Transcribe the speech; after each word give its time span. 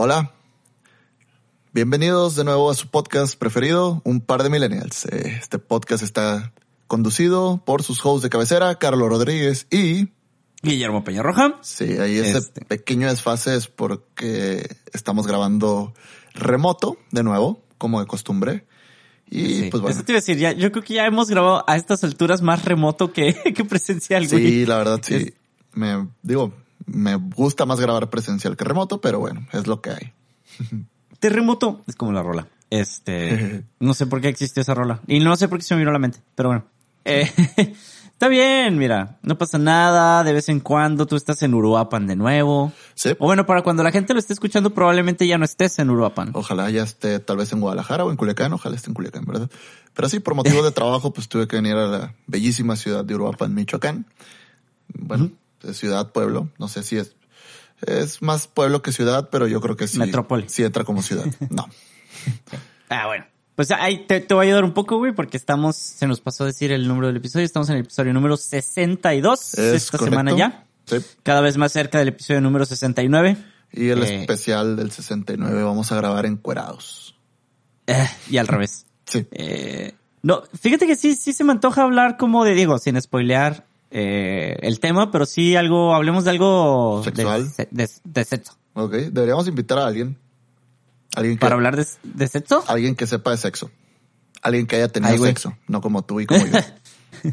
Hola. 0.00 0.30
Bienvenidos 1.72 2.36
de 2.36 2.44
nuevo 2.44 2.70
a 2.70 2.74
su 2.74 2.86
podcast 2.86 3.36
preferido, 3.36 4.00
Un 4.04 4.20
par 4.20 4.44
de 4.44 4.48
millennials. 4.50 5.06
Eh, 5.06 5.38
Este 5.40 5.58
podcast 5.58 6.04
está 6.04 6.52
conducido 6.86 7.60
por 7.64 7.82
sus 7.82 7.98
hosts 8.06 8.22
de 8.22 8.30
cabecera, 8.30 8.76
Carlos 8.76 9.08
Rodríguez 9.08 9.66
y... 9.72 10.08
Guillermo 10.62 11.02
Peñarroja. 11.02 11.56
Sí, 11.62 11.98
ahí 11.98 12.18
ese 12.18 12.38
Este. 12.38 12.64
pequeño 12.64 13.08
desfase 13.08 13.56
es 13.56 13.66
porque 13.66 14.76
estamos 14.92 15.26
grabando 15.26 15.94
remoto 16.32 16.96
de 17.10 17.24
nuevo, 17.24 17.60
como 17.76 17.98
de 17.98 18.06
costumbre. 18.06 18.66
Y 19.28 19.46
Sí, 19.62 19.68
pues 19.72 19.82
bueno. 19.82 19.96
Eso 19.96 20.04
te 20.04 20.12
iba 20.12 20.18
a 20.18 20.20
decir, 20.22 20.38
ya, 20.38 20.52
yo 20.52 20.70
creo 20.70 20.84
que 20.84 20.94
ya 20.94 21.06
hemos 21.06 21.28
grabado 21.28 21.64
a 21.68 21.76
estas 21.76 22.04
alturas 22.04 22.40
más 22.40 22.64
remoto 22.64 23.12
que, 23.12 23.34
que 23.54 23.64
presencial, 23.64 24.28
güey. 24.28 24.46
Sí, 24.46 24.66
la 24.66 24.78
verdad 24.78 25.00
sí. 25.02 25.14
Es- 25.16 25.32
Me 25.74 26.06
digo, 26.22 26.52
me 26.88 27.14
gusta 27.16 27.66
más 27.66 27.80
grabar 27.80 28.10
presencial 28.10 28.56
que 28.56 28.64
remoto, 28.64 29.00
pero 29.00 29.20
bueno, 29.20 29.46
es 29.52 29.66
lo 29.66 29.80
que 29.80 29.90
hay. 29.90 30.12
Terremoto 31.20 31.82
es 31.86 31.96
como 31.96 32.12
la 32.12 32.22
rola. 32.22 32.48
Este, 32.70 33.64
no 33.80 33.94
sé 33.94 34.06
por 34.06 34.20
qué 34.20 34.28
existe 34.28 34.60
esa 34.60 34.74
rola. 34.74 35.00
Y 35.06 35.20
no 35.20 35.36
sé 35.36 35.48
por 35.48 35.58
qué 35.58 35.64
se 35.64 35.74
me 35.74 35.80
vino 35.80 35.90
a 35.90 35.94
la 35.94 35.98
mente, 35.98 36.20
pero 36.34 36.50
bueno. 36.50 36.64
Eh, 37.04 37.30
está 38.12 38.28
bien, 38.28 38.76
mira, 38.78 39.18
no 39.22 39.38
pasa 39.38 39.58
nada. 39.58 40.22
De 40.24 40.32
vez 40.32 40.48
en 40.48 40.60
cuando 40.60 41.06
tú 41.06 41.16
estás 41.16 41.42
en 41.42 41.54
Uruapan 41.54 42.06
de 42.06 42.16
nuevo. 42.16 42.72
Sí. 42.94 43.10
O 43.18 43.26
bueno, 43.26 43.46
para 43.46 43.62
cuando 43.62 43.82
la 43.82 43.90
gente 43.90 44.12
lo 44.12 44.20
esté 44.20 44.32
escuchando, 44.32 44.70
probablemente 44.70 45.26
ya 45.26 45.38
no 45.38 45.44
estés 45.44 45.78
en 45.78 45.90
Uruapan. 45.90 46.30
Ojalá 46.34 46.70
ya 46.70 46.82
esté 46.82 47.18
tal 47.18 47.38
vez 47.38 47.52
en 47.52 47.60
Guadalajara 47.60 48.04
o 48.04 48.10
en 48.10 48.16
Culiacán, 48.16 48.52
ojalá 48.52 48.76
esté 48.76 48.90
en 48.90 48.94
Culiacán, 48.94 49.24
¿verdad? 49.24 49.50
Pero 49.94 50.08
sí, 50.08 50.20
por 50.20 50.34
motivos 50.34 50.64
de 50.64 50.70
trabajo, 50.70 51.12
pues 51.12 51.28
tuve 51.28 51.48
que 51.48 51.56
venir 51.56 51.74
a 51.74 51.86
la 51.86 52.14
bellísima 52.26 52.76
ciudad 52.76 53.04
de 53.04 53.14
Uruapan, 53.14 53.54
Michoacán. 53.54 54.06
Bueno, 54.94 55.30
ciudad, 55.72 56.12
pueblo, 56.12 56.48
no 56.58 56.68
sé 56.68 56.82
si 56.82 56.96
es, 56.96 57.14
es 57.86 58.22
más 58.22 58.46
pueblo 58.46 58.82
que 58.82 58.92
ciudad, 58.92 59.28
pero 59.30 59.46
yo 59.46 59.60
creo 59.60 59.76
que 59.76 59.86
sí. 59.88 59.98
Metrópoli. 59.98 60.48
Sí 60.48 60.62
entra 60.64 60.84
como 60.84 61.02
ciudad. 61.02 61.26
No. 61.50 61.68
Ah, 62.88 63.06
bueno. 63.06 63.24
Pues 63.54 63.70
ahí 63.72 64.06
te, 64.06 64.20
te 64.20 64.34
voy 64.34 64.46
a 64.46 64.48
ayudar 64.48 64.64
un 64.64 64.72
poco, 64.72 64.98
güey, 64.98 65.12
porque 65.12 65.36
estamos, 65.36 65.74
se 65.76 66.06
nos 66.06 66.20
pasó 66.20 66.44
a 66.44 66.46
decir 66.46 66.70
el 66.70 66.86
número 66.86 67.08
del 67.08 67.16
episodio, 67.16 67.44
estamos 67.44 67.68
en 67.70 67.74
el 67.76 67.82
episodio 67.82 68.12
número 68.14 68.36
62 68.36 69.54
Es 69.54 69.58
esta 69.58 69.98
correcto. 69.98 70.16
semana 70.18 70.36
ya. 70.36 70.64
Sí. 70.86 70.96
Cada 71.24 71.40
vez 71.40 71.56
más 71.56 71.72
cerca 71.72 71.98
del 71.98 72.08
episodio 72.08 72.40
número 72.40 72.64
69. 72.64 73.36
Y 73.72 73.88
el 73.88 74.02
Eh. 74.02 74.20
especial 74.20 74.76
del 74.76 74.90
69 74.92 75.62
vamos 75.64 75.90
a 75.92 75.96
grabar 75.96 76.24
encuerados. 76.24 77.16
Eh, 77.86 78.08
y 78.30 78.38
al 78.38 78.46
revés. 78.46 78.86
Sí. 79.06 79.26
Eh, 79.32 79.94
no, 80.22 80.42
fíjate 80.58 80.86
que 80.86 80.94
sí, 80.96 81.14
sí 81.14 81.32
se 81.32 81.42
me 81.44 81.52
antoja 81.52 81.82
hablar 81.82 82.16
como 82.16 82.44
de, 82.44 82.54
digo, 82.54 82.78
sin 82.78 83.00
spoilear 83.00 83.66
eh, 83.90 84.56
el 84.62 84.80
tema, 84.80 85.10
pero 85.10 85.26
sí 85.26 85.56
algo, 85.56 85.94
hablemos 85.94 86.24
de 86.24 86.30
algo 86.30 87.02
de- 87.04 87.10
¿Sexual? 87.10 87.48
De, 87.70 87.88
de 88.04 88.24
sexo. 88.24 88.52
Ok, 88.74 88.92
deberíamos 88.92 89.46
invitar 89.48 89.78
a 89.78 89.86
alguien. 89.86 90.16
Alguien 91.16 91.36
que, 91.36 91.40
Para 91.40 91.54
hablar 91.54 91.76
de, 91.76 91.86
de 92.02 92.28
sexo. 92.28 92.62
alguien 92.68 92.94
que 92.94 93.06
sepa 93.06 93.30
de 93.32 93.38
sexo. 93.38 93.70
Alguien 94.42 94.66
que 94.66 94.76
haya 94.76 94.88
tenido 94.88 95.12
Ay, 95.12 95.18
sexo, 95.18 95.56
no 95.66 95.80
como 95.80 96.02
tú 96.02 96.20
y 96.20 96.26
como 96.26 96.46
yo. 96.46 96.52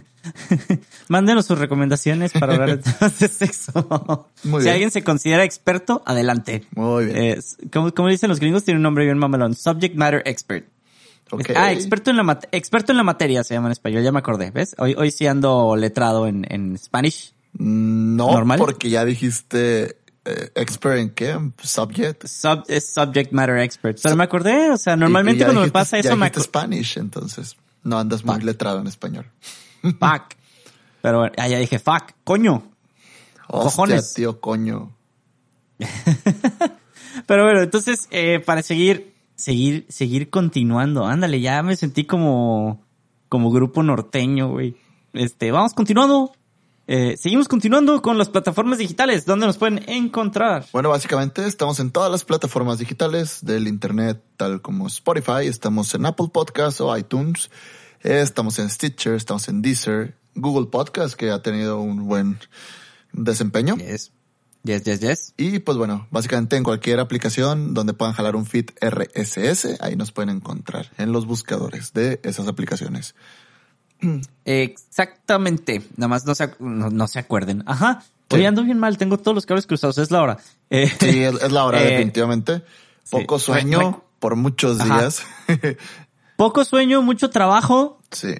Mándenos 1.07 1.45
sus 1.45 1.59
recomendaciones 1.59 2.31
para 2.31 2.53
hablar 2.53 2.77
de 2.77 2.91
temas 2.91 3.19
de 3.19 3.27
sexo. 3.27 4.27
Muy 4.43 4.61
si 4.61 4.65
bien. 4.65 4.73
alguien 4.73 4.91
se 4.91 5.03
considera 5.03 5.43
experto, 5.43 6.01
adelante. 6.05 6.65
Muy 6.75 7.05
bien. 7.05 7.39
Como, 7.71 7.93
como 7.93 8.07
dicen 8.09 8.29
los 8.29 8.39
gringos, 8.39 8.63
tiene 8.63 8.79
un 8.79 8.83
nombre 8.83 9.05
bien 9.05 9.17
mamelón. 9.19 9.53
Subject 9.53 9.95
Matter 9.95 10.23
Expert. 10.25 10.67
Ah, 11.55 11.71
experto 11.71 12.11
en 12.11 12.17
la 12.17 12.39
experto 12.51 12.91
en 12.91 12.97
la 12.97 13.03
materia 13.03 13.43
se 13.43 13.55
llama 13.55 13.67
en 13.67 13.71
español, 13.73 14.03
ya 14.03 14.11
me 14.11 14.19
acordé, 14.19 14.51
¿ves? 14.51 14.75
Hoy, 14.77 14.93
hoy 14.97 15.09
sí 15.11 15.25
ando 15.25 15.75
letrado 15.75 16.27
en, 16.27 16.45
en 16.49 16.77
Spanish. 16.77 17.33
No, 17.53 18.31
¿Normal? 18.31 18.59
porque 18.59 18.89
ya 18.89 19.03
dijiste 19.05 19.97
eh, 20.25 20.51
expert 20.55 20.97
en 20.99 21.09
qué? 21.11 21.37
Subject. 21.63 22.25
Sub- 22.27 22.63
es 22.67 22.93
Subject 22.93 23.31
Matter 23.31 23.57
Expert. 23.59 23.97
Pero 24.03 24.15
me 24.15 24.23
acordé, 24.25 24.69
o 24.71 24.77
sea, 24.77 24.95
normalmente 24.95 25.39
ya 25.39 25.45
cuando 25.47 25.61
me 25.61 25.71
pasa 25.71 25.97
ya 25.97 26.09
eso 26.09 26.17
me 26.17 26.25
dijiste 26.27 26.47
acuerdo. 26.49 26.59
Spanish, 26.67 26.97
entonces 26.97 27.55
no 27.83 27.97
andas 27.97 28.23
muy 28.23 28.35
Fuck. 28.35 28.43
letrado 28.43 28.79
en 28.81 28.87
español. 28.87 29.25
Fuck. 29.81 30.35
Pero 31.01 31.23
ah, 31.37 31.47
ya 31.47 31.57
dije, 31.59 31.79
fuck, 31.79 32.11
coño. 32.23 32.71
Hostia, 33.47 33.63
Cojones. 33.71 34.13
tío, 34.15 34.39
coño. 34.41 34.91
Pero 37.27 37.43
bueno, 37.45 37.61
entonces, 37.61 38.07
eh, 38.11 38.39
para 38.39 38.61
seguir, 38.61 39.14
seguir, 39.35 39.85
seguir 39.89 40.29
continuando, 40.29 41.05
ándale, 41.05 41.41
ya 41.41 41.61
me 41.63 41.75
sentí 41.75 42.05
como, 42.05 42.83
como 43.29 43.51
grupo 43.51 43.83
norteño, 43.83 44.49
güey. 44.49 44.75
Este, 45.13 45.51
vamos 45.51 45.73
continuando. 45.73 46.33
Eh, 46.87 47.15
seguimos 47.17 47.47
continuando 47.47 48.01
con 48.01 48.17
las 48.17 48.29
plataformas 48.29 48.77
digitales, 48.77 49.25
donde 49.25 49.47
nos 49.47 49.57
pueden 49.57 49.83
encontrar. 49.89 50.65
Bueno, 50.71 50.89
básicamente 50.89 51.45
estamos 51.47 51.79
en 51.79 51.91
todas 51.91 52.11
las 52.11 52.23
plataformas 52.23 52.77
digitales 52.77 53.43
del 53.43 53.67
internet, 53.67 54.21
tal 54.37 54.61
como 54.61 54.85
Spotify, 54.87 55.47
estamos 55.47 55.95
en 55.95 56.05
Apple 56.05 56.27
Podcasts 56.31 56.81
o 56.81 56.95
iTunes, 56.95 57.49
eh, 58.03 58.21
estamos 58.21 58.59
en 58.59 58.69
Stitcher, 58.69 59.15
estamos 59.15 59.47
en 59.47 59.63
Deezer, 59.63 60.15
Google 60.35 60.67
Podcast, 60.67 61.15
que 61.15 61.31
ha 61.31 61.41
tenido 61.41 61.79
un 61.79 62.05
buen 62.07 62.37
desempeño. 63.13 63.77
Yes. 63.77 64.11
Yes, 64.65 64.83
yes, 64.83 64.99
yes. 64.99 65.33
Y 65.37 65.59
pues 65.59 65.77
bueno, 65.77 66.07
básicamente 66.09 66.57
en 66.57 66.63
cualquier 66.63 66.99
aplicación 66.99 67.73
donde 67.75 67.93
puedan 67.93 68.13
jalar 68.15 68.35
un 68.35 68.45
feed 68.47 68.71
RSS, 68.81 69.79
ahí 69.79 69.95
nos 69.95 70.11
pueden 70.11 70.29
encontrar 70.35 70.91
en 70.97 71.11
los 71.11 71.27
buscadores 71.27 71.93
de 71.93 72.19
esas 72.23 72.47
aplicaciones. 72.47 73.13
Exactamente. 74.43 75.83
Nada 75.97 76.07
más 76.07 76.25
no 76.25 76.35
se, 76.35 76.49
no, 76.59 76.89
no 76.89 77.07
se 77.07 77.19
acuerden. 77.19 77.63
Ajá. 77.65 78.03
Hoy 78.31 78.39
Sí. 78.39 78.45
ando 78.45 78.63
bien 78.63 78.79
mal, 78.79 78.97
tengo 78.97 79.19
todos 79.19 79.35
los 79.35 79.45
cables 79.45 79.67
cruzados, 79.67 79.97
es 79.99 80.09
la 80.09 80.21
hora. 80.21 80.37
Eh, 80.71 80.91
Sí, 80.99 81.23
es, 81.23 81.35
es 81.41 81.51
la 81.51 81.63
hora 81.65 81.81
Eh, 81.83 81.91
definitivamente. 81.91 82.63
Poco 83.11 83.37
sí. 83.37 83.45
sueño 83.45 83.79
re- 83.79 83.97
por 84.19 84.35
muchos 84.35 84.79
Ajá. 84.79 84.99
días. 84.99 85.21
Poco 86.37 86.65
sueño, 86.65 87.01
mucho 87.03 87.29
trabajo 87.29 88.01
sí. 88.11 88.33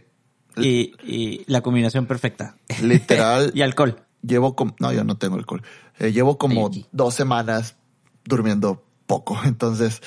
y, 0.58 0.94
y 1.04 1.44
la 1.48 1.62
combinación 1.62 2.08
perfecta. 2.08 2.56
Literal. 2.82 3.52
y 3.56 3.62
alcohol. 3.62 4.02
Llevo 4.26 4.56
como, 4.56 4.76
no, 4.80 4.92
yo 4.92 5.04
no 5.04 5.18
tengo 5.18 5.36
alcohol. 5.36 5.62
Eh, 6.00 6.12
llevo 6.12 6.38
como 6.38 6.72
dos 6.92 7.14
semanas 7.14 7.76
durmiendo 8.24 8.84
poco, 9.08 9.38
entonces 9.46 10.02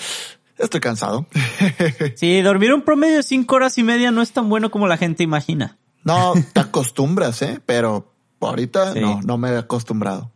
estoy 0.59 0.81
cansado. 0.81 1.27
Sí, 2.17 2.41
dormir 2.43 2.73
un 2.75 2.83
promedio 2.83 3.17
de 3.17 3.23
cinco 3.23 3.57
horas 3.57 3.79
y 3.79 3.83
media 3.83 4.11
no 4.11 4.23
es 4.23 4.33
tan 4.33 4.49
bueno 4.49 4.71
como 4.71 4.87
la 4.89 4.97
gente 4.97 5.23
imagina. 5.23 5.77
no, 6.05 6.35
te 6.53 6.61
acostumbras, 6.61 7.43
eh, 7.43 7.61
pero 7.65 8.13
ahorita 8.41 8.93
Sí. 8.95 9.01
no, 9.01 9.21
no 9.23 9.39
me 9.39 9.51
he 9.51 9.57
acostumbrado. 9.59 10.33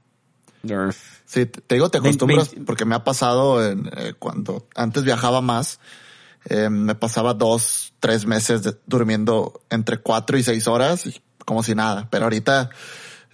Sí, 1.25 1.47
te 1.47 1.75
digo, 1.75 1.91
te 1.91 1.99
acostumbras 1.99 2.51
porque 2.67 2.85
me 2.85 2.95
ha 2.95 3.03
pasado 3.03 3.67
en, 3.67 3.91
eh, 3.97 4.13
cuando 4.19 4.69
antes 4.77 5.03
viajaba 5.03 5.41
más, 5.41 5.81
eh, 6.45 6.69
me 6.71 6.95
pasaba 6.95 7.35
dos, 7.35 7.95
tres 7.99 8.27
meses 8.27 8.63
de- 8.63 8.77
durmiendo 8.87 9.63
entre 9.71 9.99
cuatro 9.99 10.39
y 10.39 10.43
seis 10.45 10.69
horas 10.69 11.05
como 11.45 11.65
si 11.65 11.75
nada, 11.75 12.07
pero 12.11 12.25
ahorita 12.25 12.71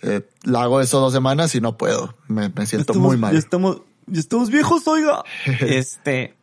eh, 0.03 0.29
la 0.45 0.63
hago 0.63 0.81
eso 0.81 1.01
dos 1.01 1.13
semanas 1.13 1.55
y 1.55 1.61
no 1.61 1.77
puedo, 1.77 2.15
me, 2.29 2.49
me 2.51 2.67
siento 2.67 2.95
muy 2.95 3.17
mal. 3.17 3.33
Ya 3.33 3.39
estamos, 3.39 3.83
ya 4.07 4.21
estamos 4.21 4.51
viejos, 4.51 4.87
oiga. 4.89 5.23
este. 5.61 6.35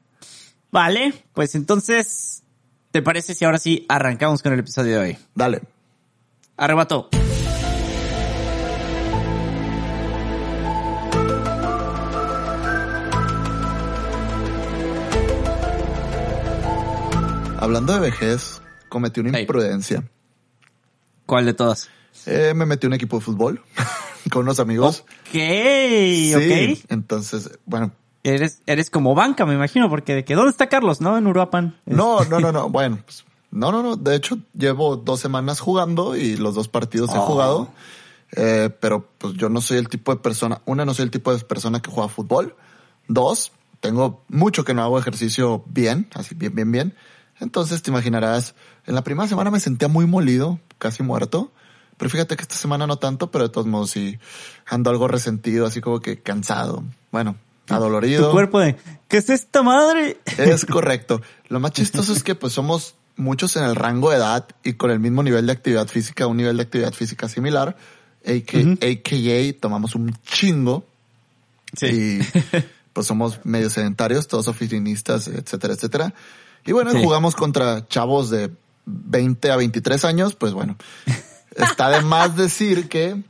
Vale, 0.72 1.14
pues 1.34 1.56
entonces, 1.56 2.44
¿te 2.92 3.02
parece 3.02 3.34
si 3.34 3.46
ahora 3.46 3.58
sí 3.60 3.86
arrancamos 3.88 4.42
con 4.44 4.54
el 4.54 4.60
episodio 4.60 5.00
de 5.00 5.10
hoy? 5.12 5.18
Dale. 5.34 5.62
Arrebato. 6.58 7.10
Hablando 17.60 17.94
de 17.94 18.00
vejez, 18.00 18.62
cometí 18.90 19.22
una 19.22 19.32
Hey. 19.34 19.42
imprudencia. 19.42 20.04
¿Cuál 21.26 21.46
de 21.46 21.54
todas? 21.54 21.90
Eh, 22.26 22.54
me 22.56 22.66
metí 22.66 22.86
a 22.86 22.90
un 22.90 22.94
equipo 22.94 23.18
de 23.18 23.26
fútbol 23.26 23.62
con 24.32 24.44
unos 24.44 24.60
amigos. 24.60 25.04
Ok, 25.28 25.32
Sí, 25.32 26.34
ok. 26.36 26.86
entonces, 26.90 27.52
bueno, 27.66 27.92
Eres, 28.24 28.62
eres 28.66 28.90
como 28.90 29.14
banca, 29.14 29.46
me 29.46 29.54
imagino, 29.54 29.88
porque 29.88 30.16
de 30.16 30.26
que 30.26 30.34
¿dónde 30.34 30.50
está 30.50 30.68
Carlos? 30.68 31.00
¿No? 31.00 31.16
En 31.16 31.28
Uruapan. 31.28 31.80
No, 31.86 32.26
no, 32.26 32.40
no, 32.40 32.52
no. 32.52 32.70
Bueno, 32.72 32.98
pues, 33.06 33.24
no, 33.52 33.72
no, 33.72 33.84
no. 33.84 33.96
De 33.98 34.16
hecho, 34.16 34.40
llevo 34.58 34.96
dos 34.96 35.20
semanas 35.20 35.60
jugando 35.60 36.16
y 36.16 36.36
los 36.36 36.56
dos 36.56 36.68
partidos 36.68 37.14
he 37.14 37.20
Oh. 37.20 37.22
jugado. 37.22 37.70
Eh, 38.36 38.72
pero 38.80 39.08
pues 39.20 39.36
yo 39.36 39.48
no 39.50 39.62
soy 39.62 39.78
el 39.78 39.88
tipo 39.90 40.12
de 40.14 40.20
persona, 40.22 40.60
una, 40.66 40.84
no 40.86 40.94
soy 40.96 41.04
el 41.04 41.12
tipo 41.12 41.32
de 41.32 41.44
persona 41.44 41.80
que 41.82 41.92
juega 41.92 42.10
fútbol. 42.10 42.56
Dos, 43.08 43.52
tengo 43.80 44.24
mucho 44.28 44.64
que 44.66 44.74
no 44.74 44.82
hago 44.82 44.98
ejercicio 44.98 45.64
bien, 45.68 46.08
así 46.16 46.34
bien, 46.34 46.56
bien, 46.56 46.72
bien. 46.72 46.96
Entonces 47.40 47.84
te 47.84 47.92
imaginarás, 47.92 48.56
en 48.88 48.96
la 48.96 49.04
primera 49.04 49.28
semana 49.28 49.52
me 49.52 49.60
sentía 49.60 49.88
muy 49.88 50.08
molido, 50.08 50.60
casi 50.80 51.04
muerto. 51.04 51.52
Pero 51.98 52.10
fíjate 52.10 52.36
que 52.36 52.42
esta 52.44 52.56
semana 52.56 52.86
no 52.88 52.98
tanto, 52.98 53.32
pero 53.32 53.46
de 53.46 53.50
todos 53.54 53.68
modos 53.68 53.92
sí 53.92 54.20
ando 54.66 54.90
algo 54.90 55.08
resentido, 55.08 55.66
así 55.66 55.82
como 55.82 56.00
que 56.02 56.20
cansado. 56.22 56.84
Bueno, 57.12 57.38
adolorido. 57.70 58.28
Tu 58.28 58.32
cuerpo 58.34 58.60
de, 58.60 58.76
¿qué 59.08 59.18
es 59.18 59.30
esta 59.30 59.64
madre? 59.64 60.18
Es 60.38 60.66
correcto. 60.72 61.22
Lo 61.48 61.60
más 61.60 61.72
chistoso 61.72 62.12
es 62.14 62.24
que 62.24 62.36
pues 62.36 62.54
somos 62.54 62.96
muchos 63.16 63.56
en 63.56 63.64
el 63.64 63.76
rango 63.76 64.10
de 64.10 64.18
edad 64.18 64.46
y 64.64 64.74
con 64.74 64.92
el 64.92 65.00
mismo 65.00 65.24
nivel 65.24 65.46
de 65.46 65.54
actividad 65.54 65.88
física, 65.88 66.28
un 66.28 66.38
nivel 66.38 66.58
de 66.58 66.64
actividad 66.64 66.94
física 66.94 67.30
similar, 67.30 67.78
AK, 68.26 68.54
Ujú. 68.56 68.72
AKA 68.82 69.60
tomamos 69.62 69.96
un 69.96 70.14
chingo. 70.26 70.86
Y 71.82 72.20
pues 72.94 73.08
somos 73.08 73.40
medio 73.46 73.70
sedentarios, 73.70 74.28
todos 74.28 74.48
oficinistas, 74.48 75.28
etcétera, 75.28 75.74
etcétera. 75.76 76.14
Y 76.66 76.72
bueno, 76.72 76.92
Sí. 76.92 77.02
jugamos 77.02 77.36
contra 77.36 77.88
chavos 77.88 78.30
de 78.30 78.52
20 78.86 79.52
a 79.52 79.56
23 79.58 80.04
años, 80.06 80.36
pues 80.36 80.54
bueno, 80.54 80.78
está 81.56 81.90
de 81.90 82.02
más 82.02 82.36
decir 82.36 82.88
que 82.90 83.22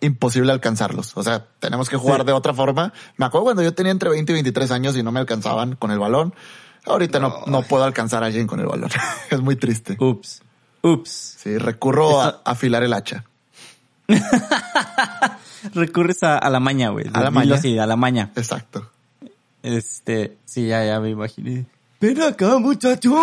imposible 0.00 0.50
alcanzarlos. 0.52 1.16
O 1.16 1.22
sea, 1.22 1.46
tenemos 1.60 1.88
que 1.88 1.96
jugar 1.96 2.20
Sí. 2.22 2.26
de 2.26 2.32
otra 2.32 2.52
forma. 2.54 2.92
Me 3.16 3.26
acuerdo 3.26 3.44
cuando 3.44 3.62
yo 3.62 3.74
tenía 3.74 3.92
entre 3.92 4.10
20 4.10 4.32
y 4.32 4.34
23 4.34 4.70
años 4.72 4.96
y 4.96 5.02
no 5.02 5.12
me 5.12 5.20
alcanzaban 5.20 5.76
con 5.76 5.90
el 5.90 5.98
balón. 5.98 6.34
Ahorita 6.84 7.20
no, 7.20 7.44
no 7.46 7.62
puedo 7.62 7.84
alcanzar 7.84 8.24
a 8.24 8.26
alguien 8.26 8.46
con 8.48 8.58
el 8.58 8.66
balón. 8.66 8.90
es 9.30 9.40
muy 9.40 9.54
triste. 9.56 9.96
Ups. 10.00 10.42
Ups. 10.82 11.36
Sí, 11.38 11.56
recurro 11.58 12.20
a 12.20 12.40
afilar 12.44 12.82
el 12.82 12.92
hacha. 12.92 13.24
Recurres 15.74 16.22
a, 16.24 16.38
a 16.38 16.50
la 16.50 16.58
maña, 16.60 16.88
güey. 16.90 17.06
A 17.12 17.20
la 17.22 17.30
maña. 17.30 17.54
así, 17.54 17.78
a 17.78 17.86
la 17.86 17.94
maña. 17.96 18.30
Exacto. 18.34 18.90
Este, 19.62 20.36
sí, 20.44 20.66
ya, 20.66 20.84
ya 20.84 20.98
me 20.98 21.10
imaginé. 21.10 21.66
Ven 22.02 22.20
acá, 22.20 22.58
muchacho. 22.58 23.14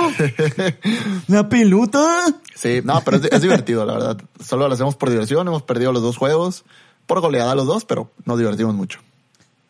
La 1.28 1.48
pelota. 1.48 2.26
Sí, 2.56 2.82
no, 2.84 3.02
pero 3.04 3.18
es, 3.18 3.26
es 3.26 3.42
divertido, 3.42 3.86
la 3.86 3.94
verdad. 3.94 4.22
Solo 4.44 4.68
lo 4.68 4.74
hacemos 4.74 4.96
por 4.96 5.10
diversión. 5.10 5.48
Hemos 5.48 5.64
perdido 5.64 5.92
los 5.92 6.02
dos 6.02 6.18
juegos. 6.18 6.64
Por 7.06 7.20
goleada 7.22 7.54
los 7.56 7.68
dos, 7.68 7.86
pero 7.86 8.12
nos 8.26 8.40
divertimos 8.40 8.74
mucho. 8.74 9.00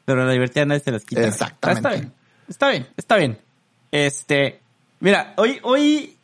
Pero 0.06 0.26
la 0.26 0.32
divertida 0.32 0.66
nadie 0.66 0.82
se 0.82 0.92
las 0.92 1.04
quita. 1.04 1.28
Exactamente. 1.28 1.90
Está 1.90 1.90
bien. 1.90 2.14
Está 2.48 2.70
bien, 2.70 2.88
está 2.96 3.18
bien. 3.18 3.40
Este, 3.92 4.60
mira, 5.00 5.34
hoy, 5.38 5.60
hoy 5.64 6.16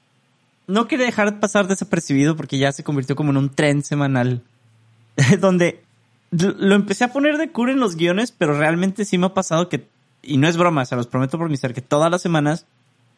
no 0.67 0.87
quería 0.87 1.07
dejar 1.07 1.39
pasar 1.39 1.67
desapercibido 1.67 2.35
porque 2.35 2.57
ya 2.57 2.71
se 2.71 2.83
convirtió 2.83 3.15
como 3.15 3.31
en 3.31 3.37
un 3.37 3.49
tren 3.49 3.83
semanal. 3.83 4.43
donde 5.39 5.81
lo 6.31 6.75
empecé 6.75 7.03
a 7.03 7.13
poner 7.13 7.37
de 7.37 7.51
cura 7.51 7.71
en 7.71 7.79
los 7.79 7.95
guiones, 7.95 8.31
pero 8.31 8.57
realmente 8.57 9.05
sí 9.05 9.17
me 9.17 9.27
ha 9.27 9.33
pasado 9.33 9.69
que, 9.69 9.87
y 10.21 10.37
no 10.37 10.47
es 10.47 10.57
broma, 10.57 10.85
se 10.85 10.95
los 10.95 11.07
prometo 11.07 11.37
por 11.37 11.49
mi 11.49 11.57
ser, 11.57 11.73
que 11.73 11.81
todas 11.81 12.11
las 12.11 12.21
semanas, 12.21 12.65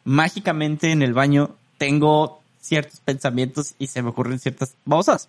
mágicamente 0.07 0.92
en 0.92 1.01
el 1.01 1.13
baño, 1.13 1.56
tengo 1.77 2.42
ciertos 2.62 3.01
pensamientos 3.01 3.75
y 3.77 3.88
se 3.88 4.01
me 4.01 4.09
ocurren 4.09 4.39
ciertas 4.39 4.74
babosas. 4.86 5.27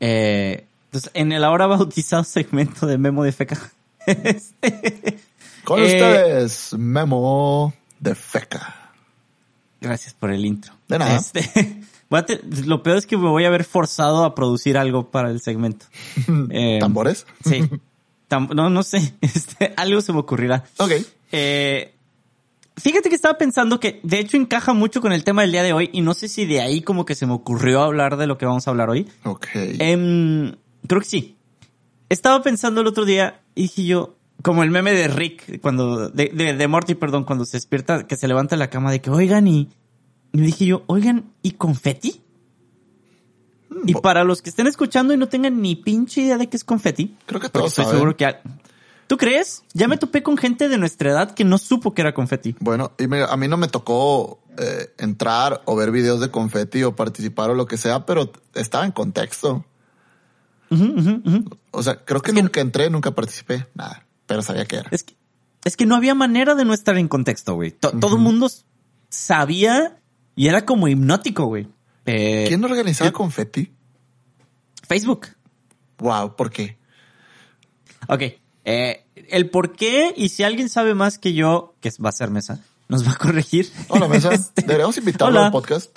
Eh, 0.00 0.64
entonces, 0.86 1.10
en 1.14 1.32
el 1.32 1.44
ahora 1.44 1.66
bautizado 1.66 2.24
segmento 2.24 2.86
de 2.86 2.96
Memo 2.96 3.22
de 3.22 3.32
Feca. 3.32 3.58
este, 4.06 5.20
Con 5.64 5.80
Eh, 5.80 5.84
ustedes, 5.84 6.72
Memo 6.78 7.74
de 7.98 8.14
Feca. 8.14 8.90
Gracias 9.82 10.14
por 10.14 10.30
el 10.32 10.44
intro. 10.46 10.72
De 10.88 10.98
nada. 10.98 11.16
Este, 11.16 11.82
lo 12.64 12.82
peor 12.82 12.96
es 12.96 13.06
que 13.06 13.16
me 13.18 13.28
voy 13.28 13.44
a 13.44 13.50
ver 13.50 13.64
forzado 13.64 14.24
a 14.24 14.34
producir 14.34 14.78
algo 14.78 15.10
para 15.10 15.30
el 15.30 15.40
segmento. 15.42 15.86
Eh, 16.50 16.78
¿Tambores? 16.80 17.26
Sí. 17.44 17.68
Tam- 18.30 18.54
no, 18.54 18.70
no 18.70 18.82
sé. 18.82 19.14
Este, 19.20 19.74
algo 19.76 20.00
se 20.00 20.12
me 20.14 20.20
ocurrirá. 20.20 20.64
Ok. 20.78 20.92
Eh, 21.32 21.92
fíjate 22.80 23.08
que 23.08 23.14
estaba 23.14 23.38
pensando 23.38 23.78
que 23.80 24.00
de 24.02 24.18
hecho 24.18 24.36
encaja 24.36 24.72
mucho 24.72 25.00
con 25.00 25.12
el 25.12 25.24
tema 25.24 25.42
del 25.42 25.52
día 25.52 25.62
de 25.62 25.72
hoy 25.72 25.90
y 25.92 26.00
no 26.00 26.14
sé 26.14 26.28
si 26.28 26.46
de 26.46 26.60
ahí 26.60 26.82
como 26.82 27.04
que 27.04 27.14
se 27.14 27.26
me 27.26 27.32
ocurrió 27.32 27.82
hablar 27.82 28.16
de 28.16 28.26
lo 28.26 28.38
que 28.38 28.46
vamos 28.46 28.66
a 28.66 28.70
hablar 28.70 28.90
hoy. 28.90 29.08
Ok. 29.24 29.46
Em, 29.54 30.54
creo 30.86 31.00
que 31.00 31.06
sí. 31.06 31.36
Estaba 32.08 32.42
pensando 32.42 32.80
el 32.80 32.86
otro 32.86 33.04
día 33.04 33.40
y 33.54 33.62
dije 33.62 33.84
yo, 33.84 34.16
como 34.42 34.62
el 34.62 34.70
meme 34.70 34.92
de 34.92 35.06
Rick, 35.08 35.60
cuando, 35.60 36.08
de, 36.08 36.30
de, 36.34 36.54
de 36.54 36.68
Morty, 36.68 36.94
perdón, 36.94 37.24
cuando 37.24 37.44
se 37.44 37.56
despierta, 37.58 38.06
que 38.06 38.16
se 38.16 38.26
levanta 38.26 38.56
de 38.56 38.60
la 38.60 38.70
cama 38.70 38.90
de 38.90 39.00
que, 39.00 39.10
oigan, 39.10 39.46
y, 39.46 39.68
y 40.32 40.40
dije 40.40 40.64
yo, 40.66 40.82
oigan, 40.86 41.26
¿y 41.42 41.52
confeti? 41.52 42.22
Y 43.86 43.92
bo- 43.92 44.02
para 44.02 44.24
los 44.24 44.42
que 44.42 44.50
estén 44.50 44.66
escuchando 44.66 45.14
y 45.14 45.16
no 45.16 45.28
tengan 45.28 45.60
ni 45.62 45.76
pinche 45.76 46.22
idea 46.22 46.38
de 46.38 46.48
qué 46.48 46.56
es 46.56 46.64
confeti, 46.64 47.16
Creo 47.26 47.40
que 47.40 47.48
todos 47.48 47.68
estoy 47.68 47.84
saben. 47.84 47.98
seguro 47.98 48.16
que... 48.16 48.34
¿Tú 49.10 49.16
crees? 49.16 49.64
Ya 49.74 49.88
me 49.88 49.96
topé 49.96 50.22
con 50.22 50.36
gente 50.36 50.68
de 50.68 50.78
nuestra 50.78 51.10
edad 51.10 51.34
que 51.34 51.42
no 51.42 51.58
supo 51.58 51.94
que 51.94 52.00
era 52.02 52.14
confeti. 52.14 52.54
Bueno, 52.60 52.92
y 52.96 53.08
me- 53.08 53.24
a 53.24 53.36
mí 53.36 53.48
no 53.48 53.56
me 53.56 53.66
tocó 53.66 54.40
eh, 54.56 54.94
entrar 54.98 55.62
o 55.64 55.74
ver 55.74 55.90
videos 55.90 56.20
de 56.20 56.30
confeti 56.30 56.84
o 56.84 56.94
participar 56.94 57.50
o 57.50 57.54
lo 57.54 57.66
que 57.66 57.76
sea, 57.76 58.06
pero 58.06 58.30
estaba 58.54 58.84
en 58.86 58.92
contexto. 58.92 59.64
O 61.72 61.82
sea, 61.82 62.04
creo 62.04 62.20
que 62.22 62.30
Es 62.30 62.36
que- 62.36 62.42
nunca 62.44 62.60
entré, 62.60 62.88
nunca 62.88 63.10
participé, 63.12 63.66
nada, 63.74 64.06
pero 64.26 64.42
sabía 64.42 64.64
que 64.66 64.76
era. 64.76 64.88
Es 64.92 65.02
que, 65.02 65.16
es 65.64 65.76
que 65.76 65.86
no 65.86 65.96
había 65.96 66.14
manera 66.14 66.54
de 66.54 66.64
no 66.64 66.72
estar 66.72 66.96
en 66.96 67.08
contexto, 67.08 67.54
güey. 67.54 67.72
To- 67.72 67.90
Todo 67.98 68.14
el 68.14 68.22
mundo 68.22 68.48
sabía 69.08 69.98
y 70.36 70.46
era 70.46 70.64
como 70.64 70.86
hipnótico, 70.86 71.46
güey. 71.46 71.66
Eh, 72.06 72.44
¿Quién 72.46 72.62
organizaba 72.64 73.10
confeti? 73.10 73.72
Facebook. 74.86 75.26
Wow, 75.98 76.36
¿por 76.36 76.50
qué? 76.50 76.78
Ok. 78.08 78.22
Eh, 78.64 79.04
el 79.30 79.48
por 79.50 79.72
qué 79.72 80.12
y 80.16 80.28
si 80.30 80.42
alguien 80.42 80.68
sabe 80.68 80.94
más 80.94 81.18
que 81.18 81.32
yo, 81.32 81.74
que 81.80 81.90
va 82.04 82.10
a 82.10 82.12
ser 82.12 82.30
mesa, 82.30 82.60
nos 82.88 83.06
va 83.06 83.12
a 83.12 83.16
corregir. 83.16 83.70
Hola, 83.88 84.08
Mesa. 84.08 84.30
Este, 84.34 84.62
Deberíamos 84.62 84.96
invitarlo 84.98 85.38
hola. 85.38 85.46
al 85.46 85.52
podcast. 85.52 85.96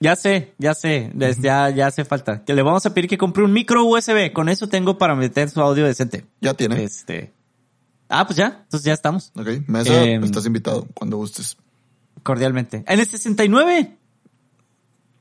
Ya 0.00 0.14
sé, 0.14 0.54
ya 0.58 0.74
sé, 0.74 1.10
ya, 1.40 1.70
ya 1.70 1.88
hace 1.88 2.04
falta. 2.04 2.44
Que 2.44 2.54
le 2.54 2.62
vamos 2.62 2.86
a 2.86 2.94
pedir 2.94 3.10
que 3.10 3.18
compre 3.18 3.42
un 3.42 3.52
micro 3.52 3.84
USB. 3.84 4.32
Con 4.32 4.48
eso 4.48 4.68
tengo 4.68 4.96
para 4.96 5.16
meter 5.16 5.50
su 5.50 5.60
audio 5.60 5.84
decente. 5.86 6.24
Ya 6.40 6.54
tiene. 6.54 6.84
Este. 6.84 7.32
Ah, 8.08 8.24
pues 8.24 8.36
ya, 8.36 8.60
entonces 8.62 8.84
ya 8.84 8.94
estamos. 8.94 9.32
Ok, 9.36 9.48
Mesa, 9.66 10.04
Em, 10.04 10.22
estás 10.22 10.46
invitado 10.46 10.86
cuando 10.94 11.16
gustes. 11.16 11.56
Cordialmente. 12.22 12.84
En 12.86 13.00
el 13.00 13.06
69. 13.06 13.96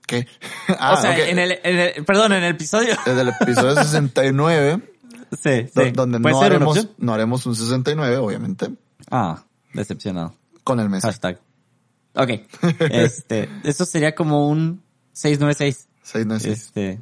¿Qué? 0.05 0.27
Ah, 0.79 0.93
o 0.93 1.01
sea, 1.01 1.11
ok. 1.11 1.17
en, 1.27 1.39
el, 1.39 1.59
en 1.63 1.79
el, 1.79 2.05
perdón, 2.05 2.33
en 2.33 2.43
el 2.43 2.51
episodio. 2.51 2.95
Desde 3.05 3.21
el 3.21 3.29
episodio 3.29 3.75
69, 3.75 4.81
Sí, 5.31 5.67
sí. 5.73 5.91
donde 5.93 6.19
¿Puede 6.19 6.33
no 6.35 6.41
haremos, 6.41 6.87
no 6.97 7.13
haremos 7.13 7.45
un 7.45 7.55
69, 7.55 8.17
obviamente, 8.17 8.69
Ah, 9.11 9.43
decepcionado. 9.73 10.33
con 10.63 10.79
el 10.79 10.89
Mesa. 10.89 11.07
Hashtag. 11.07 11.39
Ok. 12.15 12.29
Este, 12.91 13.49
eso 13.63 13.85
sería 13.85 14.15
como 14.15 14.47
un 14.49 14.81
696. 15.13 15.87
696. 16.03 16.57
Este, 16.67 16.99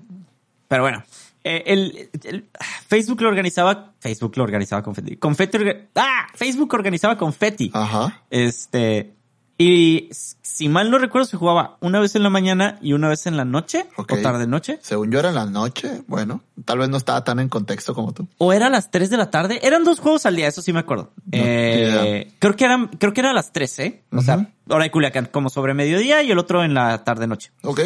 pero 0.68 0.84
bueno. 0.84 1.04
Eh, 1.48 1.64
el, 1.68 2.10
el- 2.24 2.50
Facebook 2.88 3.22
lo 3.22 3.30
organizaba, 3.30 3.94
Facebook 4.00 4.36
lo 4.36 4.44
organizaba. 4.44 4.82
Confetti, 4.82 5.16
orga- 5.60 5.88
ah, 5.94 6.26
Facebook 6.34 6.74
organizaba 6.74 7.18
Confetti. 7.20 7.70
Ajá. 7.72 8.24
Este, 8.32 9.14
y 9.58 10.10
si 10.12 10.68
mal 10.70 10.92
no 10.92 10.98
recuerdo, 10.98 11.26
se 11.26 11.38
jugaba 11.38 11.78
una 11.82 12.00
vez 12.00 12.16
en 12.16 12.24
la 12.24 12.30
mañana 12.30 12.78
y 12.82 12.94
una 12.94 13.08
vez 13.10 13.26
en 13.26 13.38
la 13.38 13.46
noche, 13.46 13.86
o 13.96 14.04
tarde 14.06 14.48
noche. 14.48 14.80
Según 14.82 15.12
yo 15.12 15.20
era 15.20 15.30
en 15.30 15.36
la 15.36 15.46
noche, 15.46 16.02
bueno, 16.08 16.42
tal 16.66 16.80
vez 16.80 16.90
no 16.90 16.98
estaba 16.98 17.24
tan 17.24 17.40
en 17.40 17.48
contexto 17.50 17.94
como 17.94 18.14
tú. 18.14 18.28
O 18.38 18.52
era 18.54 18.68
a 18.68 18.70
las 18.70 18.92
3 18.92 19.10
de 19.10 19.18
la 19.18 19.30
tarde. 19.32 19.60
Eran 19.64 19.84
dos 19.84 20.00
juegos 20.00 20.26
al 20.26 20.36
día, 20.36 20.48
eso 20.48 20.62
sí 20.62 20.74
me 20.74 20.80
acuerdo. 20.80 21.12
No, 21.16 21.22
Eh, 21.32 22.32
creo 22.40 22.56
que 22.56 22.66
eran, 22.66 22.88
creo 22.88 23.14
que 23.14 23.22
era 23.22 23.32
a 23.32 23.34
las 23.34 23.52
3, 23.54 23.80
¿eh? 23.80 24.04
O 24.12 24.18
Ujú. 24.18 24.26
sea, 24.26 24.50
hora 24.70 24.84
de 24.84 24.92
Culiacán, 24.92 25.28
como 25.32 25.50
sobre 25.50 25.74
mediodía 25.74 26.22
y 26.24 26.32
el 26.32 26.38
otro 26.40 26.64
en 26.64 26.74
la 26.74 27.04
tarde 27.04 27.28
noche. 27.28 27.52
Ok. 27.64 27.82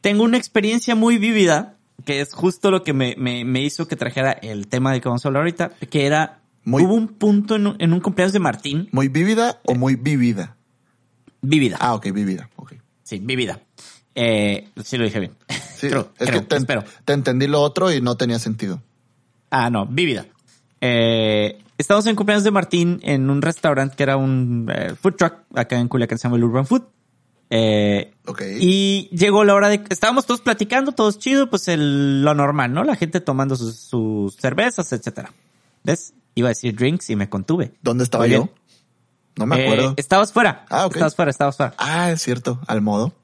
Tengo 0.00 0.22
una 0.24 0.36
experiencia 0.36 0.94
muy 0.94 1.18
vívida, 1.18 1.76
que 2.04 2.20
es 2.20 2.32
justo 2.32 2.70
lo 2.70 2.82
que 2.84 2.92
me, 2.92 3.14
me, 3.18 3.44
me 3.44 3.62
hizo 3.62 3.88
que 3.88 3.96
trajera 3.96 4.32
el 4.32 4.68
tema 4.68 4.92
de 4.92 5.00
que 5.00 5.08
vamos 5.08 5.24
a 5.24 5.28
hablar 5.28 5.42
ahorita, 5.42 5.70
que 5.90 6.06
era, 6.06 6.40
Muy- 6.64 6.82
hubo 6.84 6.94
un 6.94 7.08
punto 7.08 7.56
en 7.56 7.66
un, 7.68 7.76
en 7.80 7.92
un 7.92 8.00
cumpleaños 8.00 8.32
de 8.32 8.38
Martín, 8.40 8.88
¿Muy 8.92 9.08
vívida 9.08 9.60
o 9.64 9.74
muy 9.74 9.96
vívida? 9.96 10.56
Vívida. 11.42 11.76
Ah, 11.80 11.94
ok, 11.94 12.10
vívida. 12.12 12.48
Ok. 12.56 12.74
Sí, 13.02 13.18
vívida. 13.22 13.60
Eh, 14.14 14.68
sí 14.84 14.96
lo 14.98 15.04
dije 15.04 15.20
bien. 15.20 15.32
Sí, 15.76 15.88
Creo, 15.90 16.10
es 16.18 16.28
creo, 16.28 16.40
que 16.40 16.46
te, 16.46 16.56
espero. 16.56 16.84
te 17.04 17.12
entendí 17.12 17.46
lo 17.46 17.60
otro 17.62 17.92
y 17.92 18.00
no 18.00 18.16
tenía 18.16 18.38
sentido. 18.38 18.82
Ah, 19.50 19.70
no, 19.70 19.86
vívida. 19.86 20.26
Eh, 20.80 21.58
estamos 21.78 22.06
en 22.06 22.16
cumpleaños 22.16 22.44
de 22.44 22.50
Martín 22.50 23.00
en 23.02 23.30
un 23.30 23.40
restaurante 23.42 23.96
que 23.96 24.02
era 24.02 24.16
un 24.16 24.70
eh, 24.72 24.94
food 25.00 25.14
truck 25.14 25.34
acá 25.54 25.78
en 25.78 25.88
Culiacán, 25.88 26.18
se 26.18 26.24
llama 26.24 26.36
el 26.36 26.44
Urban 26.44 26.66
Food. 26.66 26.82
Eh, 27.50 28.12
Ok. 28.26 28.42
y 28.60 29.08
llegó 29.10 29.42
la 29.42 29.54
hora 29.54 29.68
de... 29.70 29.82
Estábamos 29.88 30.26
todos 30.26 30.42
platicando, 30.42 30.92
todos 30.92 31.18
chido, 31.18 31.48
pues 31.48 31.66
el, 31.68 32.22
lo 32.22 32.34
normal, 32.34 32.74
¿no? 32.74 32.84
La 32.84 32.94
gente 32.94 33.20
tomando 33.20 33.56
sus, 33.56 33.74
sus 33.76 34.34
cervezas, 34.36 34.92
etcétera. 34.92 35.32
¿Ves? 35.82 36.12
Iba 36.34 36.48
a 36.48 36.50
decir 36.50 36.76
drinks 36.76 37.08
y 37.08 37.16
me 37.16 37.30
contuve. 37.30 37.72
¿Dónde 37.82 38.04
estaba 38.04 38.24
Muy 38.24 38.32
yo? 38.34 38.42
bien. 38.44 38.50
No 39.38 39.46
me 39.46 39.56
Eh, 39.60 39.64
acuerdo. 39.64 39.94
estabas 39.96 40.32
fuera. 40.32 40.66
Ah, 40.68 40.86
ok. 40.86 40.94
Estabas 40.96 41.14
fuera, 41.14 41.30
estabas 41.30 41.56
fuera. 41.56 41.74
Ah, 41.78 42.10
es 42.10 42.20
cierto, 42.22 42.60
al 42.66 42.80
modo. 42.82 43.14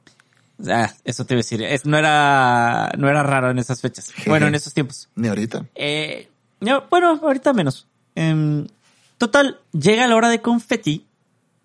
Ah, 0.68 0.92
eso 1.04 1.24
te 1.26 1.34
iba 1.34 1.38
a 1.38 1.42
decir. 1.42 1.62
Es, 1.62 1.84
no 1.84 1.98
era, 1.98 2.92
no 2.96 3.08
era 3.08 3.22
raro 3.22 3.50
en 3.50 3.58
esas 3.58 3.80
fechas. 3.80 4.12
Bueno, 4.26 4.46
en 4.46 4.54
esos 4.54 4.72
tiempos. 4.72 5.08
Ni 5.16 5.28
ahorita. 5.28 5.66
Eh, 5.74 6.28
no, 6.60 6.84
bueno, 6.90 7.18
ahorita 7.22 7.52
menos. 7.52 7.86
Em, 8.14 8.66
total, 9.18 9.60
llega 9.72 10.06
la 10.06 10.14
hora 10.16 10.28
de 10.28 10.40
confeti 10.40 11.06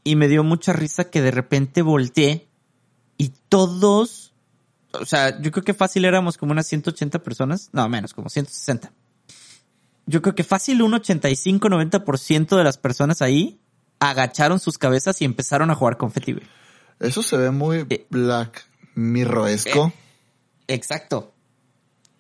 y 0.03 0.15
me 0.15 0.27
dio 0.27 0.44
mucha 0.44 0.74
risa 0.74 1.06
que 1.12 1.22
de 1.22 1.29
repente 1.32 1.82
volteé 1.84 2.48
y 3.18 3.32
todos, 3.50 4.34
o 4.94 5.06
sea, 5.06 5.39
yo 5.41 5.51
creo 5.51 5.63
que 5.63 5.74
fácil 5.75 6.06
éramos 6.06 6.38
como 6.38 6.51
unas 6.53 6.65
180 6.68 7.20
personas, 7.20 7.70
no, 7.74 7.88
menos, 7.89 8.13
como 8.13 8.29
160. 8.29 8.91
Yo 10.08 10.22
creo 10.24 10.34
que 10.34 10.44
fácil 10.44 10.82
un 10.82 10.94
85-90% 10.94 12.58
de 12.58 12.63
las 12.63 12.77
personas 12.77 13.22
ahí 13.22 13.60
agacharon 14.00 14.60
sus 14.60 14.77
cabezas 14.77 15.22
y 15.22 15.25
empezaron 15.25 15.72
a 15.72 15.75
jugar 15.75 15.98
confeti, 15.98 16.34
güey. 16.34 16.48
Eso 17.00 17.22
se 17.22 17.38
ve 17.38 17.51
muy 17.51 17.86
Eh. 17.89 18.08
Black 18.10 18.65
Mirroesco. 18.96 19.94
Exacto. 20.68 21.34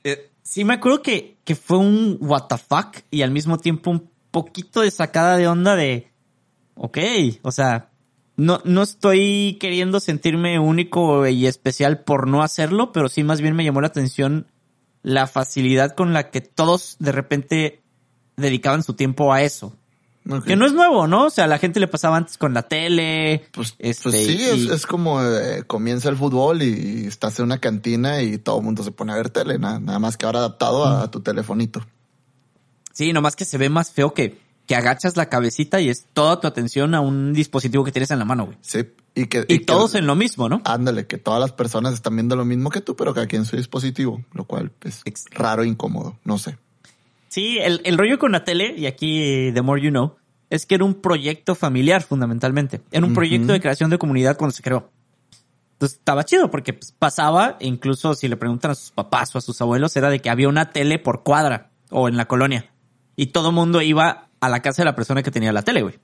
Eh, 0.03 0.31
sí 0.41 0.63
me 0.63 0.75
acuerdo 0.75 1.01
que, 1.01 1.37
que 1.43 1.55
fue 1.55 1.77
un 1.77 2.17
what 2.21 2.47
the 2.47 2.57
fuck 2.57 2.97
y 3.11 3.21
al 3.21 3.31
mismo 3.31 3.57
tiempo 3.57 3.91
un 3.91 4.09
poquito 4.31 4.81
de 4.81 4.91
sacada 4.91 5.37
de 5.37 5.47
onda 5.47 5.75
de 5.75 6.11
ok. 6.75 6.97
O 7.41 7.51
sea, 7.51 7.89
no, 8.37 8.61
no 8.63 8.81
estoy 8.81 9.57
queriendo 9.59 9.99
sentirme 9.99 10.59
único 10.59 11.27
y 11.27 11.45
especial 11.45 12.03
por 12.03 12.27
no 12.27 12.41
hacerlo, 12.41 12.91
pero 12.91 13.09
sí 13.09 13.23
más 13.23 13.41
bien 13.41 13.55
me 13.55 13.65
llamó 13.65 13.81
la 13.81 13.87
atención 13.87 14.47
la 15.01 15.27
facilidad 15.27 15.95
con 15.95 16.13
la 16.13 16.29
que 16.29 16.41
todos 16.41 16.97
de 16.99 17.11
repente 17.11 17.81
dedicaban 18.37 18.83
su 18.83 18.93
tiempo 18.93 19.33
a 19.33 19.43
eso. 19.43 19.75
Que 20.45 20.55
no 20.55 20.65
es 20.65 20.73
nuevo, 20.73 21.07
¿no? 21.07 21.25
O 21.25 21.29
sea, 21.29 21.47
la 21.47 21.57
gente 21.57 21.79
le 21.79 21.87
pasaba 21.87 22.17
antes 22.17 22.37
con 22.37 22.53
la 22.53 22.63
tele. 22.63 23.45
Pues, 23.51 23.75
este, 23.79 24.03
pues 24.03 24.15
sí, 24.15 24.37
y- 24.39 24.43
es, 24.43 24.69
es 24.71 24.85
como 24.85 25.21
eh, 25.23 25.63
comienza 25.65 26.07
el 26.09 26.17
fútbol 26.17 26.61
y 26.61 27.05
estás 27.07 27.39
en 27.39 27.45
una 27.45 27.57
cantina 27.57 28.21
y 28.21 28.37
todo 28.37 28.59
el 28.59 28.63
mundo 28.65 28.83
se 28.83 28.91
pone 28.91 29.11
a 29.11 29.15
ver 29.15 29.29
tele, 29.31 29.57
nada, 29.57 29.79
nada 29.79 29.97
más 29.99 30.17
que 30.17 30.25
ahora 30.25 30.39
adaptado 30.39 30.85
a, 30.85 31.03
a 31.03 31.11
tu 31.11 31.21
telefonito. 31.21 31.83
Sí, 32.93 33.13
nomás 33.13 33.35
que 33.35 33.45
se 33.45 33.57
ve 33.57 33.69
más 33.69 33.91
feo 33.91 34.13
que, 34.13 34.37
que 34.67 34.75
agachas 34.75 35.15
la 35.17 35.29
cabecita 35.29 35.79
y 35.81 35.89
es 35.89 36.05
toda 36.13 36.39
tu 36.39 36.47
atención 36.47 36.93
a 36.93 37.01
un 37.01 37.33
dispositivo 37.33 37.83
que 37.83 37.91
tienes 37.91 38.11
en 38.11 38.19
la 38.19 38.25
mano, 38.25 38.45
güey. 38.45 38.57
Sí, 38.61 38.79
y 39.15 39.25
que... 39.27 39.45
Y, 39.47 39.59
que- 39.59 39.65
todos 39.65 39.95
en 39.95 40.05
lo 40.05 40.15
mismo, 40.15 40.47
¿no? 40.49 40.61
Ándale, 40.65 41.07
que 41.07 41.17
todas 41.17 41.39
las 41.39 41.53
personas 41.53 41.93
están 41.93 42.15
viendo 42.15 42.35
lo 42.35 42.45
mismo 42.45 42.69
que 42.69 42.81
tú, 42.81 42.95
pero 42.95 43.13
cada 43.13 43.25
quien 43.27 43.41
en 43.43 43.45
su 43.47 43.55
dispositivo, 43.55 44.21
lo 44.33 44.43
cual 44.43 44.71
es 44.83 45.25
raro 45.31 45.63
e 45.63 45.67
incómodo, 45.67 46.17
no 46.23 46.37
sé. 46.37 46.57
Sí, 47.29 47.57
el, 47.59 47.81
el 47.83 47.97
rollo 47.97 48.17
con 48.17 48.31
la 48.31 48.43
tele, 48.43 48.73
y 48.75 48.87
aquí 48.87 49.51
The 49.53 49.61
More 49.61 49.81
You 49.81 49.91
Know, 49.91 50.15
es 50.49 50.65
que 50.65 50.75
era 50.75 50.85
un 50.85 50.95
proyecto 50.95 51.55
familiar 51.55 52.01
fundamentalmente. 52.01 52.81
Era 52.91 53.05
un 53.05 53.13
proyecto 53.13 53.53
de 53.53 53.59
creación 53.59 53.89
de 53.89 53.97
comunidad 53.97 54.37
cuando 54.37 54.55
se 54.55 54.63
creó. 54.63 54.89
Entonces 55.73 55.99
estaba 55.99 56.25
chido 56.25 56.51
porque 56.51 56.73
pues, 56.73 56.91
pasaba, 56.91 57.55
e 57.59 57.67
incluso 57.67 58.13
si 58.13 58.27
le 58.27 58.35
preguntan 58.35 58.71
a 58.71 58.75
sus 58.75 58.91
papás 58.91 59.33
o 59.33 59.37
a 59.37 59.41
sus 59.41 59.61
abuelos, 59.61 59.95
era 59.95 60.09
de 60.09 60.19
que 60.19 60.29
había 60.29 60.49
una 60.49 60.71
tele 60.71 60.99
por 60.99 61.23
cuadra 61.23 61.69
o 61.89 62.09
en 62.09 62.17
la 62.17 62.27
colonia. 62.27 62.69
Y 63.15 63.27
todo 63.27 63.51
mundo 63.51 63.81
iba 63.81 64.27
a 64.39 64.49
la 64.49 64.61
casa 64.61 64.81
de 64.81 64.85
la 64.85 64.95
persona 64.95 65.23
que 65.23 65.31
tenía 65.31 65.53
la 65.53 65.61
tele, 65.61 65.83
güey. 65.83 65.95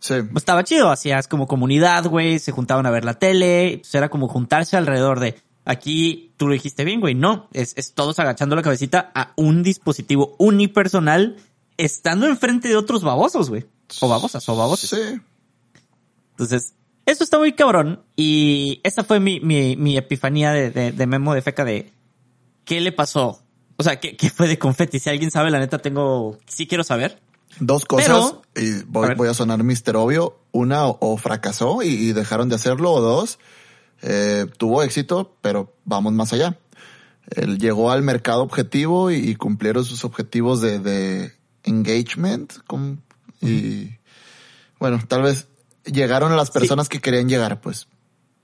Sí, 0.00 0.14
Pues 0.22 0.42
estaba 0.42 0.62
chido, 0.62 0.90
hacías 0.90 1.26
como 1.26 1.48
comunidad, 1.48 2.06
güey, 2.06 2.38
se 2.38 2.52
juntaban 2.52 2.86
a 2.86 2.90
ver 2.90 3.04
la 3.04 3.14
tele, 3.14 3.78
pues 3.80 3.92
era 3.94 4.08
como 4.08 4.28
juntarse 4.28 4.76
alrededor 4.76 5.18
de, 5.18 5.34
aquí 5.64 6.32
tú 6.36 6.46
lo 6.46 6.52
dijiste 6.52 6.84
bien, 6.84 7.00
güey, 7.00 7.16
no, 7.16 7.48
es, 7.52 7.74
es 7.76 7.94
todos 7.94 8.20
agachando 8.20 8.54
la 8.54 8.62
cabecita 8.62 9.10
a 9.14 9.32
un 9.34 9.64
dispositivo 9.64 10.36
unipersonal 10.38 11.36
estando 11.76 12.26
enfrente 12.26 12.68
de 12.68 12.76
otros 12.76 13.02
babosos, 13.02 13.50
güey, 13.50 13.66
o 14.00 14.08
babosas, 14.08 14.48
o 14.48 14.56
babosos. 14.56 14.90
sí. 14.90 15.20
Entonces, 16.32 16.74
eso 17.06 17.24
está 17.24 17.38
muy 17.38 17.52
cabrón 17.54 18.02
y 18.16 18.80
esa 18.84 19.02
fue 19.04 19.18
mi, 19.20 19.40
mi, 19.40 19.76
mi 19.76 19.96
epifanía 19.96 20.52
de, 20.52 20.70
de, 20.70 20.92
de 20.92 21.06
Memo 21.06 21.34
de 21.34 21.42
Feca 21.42 21.64
de, 21.64 21.92
¿qué 22.64 22.80
le 22.80 22.92
pasó? 22.92 23.42
O 23.76 23.82
sea, 23.82 23.98
¿qué, 24.00 24.16
qué 24.16 24.30
fue 24.30 24.46
de 24.48 24.58
confeti? 24.58 24.98
Si 24.98 25.08
alguien 25.10 25.30
sabe, 25.30 25.50
la 25.50 25.58
neta 25.58 25.78
tengo, 25.78 26.38
sí 26.46 26.66
quiero 26.66 26.84
saber. 26.84 27.20
Dos 27.60 27.84
cosas, 27.86 28.06
Pero- 28.06 28.42
y 28.66 28.80
A 28.80 28.84
voy, 28.86 29.08
ver. 29.08 29.16
voy 29.16 29.28
a 29.28 29.34
sonar 29.34 29.62
mister 29.64 29.96
obvio. 29.96 30.38
Una, 30.52 30.86
o, 30.86 30.98
o 31.00 31.16
fracasó 31.16 31.82
y, 31.82 31.88
y 31.88 32.12
dejaron 32.12 32.48
de 32.48 32.54
hacerlo, 32.56 32.92
o 32.92 33.00
dos, 33.00 33.38
eh, 34.02 34.46
tuvo 34.58 34.82
éxito, 34.82 35.36
pero 35.40 35.74
vamos 35.84 36.12
más 36.12 36.32
allá. 36.32 36.58
Él 37.30 37.58
llegó 37.58 37.90
al 37.90 38.02
mercado 38.02 38.42
objetivo 38.42 39.10
y, 39.10 39.16
y 39.16 39.34
cumplieron 39.34 39.84
sus 39.84 40.04
objetivos 40.04 40.60
de, 40.60 40.78
de 40.78 41.32
engagement. 41.64 42.52
con- 42.66 43.02
y 43.40 43.90
bueno, 44.78 45.00
tal 45.06 45.22
vez 45.22 45.48
llegaron 45.84 46.32
a 46.32 46.36
las 46.36 46.50
personas 46.50 46.88
que 46.88 47.00
querían 47.00 47.28
llegar, 47.28 47.60
pues. 47.60 47.88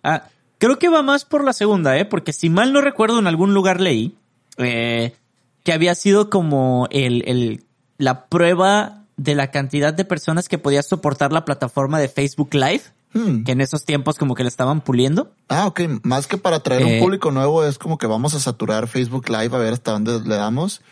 Ah, 0.02 0.28
creo 0.58 0.78
que 0.78 0.88
va 0.88 1.02
más 1.02 1.24
por 1.24 1.44
la 1.44 1.52
segunda, 1.52 1.96
¿eh? 1.98 2.04
Porque 2.04 2.32
si 2.32 2.50
mal 2.50 2.72
no 2.72 2.80
recuerdo, 2.80 3.18
en 3.18 3.26
algún 3.26 3.54
lugar 3.54 3.80
leí 3.80 4.16
eh, 4.58 5.14
que 5.62 5.72
había 5.72 5.94
sido 5.94 6.30
como 6.30 6.88
el, 6.90 7.22
el, 7.26 7.64
la 7.98 8.26
prueba 8.26 9.04
de 9.16 9.34
la 9.34 9.50
cantidad 9.50 9.94
de 9.94 10.04
personas 10.04 10.48
que 10.48 10.58
podía 10.58 10.82
soportar 10.82 11.32
la 11.32 11.44
plataforma 11.44 11.98
de 11.98 12.08
Facebook 12.08 12.54
Live, 12.54 12.82
Hmm. 13.14 13.44
que 13.44 13.52
en 13.52 13.60
esos 13.60 13.84
tiempos 13.84 14.18
como 14.18 14.34
que 14.34 14.42
la 14.42 14.48
estaban 14.48 14.80
puliendo. 14.80 15.30
Ah, 15.48 15.68
ok. 15.68 15.82
Más 16.02 16.26
que 16.26 16.36
para 16.36 16.64
traer 16.64 16.82
Eh, 16.82 16.94
un 16.94 16.98
público 17.00 17.30
nuevo, 17.30 17.64
es 17.64 17.78
como 17.78 17.96
que 17.96 18.08
vamos 18.08 18.34
a 18.34 18.40
saturar 18.40 18.88
Facebook 18.88 19.28
Live 19.28 19.54
a 19.54 19.58
ver 19.58 19.72
hasta 19.72 19.92
dónde 19.92 20.18
le 20.18 20.34
damos. 20.34 20.82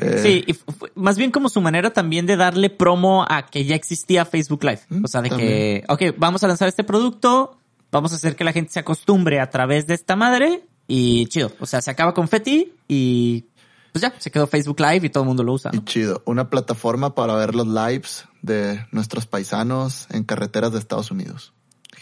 Eh, 0.00 0.20
Sí, 0.22 0.44
y 0.46 0.56
más 0.94 1.18
bien 1.18 1.30
como 1.30 1.48
su 1.48 1.60
manera 1.60 1.92
también 1.92 2.26
de 2.26 2.36
darle 2.36 2.70
promo 2.70 3.24
a 3.28 3.46
que 3.46 3.64
ya 3.64 3.74
existía 3.74 4.24
Facebook 4.24 4.64
Live. 4.64 4.80
Mm, 4.88 5.04
O 5.04 5.08
sea, 5.08 5.22
de 5.22 5.30
que, 5.30 5.84
ok, 5.88 6.02
vamos 6.16 6.42
a 6.44 6.48
lanzar 6.48 6.68
este 6.68 6.84
producto, 6.84 7.58
vamos 7.90 8.12
a 8.12 8.16
hacer 8.16 8.36
que 8.36 8.44
la 8.44 8.52
gente 8.52 8.72
se 8.72 8.80
acostumbre 8.80 9.40
a 9.40 9.50
través 9.50 9.86
de 9.86 9.94
esta 9.94 10.16
madre 10.16 10.62
y 10.86 11.26
chido. 11.26 11.52
O 11.60 11.66
sea, 11.66 11.80
se 11.80 11.90
acaba 11.90 12.14
Confetti 12.14 12.72
y 12.86 13.46
pues 13.92 14.02
ya, 14.02 14.14
se 14.18 14.30
quedó 14.30 14.46
Facebook 14.46 14.80
Live 14.80 15.06
y 15.06 15.10
todo 15.10 15.24
el 15.24 15.28
mundo 15.28 15.42
lo 15.42 15.54
usa. 15.54 15.70
Y 15.72 15.80
chido. 15.84 16.22
Una 16.24 16.50
plataforma 16.50 17.14
para 17.14 17.34
ver 17.34 17.54
los 17.54 17.66
lives 17.66 18.26
de 18.42 18.86
nuestros 18.92 19.26
paisanos 19.26 20.06
en 20.10 20.24
carreteras 20.24 20.72
de 20.72 20.78
Estados 20.78 21.10
Unidos. 21.10 21.52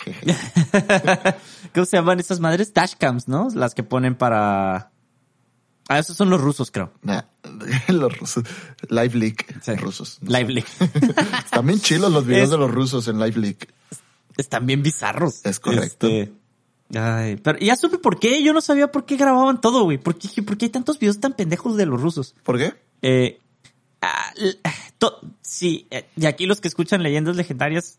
¿Cómo 1.75 1.87
se 1.87 1.97
llaman 1.97 2.21
esas 2.21 2.41
madres? 2.41 2.75
Dashcams, 2.75 3.29
¿no? 3.29 3.49
Las 3.55 3.75
que 3.75 3.83
ponen 3.83 4.15
para... 4.15 4.91
Ah, 5.89 5.99
esos 5.99 6.17
son 6.17 6.31
los 6.31 6.41
rusos, 6.41 6.71
creo. 6.71 6.93
Nah, 7.03 7.23
los 7.89 8.19
rusos. 8.19 8.45
Live 8.89 9.15
Leak. 9.15 9.63
Sí. 9.63 9.75
Rusos. 9.77 10.19
no 10.21 10.37
Live 10.37 10.53
Leak. 10.53 10.67
Están 11.45 11.67
bien 11.67 11.81
chilos 11.81 12.13
los 12.13 12.27
videos 12.27 12.45
Es- 12.45 12.51
de 12.51 12.59
los 12.59 12.71
rusos 12.71 13.07
en 13.09 13.19
Live 13.21 13.39
Leak. 13.41 13.69
Están 14.37 14.67
bien 14.67 14.83
bizarros. 14.83 15.45
Es 15.47 15.61
correcto. 15.61 16.07
Este, 16.09 16.33
Ay, 16.95 17.37
pero 17.37 17.59
ya 17.59 17.77
supe 17.77 17.99
por 17.99 18.19
qué. 18.21 18.43
Yo 18.43 18.53
no 18.53 18.61
sabía 18.61 18.93
por 18.93 19.07
qué 19.07 19.17
grababan 19.17 19.61
todo, 19.61 19.83
güey. 19.85 19.99
¿Por 19.99 20.17
qué, 20.19 20.43
por 20.43 20.57
qué 20.57 20.67
hay 20.67 20.71
tantos 20.71 20.99
videos 20.99 21.19
tan 21.21 21.33
pendejos 21.35 21.77
de 21.77 21.87
los 21.87 22.01
rusos? 22.01 22.35
¿Por 22.45 22.59
qué? 22.59 22.75
Eh, 23.03 23.41
ah, 24.03 24.33
to- 24.99 25.21
sí, 25.41 25.87
eh, 25.91 26.07
y 26.17 26.27
aquí 26.27 26.47
los 26.47 26.61
que 26.61 26.69
escuchan 26.69 27.03
leyendas 27.03 27.35
legendarias 27.37 27.99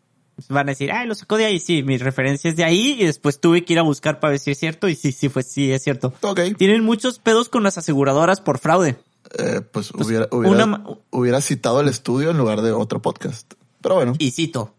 van 0.50 0.68
a 0.68 0.72
decir, 0.72 0.92
ay, 0.92 1.08
lo 1.08 1.16
sacó 1.16 1.38
de 1.38 1.46
ahí. 1.46 1.60
Sí, 1.60 1.84
mi 1.84 1.98
referencia 1.98 2.50
es 2.50 2.56
de 2.56 2.64
ahí 2.64 2.96
y 3.00 3.06
después 3.06 3.40
tuve 3.40 3.66
que 3.66 3.74
ir 3.74 3.80
a 3.80 3.84
buscar 3.84 4.20
para 4.20 4.32
ver 4.32 4.40
si 4.40 4.52
es 4.52 4.58
cierto 4.60 4.88
y 4.88 4.96
sí, 4.96 5.12
sí 5.12 5.30
fue, 5.30 5.44
sí 5.44 5.72
es 5.72 5.84
cierto. 5.84 6.14
Ok. 6.22 6.40
Tienen 6.58 6.84
muchos 6.84 7.20
pedos 7.20 7.50
con 7.50 7.64
las 7.64 7.78
aseguradoras 7.78 8.40
por 8.42 8.60
fraude. 8.60 8.98
Eh, 9.38 9.62
pues 9.72 9.92
hubiera, 9.92 10.28
hubiera, 10.32 10.56
una 10.56 10.66
ma- 10.66 10.86
hubiera 11.12 11.42
citado 11.42 11.82
el 11.82 11.90
estudio 11.90 12.32
en 12.32 12.38
lugar 12.38 12.62
de 12.62 12.72
otro 12.72 13.02
podcast. 13.02 13.54
Pero 13.82 13.96
bueno. 13.96 14.14
Y 14.20 14.32
cito, 14.32 14.74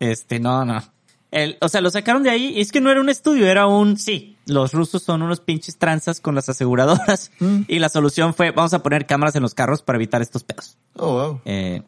este, 0.00 0.40
no, 0.40 0.64
no. 0.64 0.82
El, 1.30 1.56
o 1.62 1.68
sea, 1.68 1.80
lo 1.80 1.90
sacaron 1.90 2.22
de 2.22 2.30
ahí 2.30 2.52
y 2.56 2.60
es 2.60 2.72
que 2.72 2.80
no 2.82 2.90
era 2.90 3.00
un 3.00 3.08
estudio, 3.08 3.46
era 3.46 3.66
un, 3.66 3.96
sí, 3.96 4.36
los 4.44 4.72
rusos 4.74 5.02
son 5.02 5.22
unos 5.22 5.40
pinches 5.40 5.78
tranzas 5.78 6.20
con 6.20 6.34
las 6.34 6.48
aseguradoras 6.50 7.30
Mm. 7.40 7.62
y 7.68 7.78
la 7.78 7.88
solución 7.88 8.34
fue, 8.34 8.50
vamos 8.50 8.74
a 8.74 8.82
poner 8.82 9.06
cámaras 9.06 9.34
en 9.36 9.42
los 9.42 9.54
carros 9.54 9.80
para 9.82 9.96
evitar 9.96 10.20
estos 10.20 10.44
pedos. 10.44 10.76
Oh, 10.96 11.12
wow. 11.12 11.40
Eh, 11.46 11.82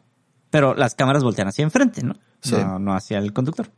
pero 0.49 0.73
las 0.75 0.95
cámaras 0.95 1.23
voltean 1.23 1.47
hacia 1.47 1.63
enfrente, 1.63 2.03
¿no? 2.03 2.15
Sí. 2.41 2.55
No, 2.55 2.79
no 2.79 2.93
hacia 2.95 3.17
el 3.17 3.33
conductor. 3.33 3.69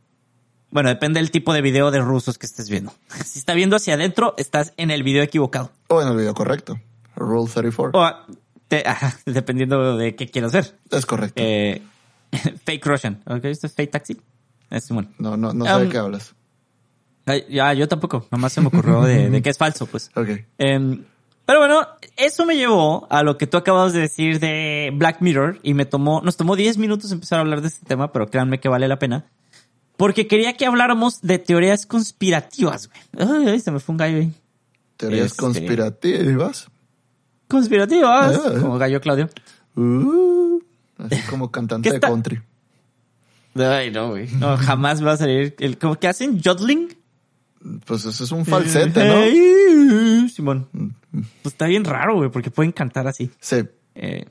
Bueno, 0.70 0.90
depende 0.90 1.18
del 1.20 1.30
tipo 1.30 1.52
de 1.54 1.62
video 1.62 1.90
de 1.90 2.00
rusos 2.00 2.36
que 2.38 2.46
estés 2.46 2.68
viendo. 2.68 2.92
Si 3.24 3.38
está 3.38 3.54
viendo 3.54 3.76
hacia 3.76 3.94
adentro, 3.94 4.34
estás 4.36 4.74
en 4.76 4.90
el 4.90 5.02
video 5.02 5.22
equivocado. 5.22 5.70
O 5.88 6.02
en 6.02 6.08
el 6.08 6.16
video 6.16 6.34
correcto. 6.34 6.78
Rule 7.16 7.50
34. 7.50 8.00
O 8.00 8.36
te- 8.68 8.82
ajá, 8.86 9.18
dependiendo 9.26 9.96
de 9.96 10.14
qué 10.14 10.28
quieras 10.28 10.54
hacer. 10.54 10.76
Es 10.90 11.06
correcto. 11.06 11.40
Eh, 11.42 11.82
fake 12.64 12.84
Russian. 12.86 13.22
¿Ok? 13.26 13.44
¿Esto 13.46 13.66
es 13.66 13.74
fake 13.74 13.90
taxi? 13.90 14.20
Es 14.70 14.88
bueno. 14.90 15.08
no, 15.18 15.36
no, 15.36 15.52
no 15.54 15.64
sé 15.64 15.72
de 15.72 15.84
um, 15.86 15.90
qué 15.90 15.98
hablas. 15.98 16.34
Ya, 17.50 17.72
yo 17.74 17.88
tampoco. 17.88 18.26
Nomás 18.30 18.52
se 18.54 18.60
me 18.62 18.68
ocurrió 18.68 19.02
de, 19.02 19.28
de 19.28 19.42
que 19.42 19.50
es 19.50 19.58
falso, 19.58 19.86
pues. 19.86 20.10
Ok. 20.14 20.28
Em, 20.56 21.04
pero 21.48 21.60
bueno, 21.60 21.86
eso 22.18 22.44
me 22.44 22.56
llevó 22.56 23.06
a 23.08 23.22
lo 23.22 23.38
que 23.38 23.46
tú 23.46 23.56
acabas 23.56 23.94
de 23.94 24.00
decir 24.00 24.38
de 24.38 24.90
Black 24.92 25.22
Mirror 25.22 25.58
y 25.62 25.72
me 25.72 25.86
tomó, 25.86 26.20
nos 26.20 26.36
tomó 26.36 26.56
10 26.56 26.76
minutos 26.76 27.10
empezar 27.10 27.38
a 27.38 27.40
hablar 27.40 27.62
de 27.62 27.68
este 27.68 27.86
tema, 27.86 28.12
pero 28.12 28.26
créanme 28.28 28.60
que 28.60 28.68
vale 28.68 28.86
la 28.86 28.98
pena. 28.98 29.24
Porque 29.96 30.26
quería 30.26 30.58
que 30.58 30.66
habláramos 30.66 31.22
de 31.22 31.38
teorías 31.38 31.86
conspirativas, 31.86 32.90
güey. 32.90 33.28
Ay, 33.30 33.48
ay, 33.48 33.60
se 33.60 33.70
me 33.70 33.80
fue 33.80 33.94
un 33.94 33.96
gallo 33.96 34.18
ahí. 34.18 34.32
Teorías 34.98 35.28
Este- 35.28 35.40
conspirativas. 35.40 36.68
Conspirativas, 37.48 38.36
Ah. 38.44 38.52
como 38.60 38.76
gallo 38.76 39.00
Claudio. 39.00 39.30
Uh, 39.74 40.60
así 40.98 41.22
como 41.30 41.50
cantante 41.50 41.88
¿Qué 41.88 41.94
de 41.94 42.00
country. 42.00 42.42
Ay, 43.54 43.90
no, 43.90 44.10
güey. 44.10 44.28
No, 44.38 44.54
jamás 44.58 45.02
va 45.02 45.12
a 45.12 45.16
salir 45.16 45.56
el, 45.60 45.78
como 45.78 45.94
que 45.98 46.08
hacen 46.08 46.42
jodling. 46.44 46.94
Pues 47.86 48.04
eso 48.04 48.22
es 48.24 48.32
un 48.32 48.44
falsete, 48.44 49.02
¿no? 49.08 49.14
Hey, 49.16 50.28
Simón. 50.28 50.68
Pues 51.10 51.54
está 51.54 51.66
bien 51.66 51.84
raro, 51.84 52.16
güey, 52.16 52.30
porque 52.30 52.50
pueden 52.50 52.72
cantar 52.72 53.06
así. 53.06 53.30
Sí. 53.40 53.64
Eh, 53.94 54.26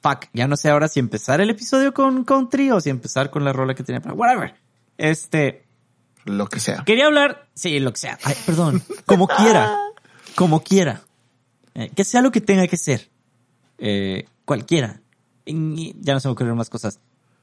fuck, 0.00 0.26
ya 0.32 0.48
no 0.48 0.56
sé 0.56 0.70
ahora 0.70 0.88
si 0.88 1.00
empezar 1.00 1.40
el 1.40 1.50
episodio 1.50 1.92
con 1.92 2.24
country 2.24 2.70
o 2.70 2.80
si 2.80 2.90
empezar 2.90 3.30
con 3.30 3.44
la 3.44 3.52
rola 3.52 3.74
que 3.74 3.82
tenía 3.82 4.00
para 4.00 4.14
whatever. 4.14 4.54
Este, 4.96 5.64
Lo 6.24 6.46
que 6.46 6.60
sea. 6.60 6.82
quería 6.84 7.06
hablar, 7.06 7.48
sí, 7.54 7.78
lo 7.80 7.92
que 7.92 7.98
sea. 7.98 8.18
Ay, 8.24 8.34
perdón, 8.46 8.82
como 9.06 9.28
quiera, 9.36 9.76
como 10.34 10.62
quiera. 10.62 11.02
Eh, 11.74 11.90
que 11.94 12.04
sea 12.04 12.22
lo 12.22 12.32
que 12.32 12.40
tenga 12.40 12.66
que 12.66 12.76
ser. 12.76 13.10
Eh, 13.78 14.26
cualquiera. 14.44 15.00
Y 15.44 15.94
ya 16.00 16.14
no 16.14 16.20
se 16.20 16.28
me 16.28 16.32
ocurrieron 16.32 16.58
más 16.58 16.70
cosas. 16.70 17.00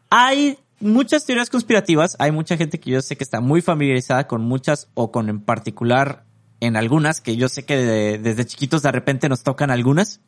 Hay 0.09 0.59
muchas 0.79 1.25
teorías 1.25 1.49
conspirativas, 1.49 2.15
hay 2.19 2.31
mucha 2.31 2.57
gente 2.57 2.79
que 2.79 2.91
yo 2.91 3.01
sé 3.01 3.15
que 3.15 3.23
está 3.23 3.39
muy 3.39 3.61
familiarizada 3.61 4.27
con 4.27 4.41
muchas 4.41 4.89
o 4.93 5.11
con 5.11 5.29
en 5.29 5.39
particular 5.41 6.25
en 6.59 6.75
algunas, 6.75 7.21
que 7.21 7.35
yo 7.35 7.49
sé 7.49 7.65
que 7.65 7.77
de- 7.77 8.17
desde 8.17 8.45
chiquitos 8.45 8.81
de 8.81 8.91
repente 8.91 9.29
nos 9.29 9.43
tocan 9.43 9.71
algunas. 9.71 10.21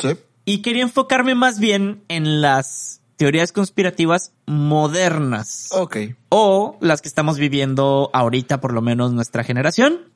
Sí. 0.00 0.08
Y 0.44 0.62
quería 0.62 0.82
enfocarme 0.82 1.34
más 1.34 1.58
bien 1.58 2.04
en 2.08 2.40
las 2.40 3.00
teorías 3.16 3.52
conspirativas 3.52 4.32
modernas. 4.46 5.68
Ok. 5.72 5.96
O 6.28 6.76
las 6.80 7.00
que 7.02 7.08
estamos 7.08 7.38
viviendo 7.38 8.10
ahorita, 8.12 8.60
por 8.60 8.72
lo 8.72 8.82
menos 8.82 9.12
nuestra 9.12 9.44
generación. 9.44 10.12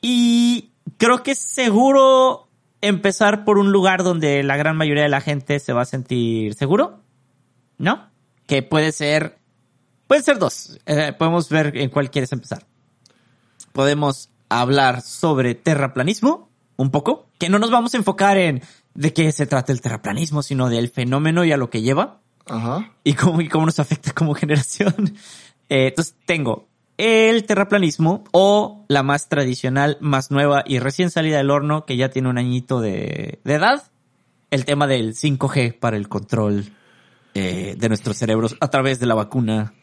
Y 0.00 0.70
creo 0.98 1.22
que 1.22 1.32
es 1.32 1.38
seguro 1.38 2.48
empezar 2.80 3.44
por 3.44 3.58
un 3.58 3.72
lugar 3.72 4.02
donde 4.04 4.42
la 4.42 4.56
gran 4.56 4.76
mayoría 4.76 5.02
de 5.04 5.08
la 5.08 5.20
gente 5.20 5.58
se 5.58 5.72
va 5.72 5.82
a 5.82 5.86
sentir 5.86 6.54
seguro. 6.54 7.00
¿No? 7.78 8.08
Que 8.46 8.62
puede 8.62 8.92
ser, 8.92 9.38
puede 10.06 10.22
ser 10.22 10.38
dos. 10.38 10.78
Eh, 10.86 11.12
podemos 11.18 11.48
ver 11.48 11.76
en 11.76 11.90
cuál 11.90 12.10
quieres 12.10 12.30
empezar. 12.32 12.66
Podemos 13.72 14.28
hablar 14.48 15.02
sobre 15.02 15.54
terraplanismo, 15.54 16.48
un 16.76 16.90
poco, 16.90 17.26
que 17.38 17.48
no 17.48 17.58
nos 17.58 17.70
vamos 17.70 17.94
a 17.94 17.96
enfocar 17.96 18.36
en 18.36 18.62
de 18.94 19.12
qué 19.12 19.32
se 19.32 19.46
trata 19.46 19.72
el 19.72 19.80
terraplanismo, 19.80 20.42
sino 20.42 20.68
del 20.68 20.88
fenómeno 20.88 21.44
y 21.44 21.52
a 21.52 21.56
lo 21.56 21.70
que 21.70 21.82
lleva 21.82 22.20
Ajá. 22.46 22.92
y 23.02 23.14
cómo, 23.14 23.40
y 23.40 23.48
cómo 23.48 23.66
nos 23.66 23.78
afecta 23.78 24.12
como 24.12 24.34
generación. 24.34 25.14
Eh, 25.68 25.88
entonces 25.88 26.14
tengo 26.26 26.68
el 26.96 27.44
terraplanismo 27.44 28.24
o 28.30 28.84
la 28.88 29.02
más 29.02 29.28
tradicional, 29.28 29.98
más 30.00 30.30
nueva 30.30 30.62
y 30.66 30.78
recién 30.78 31.10
salida 31.10 31.38
del 31.38 31.50
horno 31.50 31.84
que 31.86 31.96
ya 31.96 32.10
tiene 32.10 32.28
un 32.28 32.38
añito 32.38 32.80
de, 32.80 33.40
de 33.42 33.54
edad, 33.54 33.82
el 34.50 34.64
tema 34.64 34.86
del 34.86 35.14
5G 35.14 35.78
para 35.78 35.96
el 35.96 36.08
control 36.08 36.66
eh, 37.34 37.74
de 37.76 37.88
nuestros 37.88 38.16
cerebros 38.16 38.56
a 38.60 38.68
través 38.68 39.00
de 39.00 39.06
la 39.06 39.14
vacuna 39.14 39.74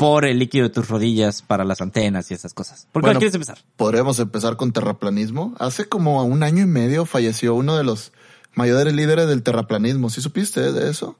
por 0.00 0.24
el 0.24 0.38
líquido 0.38 0.66
de 0.68 0.72
tus 0.74 0.88
rodillas 0.88 1.42
para 1.42 1.62
las 1.62 1.82
antenas 1.82 2.30
y 2.30 2.34
esas 2.34 2.54
cosas. 2.54 2.88
¿Por 2.90 3.02
cuál 3.02 3.10
Bueno, 3.10 3.18
quieres 3.20 3.34
empezar? 3.34 3.58
Podríamos 3.76 4.18
empezar 4.18 4.56
con 4.56 4.72
terraplanismo. 4.72 5.54
Hace 5.58 5.84
como 5.90 6.24
un 6.24 6.42
año 6.42 6.62
y 6.62 6.66
medio 6.66 7.04
falleció 7.04 7.54
uno 7.54 7.76
de 7.76 7.84
los 7.84 8.12
mayores 8.54 8.94
líderes 8.94 9.28
del 9.28 9.42
terraplanismo. 9.42 10.08
¿Sí 10.08 10.22
supiste 10.22 10.72
de 10.72 10.88
eso? 10.90 11.18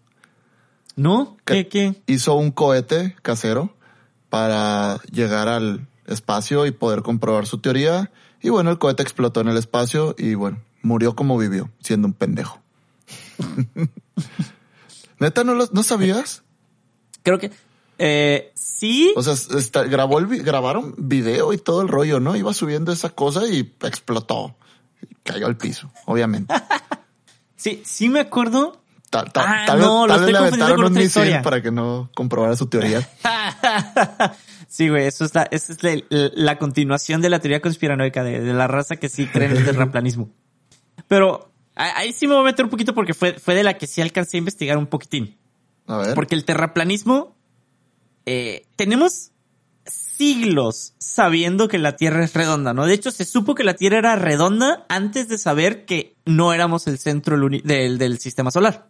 ¿No? 0.97 1.37
¿Qué, 1.45 1.69
qué? 1.69 2.01
Hizo 2.07 2.35
un 2.37 2.53
cohete 2.53 3.17
casero 3.21 3.77
para 4.31 4.99
llegar 5.13 5.49
al 5.49 5.87
espacio 6.07 6.65
y 6.65 6.71
poder 6.71 7.03
comprobar 7.03 7.47
su 7.47 7.59
teoría. 7.59 8.11
Y 8.41 8.49
bueno, 8.49 8.71
el 8.71 8.79
cohete 8.79 9.03
explotó 9.03 9.43
en 9.43 9.49
el 9.49 9.59
espacio 9.59 10.15
y 10.17 10.33
bueno, 10.35 10.59
murió 10.81 11.15
como 11.15 11.37
vivió, 11.37 11.71
siendo 11.81 12.09
un 12.09 12.15
pendejo. 12.15 12.63
Neta, 15.19 15.45
¿no, 15.45 15.55
lo- 15.55 15.69
no 15.73 15.83
sabías? 15.83 16.43
Creo 17.23 17.39
que... 17.39 17.51
Eh, 18.03 18.51
sí. 18.55 19.13
O 19.15 19.23
sea, 19.23 19.35
está- 19.59 19.85
grabó 19.85 20.19
el, 20.21 20.27
grabaron 20.43 20.95
video 20.97 21.53
y 21.53 21.59
todo 21.59 21.83
el 21.83 21.89
rollo, 21.89 22.19
¿no? 22.19 22.35
Iba 22.35 22.55
subiendo 22.55 22.93
esa 22.93 23.11
cosa 23.11 23.47
y 23.47 23.75
explotó. 23.83 24.57
Y 25.03 25.15
cayó 25.23 25.47
al 25.47 25.57
piso, 25.57 25.91
obviamente. 26.07 26.55
Sí, 27.57 27.83
sí 27.85 28.09
me 28.09 28.21
acuerdo 28.21 28.81
Tal, 29.11 29.31
tal- 29.33 29.45
Ah, 29.47 29.65
tal 29.67 29.81
no, 29.81 30.07
tal 30.07 30.21
vez 30.21 30.29
estoy 30.29 30.33
le 30.33 30.39
aventaron 30.39 30.77
con 30.77 30.85
un 30.87 30.93
misil 30.95 31.07
historia. 31.09 31.43
para 31.43 31.61
que 31.61 31.71
no 31.71 32.09
comprobara 32.15 32.57
su 32.57 32.69
teoría. 32.69 33.07
sí, 34.69 34.89
güey, 34.89 35.07
eso 35.07 35.25
es 35.27 35.35
la, 35.35 35.43
esa 35.51 35.73
es 35.73 35.83
la, 35.83 36.01
la 36.09 36.59
continuación 36.59 37.21
de 37.21 37.29
la 37.29 37.39
teoría 37.41 37.61
conspiranoica 37.61 38.25
de, 38.25 38.41
de 38.41 38.53
la 38.55 38.67
raza 38.67 38.97
que 38.97 39.09
sí 39.11 39.27
cree 39.27 39.51
en 39.51 39.57
el 39.59 39.65
terraplanismo. 39.67 40.31
Pero 41.09 41.53
ahí 41.75 42.13
sí 42.13 42.27
me 42.27 42.35
voy 42.35 42.43
a 42.43 42.47
meter 42.47 42.65
un 42.65 42.71
poquito 42.71 42.95
porque 42.95 43.13
fue, 43.15 43.35
fue 43.35 43.55
de 43.55 43.65
la 43.65 43.75
que 43.77 43.87
sí 43.87 44.01
alcancé 44.01 44.37
a 44.37 44.39
investigar 44.39 44.79
un 44.79 44.87
poquitín. 44.87 45.37
A 45.87 45.97
ver. 45.99 46.15
Porque 46.15 46.35
el 46.37 46.45
terraplanismo, 46.47 47.37
eh, 48.33 48.67
tenemos 48.77 49.33
siglos 49.85 50.95
sabiendo 50.99 51.67
que 51.67 51.79
la 51.79 51.97
Tierra 51.97 52.23
es 52.25 52.33
redonda, 52.33 52.73
¿no? 52.73 52.87
De 52.87 52.95
hecho, 52.95 53.11
se 53.11 53.25
supo 53.25 53.57
que 53.57 53.65
la 53.65 53.75
Tierra 53.75 53.99
era 53.99 54.15
redonda 54.15 54.87
antes 54.89 55.29
de 55.29 55.37
saber 55.37 55.85
que 55.85 56.15
no 56.27 56.53
éramos 56.53 56.87
el 56.87 56.99
centro 56.99 57.37
del 57.39 58.19
sistema 58.21 58.53
solar. 58.53 58.89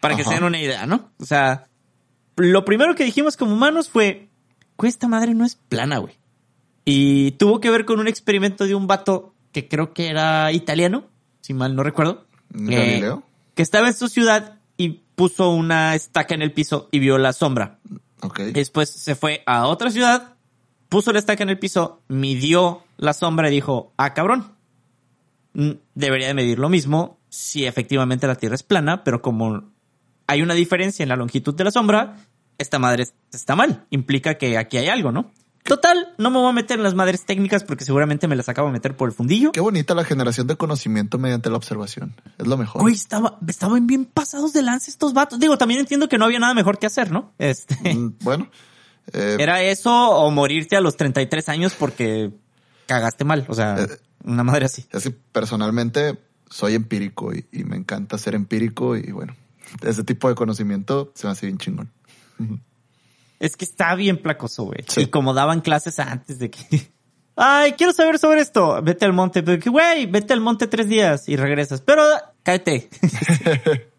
Para 0.00 0.16
que 0.16 0.24
se 0.24 0.34
den 0.34 0.44
una 0.44 0.60
idea, 0.60 0.86
¿no? 0.86 1.10
O 1.18 1.26
sea, 1.26 1.66
lo 2.36 2.64
primero 2.64 2.94
que 2.94 3.04
dijimos 3.04 3.36
como 3.36 3.52
humanos 3.52 3.90
fue, 3.90 4.30
"Güey, 4.78 4.88
esta 4.88 5.08
madre 5.08 5.34
no 5.34 5.44
es 5.44 5.56
plana, 5.56 5.98
güey. 5.98 6.14
Y 6.86 7.32
tuvo 7.32 7.60
que 7.60 7.70
ver 7.70 7.84
con 7.84 8.00
un 8.00 8.08
experimento 8.08 8.66
de 8.66 8.74
un 8.74 8.86
vato 8.86 9.34
que 9.52 9.68
creo 9.68 9.92
que 9.92 10.08
era 10.08 10.52
italiano, 10.52 11.04
si 11.42 11.52
mal 11.52 11.76
no 11.76 11.82
recuerdo. 11.82 12.26
Galileo. 12.48 13.24
que 13.54 13.62
estaba 13.62 13.88
en 13.88 13.94
su 13.94 14.08
ciudad 14.08 14.58
y 14.76 15.00
puso 15.14 15.50
una 15.50 15.94
estaca 15.94 16.34
en 16.34 16.42
el 16.42 16.52
piso 16.52 16.88
y 16.90 16.98
vio 16.98 17.18
la 17.18 17.32
sombra. 17.32 17.78
Después 18.52 18.88
se 18.90 19.14
fue 19.14 19.42
a 19.46 19.66
otra 19.66 19.90
ciudad, 19.90 20.34
puso 20.88 21.12
la 21.12 21.18
estaca 21.18 21.42
en 21.42 21.50
el 21.50 21.58
piso, 21.58 22.02
midió 22.08 22.82
la 22.96 23.12
sombra 23.12 23.48
y 23.48 23.52
dijo, 23.54 23.92
ah, 23.96 24.14
cabrón, 24.14 24.52
mm, 25.54 25.70
debería 25.94 26.28
de 26.28 26.34
medir 26.34 26.58
lo 26.58 26.68
mismo 26.68 27.18
si 27.28 27.64
efectivamente 27.66 28.26
la 28.26 28.36
Tierra 28.36 28.54
es 28.54 28.62
plana, 28.62 29.02
pero 29.04 29.20
como 29.22 29.72
hay 30.26 30.42
una 30.42 30.54
diferencia 30.54 31.02
en 31.02 31.08
la 31.08 31.16
longitud 31.16 31.54
de 31.54 31.64
la 31.64 31.70
sombra, 31.70 32.16
esta 32.58 32.78
madre 32.78 33.02
es- 33.04 33.14
está 33.32 33.56
mal. 33.56 33.84
Implica 33.90 34.34
que 34.38 34.56
aquí 34.56 34.76
hay 34.76 34.88
algo, 34.88 35.10
¿no? 35.12 35.32
Total, 35.64 36.12
no 36.18 36.30
me 36.30 36.38
voy 36.38 36.50
a 36.50 36.52
meter 36.52 36.76
en 36.76 36.82
las 36.82 36.94
madres 36.94 37.24
técnicas 37.24 37.64
porque 37.64 37.84
seguramente 37.86 38.28
me 38.28 38.36
las 38.36 38.50
acabo 38.50 38.68
de 38.68 38.72
meter 38.74 38.94
por 38.96 39.08
el 39.08 39.14
fundillo. 39.14 39.50
Qué 39.52 39.60
bonita 39.60 39.94
la 39.94 40.04
generación 40.04 40.46
de 40.46 40.56
conocimiento 40.56 41.18
mediante 41.18 41.48
la 41.48 41.56
observación. 41.56 42.14
Es 42.38 42.46
lo 42.46 42.58
mejor. 42.58 42.82
Güey, 42.82 42.94
estaba, 42.94 43.38
estaban 43.48 43.86
bien 43.86 44.04
pasados 44.04 44.52
de 44.52 44.60
lance 44.62 44.90
estos 44.90 45.14
vatos. 45.14 45.40
Digo, 45.40 45.56
también 45.56 45.80
entiendo 45.80 46.06
que 46.08 46.18
no 46.18 46.26
había 46.26 46.38
nada 46.38 46.52
mejor 46.52 46.78
que 46.78 46.84
hacer, 46.86 47.10
¿no? 47.10 47.32
Este, 47.38 47.94
Mm, 47.94 48.14
Bueno. 48.20 48.50
eh, 49.14 49.36
era 49.40 49.62
eso 49.62 49.90
o 50.10 50.30
morirte 50.30 50.76
a 50.76 50.82
los 50.82 50.98
33 50.98 51.48
años 51.48 51.74
porque 51.78 52.30
cagaste 52.86 53.24
mal. 53.24 53.46
O 53.48 53.54
sea, 53.54 53.76
Eh. 53.80 53.88
una 54.24 54.44
madre 54.44 54.66
así. 54.66 54.82
que 54.82 55.10
personalmente 55.32 56.18
soy 56.50 56.74
empírico 56.74 57.32
y, 57.32 57.46
y 57.52 57.64
me 57.64 57.76
encanta 57.76 58.18
ser 58.18 58.34
empírico 58.34 58.96
y 58.98 59.12
bueno, 59.12 59.34
ese 59.82 60.04
tipo 60.04 60.28
de 60.28 60.34
conocimiento 60.34 61.10
se 61.14 61.26
me 61.26 61.32
hace 61.32 61.46
bien 61.46 61.56
chingón. 61.56 61.90
Es 63.40 63.56
que 63.56 63.64
está 63.64 63.94
bien 63.94 64.16
placoso, 64.18 64.64
güey. 64.64 64.84
Sí. 64.88 65.02
Y 65.02 65.06
como 65.06 65.34
daban 65.34 65.60
clases 65.60 65.98
antes 65.98 66.38
de 66.38 66.50
que... 66.50 66.92
Ay, 67.36 67.72
quiero 67.72 67.92
saber 67.92 68.18
sobre 68.18 68.40
esto. 68.40 68.80
Vete 68.82 69.04
al 69.04 69.12
monte. 69.12 69.42
Pero 69.42 69.60
que, 69.60 69.68
güey, 69.70 70.06
vete 70.06 70.32
al 70.32 70.40
monte 70.40 70.68
tres 70.68 70.88
días 70.88 71.28
y 71.28 71.36
regresas. 71.36 71.80
Pero 71.80 72.04
cállate. 72.44 72.88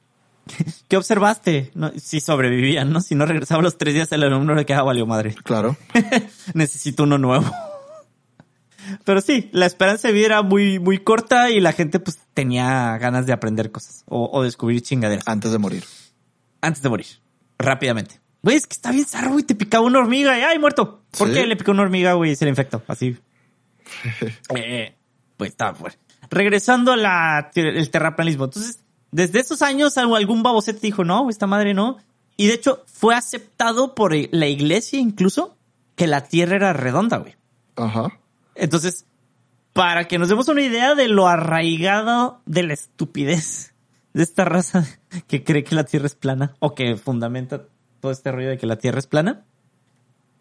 ¿Qué 0.88 0.95
observaste? 0.95 1.71
No, 1.74 1.91
si 1.98 2.21
sobrevivían, 2.21 2.91
¿no? 2.93 3.02
Si 3.02 3.15
no 3.15 3.26
regresaba 3.26 3.62
los 3.62 3.78
tres 3.78 3.93
días, 3.95 4.12
el 4.12 4.24
alumno 4.24 4.54
le 4.56 4.65
quedaba 4.65 4.84
valió 4.86 5.06
madre. 5.06 5.36
Claro. 5.43 5.76
necesito 6.54 7.04
uno 7.04 7.17
nuevo. 7.17 7.45
Pero 9.04 9.19
sí, 9.19 9.50
la 9.52 9.65
esperanza 9.65 10.08
de 10.08 10.13
vida 10.13 10.26
era 10.28 10.41
muy, 10.43 10.78
muy 10.80 11.00
corta 11.00 11.50
y 11.50 11.60
la 11.60 11.71
gente 11.74 12.00
pues 12.00 12.19
tenía 12.36 12.95
ganas 13.00 13.26
de 13.26 13.34
aprender 13.34 13.71
cosas 13.71 14.04
o, 14.06 14.30
o 14.32 14.43
descubrir 14.43 14.82
chingaderas 14.82 15.28
Antes 15.28 15.52
de 15.52 15.58
morir. 15.58 15.84
antes 16.62 16.84
de 16.84 16.89
morir, 16.89 17.08
rápidamente. 17.58 18.21
Güey, 18.45 18.58
es 18.58 18.67
que 18.67 18.73
está 18.73 18.91
bien 18.91 19.05
zarro, 19.05 19.31
güey, 19.31 19.43
te 19.43 19.55
picaba 19.55 19.84
una 19.84 19.97
hormiga 19.97 20.38
y 20.38 20.41
¡ay, 20.43 20.60
muerto! 20.60 21.01
¿Por 21.17 21.29
¿Sí? 21.29 21.34
qué 21.34 21.47
le 21.47 21.55
picó 21.55 21.71
una 21.71 21.81
hormiga, 21.81 22.13
güey, 22.13 22.34
y 22.34 22.36
se 22.36 22.45
le 22.45 22.49
infectó? 22.49 22.84
Así. 22.88 23.17
Eh, 24.55 24.93
pues 25.36 25.49
está 25.49 25.73
fuerte. 25.73 25.97
Regresando 26.29 26.91
a 26.91 26.95
la, 26.95 27.49
el 27.55 27.89
terraplanismo. 27.89 28.45
Entonces, 28.45 28.84
desde 29.10 29.39
esos 29.39 29.63
años 29.63 29.97
algún 29.97 30.43
babocete 30.43 30.79
dijo, 30.79 31.03
no, 31.03 31.27
esta 31.31 31.47
madre 31.47 31.73
no. 31.73 31.97
Y 32.38 32.45
de 32.45 32.53
hecho, 32.53 32.84
fue 32.86 33.15
aceptado 33.15 33.95
por 33.95 34.13
la 34.13 34.47
iglesia 34.47 34.99
incluso 34.99 35.58
que 35.95 36.05
la 36.05 36.27
tierra 36.27 36.55
era 36.55 36.73
redonda, 36.73 37.17
güey. 37.17 37.36
Ajá. 37.77 38.19
Entonces, 38.53 39.05
para 39.73 40.08
que 40.08 40.19
nos 40.19 40.29
demos 40.29 40.47
una 40.49 40.62
idea 40.62 40.93
de 40.93 41.08
lo 41.08 41.27
arraigado 41.27 42.43
de 42.45 42.62
la 42.62 42.73
estupidez 42.73 43.73
de 44.13 44.21
esta 44.21 44.45
raza 44.45 44.86
que 45.27 45.43
cree 45.43 45.63
que 45.63 45.75
la 45.75 45.84
Tierra 45.84 46.05
es 46.05 46.15
plana 46.15 46.55
o 46.60 46.75
que 46.75 46.95
fundamenta 46.95 47.65
todo 48.06 48.12
este 48.12 48.32
rollo 48.32 48.50
de 48.50 48.58
que 48.60 48.68
la 48.68 48.76
Tierra 48.78 49.00
es 49.00 49.08
plana. 49.08 49.44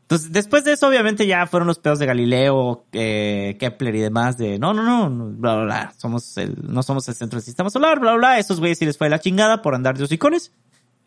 Entonces, 0.03 0.33
después 0.33 0.65
de 0.65 0.73
eso, 0.73 0.87
obviamente 0.87 1.27
ya 1.27 1.47
fueron 1.47 1.67
los 1.67 1.79
pedos 1.79 1.99
de 1.99 2.05
Galileo, 2.05 2.85
eh, 2.93 3.57
Kepler 3.59 3.95
y 3.95 4.01
demás 4.01 4.37
de 4.37 4.59
no, 4.59 4.75
no, 4.75 5.09
no, 5.09 5.31
bla, 5.31 5.55
bla, 5.55 5.65
bla, 5.65 5.95
somos 5.97 6.37
el, 6.37 6.57
no 6.63 6.83
somos 6.83 7.09
el 7.09 7.15
centro 7.15 7.39
del 7.39 7.45
sistema 7.45 7.71
solar, 7.71 8.01
bla, 8.01 8.11
bla, 8.11 8.19
bla. 8.19 8.39
Esos 8.39 8.61
güeyes 8.61 8.79
sí 8.79 8.85
les 8.85 8.99
fue 8.99 9.09
la 9.09 9.19
chingada 9.19 9.63
por 9.63 9.75
andar 9.75 9.97
de 9.97 10.05
hocicones. 10.05 10.53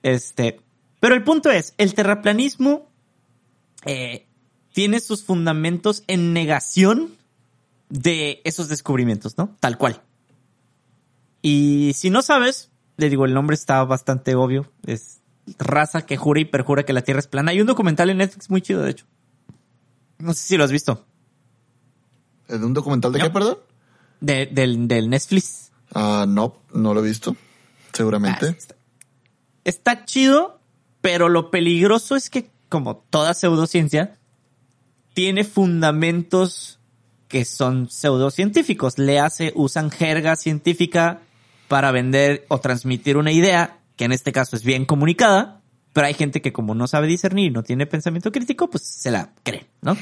Este, 0.02 0.60
pero 1.00 1.14
el 1.14 1.24
punto 1.24 1.52
es, 1.52 1.76
el 1.78 1.94
terraplanismo, 1.94 2.90
eh, 3.86 4.26
tiene 4.74 5.00
sus 5.00 5.24
fundamentos 5.24 6.04
en 6.08 6.34
negación 6.34 7.12
de 7.90 8.42
esos 8.46 8.68
descubrimientos, 8.68 9.38
¿no? 9.38 9.56
Tal 9.60 9.78
cual. 9.78 10.02
Y 11.44 11.92
si 11.94 12.10
no 12.10 12.24
sabes, 12.24 12.72
le 12.98 13.12
digo, 13.12 13.26
el 13.26 13.36
nombre 13.36 13.54
está 13.54 13.84
bastante 13.84 14.34
obvio. 14.34 14.72
Es 14.88 15.17
raza 15.58 16.06
que 16.06 16.18
jura 16.18 16.40
y 16.40 16.46
perjura 16.46 16.84
que 16.84 16.94
la 16.94 17.02
Tierra 17.02 17.20
es 17.20 17.28
plana. 17.28 17.52
Hay 17.52 17.62
un 17.62 17.68
documental 17.68 18.10
en 18.10 18.18
Netflix 18.18 18.50
muy 18.50 18.62
chido, 18.62 18.82
de 18.84 18.92
hecho. 18.92 19.06
No 20.20 20.34
sé 20.34 20.42
si 20.48 20.58
lo 20.58 20.64
has 20.64 20.72
visto. 20.72 21.06
¿Es 22.48 22.60
un 22.60 22.74
documental 22.74 23.12
de 23.12 23.20
No. 23.20 23.26
qué, 23.26 23.32
perdón? 23.32 23.58
De- 24.22 24.46
del, 24.48 24.88
del 24.88 25.10
Netflix. 25.10 25.72
Ah, 25.94 26.26
no, 26.28 26.58
no 26.74 26.94
lo 26.94 27.02
he 27.04 27.08
visto. 27.08 27.36
Seguramente. 27.94 28.48
Ah, 28.48 28.56
está, 28.58 28.76
está 29.64 30.06
chido, 30.06 30.60
pero 31.02 31.30
lo 31.30 31.52
peligroso 31.52 32.16
es 32.16 32.30
que, 32.30 32.50
como 32.70 32.98
toda 33.10 33.34
pseudociencia, 33.34 34.18
tiene 35.14 35.44
fundamentos 35.44 36.80
que 37.28 37.44
son 37.46 37.90
pseudocientíficos. 37.90 38.98
Le 38.98 39.20
hace, 39.20 39.52
usan 39.56 39.92
jerga 39.92 40.36
científica 40.36 41.22
para 41.68 41.92
vender 41.92 42.46
o 42.50 42.60
transmitir 42.60 43.18
una 43.18 43.32
idea 43.32 43.77
que 43.98 44.06
en 44.06 44.14
este 44.14 44.32
caso 44.32 44.56
es 44.56 44.64
bien 44.64 44.86
comunicada, 44.86 45.62
pero 45.92 46.08
hay 46.08 46.14
gente 46.14 46.42
que 46.42 46.54
como 46.54 46.76
no 46.76 46.88
sabe 46.88 47.08
discernir, 47.08 47.52
no 47.52 47.64
tiene 47.64 47.88
pensamiento 47.88 48.32
crítico, 48.32 48.70
pues 48.70 48.84
se 48.84 49.12
la 49.12 49.34
cree, 49.44 49.68
¿no? 49.82 49.98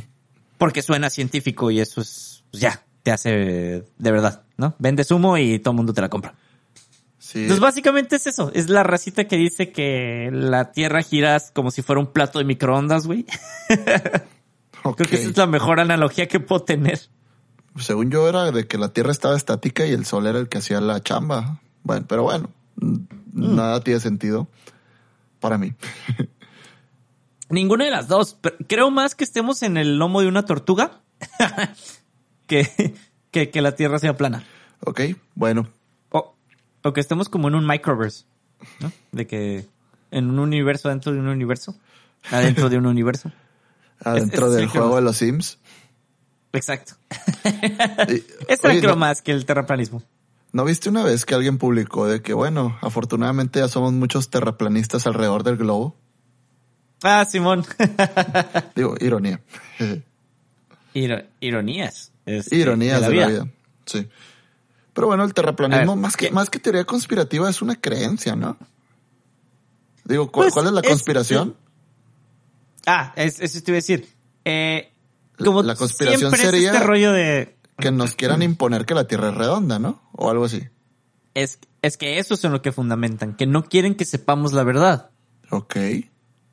Porque 0.58 0.80
suena 0.80 1.10
científico 1.10 1.70
y 1.70 1.80
eso 1.80 2.00
es, 2.00 2.44
pues 2.50 2.62
ya, 2.62 2.84
te 3.02 3.10
hace 3.10 3.84
de 3.98 4.10
verdad, 4.12 4.44
¿no? 4.56 4.74
Vendes 4.78 5.10
humo 5.10 5.36
y 5.36 5.58
todo 5.58 5.72
el 5.72 5.76
mundo 5.76 5.92
te 5.92 6.00
la 6.00 6.08
compra. 6.08 6.34
Sí. 7.18 7.40
Entonces 7.40 7.60
básicamente 7.60 8.16
es 8.16 8.26
eso, 8.26 8.50
es 8.54 8.70
la 8.70 8.82
racita 8.82 9.24
que 9.24 9.36
dice 9.36 9.72
que 9.72 10.30
la 10.32 10.72
Tierra 10.72 11.02
gira 11.02 11.40
como 11.52 11.70
si 11.70 11.82
fuera 11.82 12.00
un 12.00 12.12
plato 12.12 12.38
de 12.38 12.44
microondas, 12.44 13.06
güey. 13.06 13.26
Creo 14.82 14.94
que 14.94 15.16
esa 15.16 15.28
es 15.28 15.36
la 15.36 15.46
mejor 15.46 15.80
analogía 15.80 16.26
que 16.28 16.40
puedo 16.40 16.62
tener. 16.62 17.00
Según 17.76 18.10
yo 18.10 18.28
era 18.28 18.50
de 18.50 18.66
que 18.66 18.78
la 18.78 18.92
Tierra 18.92 19.12
estaba 19.12 19.36
estática 19.36 19.84
y 19.86 19.92
el 19.92 20.06
Sol 20.06 20.26
era 20.26 20.38
el 20.38 20.48
que 20.48 20.58
hacía 20.58 20.80
la 20.80 21.02
chamba. 21.02 21.60
Bueno, 21.82 22.06
pero 22.08 22.22
bueno, 22.22 22.50
Mm. 23.32 23.56
nada 23.56 23.80
tiene 23.80 24.00
sentido 24.00 24.48
para 25.40 25.58
mí. 25.58 25.74
Ninguna 27.48 27.84
de 27.84 27.90
las 27.90 28.06
dos. 28.08 28.36
pero 28.40 28.56
creo 28.68 28.90
más 28.90 29.14
que 29.14 29.24
estemos 29.24 29.62
en 29.62 29.76
el 29.76 29.98
lomo 29.98 30.20
de 30.20 30.28
una 30.28 30.44
tortuga 30.44 31.00
que, 32.46 32.94
que, 33.30 33.50
que 33.50 33.60
la 33.60 33.74
Tierra 33.74 33.98
sea 33.98 34.16
plana. 34.16 34.44
ok, 34.84 35.00
bueno, 35.34 35.68
O, 36.10 36.36
o 36.82 36.92
que 36.92 37.00
estemos 37.00 37.28
como 37.28 37.48
en 37.48 37.56
un 37.56 37.66
microverse, 37.66 38.24
¿no? 38.80 38.92
De 39.12 39.26
que 39.26 39.66
en 40.10 40.30
un 40.30 40.38
universo 40.38 40.88
dentro 40.88 41.12
de 41.12 41.18
un 41.18 41.28
universo. 41.28 41.76
Adentro 42.30 42.68
de 42.68 42.78
un 42.78 42.86
universo. 42.86 43.32
adentro 44.04 44.46
es 44.46 44.52
del 44.54 44.68
juego 44.68 44.96
de 44.96 45.02
los 45.02 45.16
Sims. 45.16 45.58
Exacto. 46.52 46.94
Esta 48.48 48.70
creo 48.70 48.90
¿no, 48.90 48.96
más 48.96 49.22
que 49.22 49.32
el 49.32 49.44
terraplanismo. 49.46 50.02
¿No 50.52 50.64
viste 50.64 50.88
una 50.88 51.02
vez 51.04 51.24
que 51.24 51.34
alguien 51.34 51.58
publicó 51.58 52.06
de 52.06 52.22
que, 52.22 52.32
bueno, 52.34 52.76
afortunadamente 52.80 53.60
ya 53.60 53.68
somos 53.68 53.92
muchos 53.92 54.30
terraplanistas 54.30 55.06
alrededor 55.06 55.42
del 55.44 55.56
globo? 55.56 55.96
Ah, 57.02 57.24
Simón. 57.28 57.64
Digo, 58.76 58.94
ironía. 59.00 59.40
Iro- 60.94 61.24
ironías. 61.40 62.12
este, 62.26 62.56
Ironías 62.56 63.00
de 63.00 63.14
la, 63.14 63.26
vida. 63.28 63.46
Sí. 63.86 64.08
Pero 64.92 65.06
bueno, 65.06 65.24
el 65.24 65.32
terraplanismo, 65.32 65.94
ver, 65.94 66.02
más 66.02 66.16
que, 66.16 66.26
¿qué? 66.28 66.32
más 66.32 66.50
que 66.50 66.58
teoría 66.58 66.84
conspirativa, 66.84 67.48
es 67.48 67.62
una 67.62 67.76
creencia, 67.80 68.34
¿no? 68.36 68.56
Digo, 70.04 70.26
¿cu- 70.30 70.40
Pues, 70.40 70.52
¿cuál 70.52 70.66
es 70.66 70.72
la 70.72 70.80
es- 70.80 70.88
conspiración? 70.88 71.56
Ah, 72.86 73.12
es- 73.16 73.40
eso 73.40 73.60
te 73.62 73.70
iba 73.70 73.76
a 73.76 73.82
decir. 73.82 74.08
Eh, 74.44 74.92
como 75.38 75.62
La 75.62 75.74
conspiración 75.76 76.18
siempre 76.32 76.42
es 76.42 76.50
sería- 76.50 76.72
este 76.72 76.84
rollo 76.84 77.12
de... 77.12 77.56
Que 77.80 77.90
nos 77.90 78.14
quieran 78.14 78.42
imponer 78.42 78.84
que 78.86 78.94
la 78.94 79.06
Tierra 79.06 79.30
es 79.30 79.34
redonda, 79.34 79.78
¿no? 79.78 80.02
O 80.12 80.30
algo 80.30 80.44
así. 80.44 80.68
Es, 81.34 81.58
es 81.82 81.96
que 81.96 82.18
eso 82.18 82.34
es 82.34 82.44
en 82.44 82.52
lo 82.52 82.62
que 82.62 82.72
fundamentan, 82.72 83.34
que 83.34 83.46
no 83.46 83.64
quieren 83.64 83.94
que 83.94 84.04
sepamos 84.04 84.52
la 84.52 84.64
verdad. 84.64 85.10
Ok. 85.50 85.76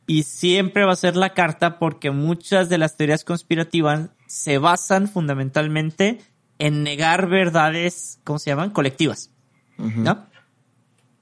Y 0.07 0.23
siempre 0.23 0.85
va 0.85 0.93
a 0.93 0.97
ser 0.97 1.15
la 1.15 1.33
carta 1.33 1.79
porque 1.79 2.11
muchas 2.11 2.69
de 2.69 2.77
las 2.77 2.95
teorías 2.95 3.23
conspirativas 3.23 4.09
se 4.27 4.57
basan 4.57 5.07
fundamentalmente 5.07 6.19
en 6.59 6.83
negar 6.83 7.27
verdades, 7.27 8.19
¿cómo 8.23 8.39
se 8.39 8.49
llaman? 8.49 8.71
Colectivas. 8.71 9.31
¿no? 9.77 10.25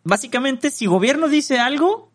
Básicamente, 0.04 0.72
si 0.72 0.86
gobierno 0.86 1.28
dice 1.28 1.60
algo, 1.60 2.12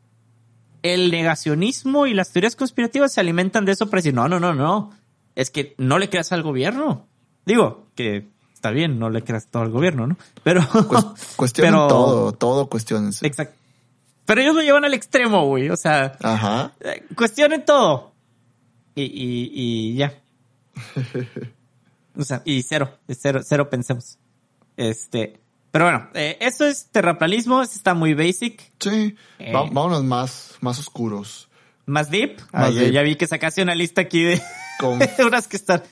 el 0.83 1.11
negacionismo 1.11 2.07
y 2.07 2.15
las 2.15 2.33
teorías 2.33 2.57
conspirativas 2.57 3.13
se 3.13 3.21
alimentan 3.21 3.65
de 3.65 3.73
eso 3.73 3.91
para 3.91 3.99
decir, 3.99 4.15
no, 4.15 4.29
no, 4.29 4.41
no, 4.41 4.55
no, 4.55 4.91
es 5.35 5.51
que 5.51 5.75
no 5.77 5.99
le 5.99 6.09
creas 6.09 6.33
al 6.33 6.43
gobierno. 6.43 7.09
Digo, 7.51 7.87
que 7.97 8.29
está 8.55 8.71
bien, 8.71 8.99
no 8.99 9.11
le 9.11 9.23
creas 9.25 9.47
todo 9.49 9.63
al 9.65 9.71
gobierno, 9.71 10.07
¿no? 10.07 10.17
Pero... 10.45 10.61
Cues- 10.63 11.15
cuestionen 11.37 11.73
pero- 11.73 11.89
todo, 11.89 12.33
todo 12.33 12.67
cuestiones. 12.69 13.23
Exacto. 13.23 13.57
Pero 14.27 14.43
ellos 14.43 14.55
lo 14.55 14.63
llevan 14.63 14.85
al 14.85 14.95
extremo, 14.95 15.47
güey. 15.47 15.71
O 15.71 15.77
sea, 15.77 16.17
Ajá. 16.23 16.73
eh, 16.81 17.03
cuestionen 17.17 17.65
todo. 17.65 18.13
Y, 18.95 19.03
y, 19.03 19.51
y 19.53 19.95
ya. 19.97 20.15
o 22.17 22.23
sea, 22.25 22.43
y 22.45 22.63
cero, 22.63 22.99
cero, 23.09 23.41
cero 23.45 23.69
pensemos. 23.71 24.19
Este, 24.77 25.41
pero 25.73 25.87
bueno, 25.87 26.09
eh, 26.15 26.37
eso 26.41 26.65
es 26.67 26.87
terraplanismo, 26.93 27.63
eso 27.63 27.73
está 27.75 27.95
muy 27.95 28.15
basic. 28.15 28.73
Sí. 28.79 29.17
Eh. 29.39 29.53
Vámonos 29.53 30.05
más, 30.05 30.55
más 30.61 30.79
oscuros. 30.79 31.49
Más 31.87 32.11
deep. 32.11 32.39
Más 32.53 32.69
Ah, 32.69 32.71
ya- 32.71 32.81
deep. 32.83 32.93
Ya 32.93 33.03
vi 33.03 33.17
que 33.17 33.27
sacaste 33.27 33.63
una 33.63 33.75
lista 33.75 34.03
aquí 34.03 34.23
de 34.23 34.41
Con, 34.79 35.01
unas 35.27 35.49
que 35.49 35.57
están. 35.57 35.83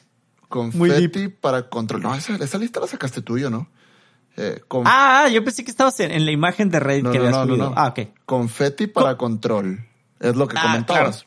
Confeti 0.49 1.29
para 1.29 1.69
control. 1.69 2.03
No, 2.03 2.15
esa, 2.15 2.37
esa 2.37 2.59
lista 2.59 2.81
la 2.81 2.87
sacaste 2.87 3.23
tú 3.23 3.39
y 3.39 3.43
yo, 3.43 3.51
¿no? 3.51 3.69
Eh, 4.37 4.61
con- 4.69 4.85
Ah, 4.87 5.29
yo 5.33 5.43
pensé 5.45 5.65
que 5.65 5.71
estabas 5.71 5.99
en, 6.01 6.11
en 6.13 6.25
la 6.25 6.31
imagen 6.31 6.71
de 6.71 6.79
Reddit 6.81 7.05
no, 7.05 7.11
que 7.13 7.19
no, 7.19 7.25
habías 7.25 7.37
no, 7.39 7.45
no, 7.47 7.53
subido. 7.55 7.71
no. 7.71 7.75
Ah, 7.77 7.89
ok. 7.89 8.01
Confeti 8.25 8.87
para 8.87 9.17
control. 9.17 9.85
Es 10.21 10.37
lo 10.37 10.47
que 10.49 10.57
Ah, 10.59 10.63
comentabas. 10.63 11.25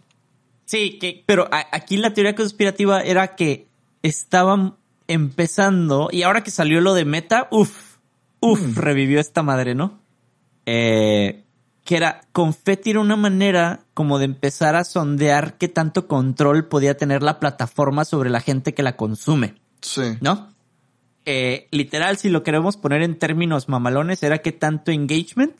Sí, 0.65 0.97
que, 0.99 1.23
pero 1.25 1.47
a- 1.51 1.67
aquí 1.73 1.97
la 1.97 2.13
teoría 2.13 2.35
conspirativa 2.35 3.01
era 3.01 3.35
que 3.35 3.67
estaban 4.03 4.75
empezando 5.07 6.07
y 6.11 6.23
ahora 6.23 6.43
que 6.43 6.51
salió 6.51 6.79
lo 6.81 6.93
de 6.93 7.03
Meta, 7.05 7.47
uff, 7.51 7.97
uff, 8.39 8.61
Mm. 8.61 8.75
revivió 8.75 9.19
esta 9.19 9.43
madre, 9.43 9.75
¿no? 9.75 9.99
Eh, 10.65 11.43
que 11.83 11.97
era, 11.97 12.21
Confetti 12.31 12.91
era 12.91 12.99
una 12.99 13.15
manera 13.15 13.81
como 13.93 14.19
de 14.19 14.25
empezar 14.25 14.75
a 14.75 14.83
sondear 14.83 15.57
qué 15.57 15.67
tanto 15.67 16.07
control 16.07 16.67
podía 16.67 16.95
tener 16.95 17.23
la 17.23 17.39
plataforma 17.39 18.05
sobre 18.05 18.29
la 18.29 18.39
gente 18.39 18.73
que 18.73 18.83
la 18.83 18.95
consume, 18.95 19.55
Sí. 19.81 20.17
¿no? 20.21 20.49
Eh, 21.25 21.67
literal, 21.71 22.17
si 22.17 22.29
lo 22.29 22.43
queremos 22.43 22.77
poner 22.77 23.01
en 23.03 23.17
términos 23.17 23.69
mamalones, 23.69 24.23
era 24.23 24.39
qué 24.39 24.51
tanto 24.51 24.91
engagement, 24.91 25.53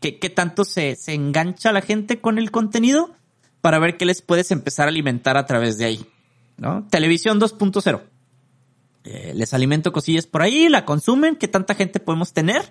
qué, 0.00 0.18
qué 0.18 0.30
tanto 0.30 0.64
se, 0.64 0.96
se 0.96 1.14
engancha 1.14 1.72
la 1.72 1.80
gente 1.80 2.20
con 2.20 2.38
el 2.38 2.50
contenido 2.50 3.14
para 3.60 3.78
ver 3.78 3.96
qué 3.96 4.04
les 4.06 4.22
puedes 4.22 4.50
empezar 4.50 4.86
a 4.86 4.90
alimentar 4.90 5.36
a 5.36 5.46
través 5.46 5.78
de 5.78 5.86
ahí, 5.86 6.06
¿no? 6.56 6.86
Televisión 6.90 7.40
2.0. 7.40 8.02
Eh, 9.04 9.32
les 9.34 9.54
alimento 9.54 9.92
cosillas 9.92 10.26
por 10.26 10.42
ahí, 10.42 10.68
la 10.68 10.84
consumen, 10.84 11.36
qué 11.36 11.48
tanta 11.48 11.74
gente 11.74 12.00
podemos 12.00 12.32
tener 12.32 12.62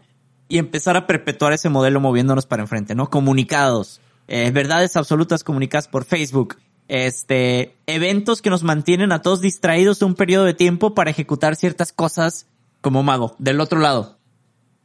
y 0.48 0.58
empezar 0.60 0.96
a 0.98 1.08
perpetuar 1.08 1.54
ese 1.54 1.70
modelo 1.70 2.00
moviéndonos 2.00 2.46
para 2.46 2.64
enfrente, 2.64 2.96
¿no? 2.96 3.10
Comunicados, 3.10 4.00
eh, 4.28 4.52
verdades 4.52 4.96
absolutas 4.96 5.44
comunicadas 5.44 5.88
por 5.88 6.06
Facebook, 6.06 6.58
este, 6.88 7.76
eventos 7.88 8.42
que 8.42 8.50
nos 8.52 8.64
mantienen 8.64 9.12
a 9.12 9.22
todos 9.22 9.42
distraídos 9.42 10.02
un 10.04 10.14
periodo 10.16 10.46
de 10.46 10.54
tiempo 10.54 10.94
para 10.94 11.10
ejecutar 11.12 11.56
ciertas 11.56 11.92
cosas 11.92 12.46
como 12.82 13.02
mago, 13.04 13.36
del 13.40 13.60
otro 13.60 13.80
lado. 13.80 14.18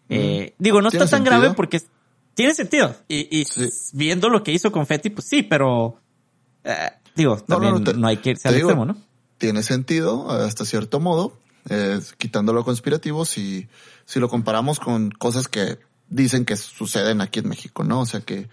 Eh, 0.08 0.54
digo, 0.58 0.80
no 0.80 0.88
está 0.88 1.00
¿Tiene 1.00 1.10
tan 1.10 1.24
grave 1.24 1.42
sentido? 1.42 1.56
porque 1.56 1.82
tiene 2.34 2.54
sentido. 2.54 2.96
Y, 3.06 3.28
y 3.38 3.44
Sí. 3.44 3.68
viendo 3.92 4.28
lo 4.28 4.42
que 4.42 4.52
hizo 4.52 4.72
Confetti, 4.72 5.10
pues 5.10 5.28
sí, 5.28 5.42
pero 5.42 6.00
eh, 6.64 6.90
digo, 7.14 7.36
No, 7.36 7.40
no, 7.40 7.46
también 7.68 7.72
no, 7.74 7.78
no, 7.92 8.00
te- 8.00 8.06
hay 8.08 8.16
que 8.16 8.30
irse 8.30 8.48
al 8.48 8.54
digo, 8.54 8.70
extremo, 8.70 8.86
¿no? 8.86 8.96
Tiene 9.38 9.62
sentido 9.62 10.30
hasta 10.30 10.64
cierto 10.64 11.00
modo, 11.00 11.38
eh, 11.68 12.00
quitando 12.18 12.52
lo 12.52 12.64
conspirativo, 12.64 13.24
si, 13.24 13.68
si 14.10 14.18
lo 14.18 14.28
comparamos 14.28 14.80
con 14.80 15.12
cosas 15.12 15.46
que 15.46 15.78
dicen 16.08 16.44
que 16.44 16.56
suceden 16.56 17.20
aquí 17.20 17.38
en 17.38 17.48
México, 17.48 17.84
¿no? 17.84 18.00
O 18.00 18.06
sea 18.06 18.22
que 18.22 18.48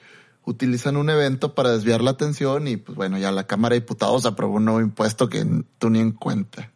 utilizan 0.45 0.97
un 0.97 1.09
evento 1.09 1.55
para 1.55 1.71
desviar 1.71 2.01
la 2.01 2.11
atención 2.11 2.67
y 2.67 2.77
pues 2.77 2.95
bueno, 2.95 3.17
ya 3.17 3.31
la 3.31 3.47
Cámara 3.47 3.73
de 3.73 3.79
Diputados 3.79 4.27
aprobó 4.27 4.57
un 4.57 4.65
nuevo 4.65 4.81
impuesto 4.81 5.29
que 5.29 5.43
tú 5.79 5.89
ni 5.89 5.97
en 5.99 6.11
cuenta. 6.11 6.71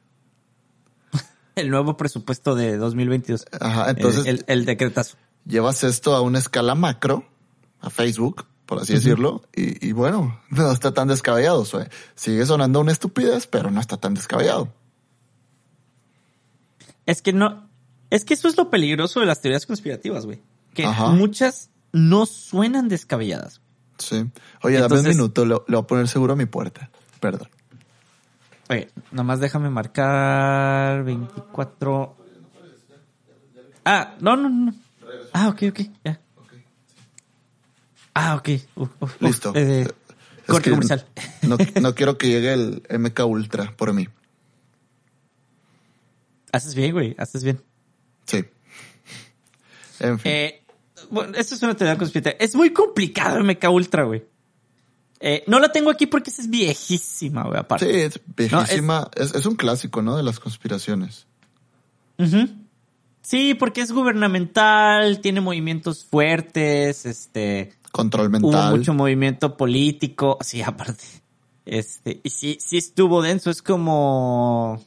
El 1.55 1.69
nuevo 1.69 1.95
presupuesto 1.95 2.55
de 2.55 2.77
2022. 2.77 3.45
Ajá, 3.59 3.91
entonces 3.91 4.25
el, 4.25 4.37
el, 4.37 4.45
el 4.47 4.65
decretazo. 4.65 5.15
llevas 5.45 5.83
esto 5.83 6.15
a 6.15 6.21
una 6.21 6.39
escala 6.39 6.73
macro, 6.73 7.23
a 7.81 7.91
Facebook, 7.91 8.47
por 8.65 8.79
así 8.79 8.93
decirlo, 8.93 9.43
y, 9.55 9.87
y 9.87 9.91
bueno, 9.91 10.41
no 10.49 10.71
está 10.71 10.91
tan 10.91 11.07
descabellado. 11.09 11.65
Sue- 11.65 11.87
Sigue 12.15 12.47
sonando 12.47 12.79
una 12.79 12.91
estupidez, 12.93 13.45
pero 13.45 13.69
no 13.69 13.79
está 13.79 13.97
tan 13.97 14.15
descabellado. 14.15 14.73
Es 17.05 17.21
que 17.21 17.33
no, 17.33 17.69
es 18.11 18.23
que 18.25 18.35
eso 18.35 18.47
es 18.47 18.55
lo 18.57 18.69
peligroso 18.69 19.19
de 19.19 19.25
las 19.25 19.41
teorías 19.41 19.65
conspirativas, 19.65 20.25
güey. 20.27 20.39
Que 20.75 20.85
Ajá. 20.85 21.07
muchas 21.09 21.71
no 21.91 22.25
suenan 22.27 22.87
descabelladas. 22.87 23.59
Sí. 23.97 24.25
Oye, 24.61 24.75
dame 24.75 24.85
Entonces- 24.85 25.07
un 25.07 25.11
minuto, 25.17 25.45
le, 25.45 25.55
le 25.55 25.75
voy 25.75 25.83
a 25.83 25.87
poner 25.87 26.07
seguro 26.07 26.33
a 26.33 26.35
mi 26.35 26.45
puerta. 26.45 26.89
Perdón. 27.19 27.49
Oye, 28.69 28.89
nomás 29.11 29.39
déjame 29.39 29.69
marcar 29.69 31.03
24. 31.03 32.15
Ah, 33.83 34.15
no, 34.21 34.35
no, 34.37 34.49
no. 34.49 34.73
Ah, 35.33 35.49
ok, 35.49 35.63
ok, 35.69 35.79
ya. 36.05 36.19
Ah, 38.13 38.35
ok. 38.35 38.49
Listo. 39.19 39.51
Eh, 39.55 39.87
corte 40.47 40.69
comercial. 40.69 41.05
No, 41.43 41.57
no 41.81 41.95
quiero 41.95 42.17
que 42.17 42.27
llegue 42.27 42.53
el 42.53 42.83
MK 42.89 43.25
Ultra 43.25 43.73
por 43.75 43.93
mí. 43.93 44.07
Haces 46.51 46.75
bien, 46.75 46.91
güey, 46.91 47.15
haces 47.17 47.43
bien. 47.43 47.61
Sí. 48.25 48.45
En 49.99 50.19
fin. 50.19 50.31
Eh, 50.31 50.63
bueno, 51.09 51.33
esto 51.37 51.55
es 51.55 51.63
una 51.63 51.75
teoría 51.75 51.97
conspirativa. 51.97 52.43
Es 52.43 52.55
muy 52.55 52.71
complicado 52.71 53.43
MK 53.43 53.69
Ultra, 53.69 54.03
güey. 54.03 54.23
Eh, 55.19 55.43
no 55.45 55.59
la 55.59 55.71
tengo 55.71 55.91
aquí 55.91 56.07
porque 56.07 56.31
es 56.31 56.49
viejísima, 56.49 57.43
güey, 57.43 57.59
aparte. 57.59 57.85
sí, 57.85 57.99
es 57.99 58.19
viejísima. 58.35 59.09
es... 59.15 59.35
es 59.35 59.45
un 59.45 59.55
clásico, 59.55 60.01
¿no? 60.01 60.17
De 60.17 60.23
las 60.23 60.39
conspiraciones. 60.39 61.27
Sí, 63.21 63.53
porque 63.55 63.81
es 63.81 63.91
gubernamental, 63.91 65.21
tiene 65.21 65.41
movimientos 65.41 66.05
fuertes, 66.05 67.05
este... 67.05 67.73
Control 67.91 68.27
Hubo 68.27 68.31
mental. 68.31 68.77
mucho 68.77 68.93
movimiento 68.93 69.57
político, 69.57 70.37
sí, 70.41 70.61
aparte. 70.61 71.03
Este, 71.65 72.21
y 72.23 72.29
sí, 72.29 72.57
sí 72.59 72.77
estuvo 72.77 73.21
denso, 73.21 73.49
es 73.49 73.61
como 73.61 74.81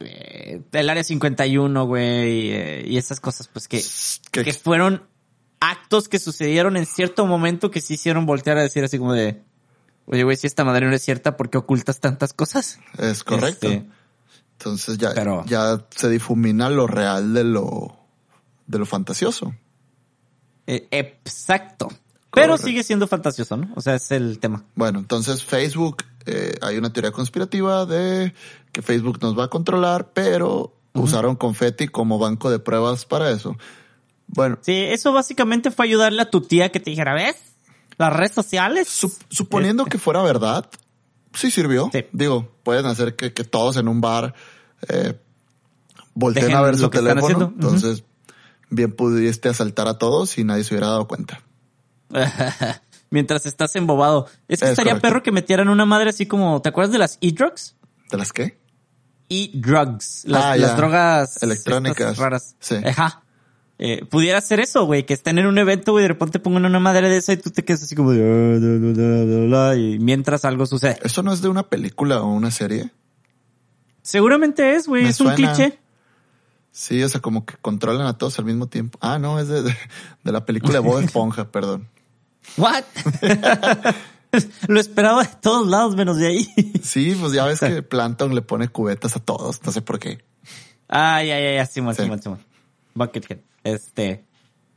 eh, 0.00 0.62
el 0.72 0.90
área 0.90 1.02
51, 1.04 1.86
güey, 1.86 2.50
eh, 2.52 2.84
y 2.86 2.96
esas 2.98 3.20
cosas, 3.20 3.48
pues 3.48 3.68
que, 3.68 3.82
que- 4.30 4.44
que 4.44 4.52
fueron 4.52 5.02
actos 5.60 6.08
que 6.08 6.18
sucedieron 6.18 6.76
en 6.76 6.86
cierto 6.86 7.26
momento 7.26 7.70
que 7.70 7.80
sí 7.80 7.94
hicieron 7.94 8.26
voltear 8.26 8.58
a 8.58 8.62
decir 8.62 8.84
así 8.84 8.98
como 8.98 9.12
de, 9.14 9.42
oye, 10.06 10.22
güey, 10.22 10.36
si 10.36 10.46
esta 10.46 10.64
madre 10.64 10.86
no 10.86 10.94
es 10.94 11.02
cierta, 11.02 11.36
¿por 11.36 11.48
qué 11.50 11.58
ocultas 11.58 11.98
tantas 12.00 12.32
cosas? 12.34 12.78
Es 12.98 13.24
correcto. 13.24 13.68
Este, 13.68 13.86
Entonces 14.58 14.98
ya, 14.98 15.12
Pero- 15.14 15.44
ya 15.46 15.84
se 15.90 16.08
difumina 16.10 16.68
lo 16.70 16.86
real 16.86 17.32
de 17.34 17.44
lo, 17.44 17.96
de 18.66 18.78
lo 18.78 18.86
fantasioso. 18.86 19.54
eh, 20.66 20.88
exacto. 20.90 21.88
Pero 22.32 22.48
Correcto. 22.48 22.66
sigue 22.66 22.82
siendo 22.82 23.06
fantasioso, 23.06 23.56
¿no? 23.56 23.72
O 23.76 23.80
sea, 23.80 23.94
es 23.94 24.10
el 24.10 24.38
tema. 24.40 24.62
Bueno, 24.74 24.98
entonces 24.98 25.42
Facebook, 25.42 26.02
eh, 26.26 26.54
hay 26.60 26.76
una 26.76 26.92
teoría 26.92 27.12
conspirativa 27.12 27.86
de 27.86 28.34
que 28.72 28.82
Facebook 28.82 29.18
nos 29.22 29.38
va 29.38 29.44
a 29.44 29.48
controlar, 29.48 30.12
pero 30.12 30.74
usaron 30.92 31.36
confeti 31.36 31.88
como 31.88 32.18
banco 32.18 32.50
de 32.50 32.58
pruebas 32.58 33.04
para 33.04 33.30
eso. 33.30 33.56
Bueno, 34.28 34.58
Sí, 34.62 34.72
eso 34.74 35.12
básicamente 35.12 35.70
fue 35.70 35.86
ayudarle 35.86 36.22
a 36.22 36.30
tu 36.30 36.40
tía 36.40 36.70
que 36.72 36.80
te 36.80 36.90
dijera, 36.90 37.14
¿ves? 37.14 37.36
Las 37.98 38.12
redes 38.12 38.32
sociales. 38.32 38.88
sup- 38.88 39.16
suponiendo 39.30 39.84
que 39.84 39.98
fuera 39.98 40.22
verdad, 40.22 40.68
sí 41.32 41.50
sirvió. 41.50 41.90
Sí. 41.92 42.04
Digo, 42.12 42.48
pueden 42.62 42.86
hacer 42.86 43.14
que, 43.16 43.32
que 43.32 43.44
todos 43.44 43.76
en 43.76 43.88
un 43.88 44.00
bar 44.00 44.34
eh, 44.88 45.18
volteen 46.14 46.46
Dejen 46.46 46.58
a 46.58 46.62
ver 46.62 46.76
su 46.76 46.88
teléfono. 46.90 47.52
Entonces, 47.54 48.04
bien 48.68 48.90
pudiste 48.92 49.48
asaltar 49.48 49.86
a 49.88 49.98
todos 49.98 50.36
y 50.38 50.44
nadie 50.44 50.64
se 50.64 50.74
hubiera 50.74 50.88
dado 50.88 51.06
cuenta. 51.06 51.40
Mientras 53.10 53.46
estás 53.46 53.74
embobado. 53.76 54.26
Es 54.48 54.60
que 54.60 54.66
Es 54.66 54.70
estaría 54.72 54.92
correcto. 54.92 55.08
perro 55.08 55.22
que 55.22 55.32
metieran 55.32 55.68
una 55.68 55.84
madre 55.86 56.10
así 56.10 56.26
como, 56.26 56.60
¿te 56.62 56.68
acuerdas 56.68 56.92
de 56.92 56.98
las 56.98 57.18
e-drugs? 57.20 57.76
¿De 58.10 58.18
las 58.18 58.32
qué? 58.32 58.58
E-drugs. 59.28 60.22
Las, 60.26 60.44
Ah, 60.44 60.56
las 60.56 60.76
drogas 60.76 61.42
Electrónicas. 61.42 62.16
raras. 62.18 62.56
Sí. 62.60 62.76
Ajá. 62.84 63.22
Eh, 63.78 64.04
pudiera 64.06 64.40
ser 64.40 64.60
eso, 64.60 64.86
güey, 64.86 65.04
que 65.04 65.12
estén 65.12 65.38
en 65.38 65.46
un 65.46 65.58
evento, 65.58 65.92
güey, 65.92 66.02
de 66.04 66.08
repente 66.08 66.38
pongan 66.38 66.64
una 66.64 66.78
madre 66.80 67.10
de 67.10 67.18
esa 67.18 67.34
y 67.34 67.36
tú 67.36 67.50
te 67.50 67.62
quedas 67.64 67.82
así 67.82 67.94
como 67.94 68.10
de, 68.12 68.22
"Ah, 68.22 68.58
da, 68.58 68.78
da, 68.78 69.24
da, 69.24 69.24
da, 69.26 69.68
da", 69.68 69.76
y 69.76 69.98
mientras 69.98 70.44
algo 70.46 70.64
sucede. 70.64 70.98
¿Eso 71.02 71.22
no 71.22 71.32
es 71.32 71.42
de 71.42 71.48
una 71.48 71.64
película 71.68 72.22
o 72.22 72.28
una 72.32 72.50
serie? 72.50 72.90
Seguramente 74.02 74.76
es, 74.76 74.86
güey, 74.86 75.06
es 75.06 75.20
un 75.20 75.32
cliché. 75.34 75.78
Sí, 76.70 77.02
o 77.02 77.08
sea, 77.08 77.20
como 77.20 77.44
que 77.44 77.54
controlan 77.56 78.06
a 78.06 78.16
todos 78.18 78.38
al 78.38 78.44
mismo 78.44 78.66
tiempo. 78.68 78.98
Ah, 79.02 79.18
no, 79.18 79.38
es 79.40 79.48
de, 79.48 79.62
de, 79.62 79.76
de 80.24 80.32
la 80.32 80.44
película 80.44 80.74
de 80.74 80.78
Bob 80.80 81.00
Esponja, 81.02 81.50
perdón. 81.50 81.88
What? 82.56 82.84
Lo 84.68 84.80
esperaba 84.80 85.22
de 85.22 85.30
todos 85.40 85.66
lados 85.66 85.96
menos 85.96 86.18
de 86.18 86.26
ahí. 86.28 86.48
Sí, 86.82 87.16
pues 87.20 87.32
ya 87.32 87.44
ves 87.44 87.60
que 87.60 87.82
Planton 87.88 88.34
le 88.34 88.42
pone 88.42 88.68
cubetas 88.68 89.16
a 89.16 89.20
todos, 89.20 89.62
no 89.64 89.72
sé 89.72 89.82
por 89.82 89.98
qué. 89.98 90.24
Ay, 90.88 91.30
ay, 91.30 91.58
ay, 91.58 91.66
Simón, 91.66 91.94
Sí. 91.94 92.02
Simón, 92.02 92.22
Simón. 92.22 92.38
Buckethead. 92.94 93.38
Este. 93.64 94.24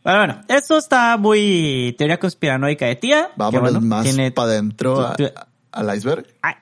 Bueno, 0.04 0.20
bueno, 0.20 0.42
eso 0.48 0.78
está 0.78 1.18
muy 1.18 1.94
teoría 1.98 2.18
conspiranoica 2.18 2.86
de 2.88 2.96
tía. 2.96 3.30
bueno, 3.36 3.82
más 3.82 4.08
para 4.34 4.48
adentro 4.52 5.14
al 5.72 5.96
iceberg. 5.96 6.26
Ah, 6.42 6.58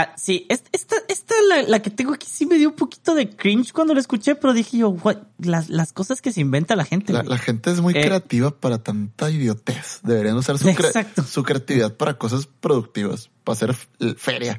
ah, 0.00 0.12
sí, 0.16 0.46
esta, 0.48 0.68
esta, 0.72 0.96
esta 1.08 1.34
la, 1.48 1.62
la 1.62 1.80
que 1.82 1.90
tengo 1.90 2.12
aquí 2.12 2.26
sí 2.30 2.46
me 2.46 2.56
dio 2.56 2.68
un 2.70 2.74
poquito 2.76 3.14
de 3.14 3.30
cringe 3.30 3.72
cuando 3.72 3.94
la 3.94 4.00
escuché, 4.00 4.34
pero 4.34 4.52
dije 4.52 4.78
yo, 4.78 4.88
what, 4.90 5.18
las, 5.38 5.68
las 5.68 5.92
cosas 5.92 6.20
que 6.20 6.32
se 6.32 6.40
inventa 6.40 6.76
la 6.76 6.84
gente. 6.84 7.12
La, 7.12 7.38
gente 7.38 7.70
es 7.70 7.80
muy 7.80 7.94
Eh, 7.96 8.02
creativa 8.02 8.50
para 8.50 8.78
tanta 8.82 9.30
idiotez. 9.30 10.00
Deberían 10.02 10.36
usar 10.36 10.58
su, 10.58 10.68
cre- 10.68 10.86
Exacto. 10.86 11.22
su 11.22 11.42
creatividad 11.42 11.94
para 11.96 12.14
cosas 12.18 12.46
productivas, 12.46 13.30
para 13.44 13.54
hacer 13.54 13.74
feria. 14.16 14.58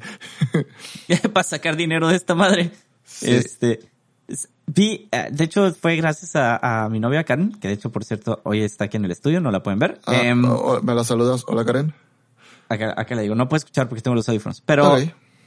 para 1.32 1.44
sacar 1.44 1.76
dinero 1.76 2.08
de 2.08 2.16
esta 2.16 2.34
madre. 2.34 2.72
Sí. 3.04 3.30
Este, 3.30 3.80
es- 4.28 4.48
vi, 4.66 5.08
eh, 5.12 5.28
de 5.30 5.44
hecho 5.44 5.72
fue 5.74 5.96
gracias 5.96 6.34
a, 6.36 6.84
a 6.84 6.88
mi 6.88 6.98
novia 6.98 7.24
Karen, 7.24 7.52
que 7.52 7.68
de 7.68 7.74
hecho, 7.74 7.90
por 7.92 8.04
cierto, 8.04 8.40
hoy 8.44 8.62
está 8.62 8.86
aquí 8.86 8.96
en 8.96 9.04
el 9.04 9.10
estudio, 9.12 9.40
no 9.40 9.50
la 9.50 9.62
pueden 9.62 9.78
ver. 9.78 10.00
Ah, 10.06 10.16
Em, 10.16 10.44
o- 10.44 10.54
o- 10.54 10.82
me 10.82 10.94
la 10.94 11.04
saludas. 11.04 11.44
Hola, 11.46 11.64
Karen. 11.64 11.94
acá, 12.68 12.94
acá 12.96 13.14
le 13.14 13.22
digo, 13.22 13.34
no 13.36 13.48
puedo 13.48 13.58
escuchar 13.58 13.88
porque 13.88 14.02
tengo 14.02 14.14
los 14.16 14.28
audífonos. 14.28 14.60
Pero. 14.66 14.96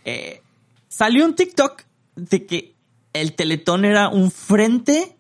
Eh, 0.06 0.42
salió 0.88 1.26
un 1.26 1.36
TikTok 1.36 1.84
de 2.16 2.46
que 2.46 2.76
el 3.14 3.34
Teletón 3.34 3.86
era 3.86 4.10
un 4.10 4.32
frente 4.32 5.16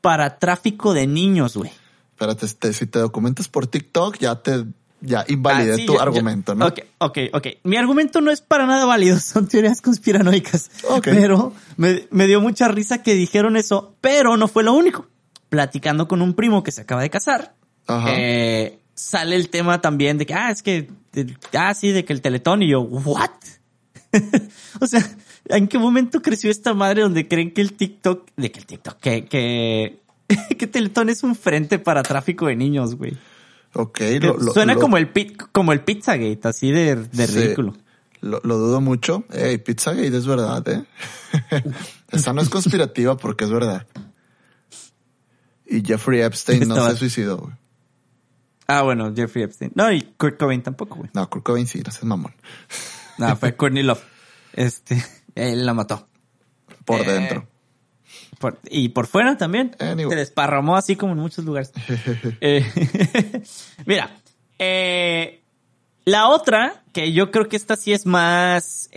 para 0.00 0.38
tráfico 0.38 0.92
de 0.94 1.06
niños, 1.06 1.56
güey. 1.56 1.70
Espérate, 2.10 2.46
este, 2.46 2.72
si 2.72 2.86
te 2.86 2.98
documentas 2.98 3.48
por 3.48 3.66
TikTok, 3.66 4.18
ya 4.18 4.36
te, 4.36 4.64
ya 5.00 5.24
invalidé 5.28 5.72
Ah, 5.72 5.76
sí, 5.76 5.86
tu 5.86 5.98
argumento, 5.98 6.54
¿no? 6.54 6.66
Ok, 6.66 6.80
ok, 6.98 7.18
ok. 7.32 7.46
Mi 7.64 7.76
argumento 7.76 8.20
no 8.20 8.30
es 8.30 8.40
para 8.40 8.66
nada 8.66 8.84
válido, 8.84 9.18
son 9.20 9.48
teorías 9.48 9.80
conspiranoicas. 9.80 10.70
Ok. 10.88 11.04
Pero 11.04 11.52
me, 11.76 12.06
me 12.10 12.26
dio 12.26 12.40
mucha 12.40 12.68
risa 12.68 13.02
que 13.02 13.14
dijeron 13.14 13.56
eso, 13.56 13.94
pero 14.00 14.36
no 14.36 14.46
fue 14.48 14.62
lo 14.62 14.74
único. 14.74 15.06
Platicando 15.48 16.06
con 16.08 16.22
un 16.22 16.34
primo 16.34 16.62
que 16.62 16.72
se 16.72 16.82
acaba 16.82 17.02
de 17.02 17.10
casar, 17.10 17.54
Ajá. 17.86 18.08
eh, 18.16 18.78
sale 18.94 19.36
el 19.36 19.50
tema 19.50 19.80
también 19.80 20.18
de 20.18 20.26
que, 20.26 20.34
ah, 20.34 20.50
es 20.50 20.62
que, 20.62 20.88
de- 21.12 21.36
ah, 21.56 21.74
sí, 21.74 21.90
de 21.92 22.04
que 22.04 22.12
el 22.12 22.20
teletón 22.22 22.62
y 22.62 22.68
yo, 22.70 22.80
¿what? 22.80 23.30
o 24.80 24.86
sea, 24.86 25.02
¿en 25.46 25.68
qué 25.68 25.78
momento 25.78 26.22
creció 26.22 26.50
esta 26.50 26.74
madre 26.74 27.02
donde 27.02 27.28
creen 27.28 27.52
que 27.52 27.60
el 27.60 27.72
TikTok, 27.74 28.28
de 28.36 28.50
que 28.52 28.60
el 28.60 28.66
TikTok, 28.66 28.98
que, 29.00 29.24
que, 29.26 30.00
que 30.58 30.66
Teletón 30.66 31.08
es 31.08 31.22
un 31.22 31.34
frente 31.34 31.78
para 31.78 32.02
tráfico 32.02 32.46
de 32.46 32.56
niños, 32.56 32.94
güey? 32.96 33.16
ok, 33.74 34.00
lo, 34.20 34.36
lo- 34.38 34.52
Suena 34.52 34.74
lo- 34.74 34.80
como 34.80 34.96
el 34.96 35.08
pit, 35.08 35.36
como 35.52 35.72
el 35.72 35.80
Pizzagate, 35.80 36.40
así 36.44 36.70
de, 36.70 36.96
de 36.96 37.26
Sí, 37.26 37.34
ridículo. 37.40 37.74
Lo, 38.20 38.40
dudo 38.40 38.80
mucho. 38.80 39.24
Ey, 39.32 39.58
Pizzagate 39.58 40.16
es 40.16 40.26
verdad, 40.26 40.66
¿eh? 40.68 40.84
Esa 42.10 42.32
no 42.32 42.40
es 42.40 42.48
conspirativa 42.48 43.16
porque 43.18 43.44
es 43.44 43.50
verdad. 43.50 43.86
Y 45.66 45.82
Jeffrey 45.84 46.20
Epstein 46.22 46.66
no 46.68 46.88
se 46.88 46.96
suicidó, 46.96 47.36
güey. 47.38 47.54
Ah, 48.66 48.80
bueno, 48.82 49.12
Jeffrey 49.14 49.44
Epstein. 49.44 49.72
No, 49.74 49.92
y 49.92 50.00
Kurt 50.16 50.38
Cobain 50.38 50.62
tampoco, 50.62 50.94
güey. 50.96 51.10
No, 51.12 51.28
Kurt 51.28 51.44
Cobain 51.44 51.66
sí, 51.66 51.82
no 51.84 51.90
seas 51.90 52.04
mamón. 52.04 52.32
No, 53.18 53.36
fue 53.36 53.54
Courtney 53.56 53.82
Love. 53.82 54.02
Este, 54.52 55.02
él 55.34 55.64
la 55.66 55.74
mató. 55.74 56.08
Por 56.84 57.00
Eh, 57.00 57.04
dentro. 57.12 57.46
Por- 58.38 58.58
y 58.70 58.90
por 58.90 59.06
fuera 59.06 59.36
también. 59.38 59.74
Anyway. 59.78 60.10
Se 60.10 60.16
desparramó 60.16 60.76
así 60.76 60.96
como 60.96 61.12
en 61.12 61.18
muchos 61.20 61.44
lugares. 61.44 61.72
Eh, 62.40 63.42
mira, 63.86 64.20
eh, 64.58 65.40
la 66.04 66.28
otra, 66.28 66.82
que 66.92 67.12
yo 67.12 67.30
creo 67.30 67.48
que 67.48 67.56
esta 67.56 67.76
sí 67.76 67.92
es 67.92 68.04
más, 68.04 68.90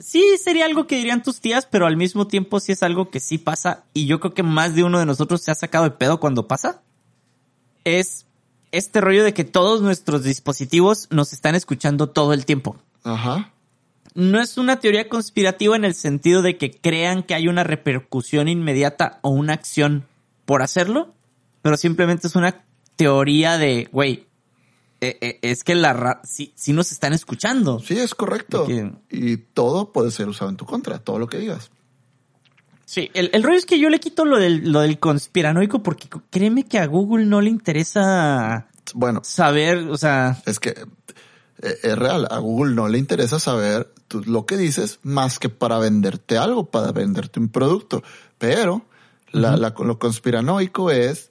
sí 0.00 0.24
sería 0.42 0.64
algo 0.66 0.86
que 0.88 0.96
dirían 0.96 1.22
tus 1.22 1.40
tías, 1.40 1.66
pero 1.70 1.86
al 1.86 1.96
mismo 1.96 2.26
tiempo 2.26 2.58
sí 2.58 2.72
es 2.72 2.82
algo 2.82 3.10
que 3.10 3.20
sí 3.20 3.38
pasa 3.38 3.84
y 3.94 4.06
yo 4.06 4.18
creo 4.18 4.34
que 4.34 4.42
más 4.42 4.74
de 4.74 4.82
uno 4.82 4.98
de 4.98 5.06
nosotros 5.06 5.42
se 5.42 5.52
ha 5.52 5.54
sacado 5.54 5.84
de 5.84 5.92
pedo 5.92 6.18
cuando 6.18 6.48
pasa. 6.48 6.82
Es 7.84 8.26
este 8.72 9.00
rollo 9.00 9.22
de 9.22 9.32
que 9.34 9.44
todos 9.44 9.80
nuestros 9.82 10.24
dispositivos 10.24 11.06
nos 11.10 11.32
están 11.32 11.54
escuchando 11.54 12.08
todo 12.10 12.32
el 12.32 12.44
tiempo 12.46 12.76
Ajá. 13.04 13.52
no 14.14 14.40
es 14.40 14.58
una 14.58 14.80
teoría 14.80 15.08
conspirativa 15.08 15.76
en 15.76 15.84
el 15.84 15.94
sentido 15.94 16.42
de 16.42 16.56
que 16.56 16.70
crean 16.70 17.22
que 17.22 17.34
hay 17.34 17.48
una 17.48 17.64
repercusión 17.64 18.48
inmediata 18.48 19.18
o 19.22 19.30
una 19.30 19.52
acción 19.52 20.06
por 20.44 20.62
hacerlo, 20.62 21.14
pero 21.62 21.76
simplemente 21.76 22.26
es 22.26 22.36
una 22.36 22.64
teoría 22.96 23.58
de, 23.58 23.88
güey, 23.92 24.26
eh, 25.00 25.18
eh, 25.20 25.38
es 25.42 25.64
que 25.64 25.74
la 25.74 25.92
ra 25.92 26.20
sí, 26.24 26.52
sí 26.54 26.72
nos 26.72 26.92
están 26.92 27.12
escuchando. 27.12 27.78
Sí, 27.80 27.98
es 27.98 28.14
correcto. 28.14 28.66
Y 29.10 29.36
todo 29.36 29.92
puede 29.92 30.10
ser 30.10 30.28
usado 30.28 30.50
en 30.50 30.56
tu 30.56 30.64
contra, 30.64 30.98
todo 30.98 31.18
lo 31.18 31.26
que 31.26 31.38
digas. 31.38 31.70
Sí, 32.86 33.10
el, 33.14 33.30
el 33.32 33.42
rollo 33.42 33.56
es 33.56 33.66
que 33.66 33.78
yo 33.78 33.88
le 33.88 33.98
quito 33.98 34.24
lo 34.24 34.38
del, 34.38 34.70
lo 34.70 34.80
del 34.80 34.98
conspiranoico 34.98 35.82
porque 35.82 36.08
créeme 36.30 36.64
que 36.64 36.78
a 36.78 36.86
Google 36.86 37.26
no 37.26 37.40
le 37.40 37.50
interesa 37.50 38.68
Bueno, 38.94 39.20
saber, 39.24 39.78
o 39.90 39.96
sea, 39.96 40.40
es 40.46 40.60
que 40.60 40.74
es 41.82 41.98
real. 41.98 42.26
A 42.30 42.38
Google 42.38 42.74
no 42.74 42.88
le 42.88 42.98
interesa 42.98 43.38
saber 43.40 43.92
tú 44.08 44.22
lo 44.24 44.46
que 44.46 44.56
dices 44.56 44.98
más 45.02 45.38
que 45.38 45.48
para 45.48 45.78
venderte 45.78 46.36
algo, 46.38 46.66
para 46.70 46.92
venderte 46.92 47.40
un 47.40 47.48
producto. 47.48 48.02
Pero 48.38 48.84
la, 49.32 49.56
la- 49.56 49.74
lo 49.78 49.98
conspiranoico 49.98 50.90
es 50.90 51.30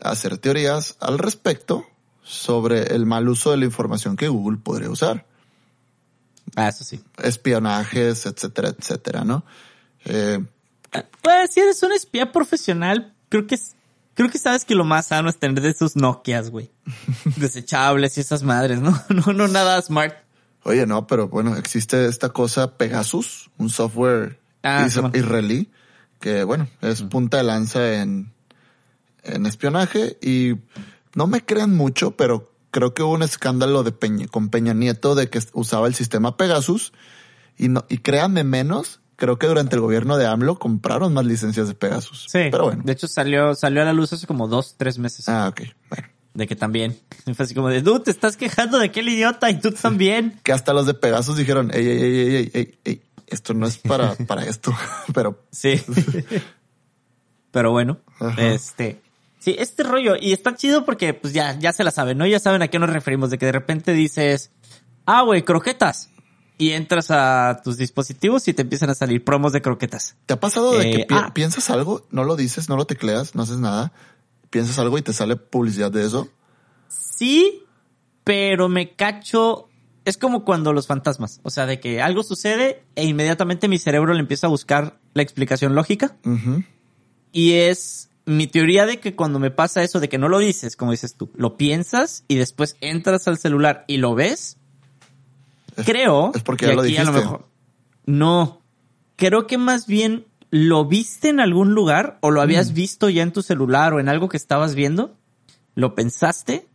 hacer 0.00 0.38
teorías 0.38 0.96
al 1.00 1.18
respecto 1.18 1.84
sobre 2.22 2.94
el 2.94 3.06
mal 3.06 3.28
uso 3.28 3.50
de 3.50 3.56
la 3.58 3.64
información 3.64 4.16
que 4.16 4.28
Google 4.28 4.58
podría 4.58 4.90
usar. 4.90 5.26
ah, 6.56 6.68
eso 6.68 6.84
sí. 6.84 7.00
Espionajes, 7.22 8.26
etcétera, 8.26 8.68
etcétera, 8.76 9.24
¿no? 9.24 9.44
Eh, 10.04 10.38
Pues 11.22 11.50
si 11.52 11.60
eres 11.60 11.82
un 11.82 11.92
espía 11.92 12.32
profesional, 12.32 13.14
creo 13.28 13.46
que 13.46 13.54
es, 13.56 13.74
creo 14.18 14.30
que 14.30 14.38
sabes 14.38 14.64
que 14.64 14.74
lo 14.74 14.84
más 14.84 15.06
sano 15.06 15.30
es 15.30 15.38
tener 15.38 15.60
de 15.62 15.70
esos 15.70 15.94
Nokias, 15.94 16.50
güey. 16.50 16.72
Desechables 17.36 18.18
y 18.18 18.20
esas 18.20 18.42
madres, 18.42 18.80
¿no? 18.80 19.00
No, 19.08 19.32
no 19.32 19.46
nada 19.48 19.80
smart. 19.80 20.14
Oye, 20.64 20.86
no, 20.86 21.06
pero 21.06 21.28
bueno, 21.28 21.56
existe 21.56 22.06
esta 22.06 22.30
cosa 22.30 22.76
Pegasus, 22.76 23.48
un 23.58 23.70
software 23.70 24.40
Ah, 24.64 24.84
is- 24.86 25.00
israelí 25.14 25.70
que 26.20 26.42
bueno, 26.42 26.66
es 26.82 27.02
punta 27.02 27.36
de 27.36 27.44
lanza 27.44 28.02
en, 28.02 28.32
en 29.22 29.46
espionaje 29.46 30.18
y 30.20 30.56
no 31.14 31.28
me 31.28 31.44
crean 31.44 31.76
mucho, 31.76 32.10
pero 32.16 32.52
creo 32.72 32.92
que 32.92 33.04
hubo 33.04 33.12
un 33.12 33.22
escándalo 33.22 33.84
de 33.84 33.92
Peña, 33.92 34.26
con 34.26 34.48
Peña 34.48 34.74
Nieto 34.74 35.14
de 35.14 35.30
que 35.30 35.40
usaba 35.52 35.86
el 35.86 35.94
sistema 35.94 36.36
Pegasus 36.36 36.92
y 37.56 37.68
no, 37.68 37.84
y 37.88 37.98
créanme 37.98 38.42
menos, 38.42 39.00
creo 39.18 39.36
que 39.38 39.48
durante 39.48 39.74
el 39.74 39.82
gobierno 39.82 40.16
de 40.16 40.26
AMLO 40.26 40.58
compraron 40.58 41.12
más 41.12 41.26
licencias 41.26 41.66
de 41.68 41.74
Pegasus. 41.74 42.26
Sí. 42.30 42.48
Pero 42.50 42.64
bueno. 42.64 42.82
De 42.84 42.92
hecho, 42.92 43.08
salió, 43.08 43.54
salió 43.54 43.82
a 43.82 43.84
la 43.84 43.92
luz 43.92 44.12
hace 44.12 44.26
como 44.26 44.46
dos, 44.46 44.76
tres 44.78 44.98
meses. 44.98 45.28
Ah, 45.28 45.48
ok. 45.48 45.62
Bueno. 45.90 46.08
De 46.34 46.46
que 46.46 46.54
también. 46.54 46.96
Fue 47.34 47.44
así 47.44 47.54
como 47.54 47.68
de, 47.68 47.82
tú 47.82 47.98
te 48.00 48.12
estás 48.12 48.36
quejando 48.36 48.78
de 48.78 48.86
aquel 48.86 49.08
idiota 49.08 49.50
y 49.50 49.58
tú 49.60 49.72
también. 49.72 50.38
Que 50.44 50.52
hasta 50.52 50.72
los 50.72 50.86
de 50.86 50.94
Pegasus 50.94 51.36
dijeron, 51.36 51.70
ey, 51.74 51.86
ey, 51.86 52.02
ey, 52.02 52.30
ey, 52.36 52.50
ey, 52.54 52.78
ey, 52.84 53.02
esto 53.26 53.54
no 53.54 53.66
es 53.66 53.78
para, 53.78 54.14
para 54.26 54.44
esto. 54.44 54.72
Pero 55.12 55.44
Sí. 55.50 55.82
Pero 57.50 57.72
bueno, 57.72 57.98
Ajá. 58.20 58.40
este. 58.46 59.00
Sí, 59.40 59.56
este 59.58 59.82
rollo. 59.82 60.14
Y 60.20 60.32
está 60.32 60.54
chido 60.54 60.84
porque, 60.84 61.12
pues 61.12 61.32
ya, 61.32 61.58
ya 61.58 61.72
se 61.72 61.82
la 61.82 61.90
saben, 61.90 62.18
¿no? 62.18 62.26
Ya 62.26 62.38
saben 62.38 62.62
a 62.62 62.68
qué 62.68 62.78
nos 62.78 62.90
referimos. 62.90 63.30
De 63.30 63.38
que 63.38 63.46
de 63.46 63.52
repente 63.52 63.92
dices, 63.92 64.52
ah, 65.06 65.22
güey, 65.22 65.42
croquetas. 65.42 66.10
Y 66.60 66.72
entras 66.72 67.10
a 67.12 67.60
tus 67.62 67.76
dispositivos 67.76 68.48
y 68.48 68.52
te 68.54 68.62
empiezan 68.62 68.90
a 68.90 68.94
salir 68.94 69.22
promos 69.24 69.52
de 69.52 69.62
croquetas. 69.62 70.16
¿te 70.26 70.34
ha 70.34 70.40
pasado 70.40 70.72
de 70.72 70.88
Eh, 70.90 70.92
que 70.92 70.98
pi- 71.06 71.14
ah. 71.16 71.32
piensas 71.32 71.70
algo, 71.70 72.04
no 72.10 72.24
lo 72.24 72.34
dices, 72.34 72.68
no 72.68 72.76
lo 72.76 72.84
tecleas, 72.84 73.34
no 73.36 73.42
haces 73.44 73.58
nada? 73.58 73.92
Piensas 74.50 74.78
algo 74.80 74.98
y 74.98 75.02
te 75.02 75.12
sale 75.12 75.36
publicidad 75.36 75.92
de 75.92 76.04
eso. 76.04 76.28
Sí, 76.88 77.62
pero 78.24 78.68
me 78.68 78.94
cacho. 78.94 79.68
Es 80.04 80.16
como 80.16 80.44
cuando 80.44 80.72
los 80.72 80.86
fantasmas. 80.86 81.40
O 81.42 81.50
sea, 81.50 81.66
de 81.66 81.80
que 81.80 82.00
algo 82.00 82.22
sucede 82.22 82.82
e 82.96 83.04
inmediatamente 83.04 83.68
mi 83.68 83.78
cerebro 83.78 84.14
le 84.14 84.20
empieza 84.20 84.46
a 84.46 84.50
buscar 84.50 84.98
la 85.14 85.22
explicación 85.22 85.74
lógica. 85.74 86.16
Y 87.30 87.52
es 87.52 88.08
mi 88.24 88.46
teoría 88.46 88.84
de 88.86 89.00
que 89.00 89.14
cuando 89.14 89.38
me 89.38 89.50
pasa 89.50 89.82
eso 89.82 90.00
de 90.00 90.08
que 90.08 90.18
no 90.18 90.28
lo 90.28 90.38
dices, 90.38 90.76
como 90.76 90.92
dices 90.92 91.14
tú, 91.14 91.30
lo 91.34 91.56
piensas 91.56 92.24
y 92.28 92.36
después 92.36 92.76
entras 92.80 93.28
al 93.28 93.38
celular 93.38 93.84
y 93.86 93.98
lo 93.98 94.14
ves, 94.14 94.56
Es- 94.56 94.57
creo 95.84 96.32
es 96.34 96.42
porque 96.42 96.66
que 96.66 96.70
ya 96.72 96.76
lo 96.76 96.82
aquí 96.82 96.96
a 96.96 97.04
lo 97.04 97.10
dijiste. 97.12 97.24
mejor 97.26 97.46
no. 98.06 98.60
Creo 99.16 99.46
que 99.46 99.58
más 99.58 99.86
bien 99.86 100.24
lo 100.50 100.84
viste 100.86 101.28
en 101.28 101.40
algún 101.40 101.74
lugar 101.74 102.18
o 102.22 102.30
lo 102.30 102.40
Mm. 102.40 102.42
habías 102.44 102.72
visto 102.72 103.08
ya 103.10 103.22
en 103.22 103.32
tu 103.32 103.42
celular 103.42 103.92
o 103.92 104.00
en 104.00 104.08
algo 104.08 104.28
que 104.28 104.36
estabas 104.38 104.74
viendo, 104.74 105.14
lo 105.74 105.94
pensaste 105.94 106.66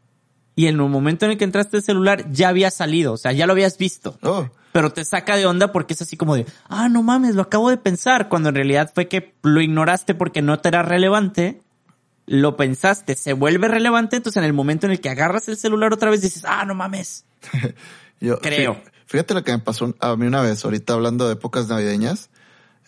y 0.55 0.67
en 0.67 0.79
un 0.79 0.91
momento 0.91 1.25
en 1.25 1.31
el 1.31 1.37
que 1.37 1.43
entraste 1.45 1.77
al 1.77 1.83
celular 1.83 2.31
ya 2.31 2.49
había 2.49 2.69
salido, 2.69 3.13
o 3.13 3.17
sea, 3.17 3.31
ya 3.31 3.47
lo 3.47 3.53
habías 3.53 3.77
visto 3.79 4.19
Oh, 4.21 4.47
pero 4.71 4.91
te 4.91 5.03
saca 5.05 5.35
de 5.35 5.47
onda 5.47 5.71
porque 5.71 5.93
es 5.95 6.01
así 6.03 6.15
como 6.17 6.35
de, 6.35 6.45
ah, 6.69 6.87
no 6.89 7.01
mames, 7.01 7.33
lo 7.33 7.41
acabo 7.41 7.69
de 7.71 7.77
pensar, 7.77 8.29
cuando 8.29 8.49
en 8.49 8.55
realidad 8.55 8.91
fue 8.93 9.07
que 9.07 9.33
lo 9.41 9.59
ignoraste 9.61 10.13
porque 10.13 10.43
no 10.43 10.59
te 10.59 10.67
era 10.69 10.83
relevante, 10.83 11.61
lo 12.27 12.55
pensaste, 12.57 13.15
se 13.15 13.33
vuelve 13.33 13.67
relevante, 13.67 14.17
entonces 14.17 14.37
en 14.41 14.45
el 14.45 14.53
momento 14.53 14.85
en 14.85 14.91
el 14.91 15.01
que 15.01 15.09
agarras 15.09 15.47
el 15.47 15.57
celular 15.57 15.91
otra 15.93 16.11
vez 16.11 16.21
dices, 16.21 16.45
ah, 16.47 16.63
no 16.65 16.75
mames. 16.75 17.25
yo, 18.19 18.37
Creo. 18.39 18.75
fí- 18.75 18.91
Fíjate 19.05 19.33
lo 19.33 19.43
que 19.43 19.51
me 19.51 19.59
pasó 19.59 19.95
a 19.99 20.15
mí 20.15 20.25
una 20.25 20.41
vez, 20.41 20.63
ahorita 20.63 20.93
hablando 20.93 21.27
de 21.27 21.33
épocas 21.33 21.67
navideñas. 21.67 22.29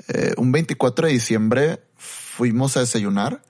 Eh, 0.07 0.33
un 0.37 0.51
24 0.51 1.07
de 1.07 1.13
diciembre 1.13 1.83
fuimos 1.95 2.75
a 2.77 2.81
desayunar 2.81 3.41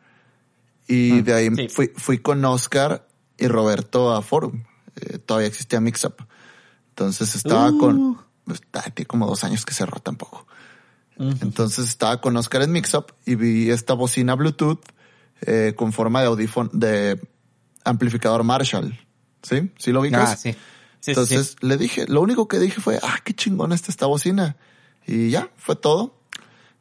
y 0.87 1.21
de 1.21 1.33
ahí 1.33 1.49
sí. 1.55 1.69
fui, 1.69 1.91
fui 1.95 2.19
con 2.19 2.43
Oscar 2.45 3.07
y 3.37 3.47
Roberto 3.47 4.13
a 4.13 4.21
Forum. 4.21 4.63
Eh, 4.95 5.17
todavía 5.17 5.47
existía 5.47 5.81
Mixup. 5.81 6.21
Entonces 6.89 7.35
estaba 7.35 7.71
Uh. 7.71 7.77
con, 7.77 8.17
pues, 8.45 8.61
ah, 8.73 8.83
tiene 8.93 9.07
como 9.07 9.27
dos 9.27 9.43
años 9.43 9.65
que 9.65 9.73
cerró 9.73 9.99
tampoco. 9.99 10.47
Entonces 11.17 11.87
estaba 11.87 12.19
con 12.19 12.35
Oscar 12.35 12.61
en 12.63 12.73
Mixup 12.73 13.11
y 13.25 13.35
vi 13.35 13.69
esta 13.69 13.93
bocina 13.93 14.35
Bluetooth 14.35 14.81
eh, 15.41 15.73
con 15.75 15.93
forma 15.93 16.19
de 16.21 16.27
audífono, 16.27 16.69
de 16.73 17.19
amplificador 17.85 18.43
Marshall. 18.43 18.99
¿Sí? 19.41 19.71
¿Sí 19.77 19.91
lo 19.91 20.01
ubicas? 20.01 20.31
Ah, 20.31 20.35
sí. 20.35 20.55
Sí, 21.05 21.11
Entonces 21.11 21.49
sí. 21.59 21.67
le 21.67 21.77
dije, 21.77 22.05
lo 22.07 22.21
único 22.21 22.47
que 22.47 22.57
dije 22.57 22.81
fue, 22.81 22.99
ah, 23.03 23.19
qué 23.23 23.33
chingón 23.35 23.71
está 23.73 23.91
esta 23.91 24.07
bocina. 24.07 24.57
Y 25.05 25.29
ya, 25.29 25.49
fue 25.55 25.75
todo. 25.75 26.15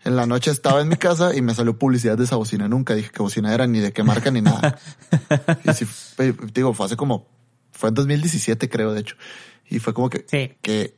En 0.02 0.16
la 0.16 0.24
noche 0.26 0.50
estaba 0.50 0.80
en 0.80 0.88
mi 0.88 0.96
casa 0.96 1.34
y 1.36 1.42
me 1.42 1.54
salió 1.54 1.78
publicidad 1.78 2.16
de 2.16 2.24
esa 2.24 2.36
bocina. 2.36 2.66
Nunca 2.66 2.94
dije 2.94 3.10
qué 3.12 3.22
bocina 3.22 3.52
era, 3.52 3.66
ni 3.66 3.80
de 3.80 3.92
qué 3.92 4.02
marca, 4.02 4.30
ni 4.30 4.40
nada. 4.40 4.78
y 5.64 5.72
sí, 5.74 5.86
digo, 6.54 6.72
fue 6.72 6.86
hace 6.86 6.96
como, 6.96 7.26
fue 7.72 7.90
en 7.90 7.94
2017 7.96 8.68
creo, 8.70 8.92
de 8.94 9.00
hecho. 9.00 9.16
Y 9.68 9.78
fue 9.78 9.92
como 9.92 10.08
que, 10.08 10.24
Sí. 10.26 10.54
qué 10.62 10.96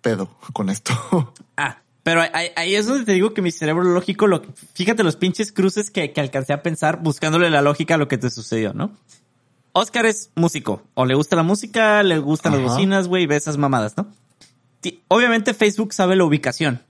pedo 0.00 0.36
con 0.52 0.70
esto. 0.70 0.94
Ah, 1.56 1.82
pero 2.04 2.22
ahí, 2.22 2.50
ahí 2.54 2.74
es 2.76 2.86
donde 2.86 3.04
te 3.04 3.12
digo 3.12 3.34
que 3.34 3.42
mi 3.42 3.50
cerebro 3.50 3.82
lógico, 3.82 4.28
lo, 4.28 4.42
fíjate 4.74 5.02
los 5.02 5.16
pinches 5.16 5.50
cruces 5.52 5.90
que, 5.90 6.12
que 6.12 6.20
alcancé 6.20 6.52
a 6.52 6.62
pensar 6.62 7.02
buscándole 7.02 7.50
la 7.50 7.60
lógica 7.60 7.96
a 7.96 7.98
lo 7.98 8.06
que 8.06 8.16
te 8.16 8.30
sucedió, 8.30 8.72
¿no? 8.72 8.96
Oscar 9.72 10.06
es 10.06 10.30
músico, 10.34 10.82
o 10.94 11.04
le 11.04 11.14
gusta 11.14 11.36
la 11.36 11.42
música, 11.42 12.02
le 12.02 12.18
gustan 12.18 12.52
las 12.52 12.62
bocinas, 12.62 13.06
güey, 13.08 13.26
ve 13.26 13.36
esas 13.36 13.56
mamadas, 13.56 13.96
¿no? 13.96 14.08
Obviamente 15.08 15.54
Facebook 15.54 15.92
sabe 15.92 16.16
la 16.16 16.24
ubicación. 16.24 16.82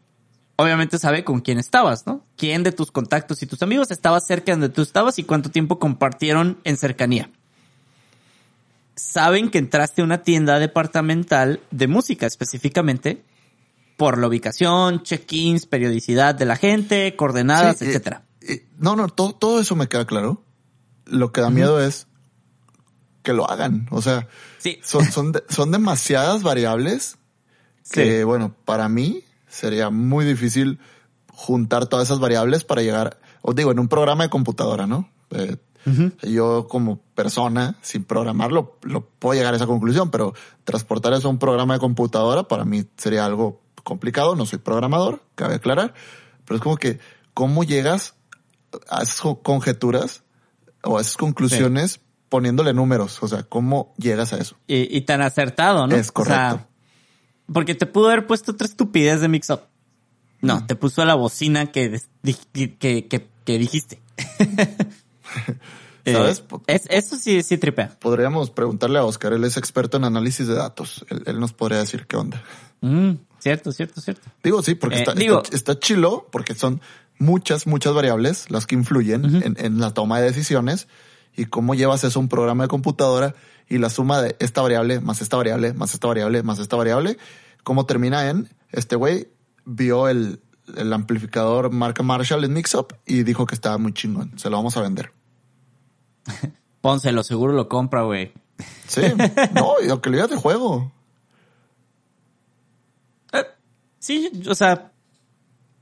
Obviamente 0.57 0.99
sabe 0.99 1.23
con 1.25 1.41
quién 1.41 1.59
estabas, 1.59 2.07
¿no? 2.07 2.25
Quién 2.37 2.63
de 2.63 2.73
tus 2.73 2.91
contactos 2.91 3.43
y 3.43 3.47
tus 3.47 3.63
amigos 3.63 3.91
estaba 3.91 4.21
cerca 4.21 4.47
de 4.47 4.53
donde 4.53 4.69
tú 4.71 4.83
estabas 4.83 5.19
y 5.19 5.25
cuánto 5.25 5.51
tiempo 5.51 5.79
compartieron 5.79 6.59
en 6.65 6.77
cercanía. 6.77 7.31
Saben 8.97 9.51
que 9.51 9.59
entraste 9.59 10.03
a 10.03 10.05
una 10.05 10.23
tienda 10.23 10.59
departamental 10.59 11.61
de 11.71 11.87
música 11.87 12.27
específicamente 12.27 13.23
por 13.97 14.19
la 14.19 14.27
ubicación, 14.27 15.03
check-ins, 15.03 15.67
periodicidad 15.67 16.35
de 16.35 16.45
la 16.45 16.57
gente, 16.57 17.15
coordenadas, 17.15 17.79
Sí, 17.79 17.85
eh, 17.85 17.89
etcétera. 17.89 18.23
eh, 18.41 18.67
no, 18.79 18.97
no, 18.97 19.09
todo, 19.09 19.33
todo 19.35 19.61
eso 19.61 19.77
me 19.77 19.89
queda 19.89 20.07
claro. 20.07 20.43
Lo 21.05 21.31
que 21.33 21.41
da 21.41 21.51
miedo 21.51 21.81
es 21.81 22.07
que 23.23 23.33
lo 23.33 23.49
hagan. 23.51 23.87
O 23.91 24.01
sea, 24.03 24.29
Sí. 24.59 24.79
son, 24.83 25.05
son, 25.11 25.33
de- 25.33 25.45
son 25.49 25.71
demasiadas 25.71 26.43
variables 26.43 27.19
que, 27.91 28.19
Sí. 28.19 28.25
bueno, 28.25 28.55
para 28.65 28.89
mí 28.89 29.23
sería 29.49 29.91
muy 29.91 30.25
difícil 30.25 30.79
juntar 31.33 31.87
todas 31.87 32.09
esas 32.09 32.19
variables 32.21 32.65
para 32.65 32.83
llegar, 32.83 33.19
os 33.43 33.55
digo, 33.55 33.71
en 33.71 33.79
un 33.79 33.89
programa 33.89 34.25
de 34.25 34.31
computadora, 34.31 34.87
¿no? 34.87 35.09
Eh, 35.31 35.57
Yo 36.23 36.67
como 36.69 36.99
persona, 37.15 37.77
sin 37.81 38.05
programarlo, 38.05 38.77
lo 38.83 39.09
puedo 39.09 39.39
llegar 39.39 39.55
a 39.55 39.57
esa 39.57 39.67
conclusión, 39.67 40.11
pero 40.11 40.35
transportar 40.65 41.15
eso 41.15 41.29
a 41.29 41.31
un 41.31 41.39
programa 41.39 41.75
de 41.75 41.81
computadora 41.81 42.43
para 42.43 42.67
mí 42.67 42.85
sería 42.99 43.25
algo 43.25 43.63
complicado. 43.85 44.35
No 44.37 44.45
soy 44.45 44.59
programador, 44.59 45.23
cabe 45.35 45.55
aclarar, 45.55 45.95
pero 46.45 46.57
es 46.57 46.63
como 46.63 46.77
que, 46.77 46.99
¿cómo 47.33 47.65
llegas 47.65 48.17
a 48.91 49.03
esas 49.03 49.19
co- 49.23 49.41
conjeturas 49.41 50.25
o 50.83 50.99
a 50.99 51.01
esas 51.01 51.17
conclusiones 51.17 52.01
poniéndole 52.29 52.73
números? 52.75 53.23
O 53.23 53.29
sea, 53.29 53.43
¿cómo 53.43 53.95
llegas 53.99 54.33
a 54.33 54.39
eso? 54.39 54.57
Y, 54.67 54.97
y 54.97 55.01
tan 55.03 55.23
acertado, 55.23 55.87
¿no? 55.87 55.95
Es 55.97 56.13
correcto. 56.13 56.35
O 56.35 56.37
sea, 56.59 56.67
porque 57.53 57.75
te 57.75 57.87
pudo 57.87 58.09
haber 58.09 58.27
puesto 58.27 58.53
otra 58.53 58.67
estupidez 58.67 59.21
de 59.21 59.29
mix-up. 59.29 59.61
No, 60.41 60.65
te 60.67 60.77
puso 60.77 61.05
la 61.05 61.15
bocina 61.15 61.67
que, 61.73 62.01
que, 62.53 62.77
que, 62.77 63.29
que 63.45 63.59
dijiste. 63.59 64.01
Eh, 66.05 66.13
¿Sabes? 66.15 66.43
es, 66.69 66.87
eso 66.89 67.17
sí, 67.17 67.43
sí 67.43 67.59
tripea. 67.59 67.91
Podríamos 67.99 68.49
preguntarle 68.51 68.99
a 68.99 69.05
Oscar, 69.05 69.35
él 69.35 69.45
es 69.45 69.59
experto 69.59 69.99
en 69.99 70.05
análisis 70.05 70.47
de 70.47 70.55
datos. 70.55 71.05
Él, 71.11 71.23
él 71.27 71.39
nos 71.39 71.53
podría 71.53 71.81
decir 71.81 72.07
qué 72.07 72.17
onda. 72.17 72.43
Mm, 72.81 73.11
cierto, 73.39 73.73
cierto, 73.73 74.01
cierto. 74.01 74.23
Digo, 74.43 74.63
sí, 74.63 74.75
porque 74.75 74.97
Eh, 74.97 75.01
está, 75.01 75.13
digo- 75.13 75.43
está, 75.43 75.55
está 75.57 75.79
chilo, 75.79 76.27
porque 76.33 76.55
son 76.55 76.81
muchas, 77.19 77.67
muchas 77.67 77.93
variables 77.93 78.51
las 78.51 78.65
que 78.65 78.75
influyen 78.75 79.43
en, 79.43 79.57
en 79.59 79.81
la 79.81 79.93
toma 79.93 80.19
de 80.21 80.27
decisiones 80.29 80.89
y 81.39 81.47
cómo 81.47 81.75
llevas 81.75 82.05
eso 82.05 82.19
a 82.19 82.23
un 82.23 82.29
programa 82.29 82.65
de 82.65 82.69
computadora 82.69 83.35
y 83.69 83.79
la 83.79 83.91
suma 83.91 84.21
de 84.21 84.37
esta 84.41 84.61
variable 84.61 85.01
más 85.01 85.23
esta 85.23 85.37
variable 85.37 85.73
más 85.73 85.95
esta 85.95 86.09
variable 86.09 86.43
más 86.43 86.59
esta 86.59 86.77
variable, 86.77 87.17
cómo 87.63 87.87
termina 87.87 88.29
en 88.29 88.49
este 88.73 88.97
güey 88.97 89.29
vio 89.65 90.09
el, 90.09 90.41
el 90.77 90.93
amplificador 90.93 91.71
marca 91.71 92.03
Marshall 92.03 92.45
en 92.45 92.55
Mixup 92.55 92.93
y 93.07 93.23
dijo 93.23 93.47
que 93.47 93.55
estaba 93.55 93.79
muy 93.79 93.93
chingón. 93.93 94.39
Se 94.39 94.51
lo 94.51 94.57
vamos 94.57 94.77
a 94.77 94.83
vender. 94.83 95.13
Pónselo, 96.81 97.23
seguro 97.23 97.53
lo 97.53 97.69
compra, 97.69 98.03
güey. 98.03 98.33
Sí, 98.87 99.03
no, 99.55 99.75
y 99.85 99.91
aunque 99.91 100.11
le 100.11 100.17
digas 100.17 100.31
de 100.31 100.37
juego. 100.37 100.93
Sí, 104.01 104.31
o 104.49 104.55
sea, 104.55 104.93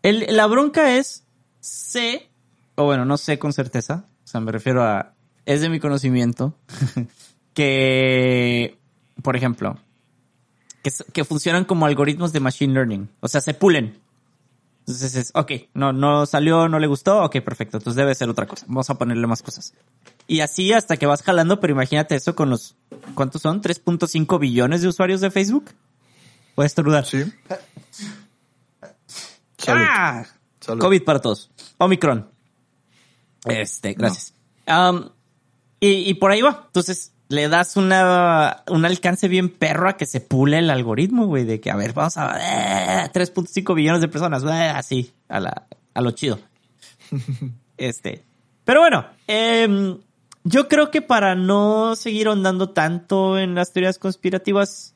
el, 0.03 0.27
la 0.37 0.47
bronca 0.47 0.97
es, 0.97 1.25
sé, 1.61 2.31
o 2.75 2.85
bueno, 2.85 3.05
no 3.05 3.19
sé 3.19 3.39
con 3.39 3.53
certeza, 3.53 4.07
o 4.25 4.27
sea, 4.27 4.41
me 4.41 4.53
refiero 4.53 4.83
a, 4.83 5.16
es 5.47 5.61
de 5.61 5.69
mi 5.69 5.81
conocimiento, 5.81 6.55
que, 7.55 8.79
por 9.23 9.37
ejemplo, 9.37 9.79
que, 11.13 11.25
funcionan 11.25 11.65
como 11.65 11.87
algoritmos 11.87 12.33
de 12.33 12.41
machine 12.41 12.75
learning, 12.75 13.09
o 13.21 13.29
sea, 13.29 13.41
se 13.41 13.55
pulen. 13.55 13.99
Entonces 14.81 15.17
es, 15.17 15.33
ok, 15.35 15.53
no, 15.75 15.93
no 15.93 16.27
salió, 16.27 16.69
no 16.69 16.79
le 16.79 16.87
gustó, 16.87 17.25
ok, 17.25 17.41
perfecto, 17.41 17.79
entonces 17.79 17.97
debe 17.97 18.15
ser 18.15 18.29
otra 18.29 18.47
cosa, 18.47 18.67
vamos 18.69 18.91
a 18.91 18.95
ponerle 18.95 19.27
más 19.27 19.43
cosas. 19.43 19.73
Y 20.29 20.41
así 20.41 20.73
hasta 20.73 20.97
que 20.97 21.07
vas 21.07 21.23
jalando, 21.23 21.61
pero 21.61 21.73
imagínate 21.73 22.15
eso 22.17 22.35
con 22.37 22.51
los, 22.51 22.77
¿cuántos 23.15 23.43
son? 23.43 23.63
3.5 23.63 24.39
billones 24.39 24.83
de 24.83 24.89
usuarios 24.89 25.21
de 25.21 25.31
Facebook. 25.31 25.71
Puedes 26.55 26.71
estornudar. 26.71 27.05
Sí. 27.05 27.23
Salud. 29.59 29.85
¡Ah! 29.89 30.25
Salud. 30.61 30.81
COVID 30.81 31.05
para 31.05 31.21
todos. 31.21 31.51
Omicron. 31.79 32.29
Este, 33.45 33.95
gracias. 33.95 34.35
Um, 34.67 35.11
y, 35.81 35.89
y 36.09 36.15
por 36.15 36.31
ahí 36.31 36.43
va. 36.43 36.65
Entonces, 36.67 37.13
le 37.29 37.49
das 37.49 37.77
una, 37.77 38.63
un 38.69 38.85
alcance 38.85 39.29
bien 39.29 39.49
perro 39.49 39.89
a 39.89 39.97
que 39.97 40.07
se 40.07 40.21
pule 40.21 40.59
el 40.59 40.71
algoritmo, 40.71 41.27
güey, 41.27 41.45
de 41.45 41.61
que, 41.61 41.71
a 41.71 41.77
ver, 41.77 41.93
vamos 41.93 42.17
a 42.17 43.05
eh, 43.05 43.11
3.5 43.13 43.75
billones 43.75 44.01
de 44.01 44.09
personas, 44.09 44.45
eh, 44.45 44.69
así, 44.75 45.13
a, 45.29 45.41
la, 45.41 45.67
a 45.95 46.01
lo 46.01 46.11
chido. 46.13 46.39
este. 47.77 48.25
Pero 48.65 48.81
bueno, 48.81 49.07
eh, 49.29 49.97
yo 50.45 50.69
creo 50.69 50.91
que 50.91 51.03
para 51.03 51.35
no 51.35 51.97
seguir 51.97 52.29
ondando 52.29 52.71
tanto 52.71 53.39
en 53.39 53.55
las 53.55 53.73
teorías 53.73 53.99
conspirativas 53.99 54.95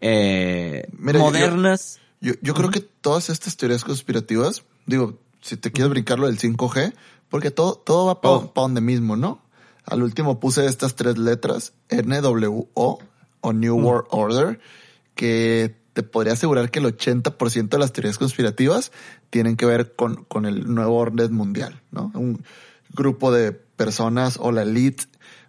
eh, 0.00 0.86
Mira, 0.92 1.18
modernas. 1.18 2.00
Yo, 2.20 2.34
yo 2.42 2.54
creo 2.54 2.70
que 2.70 2.80
todas 2.80 3.30
estas 3.30 3.56
teorías 3.56 3.84
conspirativas, 3.84 4.62
digo, 4.86 5.18
si 5.40 5.56
te 5.56 5.72
quieres 5.72 5.90
brincar 5.90 6.18
lo 6.18 6.26
del 6.26 6.38
5G, 6.38 6.94
porque 7.28 7.50
todo, 7.50 7.74
todo 7.74 8.06
va 8.06 8.20
para 8.20 8.34
Oh. 8.34 8.52
donde 8.54 8.80
mismo, 8.80 9.16
¿no? 9.16 9.40
Al 9.86 10.02
último 10.02 10.40
puse 10.40 10.66
estas 10.66 10.94
tres 10.96 11.16
letras, 11.16 11.72
NWO 11.90 12.98
o 13.40 13.52
New 13.52 13.76
World 13.76 14.06
Order, 14.10 14.60
que 15.14 15.76
te 15.92 16.02
podría 16.02 16.34
asegurar 16.34 16.70
que 16.70 16.80
el 16.80 16.86
80% 16.86 17.68
de 17.68 17.78
las 17.78 17.92
teorías 17.92 18.18
conspirativas 18.18 18.92
tienen 19.30 19.56
que 19.56 19.64
ver 19.64 19.94
con, 19.94 20.24
con 20.24 20.44
el 20.44 20.74
nuevo 20.74 20.96
orden 20.96 21.32
mundial, 21.32 21.80
¿no? 21.90 22.10
Un 22.14 22.44
grupo 22.92 23.32
de 23.32 23.52
personas 23.52 24.38
o 24.40 24.52
la 24.52 24.62
elite 24.62 25.04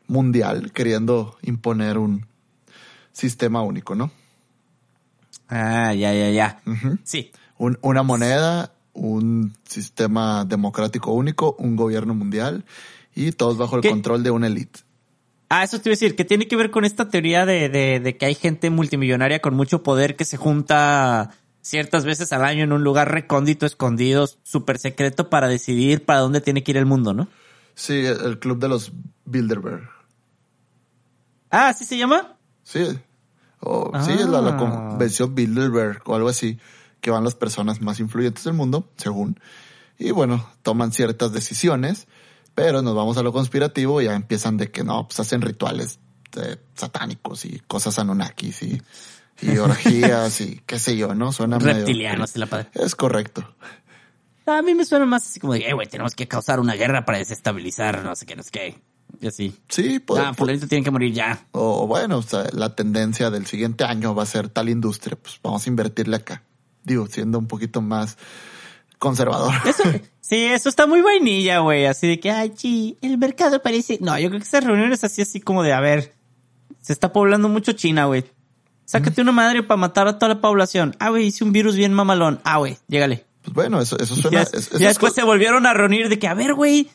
mundial 0.08 0.72
queriendo 0.72 1.38
imponer 1.42 1.98
un 1.98 2.28
sistema 3.12 3.62
único, 3.62 3.96
¿no? 3.96 4.12
Ah, 5.50 5.94
ya, 5.94 6.14
ya, 6.14 6.30
ya. 6.30 6.62
Sí. 7.04 7.32
Un- 7.58 7.78
una 7.82 8.04
moneda, 8.04 8.72
un 8.94 9.54
sistema 9.68 10.46
democrático 10.46 11.12
único, 11.12 11.56
un 11.60 11.76
gobierno 11.76 12.14
mundial 12.14 12.64
y 13.18 13.32
todos 13.32 13.58
bajo 13.58 13.76
el 13.78 13.82
¿Qué? 13.82 13.90
control 13.90 14.24
de 14.24 14.32
una 14.32 14.48
élite. 14.48 14.82
Ah, 15.50 15.64
eso 15.64 15.80
te 15.80 15.90
iba 15.90 15.94
a 15.94 15.98
decir, 15.98 16.16
que 16.16 16.26
tiene 16.26 16.48
que 16.48 16.56
ver 16.58 16.72
con 16.72 16.84
esta 16.86 17.08
teoría 17.10 17.46
de, 17.46 17.70
de, 17.70 18.00
de 18.00 18.18
que 18.18 18.26
hay 18.26 18.36
gente 18.36 18.70
multimillonaria 18.70 19.40
con 19.40 19.56
mucho 19.56 19.82
poder 19.82 20.16
que 20.16 20.26
se 20.26 20.36
junta 20.38 21.32
ciertas 21.62 22.04
veces 22.06 22.32
al 22.34 22.44
año 22.44 22.64
en 22.64 22.74
un 22.74 22.84
lugar 22.84 23.12
recóndito, 23.12 23.66
escondido, 23.66 24.28
súper 24.44 24.78
secreto 24.78 25.30
para 25.30 25.48
decidir 25.48 26.04
para 26.06 26.20
dónde 26.20 26.42
tiene 26.42 26.64
que 26.64 26.72
ir 26.72 26.78
el 26.78 26.86
mundo, 26.86 27.14
¿no? 27.14 27.28
Sí, 27.76 28.06
el, 28.06 28.40
club 28.40 28.60
de 28.60 28.68
los 28.70 28.92
Bilderberg. 29.26 29.88
Ah, 31.50 31.70
¿así 31.70 31.86
se 31.86 31.98
llama? 31.98 32.38
Sí, 32.64 32.84
o, 33.62 33.92
sí, 34.02 34.12
es 34.12 34.28
la, 34.28 34.42
la 34.42 34.52
Ah. 34.52 34.58
convención 34.58 35.34
Bilderberg 35.34 36.02
o 36.06 36.16
algo 36.16 36.30
así, 36.30 36.60
que 37.02 37.10
van 37.12 37.24
las 37.24 37.36
personas 37.36 37.82
más 37.82 38.00
influyentes 38.00 38.44
del 38.44 38.54
mundo, 38.54 38.90
según. 38.98 39.40
Y 39.98 40.12
bueno, 40.12 40.46
toman 40.62 40.92
ciertas 40.92 41.32
decisiones, 41.32 42.08
pero 42.58 42.82
nos 42.82 42.96
vamos 42.96 43.16
a 43.18 43.22
lo 43.22 43.32
conspirativo 43.32 44.02
y 44.02 44.06
ya 44.06 44.16
empiezan 44.16 44.58
de 44.58 44.72
que 44.72 44.84
no, 44.84 45.08
pues 45.08 45.20
hacen 45.20 45.44
rituales 45.44 46.00
eh, 46.38 46.58
satánicos 46.74 47.46
y 47.46 47.60
cosas 47.68 48.00
anunnakis 48.00 48.64
y, 48.64 48.82
y 49.44 49.58
orgías 49.60 50.42
y 50.42 50.60
qué 50.66 50.80
sé 50.80 50.98
yo, 50.98 51.14
¿no? 51.14 51.32
Suena 51.32 51.60
medio- 51.60 51.76
Reptilianos 51.76 52.36
y 52.36 52.40
la 52.40 52.48
padre. 52.48 52.70
Es 52.74 52.96
correcto. 52.96 53.48
A 54.48 54.64
mí 54.64 54.74
me 54.74 54.86
suena 54.86 55.06
más 55.06 55.28
así 55.28 55.40
como 55.40 55.54
de, 55.54 55.60
eh, 55.70 55.74
güey, 55.74 55.88
tenemos 55.88 56.16
que 56.16 56.28
causar 56.28 56.60
una 56.60 56.74
guerra 56.74 57.06
para 57.06 57.20
desestabilizar, 57.20 58.04
no 58.04 58.16
sé 58.16 58.26
qué, 58.26 58.36
no 58.36 58.42
sé 58.42 58.50
qué. 58.50 58.82
Y 59.22 59.28
así. 59.28 59.56
Sí, 59.70 60.00
pues, 60.00 60.24
Ah, 60.26 60.34
fulanito 60.34 60.68
tiene 60.68 60.84
que 60.84 60.90
morir 60.90 61.14
ya. 61.14 61.46
o, 61.52 61.84
o 61.84 61.88
bueno, 61.88 62.18
o 62.18 62.22
sea, 62.24 62.48
la 62.54 62.74
tendencia 62.76 63.30
del 63.30 63.46
siguiente 63.46 63.84
año 63.84 64.16
va 64.16 64.24
a 64.24 64.26
ser 64.26 64.50
tal 64.50 64.68
industria, 64.70 65.16
pues 65.22 65.40
vamos 65.44 65.64
a 65.64 65.70
invertirle 65.70 66.16
acá. 66.16 66.42
Digo, 66.84 67.06
siendo 67.06 67.38
un 67.38 67.46
poquito 67.48 67.82
más 67.82 68.18
conservador. 69.00 69.54
Eso, 69.66 69.84
sí, 70.22 70.46
eso 70.46 70.70
está 70.70 70.88
muy 70.88 71.02
vainilla, 71.02 71.60
güey. 71.60 71.86
Así 71.86 72.08
de 72.08 72.20
que, 72.20 72.32
ay, 72.32 72.50
chi, 72.52 72.98
el 73.02 73.18
mercado 73.18 73.62
parece. 73.62 73.98
No, 74.02 74.18
yo 74.20 74.30
creo 74.30 74.40
que 74.42 74.48
esas 74.48 74.64
reuniones 74.64 75.04
así, 75.04 75.22
así 75.22 75.40
como 75.40 75.64
de, 75.64 75.74
a 75.74 75.80
ver, 75.80 76.14
se 76.82 76.94
está 76.94 77.12
poblando 77.14 77.50
mucho 77.50 77.74
China, 77.74 78.06
güey. 78.06 78.26
Sácate 78.86 79.22
una 79.22 79.32
madre 79.34 79.64
para 79.64 79.78
matar 79.78 80.08
a 80.08 80.18
toda 80.18 80.34
la 80.36 80.42
población. 80.42 80.96
Ah, 81.00 81.10
güey, 81.10 81.26
hice 81.28 81.44
un 81.44 81.52
virus 81.52 81.76
bien 81.76 81.94
mamalón. 81.94 82.40
Ah, 82.44 82.58
güey, 82.58 82.78
llégale. 82.88 83.26
Pues 83.44 83.54
bueno, 83.54 83.82
eso, 83.82 83.98
eso 84.00 84.16
Ya, 84.30 84.46
suena. 84.46 84.68
ya 84.80 84.88
después 84.88 85.14
se 85.14 85.24
volvieron 85.24 85.66
a 85.66 85.74
reunir 85.74 86.08
de 86.10 86.18
que, 86.20 86.28
a 86.28 86.34
ver, 86.34 86.54
güey, 86.54 86.90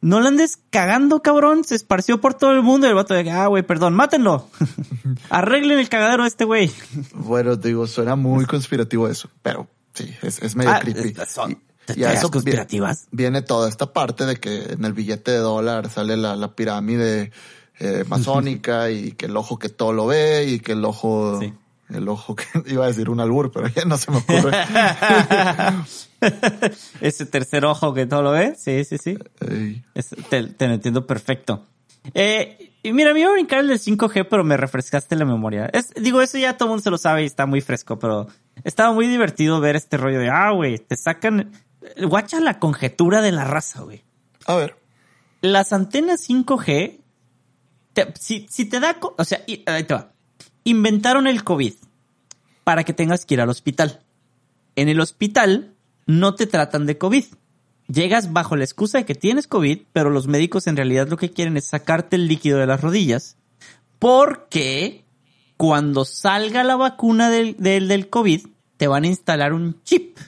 no 0.00 0.20
la 0.20 0.28
andes 0.28 0.58
cagando, 0.70 1.22
cabrón. 1.22 1.62
Se 1.64 1.74
esparció 1.76 2.20
por 2.20 2.34
todo 2.34 2.52
el 2.52 2.62
mundo 2.62 2.86
y 2.86 2.90
el 2.90 2.96
vato 2.96 3.14
de 3.14 3.22
que, 3.24 3.30
ah, 3.30 3.46
güey, 3.46 3.62
perdón, 3.62 3.94
mátenlo. 3.94 4.48
Arreglen 5.30 5.78
el 5.78 5.88
cagadero 5.88 6.24
de 6.24 6.28
este 6.28 6.44
güey. 6.44 6.70
Bueno, 7.14 7.56
digo, 7.56 7.86
suena 7.86 8.16
muy 8.16 8.44
conspirativo 8.44 9.08
eso, 9.08 9.30
pero 9.42 9.68
sí, 9.98 10.14
es, 10.22 10.40
es 10.42 10.56
medio 10.56 10.70
Ah, 10.70 10.80
creepy. 10.80 11.14
son 11.28 11.52
Y- 11.94 12.00
y 12.00 12.04
eso 12.04 12.30
conspirativas. 12.30 13.06
Viene 13.12 13.42
toda 13.42 13.68
esta 13.68 13.92
parte 13.92 14.26
de 14.26 14.36
que 14.36 14.72
en 14.72 14.84
el 14.84 14.92
billete 14.92 15.30
de 15.30 15.38
dólar 15.38 15.88
sale 15.90 16.16
la, 16.16 16.36
la 16.36 16.54
pirámide 16.54 17.30
eh, 17.80 18.04
masónica 18.08 18.90
y 18.90 19.12
que 19.12 19.26
el 19.26 19.36
ojo 19.36 19.58
que 19.58 19.68
todo 19.70 19.92
lo 19.92 20.06
ve 20.06 20.44
y 20.46 20.60
que 20.60 20.72
el 20.72 20.84
ojo, 20.84 21.38
Sí. 21.40 21.52
el 21.90 22.08
ojo 22.08 22.34
que 22.36 22.44
iba 22.66 22.84
a 22.84 22.88
decir 22.88 23.08
un 23.08 23.20
albur, 23.20 23.50
pero 23.52 23.68
ya 23.68 23.84
no 23.86 23.96
se 23.96 24.10
me 24.10 24.18
ocurre. 24.18 24.52
Ese 27.00 27.26
tercer 27.26 27.64
ojo 27.64 27.94
que 27.94 28.06
todo 28.06 28.22
lo 28.22 28.32
ve. 28.32 28.54
Sí, 28.56 28.84
sí, 28.84 28.98
sí. 28.98 29.18
Ey, 29.40 29.82
Es- 29.94 30.14
te, 30.28 30.42
te 30.44 30.68
lo 30.68 30.74
entiendo 30.74 31.06
perfecto. 31.06 31.64
Eh, 32.14 32.67
y 32.82 32.92
mira, 32.92 33.12
me 33.12 33.20
iba 33.20 33.28
a 33.30 33.32
brincar 33.32 33.60
el 33.60 33.68
del 33.68 33.78
5G, 33.80 34.26
pero 34.30 34.44
me 34.44 34.56
refrescaste 34.56 35.16
la 35.16 35.24
memoria. 35.24 35.66
Es, 35.72 35.90
digo, 35.94 36.20
eso 36.22 36.38
ya 36.38 36.56
todo 36.56 36.68
el 36.68 36.70
mundo 36.70 36.82
se 36.82 36.90
lo 36.90 36.98
sabe 36.98 37.22
y 37.22 37.26
está 37.26 37.46
muy 37.46 37.60
fresco, 37.60 37.98
pero 37.98 38.28
estaba 38.64 38.92
muy 38.92 39.06
divertido 39.08 39.60
ver 39.60 39.76
este 39.76 39.96
rollo 39.96 40.18
de, 40.20 40.30
ah, 40.30 40.50
güey, 40.52 40.78
te 40.78 40.96
sacan... 40.96 41.52
Guacha 42.02 42.40
la 42.40 42.58
conjetura 42.58 43.20
de 43.22 43.32
la 43.32 43.44
raza, 43.44 43.82
güey. 43.82 44.04
A 44.46 44.54
ver, 44.56 44.76
Las 45.40 45.72
antenas 45.72 46.28
5G, 46.28 46.98
te- 47.92 48.12
si, 48.18 48.46
si 48.50 48.64
te 48.64 48.80
da... 48.80 48.96
O 49.16 49.24
sea, 49.24 49.42
ahí 49.46 49.84
te 49.84 49.94
va. 49.94 50.12
Inventaron 50.64 51.26
el 51.26 51.44
COVID 51.44 51.74
para 52.64 52.84
que 52.84 52.92
tengas 52.92 53.24
que 53.24 53.34
ir 53.34 53.40
al 53.40 53.48
hospital. 53.48 54.02
En 54.76 54.88
el 54.88 55.00
hospital 55.00 55.74
no 56.06 56.34
te 56.34 56.46
tratan 56.46 56.86
de 56.86 56.98
COVID. 56.98 57.24
Llegas 57.88 58.32
bajo 58.32 58.54
la 58.54 58.64
excusa 58.64 58.98
de 58.98 59.04
que 59.04 59.14
tienes 59.14 59.46
COVID, 59.46 59.80
pero 59.92 60.10
los 60.10 60.26
médicos 60.26 60.66
en 60.66 60.76
realidad 60.76 61.08
lo 61.08 61.16
que 61.16 61.30
quieren 61.30 61.56
es 61.56 61.66
sacarte 61.66 62.16
el 62.16 62.28
líquido 62.28 62.58
de 62.58 62.66
las 62.66 62.82
rodillas. 62.82 63.36
Porque 63.98 65.04
cuando 65.56 66.04
salga 66.04 66.62
la 66.64 66.76
vacuna 66.76 67.30
del, 67.30 67.56
del, 67.58 67.88
del 67.88 68.08
COVID, 68.10 68.46
te 68.76 68.86
van 68.86 69.04
a 69.04 69.08
instalar 69.08 69.52
un 69.52 69.82
chip. 69.82 70.18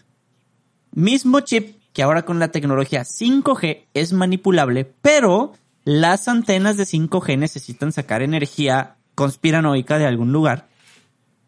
Mismo 0.92 1.40
chip 1.40 1.76
que 1.92 2.02
ahora 2.02 2.24
con 2.24 2.38
la 2.38 2.50
tecnología 2.50 3.02
5G 3.02 3.86
es 3.94 4.12
manipulable, 4.12 4.84
pero 5.02 5.52
las 5.84 6.28
antenas 6.28 6.76
de 6.76 6.84
5G 6.84 7.38
necesitan 7.38 7.92
sacar 7.92 8.22
energía 8.22 8.96
conspiranoica 9.14 9.98
de 9.98 10.06
algún 10.06 10.32
lugar 10.32 10.68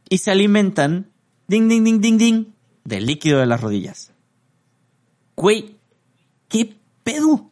y 0.08 0.18
se 0.18 0.30
alimentan, 0.30 1.10
ding, 1.48 1.68
ding, 1.68 1.84
ding, 1.84 2.00
ding, 2.00 2.18
ding, 2.18 2.46
del 2.84 3.06
líquido 3.06 3.40
de 3.40 3.46
las 3.46 3.60
rodillas. 3.60 4.12
Güey, 5.36 5.76
¿qué 6.52 6.76
pedo? 7.02 7.50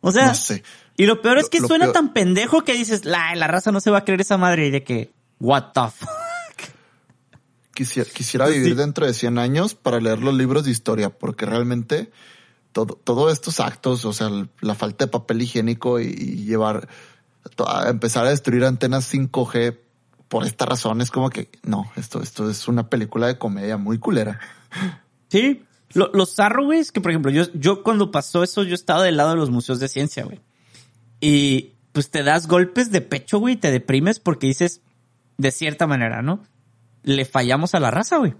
O 0.00 0.10
sea, 0.10 0.28
no 0.28 0.34
sé. 0.34 0.62
y 0.96 1.06
lo 1.06 1.20
peor 1.22 1.38
es 1.38 1.48
que 1.48 1.60
lo 1.60 1.68
suena 1.68 1.84
peor- 1.86 1.92
tan 1.94 2.12
pendejo 2.12 2.62
que 2.64 2.72
dices, 2.74 3.04
la, 3.04 3.34
la 3.36 3.46
raza 3.46 3.70
no 3.72 3.80
se 3.80 3.90
va 3.90 3.98
a 3.98 4.04
creer 4.04 4.20
esa 4.22 4.36
madre 4.38 4.66
y 4.66 4.70
de 4.70 4.82
que, 4.82 5.12
what 5.38 5.72
the 5.74 5.80
fuck. 5.94 6.08
Quisiera, 7.74 8.08
quisiera 8.10 8.46
vivir 8.46 8.70
Sí. 8.72 8.74
dentro 8.74 9.04
de 9.06 9.12
100 9.12 9.36
años 9.38 9.74
para 9.74 10.00
leer 10.00 10.20
los 10.20 10.32
libros 10.34 10.64
de 10.64 10.70
historia, 10.70 11.10
porque 11.10 11.44
realmente 11.44 12.10
todo, 12.72 12.94
todos 12.94 13.30
estos 13.32 13.60
actos, 13.60 14.06
o 14.06 14.14
sea, 14.14 14.30
la 14.60 14.74
falta 14.74 15.04
de 15.04 15.10
papel 15.10 15.42
higiénico 15.42 16.00
y, 16.00 16.06
y 16.06 16.44
llevar, 16.46 16.88
a 17.66 17.88
empezar 17.90 18.24
a 18.26 18.30
destruir 18.30 18.64
antenas 18.64 19.12
5G 19.12 19.76
por 20.28 20.46
esta 20.46 20.64
razón 20.64 21.02
es 21.02 21.10
como 21.10 21.28
que, 21.28 21.50
no, 21.64 21.84
esto, 21.96 22.22
esto 22.22 22.48
es 22.48 22.66
una 22.66 22.88
película 22.88 23.26
de 23.26 23.36
comedia 23.38 23.76
muy 23.76 23.98
culera. 23.98 24.40
Sí. 25.28 25.64
Lo- 25.94 26.10
los 26.12 26.34
zarro, 26.34 26.64
güey, 26.64 26.80
es 26.80 26.92
que, 26.92 27.00
por 27.00 27.10
ejemplo, 27.10 27.30
yo, 27.30 27.44
yo 27.54 27.82
cuando 27.82 28.10
pasó 28.10 28.42
eso, 28.42 28.62
yo 28.64 28.74
estaba 28.74 29.02
del 29.02 29.16
lado 29.16 29.30
de 29.30 29.36
los 29.36 29.50
museos 29.50 29.78
de 29.80 29.88
ciencia, 29.88 30.24
güey. 30.24 30.40
Y 31.20 31.72
pues 31.92 32.10
te 32.10 32.22
das 32.22 32.46
golpes 32.46 32.90
de 32.90 33.00
pecho, 33.00 33.38
güey, 33.38 33.54
y 33.54 33.58
te 33.58 33.70
deprimes 33.70 34.20
porque 34.20 34.46
dices, 34.46 34.82
de 35.38 35.50
cierta 35.50 35.86
manera, 35.86 36.22
¿no? 36.22 36.42
Le 37.02 37.24
fallamos 37.24 37.74
a 37.74 37.80
la 37.80 37.90
raza, 37.90 38.18
güey. 38.18 38.34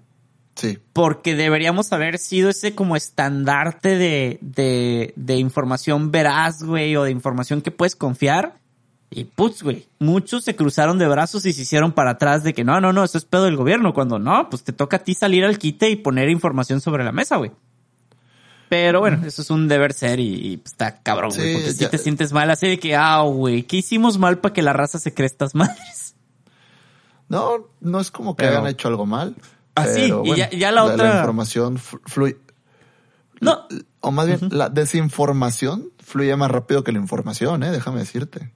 Sí, 0.57 0.78
Porque 0.94 1.34
deberíamos 1.34 1.92
haber 1.92 2.16
sido 2.18 2.49
ese 2.49 2.74
como 2.74 2.97
estandarte 2.97 3.97
de, 3.99 4.38
de, 4.40 5.12
de 5.14 5.36
información 5.36 6.11
veraz, 6.11 6.62
güey, 6.62 6.97
o 6.97 7.03
de 7.05 7.11
información 7.11 7.61
que 7.61 7.70
puedes 7.70 7.94
confiar. 7.94 8.59
Y 9.11 9.24
putz, 9.24 9.62
güey, 9.62 9.86
muchos 10.00 10.44
se 10.44 10.57
cruzaron 10.57 10.98
de 10.98 11.07
brazos 11.07 11.46
y 11.46 11.52
se 11.52 11.62
hicieron 11.62 11.92
para 11.92 12.12
atrás 12.12 12.42
de 12.42 12.52
que 12.54 12.64
no, 12.64 12.80
no, 12.80 12.92
no, 12.92 13.04
eso 13.04 13.18
es 13.18 13.24
pedo 13.24 13.44
del 13.44 13.57
gobierno. 13.57 13.94
Cuando 13.94 14.18
no, 14.18 14.50
pues 14.50 14.64
te 14.64 14.72
toca 14.72 14.96
a 14.96 15.00
ti 15.04 15.14
salir 15.14 15.44
al 15.44 15.59
quite 15.59 15.88
y 15.90 15.96
poner 15.96 16.28
información 16.28 16.80
sobre 16.80 17.04
la 17.04 17.12
mesa, 17.12 17.36
güey. 17.36 17.52
Pero 18.68 18.98
bueno, 18.98 19.24
eso 19.24 19.42
es 19.42 19.50
un 19.50 19.68
deber 19.68 19.92
ser 19.92 20.18
y, 20.18 20.34
y, 20.52 20.57
pues, 20.57 20.72
está 20.72 21.00
cabrón, 21.02 21.30
güey, 21.32 21.48
Sí, 21.48 21.54
porque 21.54 21.72
si 21.72 21.86
te 21.86 21.98
sientes 21.98 22.32
mal 22.32 22.50
así 22.50 22.66
de 22.66 22.80
que, 22.80 22.96
ah, 22.96 23.20
güey, 23.22 23.62
¿qué 23.62 23.76
hicimos 23.76 24.18
mal 24.18 24.38
para 24.38 24.52
que 24.52 24.62
la 24.62 24.72
raza 24.72 24.98
se 24.98 25.14
cree 25.14 25.26
estas 25.26 25.54
madres? 25.54 26.16
no, 27.28 27.68
no 27.80 28.00
es 28.00 28.11
como 28.11 28.34
que 28.36 28.44
Pero- 28.44 28.59
hayan 28.59 28.70
hecho 28.70 28.88
algo 28.88 29.07
mal. 29.07 29.36
Ah, 29.76 29.86
sí, 29.86 30.00
pero 30.02 30.22
y 30.24 30.36
ya- 30.36 30.50
ya 30.50 30.72
la 30.72 30.84
otra- 30.84 31.16
información 31.18 31.76
flu- 31.78 32.00
fluye. 32.07 32.38
No, 33.40 33.66
O 34.00 34.11
más 34.11 34.26
bien, 34.26 34.40
la 34.50 34.68
desinformación 34.70 35.90
fluye 36.02 36.34
más 36.36 36.50
rápido 36.50 36.82
que 36.82 36.92
la 36.92 36.98
información, 36.98 37.62
¿eh? 37.62 37.70
Déjame 37.70 37.98
decirte. 38.00 38.50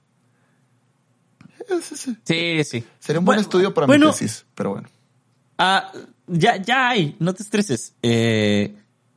Sí, 2.23 2.63
sí. 2.63 2.83
Sería 2.99 3.19
un 3.19 3.25
buen 3.25 3.39
estudio 3.39 3.73
para 3.73 3.87
mi 3.87 3.99
tesis, 3.99 4.45
pero 4.55 4.71
bueno. 4.71 4.89
Ah, 5.57 5.91
ya, 6.27 6.57
ya 6.57 6.89
hay, 6.89 7.15
no 7.19 7.33
te 7.33 7.43
estreses. 7.43 7.93
Eh, 8.01 8.75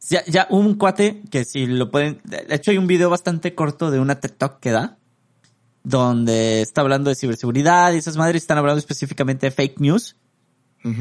ya, 0.09 0.24
ya 0.26 0.46
un 0.50 0.74
cuate 0.74 1.22
que 1.30 1.44
si 1.44 1.66
lo 1.66 1.90
pueden, 1.90 2.20
de 2.24 2.46
hecho 2.50 2.70
hay 2.70 2.78
un 2.78 2.86
video 2.86 3.09
bastante 3.09 3.55
corto 3.55 3.90
de 3.90 3.98
una 3.98 4.20
TED 4.20 4.32
Talk 4.32 4.61
que 4.61 4.70
da, 4.70 4.98
donde 5.82 6.61
está 6.61 6.82
hablando 6.82 7.11
de 7.11 7.16
ciberseguridad 7.16 7.92
y 7.92 7.98
esas 7.98 8.16
madres 8.16 8.42
están 8.42 8.59
hablando 8.59 8.78
específicamente 8.78 9.46
de 9.46 9.50
fake 9.52 9.80
news. 9.80 10.16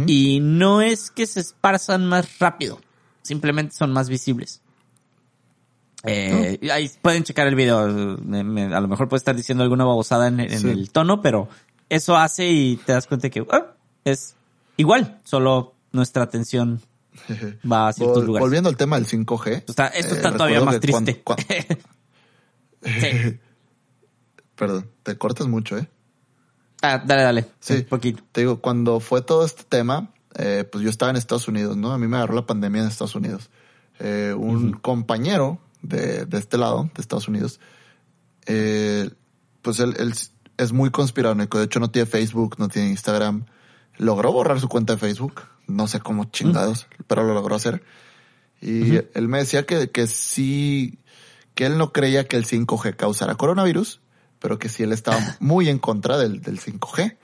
Y 0.08 0.40
no 0.40 0.82
es 0.82 1.12
que 1.12 1.28
se 1.28 1.42
esparzan 1.42 2.06
más 2.06 2.40
rápido, 2.40 2.80
simplemente 3.22 3.76
son 3.76 3.92
más 3.92 4.08
visibles. 4.08 4.63
Eh, 6.06 6.60
Ahí 6.72 6.92
pueden 7.02 7.24
checar 7.24 7.48
el 7.48 7.56
video. 7.56 7.80
a 7.80 7.88
lo 7.88 8.88
mejor 8.88 9.08
puede 9.08 9.20
estar 9.20 9.36
diciendo 9.36 9.64
alguna 9.64 9.86
babosada 9.86 10.28
en, 10.28 10.40
el 10.40 10.92
tono, 10.92 11.22
pero 11.22 11.48
eso 11.90 12.18
hace 12.18 12.50
y 12.50 12.78
te 12.78 12.94
das 12.94 13.08
cuenta 13.08 13.30
que 13.30 13.46
ah, 13.52 13.74
es 14.04 14.36
igual, 14.78 15.20
solo 15.24 15.76
nuestra 15.92 16.24
atención 16.24 16.82
va 17.72 17.88
a 17.88 17.94
ciertos 17.94 18.26
lugares. 18.26 18.44
Volviendo 18.44 18.70
al 18.70 18.78
tema 18.78 18.98
del 18.98 19.08
5G. 19.08 19.64
esto 19.66 19.72
está 19.72 20.30
eh, 20.30 20.32
todavía 20.32 20.62
más 20.62 20.80
triste. 20.80 21.24
Perdón, 24.56 24.90
te 25.04 25.18
cortas 25.18 25.48
mucho, 25.48 25.78
¿eh? 25.78 25.88
Ah, 26.82 27.02
dale, 27.04 27.24
dale. 27.24 27.46
Sí, 27.60 27.76
un 27.76 27.84
poquito. 27.86 28.24
Te 28.32 28.42
digo, 28.42 28.60
cuando 28.60 29.00
fue 29.00 29.22
todo 29.22 29.46
este 29.46 29.64
tema, 29.64 30.12
eh, 30.36 30.68
pues 30.70 30.84
yo 30.84 30.90
estaba 30.90 31.12
en 31.12 31.16
Estados 31.16 31.48
Unidos, 31.48 31.78
¿no? 31.78 31.94
A 31.94 31.98
mí 31.98 32.08
me 32.08 32.18
agarró 32.18 32.36
la 32.36 32.46
pandemia 32.46 32.82
en 32.82 32.88
Estados 32.90 33.16
Unidos. 33.16 33.50
Eh, 34.00 34.36
un 34.38 34.74
compañero 34.74 35.60
de, 35.84 36.26
de, 36.26 36.38
este 36.40 36.58
lado, 36.58 36.90
de 36.96 37.02
Estados 37.02 37.28
Unidos, 37.28 37.60
eh, 38.48 39.10
pues 39.62 39.80
él, 39.80 39.96
él, 40.00 40.14
es 40.58 40.72
muy 40.72 40.90
conspiranoico. 40.90 41.60
De 41.60 41.66
hecho, 41.66 41.80
no 41.80 41.92
tiene 41.92 42.06
Facebook, 42.08 42.56
no 42.58 42.70
tiene 42.70 42.90
Instagram. 42.90 43.46
Logró 43.98 44.32
borrar 44.32 44.60
su 44.60 44.68
cuenta 44.68 44.94
de 44.94 45.00
Facebook. 45.00 45.44
No 45.68 45.88
sé 45.88 46.00
cómo 46.00 46.26
chingados, 46.26 46.88
pero 47.08 47.24
lo 47.24 47.34
logró 47.34 47.56
hacer. 47.56 47.84
Y 48.62 48.96
él 48.96 49.28
me 49.28 49.40
decía 49.40 49.66
que, 49.66 49.92
que 49.92 50.08
sí, 50.08 51.00
que 51.54 51.66
él 51.66 51.78
no 51.78 51.92
creía 51.92 52.28
que 52.28 52.38
el 52.38 52.46
5G 52.46 52.96
causara 52.96 53.36
coronavirus, 53.36 54.00
pero 54.40 54.58
que 54.58 54.70
sí 54.70 54.84
él 54.84 54.94
estaba 54.94 55.20
muy 55.40 55.70
en 55.70 55.80
contra 55.80 56.18
del, 56.18 56.42
del 56.42 56.60
5G. 56.60 57.18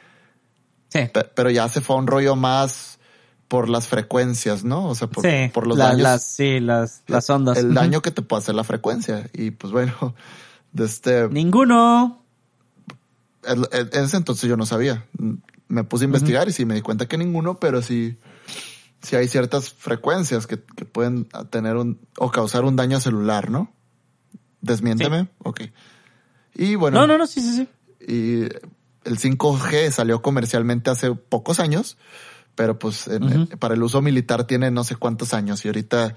Sí. 0.90 1.00
pero 1.36 1.52
ya 1.52 1.70
se 1.70 1.82
fue 1.82 1.96
a 1.96 2.00
un 2.00 2.08
rollo 2.08 2.36
más 2.36 2.99
por 3.50 3.68
las 3.68 3.88
frecuencias, 3.88 4.64
¿no? 4.64 4.88
O 4.88 4.96
sea, 4.96 5.10
por, 5.10 5.26
por 5.52 5.68
los 5.68 5.78
daños. 5.78 6.02
Las, 6.02 6.24
sí, 6.24 6.60
las, 6.60 7.04
las 7.08 7.30
ondas. 7.30 7.58
El, 7.58 7.74
daño 7.74 8.02
que 8.02 8.12
te 8.12 8.22
puede 8.22 8.44
hacer 8.44 8.56
la 8.56 8.64
frecuencia. 8.64 9.30
Y 9.34 9.52
pues 9.52 9.74
bueno, 9.74 10.16
de 10.72 10.86
este... 10.86 11.28
Ninguno. 11.30 12.24
En, 13.44 13.66
ese 13.92 14.18
entonces 14.18 14.48
yo 14.48 14.56
no 14.56 14.68
sabía. 14.68 15.06
Me 15.68 15.84
puse 15.84 16.06
a 16.06 16.08
investigar 16.08 16.48
y 16.48 16.54
sí 16.54 16.66
me 16.66 16.76
di 16.76 16.82
cuenta 16.82 17.08
que 17.08 17.18
ninguno, 17.18 17.60
pero 17.60 17.82
sí, 17.82 18.18
sí 19.02 19.16
hay 19.16 19.28
ciertas 19.28 19.74
frecuencias 19.74 20.46
que, 20.46 20.62
que 20.62 20.86
pueden 20.86 21.28
tener 21.50 21.76
un, 21.76 22.00
o 22.18 22.30
causar 22.30 22.66
un 22.66 22.76
daño 22.76 23.00
celular, 23.00 23.50
¿no? 23.50 23.74
Desmiénteme. 24.62 25.28
Ok. 25.40 25.62
Y 26.54 26.76
bueno. 26.76 27.00
No, 27.00 27.08
no, 27.08 27.18
no, 27.18 27.26
sí, 27.26 27.42
sí, 27.42 27.56
sí. 27.56 27.68
Y 28.08 28.44
el 29.06 29.18
5G 29.18 29.92
salió 29.92 30.22
comercialmente 30.22 30.90
hace 30.92 31.12
pocos 31.16 31.60
años, 31.60 31.98
pero 32.60 32.78
pues 32.78 33.10
para 33.58 33.74
el 33.74 33.82
uso 33.82 34.02
militar 34.02 34.44
tiene 34.44 34.70
no 34.70 34.84
sé 34.84 34.98
cuántos 34.98 35.34
años 35.34 35.64
y 35.64 35.70
ahorita 35.70 36.16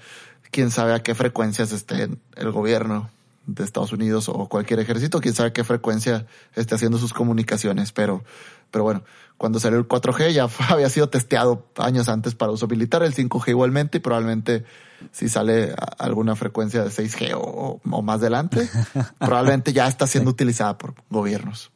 quién 0.51 0.71
sabe 0.71 0.93
a 0.93 1.01
qué 1.01 1.15
frecuencias 1.15 1.71
esté 1.71 2.09
el 2.35 2.51
gobierno 2.51 3.09
de 3.45 3.63
Estados 3.63 3.93
Unidos 3.93 4.27
o 4.27 4.49
cualquier 4.49 4.81
ejército, 4.81 5.21
quién 5.21 5.33
sabe 5.33 5.51
a 5.51 5.53
qué 5.53 5.63
frecuencia 5.63 6.25
esté 6.53 6.75
haciendo 6.75 6.97
sus 6.97 7.13
comunicaciones, 7.13 7.93
pero, 7.93 8.25
pero 8.71 8.83
bueno, 8.83 9.05
cuando 9.37 9.61
salió 9.61 9.79
el 9.79 9.87
4G 9.87 10.33
ya 10.33 10.49
había 10.67 10.89
sido 10.89 11.07
testeado 11.07 11.65
años 11.77 12.09
antes 12.09 12.35
para 12.35 12.51
uso 12.51 12.67
militar, 12.67 13.03
el 13.03 13.15
5G 13.15 13.47
igualmente 13.47 13.99
y 13.99 14.01
probablemente 14.01 14.65
si 15.13 15.29
sale 15.29 15.73
alguna 15.97 16.35
frecuencia 16.35 16.83
de 16.83 16.89
6G 16.89 17.37
o, 17.37 17.79
más 18.01 18.19
adelante, 18.19 18.69
probablemente 19.17 19.71
ya 19.71 19.87
está 19.87 20.07
siendo 20.07 20.31
utilizada 20.31 20.77
por 20.77 20.93
gobiernos. 21.09 21.71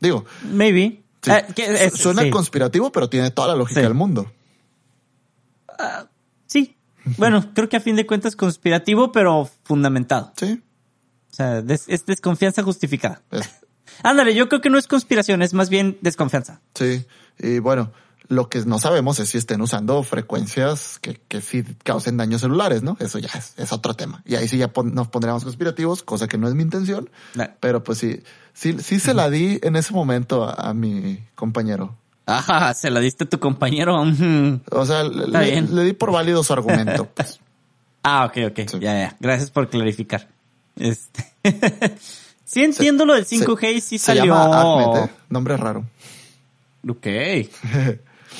Digo. 0.00 0.24
Maybe. 0.42 1.03
Eh, 1.26 1.90
suena 1.94 2.28
conspirativo, 2.30 2.92
pero 2.92 3.08
tiene 3.08 3.30
toda 3.30 3.48
la 3.48 3.54
lógica 3.56 3.80
del 3.80 3.94
mundo. 3.94 4.30
Ah, 5.68 6.06
sí. 6.46 6.76
Bueno, 7.16 7.52
creo 7.54 7.68
que 7.68 7.76
a 7.76 7.80
fin 7.80 7.96
de 7.96 8.06
cuentas 8.06 8.32
es 8.32 8.36
conspirativo, 8.36 9.12
pero 9.12 9.48
fundamentado. 9.64 10.32
Sí. 10.36 10.62
O 11.30 11.34
sea, 11.34 11.58
es 11.68 12.06
desconfianza 12.06 12.62
justificada. 12.62 13.22
Ándale, 14.02 14.34
yo 14.34 14.48
creo 14.48 14.60
que 14.60 14.70
no 14.70 14.78
es 14.78 14.86
conspiración, 14.86 15.42
es 15.42 15.54
más 15.54 15.68
bien 15.68 15.98
desconfianza. 16.00 16.60
Sí. 16.74 17.04
Y 17.38 17.58
bueno, 17.58 17.92
lo 18.28 18.48
que 18.48 18.60
no 18.64 18.78
sabemos 18.78 19.18
es 19.18 19.28
si 19.28 19.38
estén 19.38 19.60
usando 19.60 20.02
frecuencias 20.02 20.98
que, 20.98 21.20
que 21.28 21.40
sí 21.40 21.62
causen 21.82 22.16
daños 22.16 22.40
celulares, 22.40 22.82
¿no? 22.82 22.96
Eso 23.00 23.18
ya 23.18 23.30
es, 23.56 23.72
otro 23.72 23.94
tema. 23.94 24.22
Y 24.24 24.36
ahí 24.36 24.48
sí 24.48 24.56
ya 24.56 24.72
nos 24.84 25.08
pondríamos 25.08 25.44
conspirativos, 25.44 26.02
cosa 26.02 26.26
que 26.26 26.38
no 26.38 26.48
es 26.48 26.54
mi 26.54 26.62
intención. 26.62 27.10
Pero 27.60 27.84
pues 27.84 27.98
sí, 27.98 28.22
sí, 28.52 28.76
sí 28.80 28.98
se 28.98 29.14
la 29.14 29.28
di 29.28 29.58
en 29.62 29.76
ese 29.76 29.92
momento 29.92 30.44
a, 30.44 30.72
mi 30.72 31.22
compañero. 31.34 31.96
Ajá, 32.26 32.72
se 32.72 32.90
la 32.90 33.00
diste 33.00 33.24
a 33.24 33.28
tu 33.28 33.38
compañero. 33.38 34.00
o 34.70 34.86
sea, 34.86 35.04
le, 35.04 35.84
di 35.84 35.92
por 35.92 36.12
válido 36.12 36.42
su 36.42 36.52
argumento. 36.52 37.08
Pues. 37.14 37.40
ah, 38.02 38.24
ok, 38.26 38.50
ok. 38.50 38.80
Ya, 38.80 38.98
ya. 38.98 39.16
Gracias 39.20 39.50
por 39.50 39.68
clarificar. 39.68 40.28
Este. 40.76 41.32
sí 42.44 42.64
entiendo 42.64 43.04
lo 43.04 43.14
del 43.14 43.26
5G 43.26 43.74
y 43.74 43.80
sí 43.80 43.98
salió. 43.98 44.34
Llama 44.34 45.04
¿eh? 45.04 45.10
Nombre 45.28 45.56
raro. 45.58 45.84
Ok. 46.88 47.06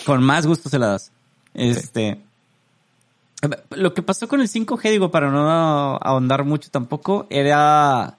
Con 0.05 0.23
más 0.23 0.47
gusto 0.47 0.69
se 0.69 0.79
la 0.79 0.89
das. 0.89 1.13
Este. 1.55 2.21
Lo 3.71 3.95
que 3.95 4.03
pasó 4.03 4.29
con 4.29 4.41
el 4.41 4.49
5G, 4.49 4.91
digo, 4.91 5.11
para 5.11 5.31
no 5.31 5.97
ahondar 5.97 6.45
mucho 6.45 6.71
tampoco, 6.71 7.27
era. 7.31 8.17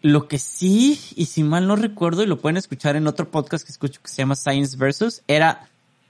Lo 0.00 0.28
que 0.28 0.38
sí, 0.38 1.00
y 1.16 1.26
si 1.26 1.42
mal 1.42 1.66
no 1.66 1.74
recuerdo, 1.74 2.22
y 2.22 2.26
lo 2.26 2.38
pueden 2.38 2.56
escuchar 2.56 2.94
en 2.94 3.08
otro 3.08 3.30
podcast 3.30 3.64
que 3.64 3.72
escucho 3.72 4.00
que 4.00 4.08
se 4.08 4.18
llama 4.18 4.36
Science 4.36 4.76
Versus, 4.76 5.22
era 5.26 5.68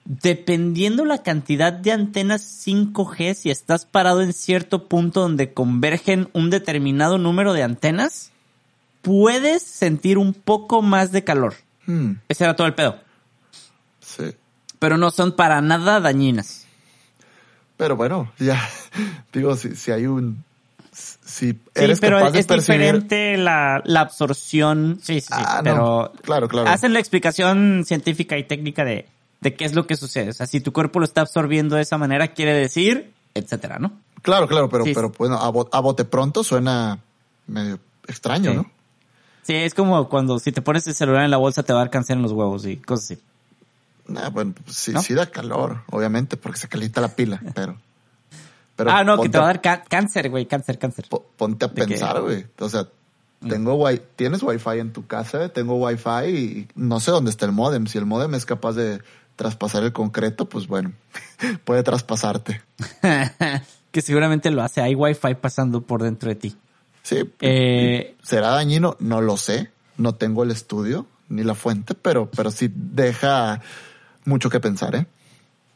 dependiendo 0.09 1.05
la 1.05 1.23
cantidad 1.23 1.73
de 1.73 1.93
antenas 1.93 2.67
5G, 2.67 3.35
si 3.35 3.51
estás 3.51 3.85
parado 3.85 4.23
en 4.23 4.33
cierto 4.33 4.89
punto 4.89 5.21
donde 5.21 5.53
convergen 5.53 6.29
un 6.33 6.51
determinado 6.51 7.19
número 7.19 7.53
de 7.53 7.63
antenas, 7.63 8.31
puedes 9.03 9.63
sentir 9.63 10.19
un 10.19 10.33
poco 10.33 10.83
más 10.83 11.13
de 11.13 11.25
calor. 11.25 11.55
Hmm. 11.87 12.13
Ese 12.29 12.45
era 12.45 12.57
todo 12.57 12.67
el 12.67 12.75
pedo. 12.75 12.97
Sí. 14.17 14.35
Pero 14.79 14.97
no 14.97 15.11
son 15.11 15.33
para 15.33 15.61
nada 15.61 16.01
dañinas. 16.01 16.67
Pero 17.77 17.97
bueno, 17.97 18.33
ya 18.39 18.61
digo, 19.33 19.57
si, 19.57 19.77
si 19.77 19.91
hay 19.91 20.07
un... 20.07 20.45
Si 20.93 21.57
eres 21.77 22.01
pero 22.01 22.19
capaz 22.19 22.33
de 22.33 22.41
es 22.41 22.49
diferente 22.49 23.37
la, 23.37 23.81
la, 23.85 24.01
absorción. 24.01 24.99
Sí, 25.01 25.21
sí, 25.21 25.29
sí. 25.29 25.35
Ah, 25.37 25.61
pero 25.63 26.13
claro, 26.23 26.49
claro. 26.49 26.69
Hacen 26.69 26.93
la 26.93 26.99
explicación 26.99 27.85
científica 27.87 28.37
y 28.37 28.43
técnica 28.43 28.85
de, 28.85 29.07
de 29.41 29.55
qué 29.55 29.65
es 29.65 29.75
lo 29.75 29.87
que 29.87 29.95
sucede. 29.95 30.31
O 30.31 30.33
sea, 30.33 30.47
si 30.47 30.61
tu 30.61 30.73
cuerpo 30.73 30.99
lo 30.99 31.05
está 31.05 31.21
absorbiendo 31.21 31.77
de 31.77 31.83
esa 31.83 31.99
manera, 31.99 32.29
quiere 32.29 32.53
decir, 32.53 33.13
etcétera, 33.35 33.79
¿no? 33.79 33.93
Claro, 34.23 34.49
claro, 34.49 34.69
pero, 34.69 34.85
pero 34.85 35.13
bueno, 35.17 35.37
a, 35.37 35.81
bote 35.81 36.05
pronto 36.05 36.43
suena 36.43 36.99
medio 37.47 37.79
extraño, 38.09 38.55
¿no? 38.55 38.71
Sí, 39.43 39.55
es 39.55 39.75
como 39.75 40.09
cuando 40.09 40.39
si 40.39 40.53
te 40.53 40.61
pones 40.61 40.87
el 40.89 40.95
celular 40.95 41.25
en 41.25 41.31
la 41.31 41.37
bolsa 41.37 41.63
te 41.63 41.73
va 41.73 41.81
a 41.81 41.83
dar 41.85 41.91
cáncer 41.91 42.17
en 42.17 42.23
los 42.23 42.33
huevos 42.33 42.67
y 42.67 42.77
cosas 42.77 43.13
así. 43.13 43.23
Nah, 44.09 44.31
bueno, 44.31 44.55
sí, 44.67 44.93
sí 45.03 45.15
da 45.15 45.31
calor, 45.31 45.83
obviamente, 45.91 46.37
porque 46.37 46.59
se 46.59 46.69
calienta 46.69 47.01
la 47.01 47.15
pila, 47.15 47.41
pero... 47.55 47.77
pero 48.75 48.91
ah, 48.91 49.05
no, 49.05 49.21
que 49.21 49.29
te 49.29 49.39
va 49.39 49.51
a 49.51 49.59
dar 49.59 49.85
cáncer, 49.87 50.31
güey, 50.31 50.47
cáncer, 50.47 50.79
cáncer. 50.79 51.07
ponte 51.37 51.67
a 51.67 51.73
pensar, 51.73 52.23
güey. 52.23 52.47
O 52.59 52.69
sea, 52.69 52.89
mm. 53.41 53.49
tengo 53.49 53.75
wi 53.75 54.01
tienes 54.17 54.43
wifi 54.43 54.79
en 54.79 54.93
tu 54.93 55.07
casa, 55.07 55.51
tengo 55.51 55.77
wifi 55.77 56.27
y 56.27 56.69
no 56.75 57.01
sé 57.01 57.11
dónde 57.11 57.31
está 57.31 57.45
el 57.45 57.53
modem. 57.53 57.87
Si 57.87 57.99
el 57.99 58.07
modem 58.07 58.35
es 58.35 58.47
capaz 58.47 58.73
de 58.73 59.03
traspasar 59.37 59.85
el 59.85 59.93
concreto, 59.93 60.49
pues 60.49 60.67
bueno, 60.67 60.93
puede 61.65 61.83
traspasarte. 61.83 62.63
que 63.93 64.03
seguramente 64.03 64.51
lo 64.51 64.63
hace. 64.63 64.81
Hay 64.81 64.95
wifi 64.95 65.35
pasando 65.35 65.83
por 65.83 66.03
dentro 66.03 66.31
de 66.31 66.35
ti. 66.35 66.57
Sí. 67.03 67.31
Eh, 67.41 68.17
¿Será 68.23 68.49
dañino? 68.49 68.97
No 69.01 69.21
lo 69.21 69.37
sé. 69.37 69.71
No 69.99 70.15
tengo 70.15 70.45
el 70.45 70.51
estudio 70.51 71.07
ni 71.29 71.43
la 71.43 71.55
fuente, 71.55 71.95
pero, 71.95 72.31
pero 72.31 72.51
sí 72.51 72.71
deja 72.75 73.61
mucho 74.29 74.51
que 74.51 74.61
pensar, 74.61 74.95
¿eh? 74.95 75.07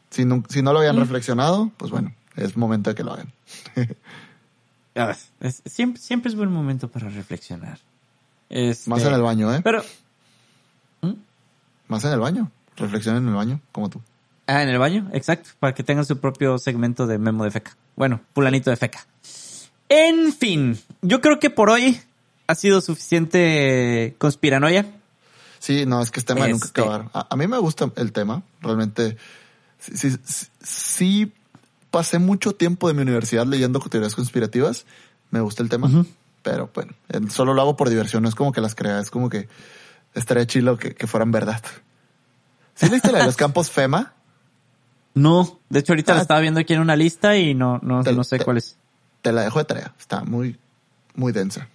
Si 0.09 0.25
no, 0.25 0.43
si 0.47 0.61
no 0.61 0.73
lo 0.73 0.79
habían 0.79 0.95
mm. 0.95 0.99
reflexionado, 0.99 1.71
pues 1.77 1.91
bueno, 1.91 2.13
es 2.35 2.55
momento 2.55 2.89
de 2.89 2.95
que 2.95 3.03
lo 3.03 3.13
hagan. 3.13 3.33
siempre, 5.65 6.01
siempre 6.01 6.29
es 6.29 6.35
buen 6.35 6.51
momento 6.51 6.87
para 6.87 7.09
reflexionar. 7.09 7.79
Este, 8.49 8.89
Más 8.89 9.03
en 9.03 9.13
el 9.13 9.21
baño, 9.21 9.53
¿eh? 9.53 9.61
Pero... 9.63 9.83
¿Mm? 11.01 11.13
Más 11.87 12.05
en 12.05 12.11
el 12.11 12.19
baño. 12.19 12.51
Reflexionen 12.77 13.23
en 13.23 13.29
el 13.29 13.35
baño, 13.35 13.59
como 13.71 13.89
tú. 13.89 14.01
Ah, 14.45 14.61
en 14.61 14.69
el 14.69 14.77
baño, 14.77 15.09
exacto, 15.13 15.51
para 15.59 15.73
que 15.73 15.83
tengan 15.83 16.05
su 16.05 16.19
propio 16.19 16.57
segmento 16.57 17.07
de 17.07 17.17
memo 17.17 17.43
de 17.43 17.51
feca. 17.51 17.75
Bueno, 17.95 18.21
fulanito 18.33 18.69
de 18.69 18.75
feca. 18.75 19.05
En 19.89 20.33
fin, 20.33 20.77
yo 21.01 21.21
creo 21.21 21.39
que 21.39 21.49
por 21.49 21.69
hoy 21.69 21.99
ha 22.47 22.55
sido 22.55 22.81
suficiente 22.81 24.15
conspiranoia. 24.17 24.85
Sí, 25.63 25.85
no, 25.85 26.01
es 26.01 26.11
que 26.11 26.19
este 26.19 26.33
tema 26.33 26.45
nunca 26.49 26.65
Este- 26.65 26.81
acabar. 26.81 27.09
A, 27.13 27.25
a 27.29 27.35
mí 27.37 27.47
me 27.47 27.57
gusta 27.57 27.89
el 27.95 28.11
tema, 28.11 28.43
realmente. 28.61 29.15
Sí, 29.79 29.95
sí, 29.95 30.17
sí- 30.25 30.47
sí 30.61 31.33
pasé 31.89 32.19
mucho 32.19 32.53
tiempo 32.53 32.89
de 32.89 32.93
mi 32.93 33.01
universidad 33.01 33.45
leyendo 33.45 33.79
teorías 33.79 34.13
conspirativas. 34.13 34.85
Me 35.31 35.39
gusta 35.39 35.63
el 35.63 35.69
tema, 35.69 35.89
pero 36.41 36.69
bueno, 36.73 36.91
solo 37.29 37.53
lo 37.53 37.61
hago 37.61 37.77
por 37.77 37.89
diversión. 37.89 38.23
No 38.23 38.29
es 38.29 38.35
como 38.35 38.51
que 38.51 38.59
las 38.59 38.75
crea, 38.75 38.99
es 38.99 39.09
como 39.09 39.29
que 39.29 39.47
estaría 40.13 40.45
chilo 40.45 40.77
que, 40.77 40.95
que 40.95 41.07
fueran 41.07 41.31
verdad. 41.31 41.61
¿Sí 42.75 42.89
leíste 42.89 43.13
la 43.13 43.19
de 43.19 43.25
los 43.25 43.35
campos 43.37 43.71
FEMA? 43.71 44.11
No, 45.13 45.59
de 45.69 45.79
hecho 45.79 45.93
ahorita 45.93 46.11
Ah. 46.11 46.15
la 46.15 46.21
estaba 46.23 46.39
viendo 46.41 46.59
aquí 46.59 46.73
en 46.73 46.81
una 46.81 46.97
lista 46.97 47.37
y 47.37 47.53
no, 47.53 47.79
no, 47.83 48.03
Te- 48.03 48.11
no 48.11 48.25
sé 48.25 48.37
te- 48.39 48.43
cuál 48.43 48.57
es. 48.57 48.75
Te 49.21 49.31
la 49.31 49.43
dejo 49.43 49.59
de 49.59 49.65
tarea. 49.65 49.93
Está 49.97 50.23
muy, 50.25 50.57
muy 51.15 51.31
densa. 51.31 51.69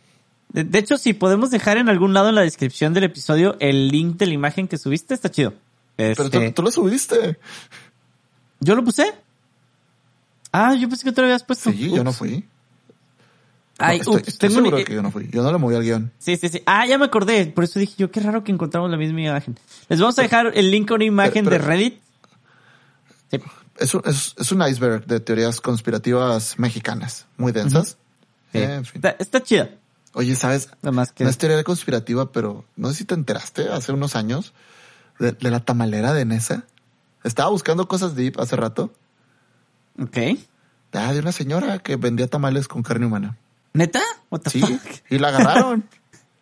De, 0.51 0.65
de 0.65 0.79
hecho, 0.79 0.97
si 0.97 1.13
podemos 1.13 1.51
dejar 1.51 1.77
en 1.77 1.89
algún 1.89 2.15
lado 2.15 2.31
en 2.31 2.35
la 2.35 2.41
descripción 2.43 2.95
del 2.95 3.05
episodio 3.05 3.57
el 3.61 3.89
link 3.89 4.17
de 4.17 4.27
la 4.27 4.33
imagen 4.35 4.67
que 4.69 4.79
subiste, 4.79 5.15
está 5.15 5.31
chido. 5.31 5.53
Pero 5.97 6.15
tú, 6.15 6.23
Este, 6.25 6.53
tú 6.53 6.63
lo 6.63 6.71
subiste. 6.71 7.39
¿Yo 8.61 8.75
lo 8.75 8.83
puse? 8.85 9.13
Ah, 10.53 10.75
yo 10.75 10.89
pensé 10.89 11.05
que 11.05 11.13
tú 11.13 11.21
lo 11.21 11.27
habías 11.27 11.45
puesto. 11.45 11.71
Sí, 11.71 11.91
yo 11.95 12.03
no 12.05 12.13
fui. 12.13 12.45
Ay, 13.81 13.99
No, 13.99 14.03
estoy, 14.03 14.17
ups, 14.17 14.29
estoy 14.29 14.49
tengo 14.49 14.59
un- 14.61 14.65
seguro 14.67 14.85
que 14.85 14.95
yo 14.95 15.03
no 15.03 15.11
fui. 15.13 15.29
Yo 15.31 15.43
no 15.43 15.53
le 15.53 15.59
moví 15.59 15.75
al 15.77 15.83
guion. 15.83 16.11
Sí, 16.19 16.37
sí, 16.37 16.49
sí. 16.49 16.63
Ah, 16.67 16.87
ya 16.87 16.99
me 16.99 17.05
acordé. 17.05 17.47
Por 17.47 17.63
eso 17.65 17.79
dije 17.79 17.95
yo, 17.99 18.11
qué 18.11 18.21
raro 18.21 18.43
que 18.43 18.51
encontramos 18.51 18.91
la 18.91 18.97
misma 18.97 19.21
imagen. 19.21 19.57
Les 19.89 20.01
vamos 20.01 20.19
a 20.19 20.23
dejar 20.23 20.51
el 20.55 20.71
link 20.71 20.91
a 20.91 20.95
una 20.95 21.05
imagen 21.05 21.45
pero- 21.45 21.51
de 21.51 21.59
Reddit. 21.59 22.01
Sí. 23.31 23.39
Es 23.79 23.95
un, 23.95 24.03
es, 24.07 24.35
es 24.37 24.51
un 24.51 24.63
iceberg 24.67 25.07
de 25.07 25.21
teorías 25.21 25.61
conspirativas 25.61 26.59
mexicanas, 26.59 27.27
muy 27.37 27.53
densas. 27.53 27.97
Sí. 28.53 28.59
Eh, 28.59 28.75
en 28.75 28.85
fin. 28.85 28.93
Está, 28.97 29.11
está 29.21 29.43
chida. 29.43 29.71
Oye, 30.15 30.35
¿sabes? 30.37 30.69
Nada 30.83 30.93
más 30.93 31.13
que. 31.13 31.25
No 31.25 31.31
es 31.31 31.39
teoría 31.39 31.63
conspirativa, 31.65 32.33
pero 32.33 32.65
no 32.77 32.89
sé 32.89 32.95
si 32.97 33.05
te 33.05 33.15
enteraste 33.15 33.69
hace 33.69 33.93
unos 33.93 34.17
años 34.17 34.53
de, 35.19 35.33
de 35.33 35.51
la 35.51 35.61
tamalera 35.61 36.13
de 36.13 36.25
Nesa. 36.25 36.65
Estaba 37.25 37.51
buscando 37.51 37.89
cosas 37.89 38.15
deep 38.15 38.41
hace 38.41 38.57
rato. 38.57 38.93
Ok. 40.01 40.17
Ah, 40.93 41.13
de 41.13 41.21
una 41.21 41.33
señora 41.33 41.79
que 41.81 41.97
vendía 41.97 42.29
tamales 42.29 42.69
con 42.69 42.83
carne 42.83 43.07
humana. 43.07 43.37
¿Neta? 43.75 44.01
What 44.31 44.41
the 44.41 44.51
Sí, 44.51 44.61
fuck? 44.61 44.81
y 45.11 45.19
la 45.19 45.29
agarraron. 45.29 45.85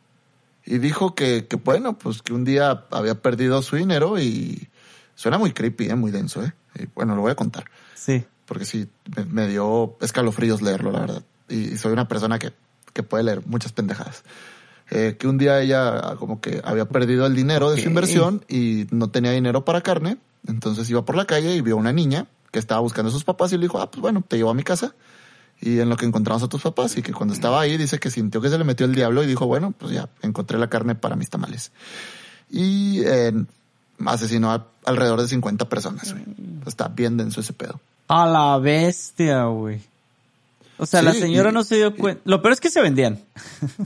y 0.64 0.78
dijo 0.78 1.14
que, 1.14 1.46
que, 1.46 1.56
bueno, 1.56 1.98
pues 1.98 2.22
que 2.22 2.32
un 2.32 2.44
día 2.44 2.84
había 2.90 3.20
perdido 3.20 3.60
su 3.62 3.76
dinero 3.76 4.18
y 4.20 4.68
suena 5.14 5.38
muy 5.38 5.52
creepy, 5.52 5.90
¿eh? 5.90 5.94
muy 5.96 6.12
denso. 6.12 6.44
¿eh? 6.44 6.52
Y 6.76 6.86
bueno, 6.94 7.16
lo 7.16 7.22
voy 7.22 7.32
a 7.32 7.36
contar. 7.36 7.64
Sí. 7.94 8.24
porque 8.44 8.64
sí, 8.64 8.88
me, 9.16 9.24
me 9.24 9.48
dio 9.48 9.96
escalofríos 10.00 10.62
leerlo, 10.62 10.92
la 10.92 11.00
verdad. 11.00 11.22
Y, 11.48 11.72
y 11.72 11.76
soy 11.78 11.92
una 11.92 12.06
persona 12.06 12.38
que, 12.38 12.52
que 12.96 13.02
puede 13.02 13.24
leer 13.24 13.42
muchas 13.46 13.72
pendejadas. 13.72 14.24
Eh, 14.90 15.16
que 15.18 15.28
un 15.28 15.36
día 15.36 15.60
ella 15.60 16.14
como 16.18 16.40
que 16.40 16.62
había 16.64 16.86
perdido 16.86 17.26
el 17.26 17.34
dinero 17.34 17.70
de 17.70 17.82
su 17.82 17.88
inversión 17.88 18.44
y 18.48 18.86
no 18.90 19.10
tenía 19.10 19.32
dinero 19.32 19.64
para 19.64 19.82
carne, 19.82 20.16
entonces 20.48 20.88
iba 20.88 21.04
por 21.04 21.16
la 21.16 21.26
calle 21.26 21.54
y 21.54 21.60
vio 21.60 21.74
a 21.74 21.78
una 21.78 21.92
niña 21.92 22.26
que 22.52 22.58
estaba 22.58 22.80
buscando 22.80 23.10
a 23.10 23.12
sus 23.12 23.24
papás 23.24 23.52
y 23.52 23.56
le 23.56 23.62
dijo, 23.62 23.80
ah, 23.80 23.90
pues 23.90 24.00
bueno, 24.00 24.24
te 24.26 24.36
llevo 24.36 24.50
a 24.50 24.54
mi 24.54 24.62
casa. 24.62 24.94
Y 25.60 25.80
en 25.80 25.88
lo 25.88 25.96
que 25.96 26.06
encontramos 26.06 26.42
a 26.42 26.48
tus 26.48 26.62
papás 26.62 26.96
y 26.96 27.02
que 27.02 27.12
cuando 27.12 27.34
estaba 27.34 27.60
ahí 27.60 27.76
dice 27.76 27.98
que 27.98 28.10
sintió 28.10 28.40
que 28.40 28.48
se 28.48 28.58
le 28.58 28.64
metió 28.64 28.86
el 28.86 28.94
diablo 28.94 29.22
y 29.22 29.26
dijo, 29.26 29.46
bueno, 29.46 29.74
pues 29.76 29.92
ya, 29.92 30.08
encontré 30.22 30.58
la 30.58 30.68
carne 30.68 30.94
para 30.94 31.16
mis 31.16 31.28
tamales. 31.28 31.72
Y 32.50 33.02
eh, 33.04 33.32
asesinó 34.06 34.52
a 34.52 34.66
alrededor 34.84 35.20
de 35.20 35.28
50 35.28 35.68
personas. 35.68 36.12
güey. 36.12 36.24
Está 36.66 36.88
bien 36.88 37.16
denso 37.16 37.40
ese 37.40 37.52
pedo. 37.52 37.80
A 38.08 38.26
la 38.26 38.58
bestia, 38.58 39.44
güey. 39.44 39.80
O 40.78 40.86
sea, 40.86 41.00
Sí, 41.00 41.06
la 41.06 41.14
señora 41.14 41.50
y- 41.50 41.52
no 41.52 41.64
se 41.64 41.76
dio 41.76 41.94
cuenta. 41.96 42.20
Lo 42.24 42.42
peor 42.42 42.52
es 42.52 42.60
que 42.60 42.70
se 42.70 42.80
vendían. 42.80 43.20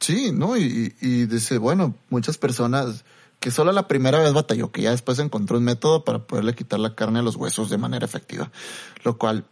Sí, 0.00 0.32
¿no? 0.32 0.56
Y, 0.56 0.94
y 1.00 1.06
y 1.06 1.26
dice, 1.26 1.58
bueno, 1.58 1.94
muchas 2.08 2.38
personas 2.38 3.04
que 3.38 3.50
solo 3.50 3.70
la 3.70 3.86
primera 3.86 4.18
vez 4.18 4.32
batalló, 4.32 4.72
que 4.72 4.80
ya 4.80 4.92
después 4.92 5.18
encontró 5.18 5.58
un 5.58 5.64
método 5.64 6.04
para 6.04 6.20
poderle 6.20 6.54
quitar 6.54 6.80
la 6.80 6.94
carne 6.94 7.18
a 7.18 7.22
los 7.22 7.36
huesos 7.36 7.68
de 7.68 7.76
manera 7.76 8.06
efectiva. 8.06 8.50
Lo 9.04 9.18
cual, 9.18 9.44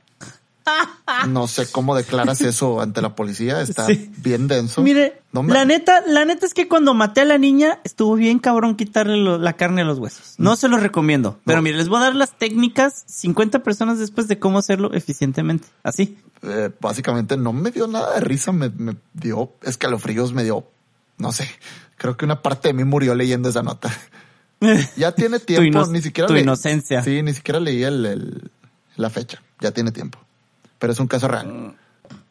no 1.29 1.47
sé 1.49 1.71
cómo 1.71 1.97
declaras 1.97 2.41
eso 2.41 2.81
ante 2.81 3.01
la 3.03 3.15
policía, 3.15 3.61
está 3.61 3.87
Sí. 3.87 4.11
bien 4.19 4.49
denso. 4.49 4.83
Mire, 4.83 5.21
No 5.33 5.43
me- 5.43 5.53
la 5.55 5.65
neta, 5.65 6.03
la 6.07 6.25
neta 6.25 6.47
es 6.47 6.55
que 6.55 6.69
cuando 6.69 6.95
maté 6.95 7.21
a 7.23 7.25
la 7.25 7.39
niña, 7.39 7.81
estuvo 7.85 8.15
bien 8.15 8.39
cabrón 8.39 8.77
quitarle 8.77 9.17
lo- 9.17 9.39
la 9.39 9.55
carne 9.55 9.83
a 9.83 9.85
los 9.85 9.99
huesos. 9.99 10.35
No 10.39 10.57
se 10.57 10.69
los 10.69 10.81
recomiendo. 10.83 11.39
Pero 11.45 11.61
mire, 11.63 11.77
les 11.77 11.89
voy 11.89 11.99
a 11.99 12.05
dar 12.05 12.15
las 12.15 12.37
técnicas 12.39 13.05
50 13.07 13.63
personas 13.63 13.99
después 13.99 14.29
de 14.29 14.39
cómo 14.39 14.59
hacerlo 14.59 14.93
eficientemente. 14.95 15.69
Así. 15.83 16.19
Eh, 16.43 16.71
básicamente 16.81 17.37
no 17.37 17.53
me 17.53 17.71
dio 17.71 17.87
nada 17.89 18.15
de 18.15 18.21
risa, 18.21 18.53
me, 18.53 18.69
me 18.71 18.97
dio 19.13 19.53
escalofríos, 19.63 20.33
me 20.33 20.45
dio, 20.45 20.65
no 21.19 21.33
sé, 21.33 21.49
creo 21.97 22.17
que 22.17 22.25
una 22.25 22.43
parte 22.43 22.69
de 22.69 22.75
mí 22.75 22.85
murió 22.85 23.15
leyendo 23.15 23.49
esa 23.49 23.63
nota. 23.63 23.91
Ya 24.97 25.13
tiene 25.13 25.39
tiempo, 25.39 25.87
ni 25.87 26.03
siquiera 26.03 26.27
tu 26.27 26.35
inocencia. 26.37 27.03
Sí, 27.05 27.23
ni 27.23 27.33
siquiera 27.33 27.61
leí 27.61 27.85
el, 27.85 28.05
el- 28.05 28.51
la 28.97 29.09
fecha, 29.09 29.41
ya 29.61 29.71
tiene 29.71 29.93
tiempo. 29.93 30.19
Pero 30.79 30.93
es 30.93 31.01
un 31.01 31.07
caso 31.07 31.29
real. 31.29 31.77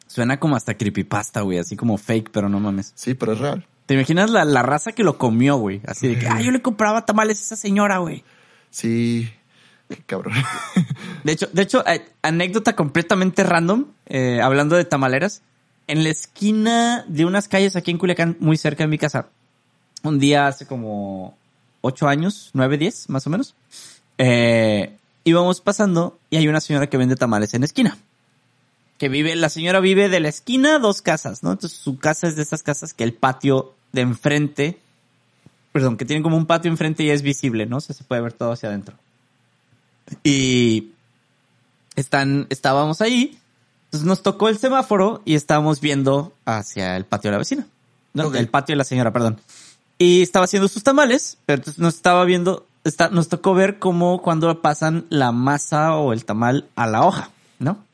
Suena 0.06 0.40
como 0.40 0.56
hasta 0.56 0.74
creepypasta, 0.74 1.42
güey. 1.42 1.58
Así 1.58 1.76
como 1.76 1.98
fake, 1.98 2.30
pero 2.30 2.48
no 2.48 2.60
mames. 2.60 2.92
Sí, 2.94 3.14
pero 3.14 3.32
es 3.32 3.38
real. 3.38 3.66
¿Te 3.86 3.94
imaginas 3.94 4.30
la, 4.30 4.44
la 4.44 4.62
raza 4.62 4.92
que 4.92 5.02
lo 5.02 5.16
comió, 5.16 5.56
güey? 5.56 5.80
Así 5.86 6.08
de 6.08 6.18
que, 6.18 6.28
ah, 6.28 6.40
yo 6.42 6.50
le 6.50 6.60
compraba 6.60 7.06
tamales 7.06 7.38
a 7.38 7.42
esa 7.42 7.56
señora, 7.56 7.98
güey. 7.98 8.22
Sí, 8.70 9.30
qué 9.88 9.96
cabrón. 10.04 10.34
De 11.24 11.32
hecho, 11.32 11.48
de 11.52 11.62
hecho, 11.62 11.86
eh, 11.86 12.06
anécdota 12.22 12.76
completamente 12.76 13.44
random, 13.44 13.86
eh, 14.06 14.40
hablando 14.42 14.76
de 14.76 14.84
tamaleras. 14.84 15.42
En 15.86 16.04
la 16.04 16.10
esquina 16.10 17.04
de 17.08 17.24
unas 17.24 17.48
calles 17.48 17.76
aquí 17.76 17.90
en 17.90 17.96
Culiacán, 17.96 18.36
muy 18.40 18.58
cerca 18.58 18.84
de 18.84 18.88
mi 18.88 18.98
casa, 18.98 19.28
un 20.02 20.18
día 20.18 20.46
hace 20.46 20.66
como 20.66 21.36
ocho 21.80 22.08
años, 22.08 22.50
nueve, 22.52 22.76
diez, 22.76 23.08
más 23.08 23.26
o 23.26 23.30
menos, 23.30 23.54
eh, 24.18 24.96
íbamos 25.24 25.62
pasando 25.62 26.18
y 26.28 26.36
hay 26.36 26.46
una 26.46 26.60
señora 26.60 26.88
que 26.88 26.98
vende 26.98 27.16
tamales 27.16 27.54
en 27.54 27.62
la 27.62 27.66
esquina. 27.66 27.96
Que 28.98 29.08
vive, 29.08 29.34
la 29.36 29.48
señora 29.48 29.80
vive 29.80 30.08
de 30.08 30.20
la 30.20 30.28
esquina 30.28 30.78
dos 30.78 31.02
casas, 31.02 31.42
¿no? 31.42 31.52
Entonces 31.52 31.78
su 31.78 31.98
casa 31.98 32.26
es 32.26 32.36
de 32.36 32.42
esas 32.42 32.62
casas 32.62 32.92
que 32.92 33.04
el 33.04 33.14
patio 33.14 33.74
de 33.92 34.02
enfrente, 34.02 34.78
perdón, 35.72 35.96
que 35.96 36.04
tiene 36.04 36.22
como 36.22 36.36
un 36.36 36.46
patio 36.46 36.70
enfrente 36.70 37.04
y 37.04 37.10
es 37.10 37.22
visible, 37.22 37.66
¿no? 37.66 37.76
O 37.76 37.80
sea, 37.80 37.94
se 37.94 38.04
puede 38.04 38.20
ver 38.20 38.32
todo 38.32 38.52
hacia 38.52 38.68
adentro. 38.68 38.96
Y 40.24 40.90
están, 41.94 42.46
estábamos 42.50 43.00
ahí, 43.00 43.38
entonces 43.86 44.06
nos 44.06 44.22
tocó 44.22 44.48
el 44.48 44.58
semáforo 44.58 45.22
y 45.24 45.34
estábamos 45.34 45.80
viendo 45.80 46.32
hacia 46.44 46.96
el 46.96 47.04
patio 47.04 47.30
de 47.30 47.32
la 47.32 47.38
vecina. 47.38 47.66
No, 48.12 48.34
el 48.34 48.48
patio 48.48 48.74
de 48.74 48.78
la 48.78 48.84
señora, 48.84 49.12
perdón. 49.12 49.40
Y 49.98 50.22
estaba 50.22 50.44
haciendo 50.44 50.68
sus 50.68 50.82
tamales, 50.82 51.38
pero 51.46 51.60
entonces 51.60 51.80
nos 51.80 51.94
estaba 51.94 52.24
viendo, 52.24 52.66
está, 52.84 53.08
nos 53.08 53.28
tocó 53.28 53.54
ver 53.54 53.78
cómo 53.78 54.22
cuando 54.22 54.60
pasan 54.60 55.06
la 55.08 55.32
masa 55.32 55.96
o 55.96 56.12
el 56.12 56.24
tamal 56.24 56.68
a 56.76 56.86
la 56.86 57.04
hoja, 57.04 57.30
¿no? 57.58 57.84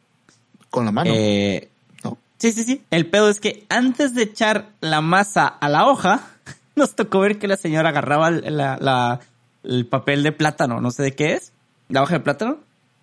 Con 0.75 0.85
la 0.87 0.91
mano. 0.91 1.09
Eh, 1.15 1.69
¿no? 2.03 2.19
sí, 2.39 2.51
sí, 2.51 2.65
sí. 2.65 2.83
El 2.91 3.07
pedo 3.07 3.29
es 3.31 3.39
que 3.39 3.65
antes 3.69 4.13
de 4.15 4.25
echar 4.25 4.71
la 4.81 5.01
masa 5.01 5.47
a 5.47 5.69
la 5.69 5.87
hoja, 5.87 6.27
nos 6.75 6.97
tocó 6.97 7.21
ver 7.21 7.39
que 7.39 7.47
la 7.47 7.57
señora 7.57 7.91
agarraba 7.91 8.27
el- 8.29 8.57
la- 8.57 8.77
la- 8.81 9.21
el 9.63 9.87
papel 9.87 10.23
de 10.25 10.33
plátano, 10.33 10.81
no 10.81 10.91
sé 10.91 11.05
de 11.05 11.15
qué 11.15 11.35
es, 11.35 11.53
la 11.89 12.03
hoja 12.03 12.15
de 12.15 12.21
plátano, 12.21 12.59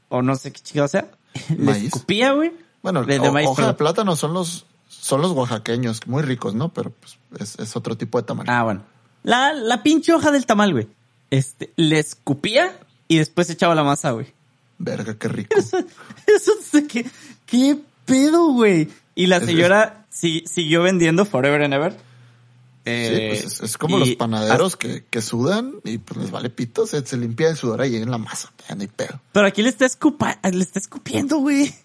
o 0.10 0.22
no 0.22 0.36
sé 0.36 0.52
qué 0.52 0.60
chido 0.60 0.88
sea. 0.90 1.08
Le 1.50 1.56
Maíz. 1.64 1.86
escupía, 1.86 2.34
güey. 2.34 2.52
Bueno, 2.84 3.04
de- 3.06 3.20
de 3.20 3.30
o- 3.30 3.32
maíz, 3.32 3.48
hoja 3.48 3.68
de 3.68 3.74
plátano 3.76 4.16
son 4.18 4.34
los, 4.34 4.66
son 4.90 5.22
los 5.22 5.32
oaxaqueños, 5.32 6.06
muy 6.08 6.24
ricos, 6.24 6.54
¿no? 6.54 6.70
Pero 6.74 6.92
pues, 6.92 7.18
es, 7.40 7.58
es 7.58 7.76
otro 7.78 7.96
tipo 7.96 8.20
de 8.20 8.28
tamaño. 8.28 8.52
Ah, 8.52 8.64
bueno. 8.64 8.82
La, 9.24 9.54
la 9.54 9.82
pinche 9.82 10.14
hoja 10.14 10.32
del 10.32 10.46
tamal, 10.46 10.74
güey. 10.74 10.88
Este, 11.30 11.72
le 11.78 12.00
escupía 12.00 12.78
y 13.08 13.18
después 13.20 13.50
echaba 13.50 13.74
la 13.76 13.84
masa, 13.84 14.12
güey. 14.12 14.34
Verga, 14.78 15.16
qué 15.16 15.28
rico. 15.28 15.58
Eso, 15.58 15.78
eso 16.28 16.52
sé 16.70 16.88
que, 16.88 17.06
qué 17.52 17.78
pedo, 18.06 18.54
güey. 18.54 18.88
Y 19.14 19.28
la 19.28 19.38
Es- 19.38 19.46
señora 19.46 20.06
si- 20.10 20.44
siguió 20.48 20.82
vendiendo 20.82 21.26
forever 21.26 21.62
and 21.64 21.74
ever. 21.74 21.92
Sí, 21.94 21.98
Eh, 22.86 23.28
pues 23.30 23.46
es, 23.54 23.62
es 23.62 23.78
como 23.78 24.00
los 24.00 24.10
panaderos 24.16 24.76
que, 24.76 25.04
que 25.08 25.22
sudan 25.22 25.74
y 25.84 26.00
pues 26.00 26.20
les 26.20 26.32
vale 26.32 26.50
pito, 26.50 26.88
se, 26.88 27.06
se 27.06 27.16
limpia 27.16 27.50
el 27.50 27.56
sudor 27.56 27.82
ahí 27.82 27.96
en 27.98 28.10
la 28.10 28.18
masa, 28.18 28.52
no 28.76 28.82
hay 28.82 28.88
pedo. 28.88 29.20
Pero 29.34 29.46
aquí 29.46 29.62
le 29.62 29.70
está 29.70 29.86
escupa, 29.86 30.40
le 30.52 30.64
está 30.64 30.80
escupiendo, 30.80 31.38
güey. 31.38 31.76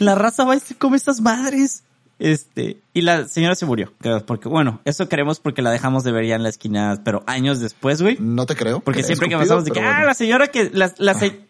La 0.00 0.16
raza 0.16 0.42
va 0.44 0.56
y 0.56 0.60
se 0.60 0.74
come 0.74 0.96
estas 0.96 1.20
madres. 1.20 1.84
Este, 2.18 2.78
y 2.94 3.02
la 3.02 3.28
señora 3.28 3.54
se 3.54 3.66
murió, 3.66 3.92
creo, 4.00 4.24
porque 4.26 4.48
bueno, 4.48 4.80
eso 4.84 5.08
queremos 5.08 5.38
porque 5.40 5.62
la 5.62 5.70
dejamos 5.70 6.02
de 6.04 6.10
ver 6.12 6.26
ya 6.26 6.34
en 6.36 6.42
la 6.42 6.48
esquina, 6.48 7.00
pero 7.04 7.22
años 7.26 7.60
después, 7.60 8.02
güey. 8.02 8.16
No 8.18 8.46
te 8.46 8.56
creo. 8.56 8.80
Porque 8.80 9.02
siempre 9.04 9.28
que 9.28 9.34
escupido, 9.34 9.56
pasamos 9.56 9.64
de 9.66 9.70
que, 9.72 9.80
ah, 9.80 10.04
la 10.04 10.14
señora 10.14 10.48
que, 10.48 10.70
la, 10.72 10.92
la 10.98 11.14
se- 11.14 11.40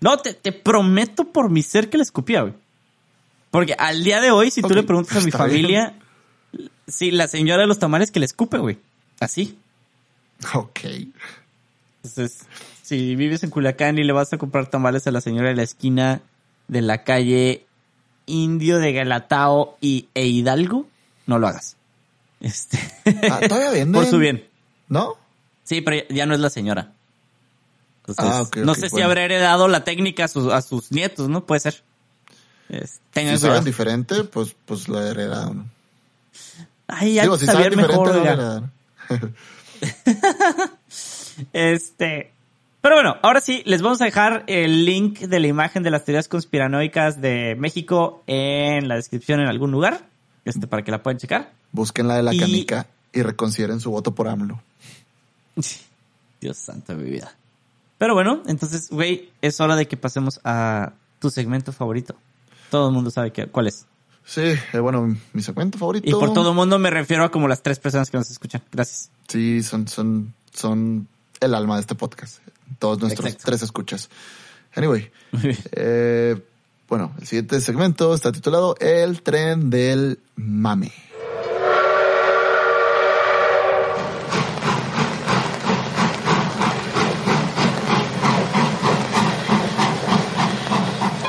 No, 0.00 0.16
te, 0.18 0.34
te 0.34 0.52
prometo 0.52 1.24
por 1.32 1.50
mi 1.50 1.62
ser 1.62 1.88
que 1.90 1.96
le 1.96 2.02
escupía, 2.04 2.42
güey. 2.42 2.54
Porque 3.52 3.74
al 3.78 4.02
día 4.02 4.20
de 4.20 4.32
hoy, 4.32 4.50
si 4.50 4.60
tú 4.62 4.66
Ok, 4.68 4.74
le 4.74 4.82
preguntas 4.82 5.16
a 5.16 5.20
mi 5.20 5.26
está 5.28 5.44
bien. 5.44 5.60
familia, 5.60 5.94
sí, 6.88 7.12
la 7.12 7.28
señora 7.28 7.62
de 7.62 7.68
los 7.68 7.78
tamales 7.78 8.10
que 8.10 8.18
le 8.18 8.26
escupe, 8.26 8.58
güey. 8.58 8.78
Así. 9.20 9.56
Ok. 10.54 10.80
Entonces, 12.02 12.40
si 12.82 13.14
vives 13.14 13.44
en 13.44 13.50
Culiacán 13.50 13.98
y 13.98 14.02
le 14.04 14.12
vas 14.12 14.32
a 14.32 14.38
comprar 14.38 14.66
tamales 14.66 15.06
a 15.06 15.12
la 15.12 15.20
señora 15.20 15.48
de 15.50 15.54
la 15.54 15.62
esquina 15.62 16.20
de 16.66 16.80
la 16.82 17.04
calle 17.04 17.64
indio 18.26 18.78
de 18.78 18.92
Galatao 18.92 19.76
y, 19.80 20.08
e 20.14 20.26
Hidalgo, 20.26 20.86
no 21.26 21.38
lo 21.38 21.46
hagas. 21.48 21.76
Este. 22.40 22.78
Ah, 23.30 23.40
todavía 23.46 23.70
venden. 23.72 23.92
Por 23.92 24.06
su 24.06 24.18
bien. 24.18 24.48
¿No? 24.88 25.16
Sí, 25.62 25.80
pero 25.80 26.04
ya, 26.08 26.26
no 26.26 26.34
es 26.34 26.40
la 26.40 26.50
señora. 26.50 26.92
Entonces, 28.06 28.24
Ah, 28.26 28.60
no 28.64 28.74
sé 28.74 28.88
si 28.90 29.00
habrá 29.00 29.22
heredado 29.22 29.68
la 29.68 29.84
técnica 29.84 30.24
a 30.24 30.28
sus, 30.28 30.52
a 30.52 30.60
sus 30.62 30.90
nietos, 30.90 31.28
¿no? 31.28 31.44
Puede 31.46 31.60
ser. 31.60 31.84
Es- 32.72 33.00
tengan 33.12 33.36
Si 33.36 33.42
saben 33.42 33.52
cuidado. 33.62 33.64
diferente, 33.66 34.24
pues, 34.24 34.56
pues 34.64 34.88
la 34.88 35.08
heredaron. 35.08 35.70
Ay, 36.88 37.14
ya 37.14 37.22
Digo, 37.22 37.38
si 37.38 37.46
saben 37.46 37.76
mejor, 37.76 38.08
diferente, 38.12 38.28
heredaron. 38.32 38.72
Este. 41.52 42.30
Pero 42.80 42.96
bueno, 42.96 43.16
ahora 43.22 43.40
sí, 43.40 43.62
les 43.64 43.80
vamos 43.80 44.00
a 44.02 44.06
dejar 44.06 44.42
el 44.48 44.84
link 44.84 45.20
de 45.20 45.38
la 45.40 45.46
imagen 45.46 45.82
de 45.84 45.90
las 45.90 46.04
teorías 46.04 46.26
conspiranoicas 46.28 47.20
de 47.20 47.54
México 47.56 48.22
en 48.26 48.88
la 48.88 48.96
descripción 48.96 49.40
en 49.40 49.46
algún 49.46 49.70
lugar. 49.70 50.04
Este, 50.44 50.66
para 50.66 50.82
que 50.82 50.90
la 50.90 51.02
puedan 51.02 51.18
checar. 51.18 51.52
Busquen 51.70 52.08
la 52.08 52.16
de 52.16 52.24
la 52.24 52.34
Y- 52.34 52.38
canica 52.40 52.88
y 53.12 53.22
reconsideren 53.22 53.78
su 53.78 53.90
voto 53.92 54.12
por 54.14 54.26
AMLO. 54.28 54.60
Dios 56.40 56.56
santo 56.58 56.96
de 56.96 57.04
mi 57.04 57.10
vida. 57.10 57.32
Pero 57.98 58.14
bueno, 58.14 58.42
entonces, 58.46 58.88
güey, 58.90 59.30
es 59.42 59.60
hora 59.60 59.76
de 59.76 59.86
que 59.86 59.96
pasemos 59.96 60.40
a 60.42 60.92
tu 61.20 61.30
segmento 61.30 61.72
favorito. 61.72 62.16
Todo 62.72 62.88
el 62.88 62.94
mundo 62.94 63.10
sabe 63.10 63.32
que, 63.32 63.48
cuál 63.48 63.66
es. 63.66 63.84
Sí, 64.24 64.40
eh, 64.72 64.78
bueno, 64.78 65.14
mi 65.34 65.42
segmento 65.42 65.76
favorito. 65.76 66.08
Y 66.08 66.12
por 66.12 66.32
todo 66.32 66.48
el 66.48 66.56
mundo 66.56 66.78
me 66.78 66.88
refiero 66.88 67.22
a 67.22 67.30
como 67.30 67.46
las 67.46 67.62
tres 67.62 67.78
personas 67.78 68.10
que 68.10 68.16
nos 68.16 68.30
escuchan. 68.30 68.62
Gracias. 68.72 69.10
Sí, 69.28 69.62
son, 69.62 69.86
son, 69.88 70.32
son 70.54 71.06
el 71.40 71.54
alma 71.54 71.74
de 71.74 71.82
este 71.82 71.94
podcast. 71.94 72.38
Todos 72.78 72.98
nuestros 72.98 73.26
Exacto. 73.26 73.44
tres 73.44 73.60
escuchas. 73.60 74.08
Anyway, 74.74 75.10
eh, 75.72 76.40
bueno, 76.88 77.12
el 77.20 77.26
siguiente 77.26 77.60
segmento 77.60 78.14
está 78.14 78.32
titulado 78.32 78.74
El 78.80 79.20
tren 79.20 79.68
del 79.68 80.18
mame. 80.36 80.92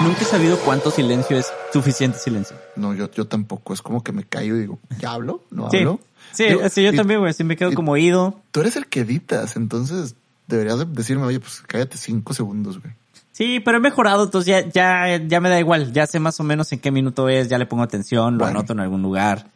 Nunca 0.04 0.22
he 0.22 0.26
sabido 0.26 0.58
cuánto 0.60 0.91
silencio 0.91 1.38
es 1.38 1.47
suficiente 1.72 2.20
silencio. 2.20 2.58
No, 2.76 2.93
yo, 2.93 3.10
yo 3.12 3.26
tampoco. 3.26 3.74
Es 3.74 3.82
como 3.82 4.04
que 4.04 4.12
me 4.12 4.24
callo 4.24 4.58
y 4.58 4.62
digo, 4.62 4.80
¿ya 4.99 5.12
hablo? 5.14 5.43
¿No 5.49 5.70
Sí, 5.70 5.78
hablo? 5.78 5.99
sí, 6.34 6.45
Digo, 6.45 6.62
así 6.64 6.84
yo 6.84 6.91
y 6.91 6.95
también, 6.95 7.20
güey. 7.22 7.30
Así 7.32 7.43
me 7.43 7.56
quedo 7.56 7.72
y- 7.72 7.76
como 7.76 7.93
oído. 7.93 8.39
Tú 8.51 8.60
eres 8.62 8.76
el 8.76 8.88
que 8.88 9.01
editas, 9.01 9.56
entonces 9.56 10.16
deberías 10.47 10.80
de 10.80 10.86
decirme, 10.86 11.24
oye, 11.26 11.39
pues 11.39 11.62
cállate 11.66 11.97
cinco 11.97 12.34
segundos, 12.34 12.80
güey. 12.82 12.93
Sí, 13.32 13.60
pero 13.62 13.78
he 13.78 13.82
mejorado, 13.82 14.26
entonces 14.26 14.47
ya, 14.47 14.70
ya, 14.70 15.18
ya 15.26 15.39
me 15.39 15.49
da 15.49 15.60
igual. 15.60 15.91
Ya 15.93 16.06
sé 16.06 16.20
más 16.20 16.39
o 16.39 16.43
menos 16.43 16.72
en 16.74 16.80
qué 16.80 16.91
minuto 16.91 17.30
es, 17.30 17.47
ya 17.49 17.58
le 17.58 17.66
pongo 17.66 17.84
atención, 17.84 18.34
lo 18.38 18.43
Bueno. 18.45 18.60
anoto 18.60 18.74
en 18.74 18.82
algún 18.82 19.01
lugar. 19.01 19.47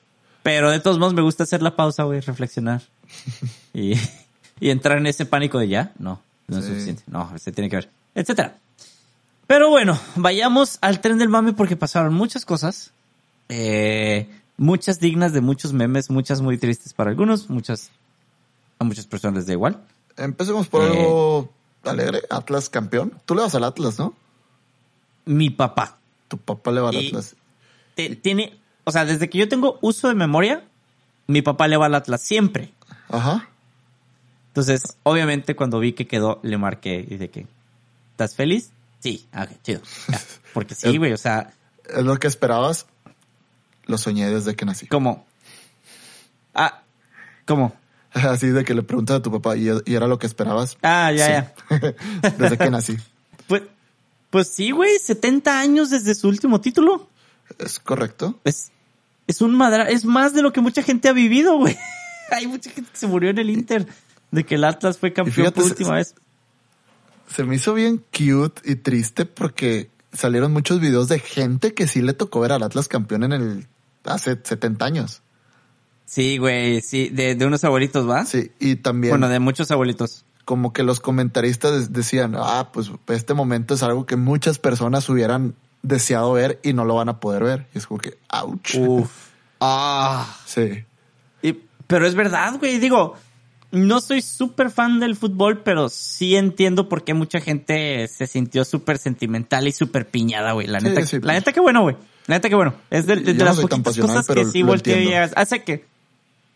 Pero 0.43 0.71
de 0.71 0.79
todos 0.79 0.97
modos 0.97 1.13
me 1.13 1.21
gusta 1.21 1.43
hacer 1.43 1.61
la 1.61 1.75
pausa, 1.75 2.03
güey, 2.03 2.21
reflexionar. 2.21 2.81
y, 3.73 3.93
y 4.61 4.69
entrar 4.69 4.97
en 4.97 5.07
ese 5.07 5.25
pánico 5.25 5.59
de 5.59 5.67
ya, 5.67 5.91
no, 5.99 6.21
no 6.47 6.57
es 6.57 6.63
Sí. 6.65 6.71
suficiente. 6.71 7.03
No, 7.07 7.31
se 7.37 7.51
tiene 7.51 7.69
que 7.69 7.75
ver, 7.75 7.89
etcétera. 8.15 8.55
Pero 9.47 9.69
bueno, 9.69 9.97
vayamos 10.15 10.77
al 10.81 10.99
tren 10.99 11.17
del 11.17 11.29
mame 11.29 11.53
porque 11.53 11.75
pasaron 11.77 12.13
muchas 12.13 12.45
cosas. 12.45 12.91
Eh, 13.49 14.29
muchas 14.57 14.99
dignas 14.99 15.31
de 15.33 15.41
muchos 15.41 15.71
memes, 15.73 16.09
muchas 16.09 16.41
muy 16.41 16.57
tristes 16.57 16.93
para 16.93 17.09
algunos, 17.11 17.49
muchas 17.49 17.89
a 18.79 18.83
muchas 18.83 19.07
personas 19.07 19.37
les 19.37 19.47
da 19.47 19.53
igual. 19.53 19.81
Empecemos 20.17 20.67
por 20.67 20.83
Eh. 20.83 20.87
algo 20.89 21.49
alegre. 21.85 22.21
Atlas 22.29 22.69
campeón. 22.69 23.13
Tú 23.25 23.35
le 23.35 23.41
vas 23.41 23.55
al 23.55 23.63
Atlas, 23.63 23.97
¿no? 23.97 24.13
Mi 25.25 25.49
papá. 25.49 25.97
Tu 26.27 26.37
papá 26.37 26.71
le 26.71 26.81
va 26.81 26.89
al 26.89 26.97
Atlas. 26.97 27.35
te- 27.95 28.15
tiene, 28.15 28.59
o 28.83 28.91
sea, 28.91 29.05
desde 29.05 29.29
que 29.29 29.37
yo 29.39 29.47
tengo 29.49 29.79
uso 29.81 30.07
de 30.09 30.13
memoria, 30.15 30.63
mi 31.27 31.41
papá 31.41 31.67
le 31.67 31.77
va 31.77 31.85
al 31.87 31.95
Atlas 31.95 32.21
siempre. 32.21 32.71
Ajá. 33.09 33.47
Entonces, 34.49 34.97
obviamente, 35.03 35.55
cuando 35.55 35.79
vi 35.79 35.93
que 35.93 36.05
quedó, 36.07 36.39
le 36.43 36.57
marqué 36.57 37.05
y 37.09 37.15
de 37.17 37.29
que, 37.29 37.47
¿estás 38.11 38.35
feliz? 38.35 38.71
Sí, 38.99 39.27
ok, 39.33 39.49
chido. 39.63 39.81
Ya. 40.09 40.21
Porque 40.53 40.75
sí, 40.75 40.97
güey, 40.97 41.13
o 41.13 41.17
sea, 41.17 41.53
Es 41.85 42.03
lo 42.03 42.17
que 42.17 42.27
esperabas. 42.27 42.85
Lo 43.85 43.97
soñé 43.97 44.29
desde 44.29 44.55
que 44.55 44.65
nací. 44.65 44.85
como, 44.87 45.25
ah, 46.53 46.81
¿cómo? 47.45 47.73
Así 48.13 48.47
de 48.47 48.63
que 48.65 48.73
le 48.73 48.83
preguntas 48.83 49.17
a 49.17 49.21
tu 49.21 49.31
papá 49.31 49.55
y, 49.55 49.69
y 49.85 49.95
era 49.95 50.07
lo 50.07 50.19
que 50.19 50.27
esperabas. 50.27 50.77
Ah, 50.81 51.11
ya, 51.11 51.53
Sí. 51.69 51.75
ya. 51.79 52.31
desde 52.37 52.57
que 52.57 52.69
nací. 52.69 52.97
Pues, 53.47 53.63
pues 54.29 54.49
sí, 54.49 54.71
güey, 54.71 54.97
70 54.99 55.59
años 55.59 55.89
desde 55.89 56.15
su 56.15 56.27
último 56.27 56.59
título. 56.59 57.09
Es 57.59 57.79
correcto. 57.79 58.39
Es, 58.43 58.71
es 59.27 59.41
un 59.41 59.55
madra, 59.55 59.87
es 59.89 60.03
más 60.03 60.33
de 60.33 60.41
lo 60.41 60.51
que 60.51 60.59
mucha 60.59 60.81
gente 60.83 61.07
ha 61.07 61.13
vivido, 61.13 61.55
güey. 61.57 61.77
Hay 62.31 62.45
mucha 62.47 62.69
gente 62.69 62.91
que 62.91 62.97
se 62.97 63.07
murió 63.07 63.29
en 63.29 63.37
el 63.37 63.49
Inter 63.49 63.87
de 64.31 64.43
que 64.45 64.55
el 64.55 64.65
Atlas 64.65 64.97
fue 64.97 65.13
campeón 65.13 65.33
fíjate, 65.33 65.61
por 65.61 65.63
última 65.63 65.93
vez. 65.95 66.13
Se 67.27 67.43
me 67.43 67.55
hizo 67.55 67.73
bien 67.73 68.03
cute 68.15 68.61
y 68.69 68.75
triste 68.75 69.25
porque 69.25 69.89
salieron 70.13 70.53
muchos 70.53 70.79
videos 70.79 71.07
de 71.09 71.19
gente 71.19 71.73
que 71.73 71.87
sí 71.87 72.01
le 72.01 72.13
tocó 72.13 72.39
ver 72.39 72.51
al 72.53 72.63
Atlas 72.63 72.87
campeón 72.87 73.23
en 73.23 73.31
el 73.33 73.67
hace 74.05 74.39
70 74.41 74.85
años. 74.85 75.21
Sí, 76.05 76.37
güey, 76.37 76.81
sí, 76.81 77.09
de, 77.09 77.35
de 77.35 77.45
unos 77.45 77.63
abuelitos, 77.65 78.09
¿va? 78.09 78.23
Sí, 78.25 78.51
y 78.59 78.77
también 78.77 79.11
Bueno, 79.11 79.27
de 79.27 79.39
muchos 79.39 79.69
abuelitos. 79.71 80.23
como 80.45 80.71
que 80.71 80.83
los 80.83 81.01
comentaristas 81.01 81.91
decían, 81.91 82.35
ah, 82.37 82.69
pues 82.71 82.89
este 83.09 83.33
momento 83.33 83.73
es 83.73 83.83
algo 83.83 84.05
que 84.05 84.15
muchas 84.15 84.57
personas 84.59 85.09
hubieran 85.09 85.55
deseado 85.83 86.31
ver 86.31 86.59
y 86.63 86.71
no 86.71 86.85
lo 86.85 86.95
van 86.95 87.09
a 87.09 87.19
poder 87.19 87.43
ver. 87.43 87.67
Y 87.75 87.77
es 87.79 87.87
como 87.87 87.99
que, 87.99 88.17
ouch. 88.31 88.75
Uf. 88.75 89.11
Ah. 89.59 90.37
Sí. 90.45 90.83
Y- 91.41 91.53
pero 91.87 92.05
es 92.05 92.13
verdad, 92.15 92.57
güey. 92.59 92.77
Digo, 92.77 93.15
no 93.71 93.99
soy 94.01 94.21
súper 94.21 94.71
fan 94.71 94.99
del 94.99 95.15
fútbol, 95.15 95.59
pero 95.63 95.89
sí 95.89 96.35
entiendo 96.35 96.87
por 96.89 97.03
qué 97.03 97.13
mucha 97.13 97.39
gente 97.41 98.07
se 98.07 98.27
sintió 98.27 98.63
súper 98.65 98.97
sentimental 98.97 99.67
y 99.67 99.71
súper 99.71 100.07
piñada, 100.07 100.53
güey. 100.53 100.67
La 100.67 100.79
neta, 100.79 101.05
sí, 101.05 101.17
la 101.17 101.21
pues. 101.21 101.33
neta 101.35 101.53
que 101.53 101.59
bueno, 101.59 101.81
güey. 101.81 101.95
La 102.27 102.35
neta 102.35 102.49
que 102.49 102.55
bueno. 102.55 102.73
Es 102.89 103.05
de, 103.05 103.17
de- 103.17 103.21
de 103.21 103.33
Yo 103.33 103.39
no 103.39 103.45
las 103.45 103.57
tan 103.67 103.83
poquitas 103.83 103.97
cosas 103.97 104.27
que 104.27 104.45
sí 104.45 104.63
volteé 104.63 105.03
y 105.03 105.13
hace 105.13 105.63
que... 105.63 105.85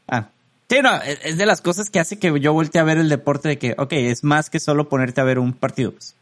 Ah. 0.07 0.30
Sí, 0.70 0.78
no, 0.82 0.95
es 1.01 1.20
es 1.26 1.38
de 1.38 1.45
las 1.45 1.59
cosas 1.62 1.89
que 1.89 1.99
hace 1.99 2.18
que 2.18 2.38
yo 2.39 2.53
voltee 2.53 2.80
a 2.80 2.86
ver 2.86 2.97
el 2.97 3.09
deporte 3.09 3.49
de 3.49 3.57
que, 3.57 3.76
ok, 3.78 3.91
es 3.91 4.24
más 4.24 4.49
que 4.49 4.59
solo 4.62 4.88
ponerte 4.88 5.20
a 5.20 5.26
ver 5.26 5.38
un 5.38 5.51
partido. 5.53 5.91
Pues. 5.91 6.16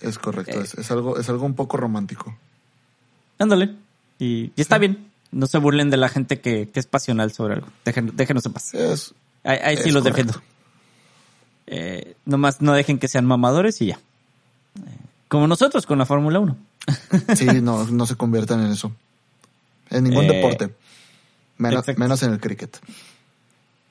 Es 0.00 0.18
correcto. 0.18 0.60
Eh. 0.60 0.62
Es, 0.62 0.74
es 0.74 0.90
algo, 0.92 1.18
es 1.18 1.28
algo 1.28 1.44
un 1.44 1.54
poco 1.54 1.76
romántico. 1.76 2.36
Ándale. 3.38 3.74
Y, 4.18 4.52
y 4.54 4.60
está 4.60 4.78
bien. 4.78 5.08
No 5.32 5.46
se 5.48 5.58
burlen 5.58 5.90
de 5.90 5.96
la 5.96 6.08
gente 6.08 6.40
que, 6.40 6.68
que 6.70 6.78
es 6.80 6.86
pasional 6.86 7.32
sobre 7.32 7.54
algo. 7.54 7.66
Dejen, 7.84 8.12
déjenos 8.14 8.46
en 8.46 8.52
paz. 8.52 8.74
Es, 8.74 9.12
Ahí, 9.46 9.58
ahí 9.62 9.76
sí 9.78 9.90
los 9.90 10.02
correcto. 10.02 10.32
defiendo. 10.32 10.42
Eh, 11.68 12.16
nomás 12.24 12.60
no 12.60 12.72
dejen 12.74 12.98
que 12.98 13.08
sean 13.08 13.24
mamadores 13.26 13.80
y 13.82 13.86
ya. 13.86 13.94
Eh, 13.96 14.80
como 15.28 15.46
nosotros 15.46 15.86
con 15.86 15.98
la 15.98 16.06
Fórmula 16.06 16.38
1. 16.40 16.56
sí, 17.34 17.46
no, 17.62 17.84
no 17.84 18.06
se 18.06 18.16
conviertan 18.16 18.64
en 18.64 18.72
eso. 18.72 18.92
En 19.90 20.04
ningún 20.04 20.24
Eh, 20.24 20.34
deporte. 20.34 20.74
Menos, 21.58 21.86
menos 21.96 22.22
en 22.22 22.32
el 22.32 22.40
cricket. 22.40 22.78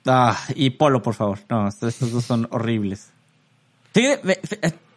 Ah, 0.06 0.38
y 0.56 0.70
Polo, 0.72 1.02
por 1.02 1.16
favor. 1.16 1.40
No, 1.50 1.68
estos, 1.68 2.00
dos 2.12 2.24
son 2.24 2.48
horribles. 2.52 3.08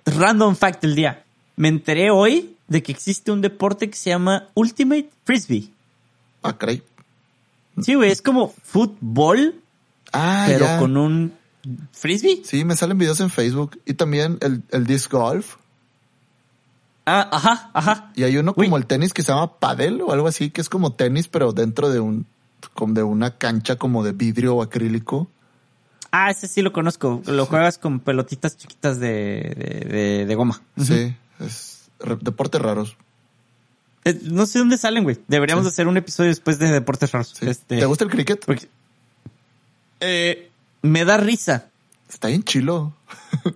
Random 0.07 0.55
fact 0.57 0.83
del 0.83 0.95
día. 0.95 1.25
Me 1.57 1.69
enteré 1.69 2.11
hoy 2.11 2.57
de 2.69 2.83
que 2.83 2.93
existe 2.93 3.31
un 3.33 3.41
deporte 3.41 3.89
que 3.91 3.97
se 3.97 4.11
llama 4.11 4.49
Ultimate 4.55 5.09
Frisbee. 5.25 5.73
Ah, 6.43 6.57
caray. 6.57 6.83
Sí, 7.83 7.95
güey, 7.95 8.11
es 8.11 8.23
como 8.23 8.53
fútbol, 8.63 9.61
Ah, 10.13 10.45
pero 10.47 10.65
ya. 10.67 10.79
con 10.79 10.97
un 10.97 11.33
frisbee. 11.93 12.43
Sí, 12.45 12.65
me 12.65 12.77
salen 12.77 12.99
videos 12.99 13.21
en 13.21 13.31
Facebook 13.31 13.81
y 13.85 13.95
también 13.95 14.39
el, 14.41 14.63
el 14.71 14.87
disc 14.87 15.11
golf. 15.13 15.57
Ah, 17.07 17.29
ajá, 17.33 17.71
ajá. 17.73 18.13
Y 18.17 18.25
hay 18.25 18.37
uno 18.37 18.53
Uy. 18.57 18.67
como 18.67 18.77
el 18.77 18.87
tenis 18.87 19.15
que 19.15 19.23
se 19.23 19.33
llama 19.33 19.59
padel 19.59 20.03
o 20.03 20.13
algo 20.13 20.29
así, 20.29 20.51
que 20.51 20.61
es 20.61 20.69
como 20.69 20.93
tenis, 20.93 21.27
pero 21.29 21.53
dentro 21.53 21.89
de 21.91 22.01
un, 22.01 22.27
como 22.75 22.93
de 22.95 23.03
una 23.03 23.37
cancha 23.39 23.77
como 23.77 24.05
de 24.05 24.13
vidrio 24.13 24.57
o 24.57 24.63
acrílico. 24.63 25.29
Ah, 26.11 26.31
ese 26.31 26.49
sí 26.49 26.61
lo 26.63 26.73
conozco. 26.73 27.23
Lo 27.27 27.47
juegas 27.47 27.79
con 27.79 28.01
pelotitas 28.01 28.57
chiquitas 28.57 28.99
de, 29.01 29.09
de, 29.57 29.89
de- 29.91 30.27
de 30.27 30.35
goma. 30.35 30.63
Sí, 30.79 31.15
es 31.41 31.91
deportes 32.21 32.61
raros. 32.61 32.97
Eh, 34.05 34.19
No 34.25 34.47
sé 34.47 34.59
dónde 34.59 34.79
salen, 34.79 35.05
güey. 35.05 35.19
Deberíamos 35.29 35.65
Sí. 35.65 35.69
hacer 35.71 35.87
un 35.89 35.97
episodio 35.97 36.29
después 36.31 36.59
de 36.59 36.71
deportes 36.71 37.13
raros. 37.13 37.35
Sí. 37.39 37.47
Este, 37.49 37.79
¿Te 37.79 37.87
gusta 37.87 38.05
el 38.05 38.11
cricket? 38.11 38.45
porque- 38.45 38.69
eh, 40.01 40.51
me 40.83 41.05
da 41.05 41.17
risa. 41.17 41.67
Está 42.09 42.29
bien 42.29 42.43
chilo. 42.43 42.95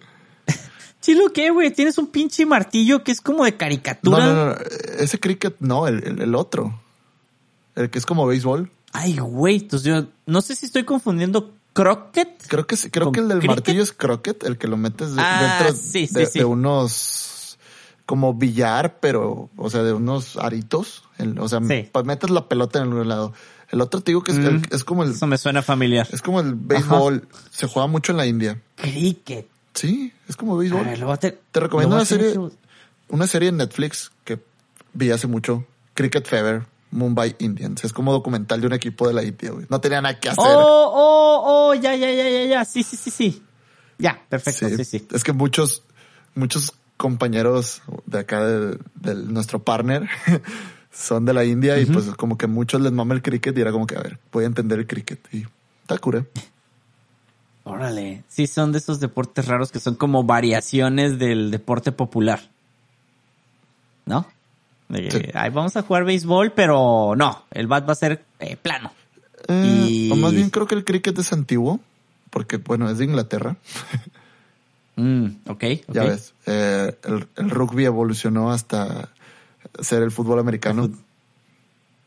Chilo, 1.00 1.32
¿qué, 1.32 1.50
güey? 1.50 1.72
Tienes 1.72 1.98
un 1.98 2.06
pinche 2.06 2.46
martillo 2.46 3.02
que 3.02 3.10
es 3.10 3.20
como 3.20 3.44
de 3.44 3.50
No, 3.52 3.58
caricatura. 3.58 4.24
no, 4.24 4.46
no, 4.46 4.56
ese 5.00 5.18
cricket 5.18 5.56
no, 5.58 5.88
el, 5.88 6.04
el, 6.04 6.22
el 6.22 6.34
otro. 6.36 6.80
El 7.74 7.90
que 7.90 7.98
es 7.98 8.06
como 8.06 8.24
béisbol. 8.24 8.70
Ay, 8.92 9.16
güey. 9.18 9.56
Entonces 9.56 9.84
yo 9.88 10.06
no 10.26 10.40
sé 10.42 10.54
si 10.54 10.66
estoy 10.66 10.84
confundiendo 10.84 11.50
croquet. 11.72 12.28
Creo 12.46 12.68
que 12.68 12.76
sí- 12.76 12.88
creo 12.90 13.06
¿Con 13.06 13.14
que 13.14 13.20
el 13.20 13.28
del 13.28 13.38
cricket? 13.40 13.56
martillo 13.56 13.82
es 13.82 13.90
croquet, 13.92 14.44
el 14.44 14.58
que 14.58 14.68
lo 14.68 14.76
metes 14.76 15.16
de- 15.16 15.22
Ah, 15.22 15.58
dentro 15.58 15.74
sí, 15.76 16.06
sí, 16.06 16.14
de, 16.14 16.26
sí. 16.26 16.38
de 16.38 16.44
unos 16.44 17.58
como 18.06 18.34
billar, 18.34 19.00
pero, 19.00 19.48
o 19.56 19.70
sea, 19.70 19.82
de 19.82 19.92
unos 19.94 20.36
aritos. 20.36 21.02
El- 21.18 21.36
o 21.40 21.48
sea, 21.48 21.58
metes 21.58 22.30
la 22.30 22.46
pelota 22.48 22.78
en 22.78 22.84
algún 22.84 23.08
lado. 23.08 23.32
El 23.72 23.80
otro 23.80 24.00
te 24.00 24.12
digo 24.12 24.22
que 24.22 24.30
es, 24.32 24.38
Mm. 24.38 24.46
el- 24.46 24.62
es 24.70 24.84
como 24.84 25.02
el, 25.02 25.10
Eso 25.12 25.26
me 25.26 25.38
suena 25.38 25.62
familiar. 25.62 26.06
es 26.12 26.22
como 26.22 26.40
el 26.40 26.54
béisbol. 26.54 27.26
Se 27.50 27.66
juega 27.66 27.86
mucho 27.88 28.12
en 28.12 28.18
la 28.18 28.26
India. 28.26 28.60
Cricket. 28.76 29.46
Sí, 29.74 30.12
es 30.28 30.36
como 30.36 30.56
béisbol. 30.56 30.84
ver, 30.84 31.18
te- 31.18 31.38
Te 31.50 31.58
recomiendo 31.60 31.96
una 31.96 32.04
serie, 32.04 32.32
que- 32.34 32.50
una 33.08 33.26
serie 33.26 33.48
en 33.48 33.56
Netflix 33.56 34.12
que 34.24 34.38
vi 34.92 35.10
hace 35.10 35.26
mucho. 35.26 35.66
Cricket 35.94 36.26
Fever, 36.26 36.64
Mumbai 36.90 37.34
Indians. 37.38 37.82
Es 37.84 37.92
como 37.92 38.12
documental 38.12 38.60
de 38.60 38.66
un 38.66 38.72
equipo 38.74 39.08
de 39.08 39.14
la 39.14 39.22
India, 39.24 39.50
güey. 39.50 39.66
No 39.70 39.80
tenía 39.80 40.00
nada 40.02 40.20
que 40.20 40.28
hacer. 40.28 40.44
Oh, 40.46 40.92
oh, 40.94 41.42
oh, 41.70 41.74
ya, 41.74 41.96
ya, 41.96 42.10
ya, 42.10 42.28
ya, 42.28 42.44
ya. 42.44 42.64
Sí, 42.66 42.82
sí, 42.82 42.96
sí, 42.96 43.10
sí. 43.10 43.42
Ya, 43.98 44.22
perfecto, 44.28 44.68
sí, 44.68 44.84
sí. 44.84 45.06
Es 45.12 45.24
que 45.24 45.32
muchos, 45.32 45.82
muchos 46.34 46.72
compañeros 46.98 47.82
de 48.06 48.18
acá 48.20 48.44
de, 48.44 48.78
de 48.96 49.14
nuestro 49.14 49.62
partner 49.62 50.08
son 50.92 51.24
de 51.24 51.32
la 51.32 51.44
India 51.44 51.78
y 51.80 51.86
pues 51.86 52.06
como 52.16 52.36
que 52.36 52.46
muchos 52.46 52.80
les 52.80 52.92
mama 52.92 53.14
el 53.14 53.22
cricket 53.22 53.56
y 53.56 53.60
era 53.60 53.72
como 53.72 53.86
que, 53.86 53.96
a 53.96 54.00
ver, 54.02 54.18
voy 54.32 54.44
a 54.44 54.46
entender 54.46 54.78
el 54.78 54.86
cricket 54.86 55.18
y 55.32 55.44
está 55.82 55.98
cura. 55.98 56.24
Órale. 57.64 58.24
Sí, 58.28 58.46
son 58.46 58.72
de 58.72 58.78
esos 58.78 58.98
deportes 59.00 59.46
raros 59.46 59.70
que 59.70 59.78
son 59.80 59.94
como 59.94 60.24
variaciones 60.24 61.18
del 61.18 61.50
deporte 61.50 61.92
popular. 61.92 62.40
¿No? 64.04 64.26
De 64.88 65.08
que, 65.08 65.10
Sí. 65.18 65.24
"Ay, 65.34 65.50
vamos 65.50 65.76
a 65.76 65.82
jugar 65.82 66.04
béisbol, 66.04 66.52
pero 66.52 67.14
no, 67.16 67.44
el 67.52 67.66
bat 67.68 67.88
va 67.88 67.92
a 67.92 67.96
ser 67.96 68.24
eh, 68.40 68.56
plano. 68.56 68.92
Eh, 69.48 69.86
Y- 69.88 70.10
O 70.10 70.16
más 70.16 70.32
bien 70.34 70.50
creo 70.50 70.66
que 70.66 70.74
el 70.74 70.84
cricket 70.84 71.16
es 71.18 71.32
antiguo 71.32 71.80
porque, 72.30 72.56
bueno, 72.56 72.90
es 72.90 72.98
de 72.98 73.04
Inglaterra. 73.04 73.56
Mm, 74.96 75.26
ok, 75.48 75.64
ok. 75.88 75.94
Ya 75.94 76.02
ves, 76.04 76.34
eh, 76.46 76.96
el, 77.04 77.26
el 77.36 77.50
rugby 77.50 77.84
evolucionó 77.86 78.50
hasta 78.52 79.08
ser 79.80 80.02
el 80.02 80.10
fútbol 80.10 80.38
americano. 80.38 80.90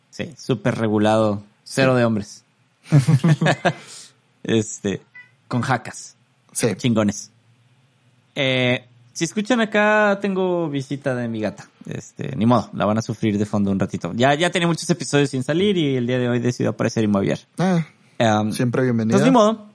Sí, 0.10 0.34
súper 0.38 0.76
regulado. 0.76 1.44
Cero 1.64 1.96
de 1.96 2.06
hombres. 2.06 2.44
este, 4.44 5.02
con 5.48 5.62
jacas. 5.62 6.16
Sí, 6.52 6.68
Chingones. 6.76 7.32
Eh, 8.36 8.86
si 9.14 9.26
escuchan 9.26 9.62
acá, 9.62 10.20
tengo 10.22 10.70
visita 10.70 11.16
de 11.16 11.28
mi 11.28 11.42
gata. 11.42 11.70
Este, 11.88 12.36
ni 12.36 12.46
modo, 12.46 12.70
la 12.74 12.86
van 12.86 12.98
a 12.98 13.02
sufrir 13.02 13.38
de 13.38 13.46
fondo 13.46 13.72
un 13.72 13.80
ratito. 13.80 14.12
Ya, 14.14 14.34
ya 14.36 14.50
tenía 14.50 14.68
muchos 14.68 14.90
episodios 14.90 15.30
sin 15.30 15.44
salir 15.44 15.78
y 15.78 15.96
el 15.96 16.08
día 16.08 16.20
de 16.20 16.30
hoy 16.30 16.40
decidió 16.40 16.72
aparecer 16.72 17.04
y 17.04 17.08
mover. 17.08 17.40
Ah, 17.58 17.86
Um, 18.18 18.52
siempre 18.52 18.84
bienvenida. 18.84 19.16
Pues 19.18 19.26
ni 19.26 19.32
modo. 19.32 19.68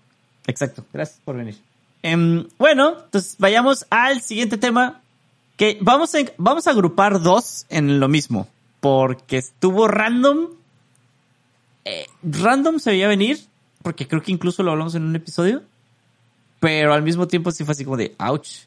Exacto. 0.46 0.84
Gracias 0.92 1.20
por 1.24 1.36
venir. 1.36 1.58
Em, 2.02 2.46
bueno, 2.58 2.94
entonces 3.04 3.36
vayamos 3.38 3.86
al 3.90 4.22
siguiente 4.22 4.56
tema. 4.56 4.99
Que 5.60 5.76
vamos 5.82 6.14
a, 6.14 6.20
vamos 6.38 6.66
a 6.66 6.70
agrupar 6.70 7.20
dos 7.20 7.66
en 7.68 8.00
lo 8.00 8.08
mismo. 8.08 8.48
Porque 8.80 9.36
estuvo 9.36 9.88
random. 9.88 10.48
Eh, 11.84 12.06
random 12.22 12.78
se 12.78 12.92
veía 12.92 13.08
venir. 13.08 13.44
Porque 13.82 14.08
creo 14.08 14.22
que 14.22 14.32
incluso 14.32 14.62
lo 14.62 14.70
hablamos 14.70 14.94
en 14.94 15.02
un 15.02 15.14
episodio. 15.14 15.62
Pero 16.60 16.94
al 16.94 17.02
mismo 17.02 17.28
tiempo 17.28 17.50
sí 17.50 17.66
fue 17.66 17.72
así 17.72 17.84
como 17.84 17.98
de 17.98 18.14
ouch. 18.16 18.60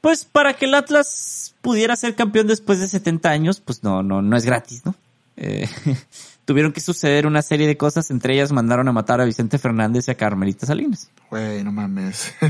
Pues 0.00 0.24
para 0.24 0.54
que 0.54 0.64
el 0.64 0.74
Atlas 0.74 1.54
pudiera 1.62 1.94
ser 1.94 2.16
campeón 2.16 2.48
después 2.48 2.80
de 2.80 2.88
70 2.88 3.30
años, 3.30 3.60
pues 3.60 3.84
no, 3.84 4.02
no, 4.02 4.22
no 4.22 4.36
es 4.36 4.44
gratis, 4.44 4.84
¿no? 4.84 4.96
Eh, 5.36 5.68
tuvieron 6.44 6.72
que 6.72 6.80
suceder 6.80 7.26
una 7.26 7.42
serie 7.42 7.66
de 7.66 7.76
cosas, 7.76 8.10
entre 8.10 8.34
ellas 8.34 8.52
mandaron 8.52 8.88
a 8.88 8.92
matar 8.92 9.20
a 9.20 9.24
Vicente 9.24 9.58
Fernández 9.58 10.08
y 10.08 10.10
a 10.10 10.16
Carmelita 10.16 10.66
Salinas. 10.66 11.10
Güey, 11.30 11.62
no 11.64 11.72
mames. 11.72 12.32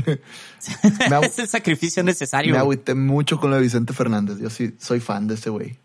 Es 1.23 1.39
el 1.39 1.47
sacrificio 1.47 2.03
necesario. 2.03 2.53
Me 2.53 2.59
agüité 2.59 2.95
mucho 2.95 3.39
con 3.39 3.49
lo 3.49 3.57
de 3.57 3.61
Vicente 3.63 3.93
Fernández. 3.93 4.37
Yo 4.39 4.49
sí 4.49 4.73
soy 4.79 4.99
fan 4.99 5.27
de 5.27 5.35
ese 5.35 5.49
güey. 5.49 5.77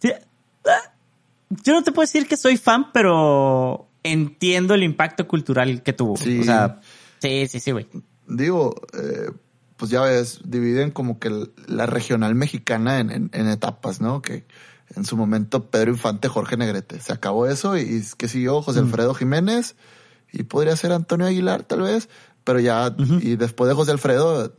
Sí. 0.00 0.12
Ah, 0.66 0.92
Yo 1.64 1.72
no 1.74 1.82
te 1.82 1.92
puedo 1.92 2.04
decir 2.04 2.26
que 2.26 2.36
soy 2.36 2.56
fan, 2.56 2.86
pero 2.92 3.88
entiendo 4.02 4.74
el 4.74 4.82
impacto 4.82 5.26
cultural 5.28 5.82
que 5.82 5.92
tuvo. 5.92 6.16
Sí. 6.16 6.40
O 6.40 6.44
sea, 6.44 6.80
sí, 7.20 7.46
sí, 7.48 7.60
sí, 7.60 7.70
güey. 7.70 7.86
Digo, 8.26 8.74
eh, 8.94 9.30
pues 9.76 9.90
ya 9.90 10.00
ves, 10.02 10.40
dividen 10.44 10.90
como 10.90 11.18
que 11.18 11.30
la 11.66 11.86
regional 11.86 12.34
mexicana 12.34 12.98
en, 13.00 13.10
en- 13.10 13.30
en 13.32 13.48
etapas, 13.48 14.00
¿no? 14.00 14.22
Que 14.22 14.44
en 14.96 15.04
su 15.04 15.16
momento 15.16 15.70
Pedro 15.70 15.90
Infante, 15.90 16.28
Jorge 16.28 16.56
Negrete. 16.56 17.00
Se 17.00 17.12
acabó 17.12 17.46
eso 17.46 17.76
y 17.78 18.02
que 18.16 18.28
siguió 18.28 18.60
José 18.62 18.80
Alfredo 18.80 19.14
Jiménez 19.14 19.74
y 20.32 20.42
podría 20.44 20.76
ser 20.76 20.92
Antonio 20.92 21.26
Aguilar 21.26 21.62
tal 21.64 21.82
vez, 21.82 22.08
pero 22.44 22.58
ya, 22.60 22.94
y 23.20 23.36
después 23.36 23.68
de 23.68 23.74
José 23.74 23.90
Alfredo, 23.92 24.54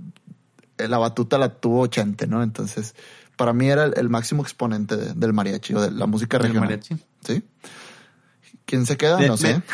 eh, 0.77 0.87
la 0.87 0.97
batuta 0.97 1.37
la 1.37 1.49
tuvo 1.49 1.85
Chente, 1.87 2.27
¿no? 2.27 2.41
Entonces, 2.43 2.95
para 3.35 3.53
mí 3.53 3.67
era 3.69 3.85
el, 3.85 3.93
el 3.97 4.09
máximo 4.09 4.43
exponente 4.43 4.95
de- 4.97 5.13
del 5.13 5.33
mariachi 5.33 5.73
o 5.73 5.81
de 5.81 5.91
la 5.91 6.05
música 6.05 6.37
regional. 6.37 6.61
mariachi. 6.69 6.95
¿Sí? 7.25 7.43
¿Quién 8.65 8.85
se 8.85 8.97
queda? 8.97 9.17
De- 9.17 9.27
no 9.27 9.37
sé. 9.37 9.61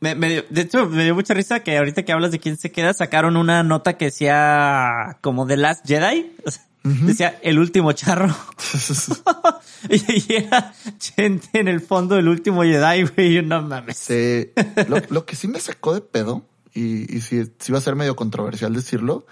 Me- 0.00 0.16
me 0.16 0.28
dio- 0.28 0.44
de 0.50 0.62
hecho, 0.62 0.88
me 0.88 1.04
dio 1.04 1.14
mucha 1.14 1.32
risa 1.32 1.60
que 1.60 1.78
ahorita 1.78 2.02
que 2.04 2.12
hablas 2.12 2.32
de 2.32 2.40
quién 2.40 2.56
se 2.56 2.72
queda, 2.72 2.92
sacaron 2.92 3.36
una 3.36 3.62
nota 3.62 3.96
que 3.96 4.06
decía 4.06 5.18
como 5.20 5.46
The 5.46 5.56
Last 5.56 5.86
Jedi. 5.86 6.34
Decía 6.84 7.38
el 7.42 7.58
último 7.58 7.92
charro. 7.92 8.28
y 9.88 10.32
era 10.34 10.74
gente 11.16 11.48
en 11.60 11.68
el 11.68 11.80
fondo 11.80 12.16
del 12.16 12.28
último 12.28 12.62
Jedi, 12.62 13.04
güey. 13.04 13.42
No 13.42 13.62
mames. 13.62 13.96
Sí. 13.98 14.50
Lo, 14.88 15.00
lo 15.10 15.24
que 15.24 15.36
sí 15.36 15.48
me 15.48 15.60
sacó 15.60 15.94
de 15.94 16.00
pedo, 16.00 16.44
y, 16.74 17.14
y 17.14 17.20
sí, 17.20 17.44
sí 17.58 17.72
va 17.72 17.78
a 17.78 17.82
ser 17.82 17.94
medio 17.94 18.16
controversial 18.16 18.74
decirlo, 18.74 19.26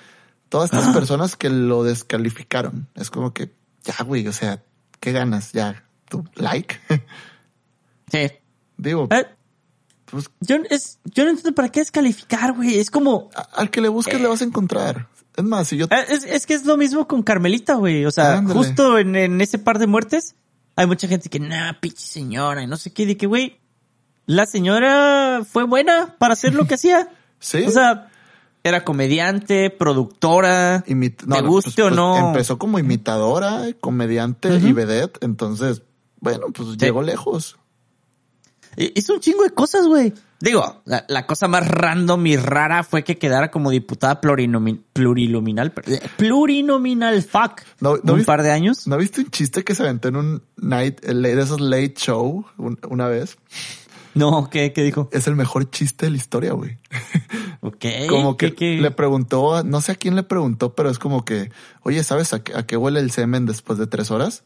todas 0.48 0.72
estas 0.72 0.94
personas 0.94 1.36
que 1.36 1.48
lo 1.50 1.82
descalificaron. 1.82 2.88
Es 2.94 3.10
como 3.10 3.32
que, 3.32 3.50
ya, 3.84 4.04
güey, 4.04 4.26
o 4.26 4.32
sea, 4.32 4.62
¿qué 5.00 5.12
ganas? 5.12 5.52
Ya, 5.52 5.84
tu 6.08 6.24
like. 6.34 6.78
Sí. 8.10 8.28
Digo, 8.76 9.06
Eh, 9.12 9.24
pues 10.10 10.30
yo, 10.40 10.56
es, 10.70 10.98
yo 11.04 11.24
no 11.24 11.30
entiendo 11.30 11.54
para 11.54 11.68
qué 11.70 11.80
descalificar, 11.80 12.52
güey. 12.54 12.78
Es 12.78 12.90
como, 12.90 13.30
a- 13.34 13.40
al 13.54 13.70
que 13.70 13.80
le 13.80 13.88
busques 13.88 14.20
le 14.20 14.28
vas 14.28 14.40
a 14.42 14.44
encontrar. 14.44 15.08
Es 15.36 15.44
más, 15.44 15.68
si 15.68 15.76
yo... 15.76 15.86
Eh, 15.86 16.04
Es, 16.08 16.24
es 16.24 16.46
que 16.46 16.54
es 16.54 16.64
lo 16.66 16.76
mismo 16.76 17.06
con 17.06 17.22
Carmelita, 17.22 17.74
güey. 17.74 18.04
O 18.04 18.10
sea, 18.10 18.38
Ándale. 18.38 18.58
justo 18.58 18.98
en, 18.98 19.14
en 19.16 19.40
ese 19.40 19.58
par 19.58 19.78
de 19.78 19.86
muertes, 19.86 20.34
hay 20.76 20.86
mucha 20.86 21.06
gente 21.08 21.28
que, 21.28 21.38
nah, 21.40 21.72
pinche 21.80 22.04
señora, 22.06 22.62
y 22.62 22.66
no 22.66 22.76
sé 22.76 22.92
qué, 22.92 23.06
de 23.06 23.16
que, 23.16 23.26
güey, 23.26 23.58
la 24.26 24.46
señora 24.46 25.42
fue 25.50 25.64
buena 25.64 26.16
para 26.18 26.34
hacer 26.34 26.54
lo 26.54 26.66
que 26.66 26.74
hacía. 26.74 27.08
Sí. 27.42 27.64
O 27.66 27.70
sea, 27.70 28.10
era 28.64 28.84
comediante, 28.84 29.70
productora, 29.70 30.84
imit- 30.86 31.16
te 31.26 31.40
guste 31.42 31.70
pues- 31.70 31.78
o 31.78 31.82
pues 31.88 31.96
no. 31.96 32.28
Empezó 32.28 32.58
como 32.58 32.78
imitadora, 32.78 33.62
comediante 33.80 34.54
y 34.56 34.72
vedette. 34.72 35.16
Entonces, 35.24 35.82
bueno, 36.20 36.48
pues 36.52 36.76
llegó 36.76 37.00
lejos. 37.00 37.56
Eh, 38.76 38.92
Hizo 38.94 39.14
un 39.14 39.20
chingo 39.20 39.42
de 39.42 39.50
cosas, 39.50 39.86
güey. 39.86 40.12
Digo, 40.40 40.80
la, 40.86 41.04
la 41.08 41.26
cosa 41.26 41.48
más 41.48 41.68
random 41.68 42.26
y 42.26 42.36
rara 42.36 42.82
fue 42.82 43.04
que 43.04 43.18
quedara 43.18 43.50
como 43.50 43.70
diputada 43.70 44.20
plurinomi- 44.22 44.80
plurinominal, 44.94 45.72
per- 45.72 45.92
eh, 45.92 46.00
plurinominal, 46.16 47.22
fuck, 47.22 47.60
No- 47.80 47.96
no 48.02 48.12
un 48.14 48.18
viste- 48.20 48.24
par 48.26 48.42
de 48.42 48.50
años. 48.50 48.86
¿No 48.86 48.96
viste 48.96 49.20
un 49.20 49.30
chiste 49.30 49.64
que 49.64 49.74
se 49.74 49.82
aventó 49.82 50.08
en 50.08 50.16
un 50.16 50.42
night, 50.56 51.04
el- 51.04 51.22
de 51.22 51.40
esos 51.42 51.60
late 51.60 51.94
show 51.96 52.46
un- 52.56 52.78
una 52.88 53.06
vez? 53.08 53.36
No, 54.14 54.48
¿qué, 54.50 54.72
qué 54.72 54.82
dijo? 54.82 55.08
Es 55.12 55.26
el 55.28 55.36
mejor 55.36 55.70
chiste 55.70 56.06
de 56.06 56.10
la 56.12 56.16
historia, 56.16 56.52
güey. 56.52 56.78
Ok. 57.62 57.84
como 58.08 58.38
que 58.38 58.54
¿qué- 58.54 58.76
qué? 58.76 58.80
le 58.80 58.90
preguntó, 58.90 59.62
no 59.62 59.80
sé 59.82 59.92
a 59.92 59.94
quién 59.94 60.16
le 60.16 60.22
preguntó, 60.22 60.74
pero 60.74 60.88
es 60.88 60.98
como 60.98 61.26
que, 61.26 61.50
oye, 61.82 62.02
¿sabes 62.02 62.32
a 62.32 62.42
qué, 62.42 62.54
a 62.56 62.66
qué 62.66 62.78
huele 62.78 63.00
el 63.00 63.10
semen 63.10 63.44
después 63.44 63.78
de 63.78 63.86
tres 63.86 64.10
horas? 64.10 64.44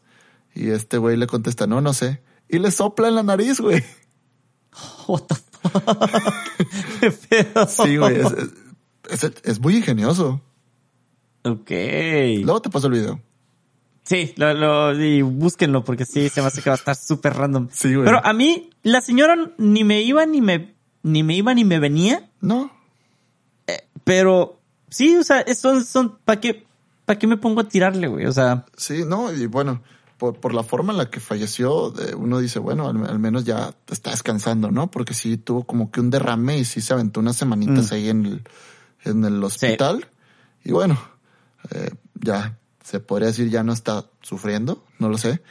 Y 0.53 0.69
este 0.71 0.97
güey 0.97 1.15
le 1.15 1.25
contesta, 1.27 1.65
no, 1.67 1.79
no 1.79 1.93
sé. 1.93 2.21
Y 2.49 2.59
le 2.59 2.71
sopla 2.71 3.07
en 3.07 3.15
la 3.15 3.23
nariz, 3.23 3.59
güey. 3.61 3.83
What 5.07 5.21
the 5.27 5.35
fuck? 5.35 6.33
¿Qué 6.99 7.11
pedo? 7.29 7.67
Sí, 7.67 7.97
güey. 7.97 8.19
Es, 8.19 8.31
es- 9.09 9.23
es- 9.23 9.33
es 9.43 9.59
muy 9.59 9.77
ingenioso. 9.77 10.41
Ok. 11.43 11.69
Luego 12.43 12.61
te 12.61 12.69
paso 12.69 12.87
el 12.87 12.93
video. 12.93 13.21
Sí, 14.03 14.33
lo, 14.37 14.53
lo, 14.53 14.99
y 15.03 15.21
búsquenlo 15.23 15.83
porque 15.83 16.05
sí, 16.05 16.29
se 16.29 16.41
me 16.41 16.47
hace 16.47 16.61
que 16.61 16.69
va 16.69 16.75
a 16.75 16.79
estar 16.79 16.95
súper 16.95 17.33
random. 17.33 17.69
Sí, 17.71 17.93
güey. 17.93 18.05
Pero 18.05 18.23
a 18.23 18.33
mí, 18.33 18.69
la 18.83 19.01
señora 19.01 19.35
ni 19.57 19.83
me 19.83 20.01
iba 20.01 20.25
ni 20.27 20.41
me, 20.41 20.75
ni 21.03 21.23
me 21.23 21.35
iba 21.35 21.53
ni 21.55 21.65
me 21.65 21.79
venía, 21.79 22.29
No, 22.41 22.71
pero 24.03 24.59
sí, 24.89 25.15
o 25.17 25.23
sea, 25.23 25.43
son, 25.55 25.83
son, 25.83 26.19
¿para 26.23 26.39
qué, 26.39 26.65
para 27.05 27.17
qué 27.17 27.25
me 27.27 27.37
pongo 27.37 27.61
a 27.61 27.67
tirarle, 27.67 28.07
güey? 28.07 28.25
O 28.27 28.31
sea, 28.31 28.65
sí, 28.77 29.03
no. 29.07 29.33
Y 29.33 29.47
bueno, 29.47 29.81
por, 30.17 30.39
por 30.39 30.53
la 30.53 30.63
forma 30.63 30.93
en 30.93 30.97
la 30.97 31.09
que 31.09 31.19
falleció, 31.19 31.93
uno 32.17 32.39
dice, 32.39 32.59
bueno, 32.59 32.87
al, 32.87 33.05
al 33.05 33.19
menos 33.19 33.43
ya 33.43 33.73
está 33.89 34.11
descansando, 34.11 34.71
¿no? 34.71 34.89
Porque 34.89 35.13
sí 35.13 35.37
tuvo 35.37 35.65
como 35.65 35.91
que 35.91 35.99
un 35.99 36.09
derrame 36.09 36.57
y 36.59 36.65
sí 36.65 36.81
se 36.81 36.93
aventó 36.93 37.19
unas 37.19 37.35
semanitas 37.35 37.91
ahí 37.91 38.09
en 38.09 38.25
el, 38.25 38.41
en 39.03 39.23
el 39.25 39.43
hospital. 39.43 40.07
Y 40.63 40.71
bueno, 40.71 40.99
eh, 41.71 41.91
ya 42.13 42.57
se 42.83 42.99
podría 42.99 43.27
decir 43.27 43.49
ya 43.49 43.63
no 43.63 43.73
está 43.73 44.05
sufriendo, 44.21 44.83
no 44.99 45.09
lo 45.09 45.17
sé. 45.17 45.41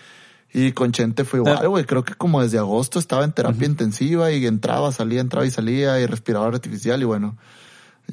Y 0.52 0.72
con 0.72 0.92
Chente 0.92 1.24
fue 1.24 1.40
igual, 1.40 1.68
güey. 1.68 1.84
Creo 1.84 2.04
que 2.04 2.14
como 2.14 2.40
desde 2.40 2.58
agosto 2.58 3.00
estaba 3.00 3.24
en 3.24 3.32
terapia 3.32 3.66
intensiva 3.66 4.30
y 4.30 4.46
entraba, 4.46 4.92
salía, 4.92 5.20
entraba 5.20 5.44
y 5.44 5.50
salía 5.50 6.00
y 6.00 6.06
respirador 6.06 6.54
artificial 6.54 7.02
y 7.02 7.04
bueno, 7.04 7.36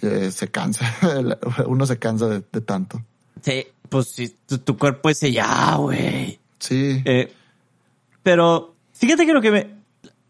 eh, 0.02 0.32
se 0.32 0.48
cansa. 0.50 0.92
Uno 1.68 1.86
se 1.86 2.00
cansa 2.00 2.28
de, 2.28 2.44
de 2.52 2.62
tanto. 2.62 3.04
sí, 3.42 3.68
pues 3.90 4.08
sí, 4.08 4.36
tu, 4.48 4.58
tu 4.58 4.78
cuerpo 4.78 5.10
dice, 5.10 5.32
ya, 5.32 5.76
güey. 5.76 6.41
Sí. 6.62 7.02
Eh, 7.06 7.34
pero 8.24 8.76
fíjate 8.94 9.26
que 9.26 9.34
lo 9.34 9.42
que 9.42 9.52
me... 9.52 9.76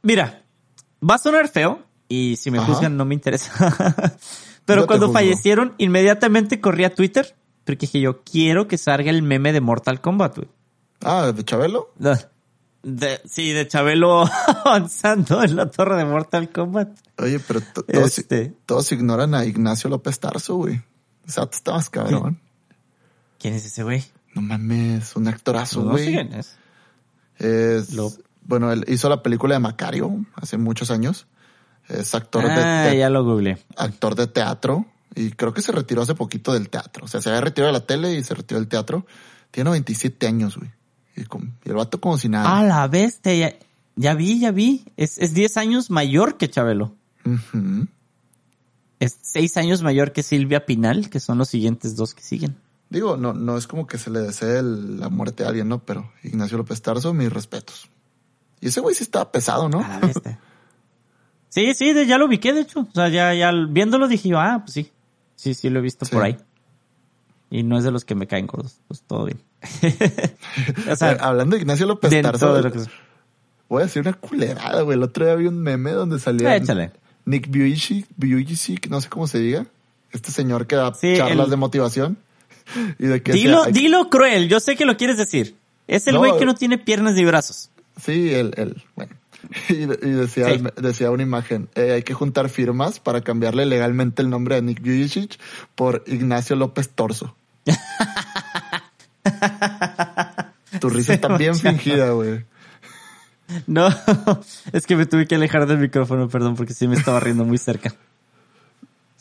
Mira, 0.02 0.42
va 1.08 1.16
a 1.16 1.20
sonar 1.20 1.48
feo 1.50 1.84
y 2.08 2.36
si 2.38 2.50
me 2.50 2.58
Ajá. 2.58 2.68
juzgan 2.74 2.98
no 2.98 3.06
me 3.06 3.14
interesa. 3.14 4.18
pero 4.66 4.88
cuando 4.88 5.12
fallecieron, 5.12 5.76
inmediatamente 5.78 6.60
corrí 6.60 6.84
a 6.86 6.96
Twitter 6.96 7.36
porque 7.66 7.86
dije 7.86 8.02
yo, 8.02 8.24
quiero 8.24 8.68
que 8.68 8.78
salga 8.78 9.12
el 9.12 9.22
meme 9.22 9.54
de 9.54 9.62
Mortal 9.62 10.02
Kombat, 10.02 10.38
güey. 10.38 10.50
Ah, 11.04 11.32
de 11.32 11.44
Chabelo. 11.46 11.92
De- 12.00 12.18
de- 12.84 13.22
sí, 13.26 13.52
de 13.52 13.68
Chabelo 13.68 14.24
avanzando 14.66 15.44
en 15.44 15.56
la 15.56 15.70
torre 15.70 15.96
de 15.98 16.06
Mortal 16.06 16.50
Kombat. 16.52 16.90
Oye, 17.20 17.40
pero 17.40 17.62
to- 17.62 17.84
todos, 17.84 18.18
Este. 18.18 18.54
todos 18.66 18.92
ignoran 18.92 19.36
a 19.36 19.46
Ignacio 19.46 19.90
López 19.90 20.20
Tarso, 20.20 20.56
güey. 20.56 20.82
O 21.28 21.32
sea, 21.32 21.46
tú 21.46 21.58
estabas 21.58 21.90
cabrón. 21.90 22.40
¿Quién 23.40 23.54
es 23.54 23.66
ese 23.66 23.84
güey? 23.84 24.04
No 24.34 24.42
mames, 24.42 25.16
un 25.16 25.28
actorazo, 25.28 25.84
No 25.84 25.92
güey. 25.92 26.08
quién 26.14 26.34
es. 26.34 26.56
Es, 27.38 27.94
Lo- 27.94 28.12
bueno, 28.44 28.72
él 28.72 28.86
hizo 28.88 29.10
la 29.10 29.22
película 29.24 29.56
de 29.56 29.60
Macario 29.60 30.26
hace 30.36 30.58
muchos 30.58 30.92
años. 30.92 31.28
Es 31.90 32.16
actor, 32.16 32.46
Ah, 32.48 32.84
de, 32.86 32.92
de- 32.92 32.98
ya 33.00 33.10
lo 33.10 33.24
googleé. 33.24 33.58
actor 33.76 34.16
de 34.16 34.28
teatro 34.28 34.86
y 35.16 35.32
creo 35.32 35.54
que 35.54 35.62
se 35.62 35.72
retiró 35.72 36.02
hace 36.04 36.16
poquito 36.16 36.54
del 36.54 36.70
teatro. 36.70 37.06
O 37.06 37.08
sea, 37.08 37.22
se 37.22 37.30
había 37.30 37.42
retirado 37.42 37.74
de 37.74 37.80
la 37.80 37.86
tele 37.86 38.16
y 38.16 38.24
se 38.24 38.34
retiró 38.34 38.60
del 38.60 38.70
teatro. 38.70 39.06
Tiene 39.52 39.70
27 39.72 40.28
años, 40.28 40.58
güey. 40.58 40.72
Y, 41.18 41.22
el 41.70 41.76
vato 41.76 42.00
como 42.00 42.18
si 42.18 42.30
nada. 42.30 42.58
Ah, 42.60 42.64
la 42.64 42.88
bestia, 42.88 43.34
ya, 43.36 43.54
ya 43.98 44.14
vi, 44.14 44.40
ya 44.40 44.52
vi. 44.52 44.86
Es, 44.96 45.18
es 45.18 45.34
10 45.34 45.58
años 45.58 45.90
mayor 45.90 46.38
que 46.38 46.50
Chabelo. 46.50 46.96
Es 49.00 49.18
6 49.22 49.58
años 49.58 49.82
mayor 49.82 50.14
que 50.14 50.24
Silvia 50.24 50.66
Pinal, 50.66 51.10
que 51.10 51.20
son 51.20 51.38
los 51.40 51.50
siguientes 51.50 51.96
dos 51.96 52.14
que 52.14 52.22
siguen. 52.24 52.56
Digo, 52.92 53.18
no, 53.18 53.34
no 53.34 53.58
es 53.58 53.66
como 53.68 53.88
que 53.88 53.98
se 53.98 54.10
le 54.12 54.20
desee 54.20 54.60
el- 54.60 55.00
la 55.00 55.10
muerte 55.10 55.44
a 55.44 55.48
alguien, 55.48 55.68
¿no? 55.70 55.80
Pero 55.80 56.12
Ignacio 56.24 56.58
López 56.58 56.80
Tarso, 56.84 57.14
mis 57.14 57.32
respetos. 57.34 57.90
Y 58.60 58.68
ese 58.68 58.80
güey 58.82 58.94
sí 58.94 59.04
estaba 59.04 59.32
pesado, 59.32 59.68
¿no? 59.70 59.80
A 59.84 59.88
la 59.88 60.00
bestia. 60.00 60.40
sí, 61.50 61.74
sí, 61.74 61.94
de- 61.94 62.06
ya 62.06 62.18
lo 62.20 62.26
ubiqué, 62.28 62.54
de 62.54 62.62
hecho. 62.62 62.82
O 62.82 62.94
sea, 62.94 63.10
ya, 63.10 63.34
ya 63.34 63.52
viéndolo 63.70 64.08
dije 64.08 64.30
yo, 64.30 64.40
ah, 64.40 64.60
pues 64.64 64.74
sí. 64.74 64.92
Sí, 65.36 65.54
sí, 65.56 65.70
lo 65.72 65.80
he 65.80 65.82
visto 65.82 66.06
Sí. 66.06 66.12
por 66.14 66.24
ahí. 66.24 66.38
Y 67.50 67.64
no 67.64 67.78
es 67.78 67.84
de 67.84 67.92
los 67.92 68.06
que 68.06 68.14
me 68.16 68.28
caen 68.28 68.46
gordos. 68.46 68.78
Pues 68.88 69.02
todo 69.02 69.26
bien. 69.26 69.42
o 70.92 70.96
sea, 70.96 71.14
Eh, 71.14 71.18
Hablando 71.20 71.56
de 71.56 71.62
Ignacio 71.62 71.86
López 71.88 72.22
Tarso, 72.22 72.54
de 72.54 72.62
lo 72.62 72.72
que... 72.72 72.80
voy 73.70 73.82
a 73.82 73.86
decir 73.86 74.02
una 74.02 74.14
culerada, 74.14 74.82
güey. 74.82 74.98
El 74.98 75.04
otro 75.04 75.26
día 75.26 75.36
vi 75.36 75.48
un 75.48 75.60
meme 75.60 75.92
donde 75.92 76.20
salía 76.20 76.56
Échale. 76.56 76.92
Nick 77.26 77.48
Vujicic, 77.50 78.88
no 78.90 79.00
sé 79.02 79.10
cómo 79.10 79.28
se 79.28 79.40
diga. 79.40 79.66
Este 80.12 80.32
señor 80.32 80.68
que 80.68 80.76
da 80.76 80.94
Sí, 80.94 81.16
charlas 81.18 81.46
el- 81.46 81.50
de 81.52 81.56
motivación. 81.56 82.18
Y 83.00 83.08
de 83.08 83.22
que 83.22 83.34
Dilo, 83.34 83.66
dilo 83.66 84.10
cruel, 84.10 84.48
yo 84.50 84.60
sé 84.60 84.76
que 84.76 84.86
lo 84.86 84.98
quieres 84.98 85.18
decir. 85.18 85.56
Es 85.88 86.08
el 86.08 86.14
No, 86.16 86.20
güey 86.20 86.38
que 86.38 86.46
no 86.46 86.56
tiene 86.56 86.78
piernas 86.78 87.16
ni 87.16 87.26
brazos. 87.26 87.70
Sí, 88.04 88.34
él, 88.34 88.54
él, 88.58 88.82
bueno. 88.96 89.14
Y, 89.70 89.74
y 89.74 89.86
decía, 89.86 90.48
Sí. 90.50 90.64
decía 90.78 91.12
una 91.12 91.24
imagen, 91.24 91.70
eh, 91.76 91.92
hay 91.94 92.04
que 92.04 92.14
juntar 92.14 92.50
firmas 92.50 93.00
para 93.00 93.22
cambiarle 93.22 93.66
legalmente 93.66 94.22
el 94.22 94.30
nombre 94.30 94.56
de 94.56 94.62
Nick 94.62 94.82
Vujicic 94.82 95.40
por 95.76 96.04
Ignacio 96.08 96.56
López 96.56 96.90
Torso. 96.90 97.36
tu 100.80 100.90
risa 100.90 101.14
está 101.16 101.36
bien 101.38 101.56
fingida, 101.56 102.12
güey. 102.12 102.46
No, 103.68 103.90
es 104.72 104.86
que 104.86 104.96
me 104.96 105.06
tuve 105.06 105.28
que 105.28 105.36
alejar 105.36 105.68
del 105.68 105.80
micrófono, 105.80 106.30
perdón, 106.30 106.56
porque 106.56 106.74
sí 106.74 106.88
me 106.88 106.96
estaba 106.96 107.20
riendo 107.20 107.44
muy 107.44 107.58
cerca. 107.58 107.94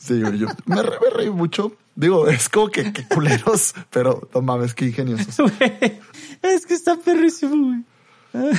Sí, 0.03 0.19
yo 0.19 0.47
me, 0.65 0.81
re- 0.81 0.97
me 0.99 1.09
reí 1.15 1.29
mucho. 1.29 1.73
Digo, 1.95 2.27
es 2.27 2.49
como 2.49 2.69
que, 2.69 2.91
que 2.91 3.07
culeros, 3.07 3.75
pero 3.91 4.27
no 4.33 4.41
mames, 4.41 4.73
qué 4.73 4.85
ingeniosos. 4.87 5.35
Es 6.41 6.65
que 6.65 6.73
está 6.73 6.95
perrísimo, 6.97 7.55
güey. 8.33 8.55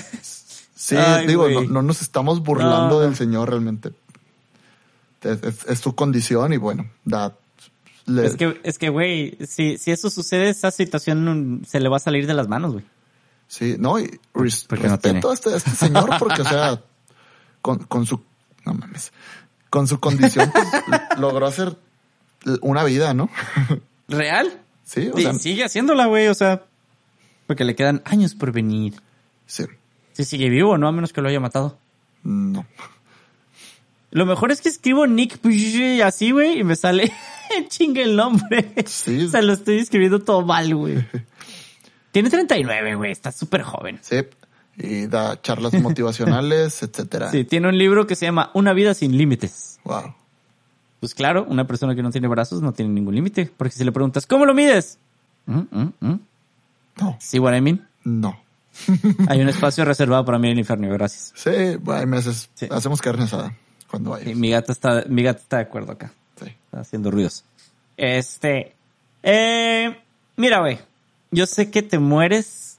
Sí, 0.75 0.95
Ay, 0.97 1.27
digo, 1.27 1.49
no, 1.69 1.83
nos 1.83 2.01
estamos 2.03 2.43
burlando 2.43 2.97
No. 2.97 3.01
del 3.01 3.17
señor 3.17 3.49
realmente. 3.51 3.93
Es, 5.23 5.43
es- 5.43 5.65
es 5.67 5.79
su 5.81 5.95
condición 5.95 6.53
y 6.53 6.57
bueno, 6.59 6.89
da. 7.05 7.37
le- 8.07 8.27
Es 8.27 8.37
que, 8.37 8.61
es 8.63 8.79
que, 8.79 8.89
güey, 8.89 9.37
si, 9.47 9.79
si 9.79 9.91
eso 9.91 10.11
sucede, 10.11 10.49
esa 10.51 10.71
situación 10.71 11.63
se 11.67 11.81
le 11.81 11.89
va 11.89 11.97
a 11.97 12.01
salir 12.01 12.27
de 12.27 12.35
las 12.35 12.49
manos, 12.49 12.73
güey. 12.73 12.85
Sí, 13.49 13.77
no, 13.79 13.99
y 13.99 14.21
res- 14.35 14.65
Porque 14.69 14.87
no 14.89 14.95
respeto 14.97 15.31
a, 15.31 15.35
este, 15.35 15.51
a 15.51 15.57
este 15.57 15.71
señor 15.73 16.09
porque, 16.19 16.43
o 16.43 16.45
sea, 16.45 16.83
con, 17.61 17.79
con 17.81 18.07
su, 18.07 18.21
no 18.65 18.75
mames, 18.75 19.13
con 19.73 19.89
su 19.89 19.99
condición 20.01 20.53
pues, 20.53 20.69
logró 21.19 21.47
hacer 21.47 21.75
una 22.61 22.85
vida, 22.85 23.15
¿no? 23.15 23.31
¿Real? 24.07 24.61
Sí, 24.85 25.09
o 25.11 25.19
Y 25.19 25.23
sea, 25.23 25.33
sigue 25.33 25.65
haciéndola, 25.65 26.05
güey, 26.05 26.29
o 26.29 26.35
sea, 26.35 26.63
porque 27.47 27.65
le 27.65 27.75
quedan 27.75 28.03
años 28.05 28.35
por 28.35 28.53
venir. 28.53 28.93
sí, 29.47 29.65
Si 30.13 30.25
sigue 30.25 30.51
vivo, 30.51 30.77
¿no? 30.77 30.89
A 30.89 30.93
menos 30.93 31.15
que 31.15 31.23
lo 31.23 31.29
haya 31.31 31.41
matado. 31.41 31.79
no. 32.23 32.67
Lo 34.11 34.27
mejor 34.27 34.53
es 34.53 34.61
que 34.61 34.69
escribo 34.69 35.07
Nick 35.07 35.41
así, 36.05 36.33
güey, 36.33 36.59
y 36.59 36.65
me 36.65 36.77
sale 36.77 37.11
chinga 37.69 38.03
el 38.03 38.15
nombre. 38.15 38.75
Sí. 38.85 39.25
O 39.25 39.29
sea, 39.31 39.41
lo 39.41 39.55
estoy 39.55 39.79
escribiendo 39.79 40.19
todo 40.21 40.43
mal, 40.43 40.75
güey. 40.75 41.03
Tiene 42.11 42.29
39, 42.29 42.95
güey, 42.97 43.11
está 43.11 43.33
súper 43.33 43.63
joven. 43.63 43.99
Sí, 44.03 44.17
y 44.77 45.07
da 45.07 45.41
charlas 45.41 45.75
motivacionales, 45.75 46.83
etcétera. 46.83 47.31
Sí, 47.31 47.45
tiene 47.45 47.69
un 47.69 47.77
libro 47.79 48.07
que 48.07 48.15
se 48.17 48.27
llama 48.27 48.51
Una 48.55 48.73
vida 48.73 48.95
sin 48.95 49.17
límites. 49.17 49.79
Wow. 49.85 50.15
Pues 51.01 51.15
claro, 51.15 51.45
una 51.49 51.67
persona 51.67 51.95
que 51.95 52.03
no 52.03 52.11
tiene 52.11 52.29
brazos 52.29 52.63
no 52.63 52.73
tiene 52.73 52.93
ningún 52.93 53.15
límite, 53.15 53.51
porque 53.57 53.75
si 53.75 53.85
le 53.85 53.93
preguntas, 53.93 54.25
¿cómo 54.27 54.47
lo 54.47 54.55
mides? 54.55 54.99
Mm, 55.47 55.59
mm, 55.71 55.93
mm. 56.01 56.21
No, 57.01 57.17
See 57.21 57.39
what 57.41 57.55
I 57.57 57.61
mean? 57.61 57.87
no. 58.05 58.39
Hay 59.29 59.41
un 59.41 59.49
espacio 59.51 59.85
reservado 59.85 60.25
para 60.25 60.39
mí 60.39 60.47
en 60.49 60.53
el 60.55 60.59
infierno, 60.61 60.89
gracias. 60.89 61.33
Sí, 61.35 61.51
hay 61.51 62.07
meses, 62.07 62.49
Sí. 62.55 62.67
hacemos 62.71 63.03
carne 63.03 63.25
asada 63.25 63.55
cuando 63.91 64.11
vayas. 64.11 64.35
mi 64.35 64.49
gata 64.51 64.73
está, 64.73 65.05
mi 65.09 65.23
gata 65.23 65.41
está 65.41 65.57
de 65.59 65.63
acuerdo 65.65 65.93
acá. 65.93 66.11
Sí. 66.43 66.47
Está 66.47 66.81
haciendo 66.81 67.11
ruidos. 67.11 67.45
Este, 67.99 68.75
eh, 69.23 69.95
mira, 70.37 70.61
güey, 70.61 70.79
yo 71.31 71.45
sé 71.47 71.71
que 71.71 71.83
te 71.83 71.99
mueres 71.99 72.72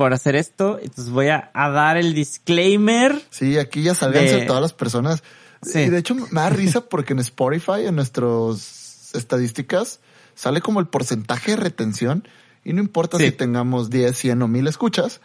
por 0.00 0.14
hacer 0.14 0.34
esto, 0.34 0.78
entonces 0.80 1.12
voy 1.12 1.28
a, 1.28 1.50
a 1.52 1.68
dar 1.68 1.98
el 1.98 2.14
disclaimer. 2.14 3.20
Sí, 3.28 3.58
aquí 3.58 3.82
ya 3.82 3.94
salganse 3.94 4.36
De- 4.36 4.46
todas 4.46 4.62
las 4.62 4.72
personas. 4.72 5.22
Sí. 5.60 5.80
Y 5.80 5.90
de 5.90 5.98
hecho 5.98 6.14
me 6.14 6.26
da 6.32 6.48
risa 6.48 6.80
porque 6.88 7.12
en 7.12 7.18
Spotify, 7.18 7.84
en 7.84 7.96
nuestras 7.96 9.10
estadísticas, 9.12 10.00
sale 10.34 10.62
como 10.62 10.80
el 10.80 10.86
porcentaje 10.86 11.50
de 11.50 11.56
retención 11.58 12.26
y 12.64 12.72
no 12.72 12.80
importa 12.80 13.18
Sí. 13.18 13.26
si 13.26 13.32
tengamos 13.32 13.90
10, 13.90 14.16
100 14.16 14.40
o 14.40 14.48
1000 14.48 14.68
escuchas. 14.68 15.20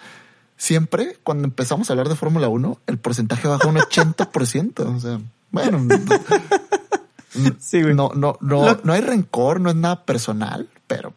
Siempre 0.57 1.19
cuando 1.23 1.45
empezamos 1.45 1.89
a 1.89 1.93
hablar 1.93 2.09
de 2.09 2.15
Fórmula 2.17 2.49
1, 2.49 2.81
el 2.87 2.97
porcentaje 2.97 3.47
baja 3.47 3.69
un 3.69 3.77
80%. 3.77 4.79
O 4.93 4.99
sea, 4.99 5.21
bueno, 5.51 5.87
Sí, 7.61 7.81
güey. 7.81 7.93
no, 7.95 8.11
no, 8.13 8.37
no, 8.41 8.65
Lo- 8.65 8.81
no 8.83 8.91
hay 8.91 8.99
rencor, 8.99 9.61
no 9.61 9.69
es 9.69 9.75
nada 9.77 10.03
personal, 10.03 10.67
pero 10.87 11.13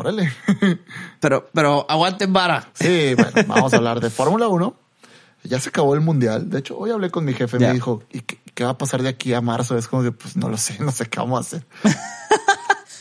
órale. 0.00 0.32
Pero, 1.20 1.48
pero 1.52 1.86
aguanten 1.88 2.32
vara. 2.32 2.68
Sí, 2.74 3.14
bueno, 3.14 3.32
vamos 3.48 3.72
a 3.72 3.76
hablar 3.76 4.00
de 4.00 4.10
Fórmula 4.10 4.48
1. 4.48 4.76
Ya 5.44 5.60
se 5.60 5.68
acabó 5.70 5.94
el 5.94 6.00
mundial. 6.00 6.50
De 6.50 6.58
hecho, 6.58 6.76
hoy 6.78 6.90
hablé 6.90 7.10
con 7.10 7.24
mi 7.24 7.32
jefe, 7.32 7.58
Ya. 7.58 7.68
me 7.68 7.74
dijo, 7.74 8.02
¿y 8.12 8.20
qué, 8.20 8.38
qué 8.54 8.64
va 8.64 8.70
a 8.70 8.78
pasar 8.78 9.02
de 9.02 9.08
aquí 9.08 9.32
a 9.32 9.40
marzo? 9.40 9.76
Es 9.78 9.86
como 9.88 10.02
que, 10.02 10.12
pues 10.12 10.36
no 10.36 10.48
lo 10.48 10.56
sé, 10.56 10.76
no 10.80 10.90
sé 10.92 11.06
qué 11.06 11.18
vamos 11.20 11.38
a 11.38 11.40
hacer. 11.40 11.66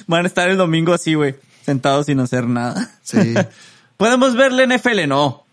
Van 0.08 0.24
a 0.26 0.28
estar 0.28 0.50
el 0.50 0.58
domingo 0.58 0.94
así, 0.94 1.14
güey, 1.16 1.36
sentados 1.64 2.06
sin 2.06 2.20
hacer 2.20 2.46
nada. 2.48 2.92
Sí. 3.02 3.34
¿Podemos 3.98 4.36
ver 4.36 4.52
la 4.52 4.66
NFL? 4.66 5.08
No. 5.08 5.46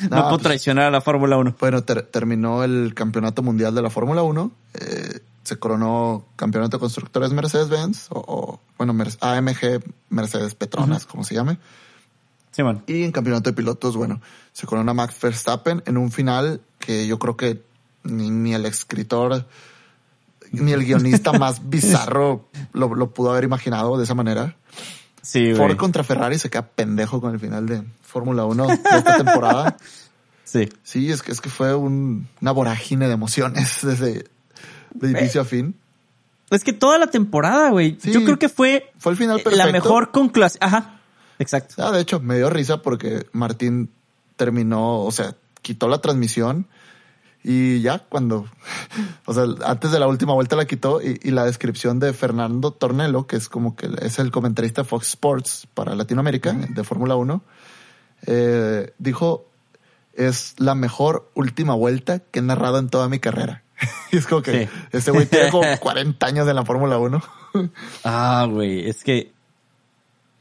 no, 0.00 0.08
No, 0.08 0.08
puedo 0.08 0.28
pues- 0.30 0.42
traicionar 0.42 0.86
a 0.86 0.90
la 0.90 1.00
Fórmula 1.00 1.36
1. 1.36 1.56
Bueno, 1.60 1.82
ter- 1.84 2.02
terminó 2.02 2.64
el 2.64 2.94
campeonato 2.94 3.42
mundial 3.42 3.74
de 3.74 3.82
la 3.82 3.90
Fórmula 3.90 4.22
1. 4.22 4.50
eh, 4.74 5.20
se 5.48 5.58
coronó 5.58 6.26
campeonato 6.36 6.76
de 6.76 6.80
constructores 6.80 7.32
Mercedes-Benz 7.32 8.08
o, 8.10 8.18
o, 8.26 8.60
bueno, 8.76 8.94
AMG 9.20 9.82
Mercedes 10.10 10.54
Petronas, 10.54 11.06
como 11.06 11.24
se 11.24 11.34
llame. 11.34 11.58
Sí, 12.50 12.62
bueno. 12.62 12.82
Y 12.86 13.02
en 13.04 13.12
campeonato 13.12 13.48
de 13.48 13.56
pilotos, 13.56 13.96
bueno, 13.96 14.20
se 14.52 14.66
corona 14.66 14.92
Max 14.92 15.16
Verstappen 15.22 15.82
en 15.86 15.96
un 15.96 16.10
final 16.12 16.60
que 16.78 17.06
yo 17.06 17.18
creo 17.18 17.36
que 17.36 17.62
ni, 18.04 18.30
ni 18.30 18.52
el 18.54 18.66
escritor 18.66 19.46
ni 20.52 20.72
el 20.72 20.84
guionista 20.84 21.32
más 21.32 21.68
bizarro 21.70 22.48
lo, 22.72 22.94
lo 22.94 23.10
pudo 23.14 23.30
haber 23.30 23.44
imaginado 23.44 23.96
de 23.96 24.04
esa 24.04 24.14
manera. 24.14 24.56
Sí, 25.22 25.52
Ford 25.54 25.66
güey. 25.66 25.76
contra 25.76 26.04
Ferrari 26.04 26.38
se 26.38 26.50
queda 26.50 26.66
pendejo 26.66 27.20
con 27.20 27.32
el 27.32 27.40
final 27.40 27.66
de 27.66 27.82
Fórmula 28.02 28.44
1 28.44 28.66
de 28.66 28.74
esta 28.74 29.16
temporada. 29.16 29.76
Sí. 30.44 30.66
Sí, 30.82 31.10
es 31.12 31.20
que, 31.20 31.30
es 31.30 31.42
que 31.42 31.50
fue 31.50 31.74
un- 31.74 32.26
una 32.40 32.52
vorágine 32.52 33.06
de 33.06 33.12
emociones 33.12 33.80
desde 33.82 34.24
de 34.94 35.10
inicio 35.10 35.40
a 35.40 35.44
fin. 35.44 35.74
Es 36.50 36.64
que 36.64 36.72
toda 36.72 36.98
la 36.98 37.08
temporada, 37.08 37.70
güey. 37.70 37.98
Sí. 38.00 38.12
Yo 38.12 38.24
creo 38.24 38.38
que 38.38 38.48
fue 38.48 38.90
Fue 38.98 39.12
el 39.12 39.18
final 39.18 39.36
la 39.38 39.42
perfecto. 39.44 39.72
mejor 39.72 40.10
conclusión. 40.10 40.58
Ajá. 40.62 41.00
Exacto. 41.38 41.74
Ah, 41.78 41.92
de 41.92 42.00
hecho, 42.00 42.20
me 42.20 42.36
dio 42.36 42.50
risa 42.50 42.82
porque 42.82 43.26
Martín 43.32 43.90
terminó, 44.36 45.00
o 45.02 45.10
sea, 45.10 45.34
quitó 45.62 45.88
la 45.88 46.00
transmisión 46.00 46.66
Y 47.44 47.80
ya 47.82 48.00
cuando, 48.00 48.46
o 49.24 49.34
sea, 49.34 49.44
antes 49.64 49.92
de 49.92 50.00
la 50.00 50.08
última 50.08 50.32
vuelta 50.34 50.56
la 50.56 50.64
quitó 50.66 51.00
y, 51.00 51.20
y 51.22 51.30
la 51.30 51.44
descripción 51.44 52.00
de 52.00 52.12
Fernando 52.12 52.72
Tornelo, 52.72 53.26
que 53.26 53.36
es 53.36 53.48
como 53.48 53.76
que 53.76 53.88
es 54.02 54.18
el 54.18 54.30
comentarista 54.32 54.82
de 54.82 54.88
Fox 54.88 55.08
Sports 55.08 55.68
para 55.72 55.94
Latinoamérica 55.94 56.52
de 56.52 56.82
Fórmula 56.84 57.14
1, 57.14 57.42
eh, 58.26 58.92
dijo, 58.98 59.46
es 60.14 60.54
la 60.58 60.74
mejor 60.74 61.30
última 61.34 61.74
vuelta 61.74 62.18
que 62.18 62.40
he 62.40 62.42
narrado 62.42 62.78
en 62.78 62.88
toda 62.88 63.08
mi 63.08 63.20
carrera. 63.20 63.62
y 64.12 64.16
es 64.16 64.26
como 64.26 64.42
que 64.42 64.66
Sí. 64.66 64.68
ese 64.92 65.10
güey 65.10 65.26
tiene 65.26 65.50
como 65.50 65.64
40 65.80 66.26
años 66.26 66.48
en 66.48 66.56
la 66.56 66.64
Fórmula 66.64 66.98
1. 66.98 67.22
Ah, 68.04 68.46
güey, 68.48 68.88
es 68.88 69.02
que... 69.02 69.32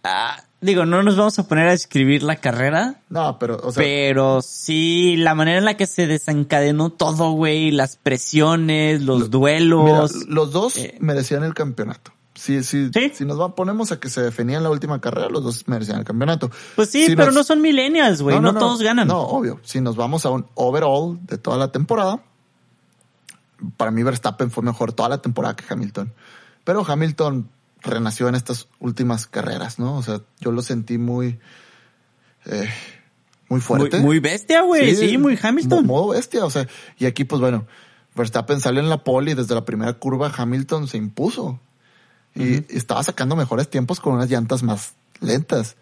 Ah, 0.04 0.44
digo, 0.62 0.86
no 0.86 1.04
nos 1.04 1.18
vamos 1.18 1.38
a 1.40 1.48
poner 1.48 1.68
a 1.68 1.74
escribir 1.74 2.24
la 2.24 2.38
carrera, 2.38 3.02
no, 3.10 3.38
pero, 3.40 3.58
o 3.64 3.72
sea, 3.72 3.82
pero 3.84 4.42
sí 4.42 5.16
la 5.18 5.36
manera 5.36 5.58
en 5.58 5.66
la 5.66 5.76
que 5.76 5.86
se 5.88 6.08
desencadenó 6.08 6.92
todo, 6.92 7.32
güey, 7.32 7.72
las 7.72 7.98
presiones, 7.98 9.02
los 9.02 9.30
duelos. 9.32 10.26
los 10.28 10.52
dos 10.52 10.78
eh, 10.78 10.98
merecían 11.00 11.44
el 11.44 11.54
campeonato. 11.54 12.12
Si, 12.36 12.64
si, 12.64 12.90
Sí. 12.94 13.12
si 13.16 13.26
nos 13.26 13.40
va, 13.42 13.56
ponemos 13.56 13.92
a 13.92 14.00
que 14.00 14.10
se 14.10 14.22
definía 14.22 14.58
en 14.58 14.64
la 14.64 14.70
última 14.70 15.02
carrera, 15.02 15.28
los 15.30 15.44
dos 15.44 15.68
merecían 15.68 16.00
el 16.00 16.06
campeonato. 16.06 16.52
pues 16.76 16.90
sí, 16.90 17.08
Si 17.08 17.16
pero 17.16 17.28
nos- 17.28 17.36
no 17.36 17.44
son 17.44 17.62
millennials, 17.62 18.22
güey, 18.22 18.40
no, 18.40 18.54
todos 18.54 18.82
ganan. 18.82 19.08
No, 19.08 19.22
obvio. 19.22 19.60
Si 19.64 19.82
nos 19.82 19.96
vamos 19.96 20.26
a 20.26 20.30
un 20.30 20.46
overall 20.54 21.18
de 21.24 21.38
toda 21.40 21.58
la 21.58 21.72
temporada, 21.72 22.20
para 23.78 23.92
mí 23.92 24.04
Verstappen 24.04 24.52
fue 24.52 24.64
mejor 24.64 24.94
toda 24.94 25.10
la 25.10 25.18
temporada 25.22 25.56
que 25.56 25.66
Hamilton. 25.70 26.14
Pero 26.64 26.86
Hamilton 26.88 27.50
renació 27.82 28.28
en 28.28 28.36
estas 28.36 28.68
últimas 28.80 29.28
carreras, 29.28 29.80
¿no? 29.80 29.96
O 29.98 30.04
sea, 30.04 30.22
yo 30.40 30.52
lo 30.52 30.62
sentí 30.62 30.98
muy, 30.98 31.40
eh, 32.46 32.70
muy 33.50 33.62
fuerte. 33.62 34.00
muy 34.00 34.20
bestia, 34.20 34.62
güey, 34.62 34.96
sí, 34.96 35.18
muy 35.18 35.38
Hamilton. 35.42 35.86
mo- 35.86 36.02
Modo 36.02 36.14
bestia, 36.14 36.44
o 36.46 36.50
sea, 36.50 36.68
y 36.98 37.06
aquí 37.06 37.24
pues 37.24 37.40
bueno, 37.42 37.66
Verstappen 38.16 38.60
salió 38.60 38.82
en 38.82 38.90
la 38.90 39.04
pole 39.04 39.32
y 39.32 39.36
desde 39.36 39.56
la 39.56 39.64
primera 39.66 39.94
curva 39.94 40.32
Hamilton 40.36 40.88
se 40.88 40.98
impuso. 40.98 41.60
Y, 42.36 42.58
y 42.58 42.66
estaba 42.78 43.02
sacando 43.02 43.36
mejores 43.36 43.68
tiempos 43.70 44.00
con 44.00 44.14
unas 44.14 44.30
llantas 44.30 44.62
más 44.62 44.94
lentas. 45.22 45.76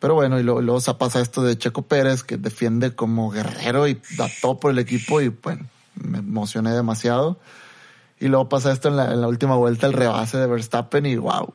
Pero 0.00 0.14
bueno, 0.14 0.38
y 0.40 0.42
luego, 0.42 0.60
luego 0.60 0.80
se 0.80 0.92
pasa 0.94 1.20
esto 1.20 1.42
de 1.42 1.56
Checo 1.56 1.82
Pérez, 1.82 2.24
que 2.24 2.36
defiende 2.38 2.94
como 2.94 3.30
guerrero 3.30 3.86
y 3.86 4.00
da 4.16 4.28
todo 4.42 4.58
por 4.58 4.72
el 4.72 4.78
equipo 4.80 5.20
y 5.20 5.28
bueno, 5.28 5.66
me 5.96 6.18
emocioné 6.18 6.72
demasiado. 6.72 7.38
Y 8.18 8.28
luego 8.28 8.48
pasa 8.48 8.72
esto 8.72 8.88
en 8.88 8.96
la, 8.96 9.12
en 9.12 9.20
la 9.20 9.28
última 9.28 9.56
vuelta, 9.56 9.86
el 9.86 9.92
rebase 9.92 10.38
de 10.38 10.46
Verstappen 10.46 11.04
y 11.04 11.16
wow, 11.16 11.52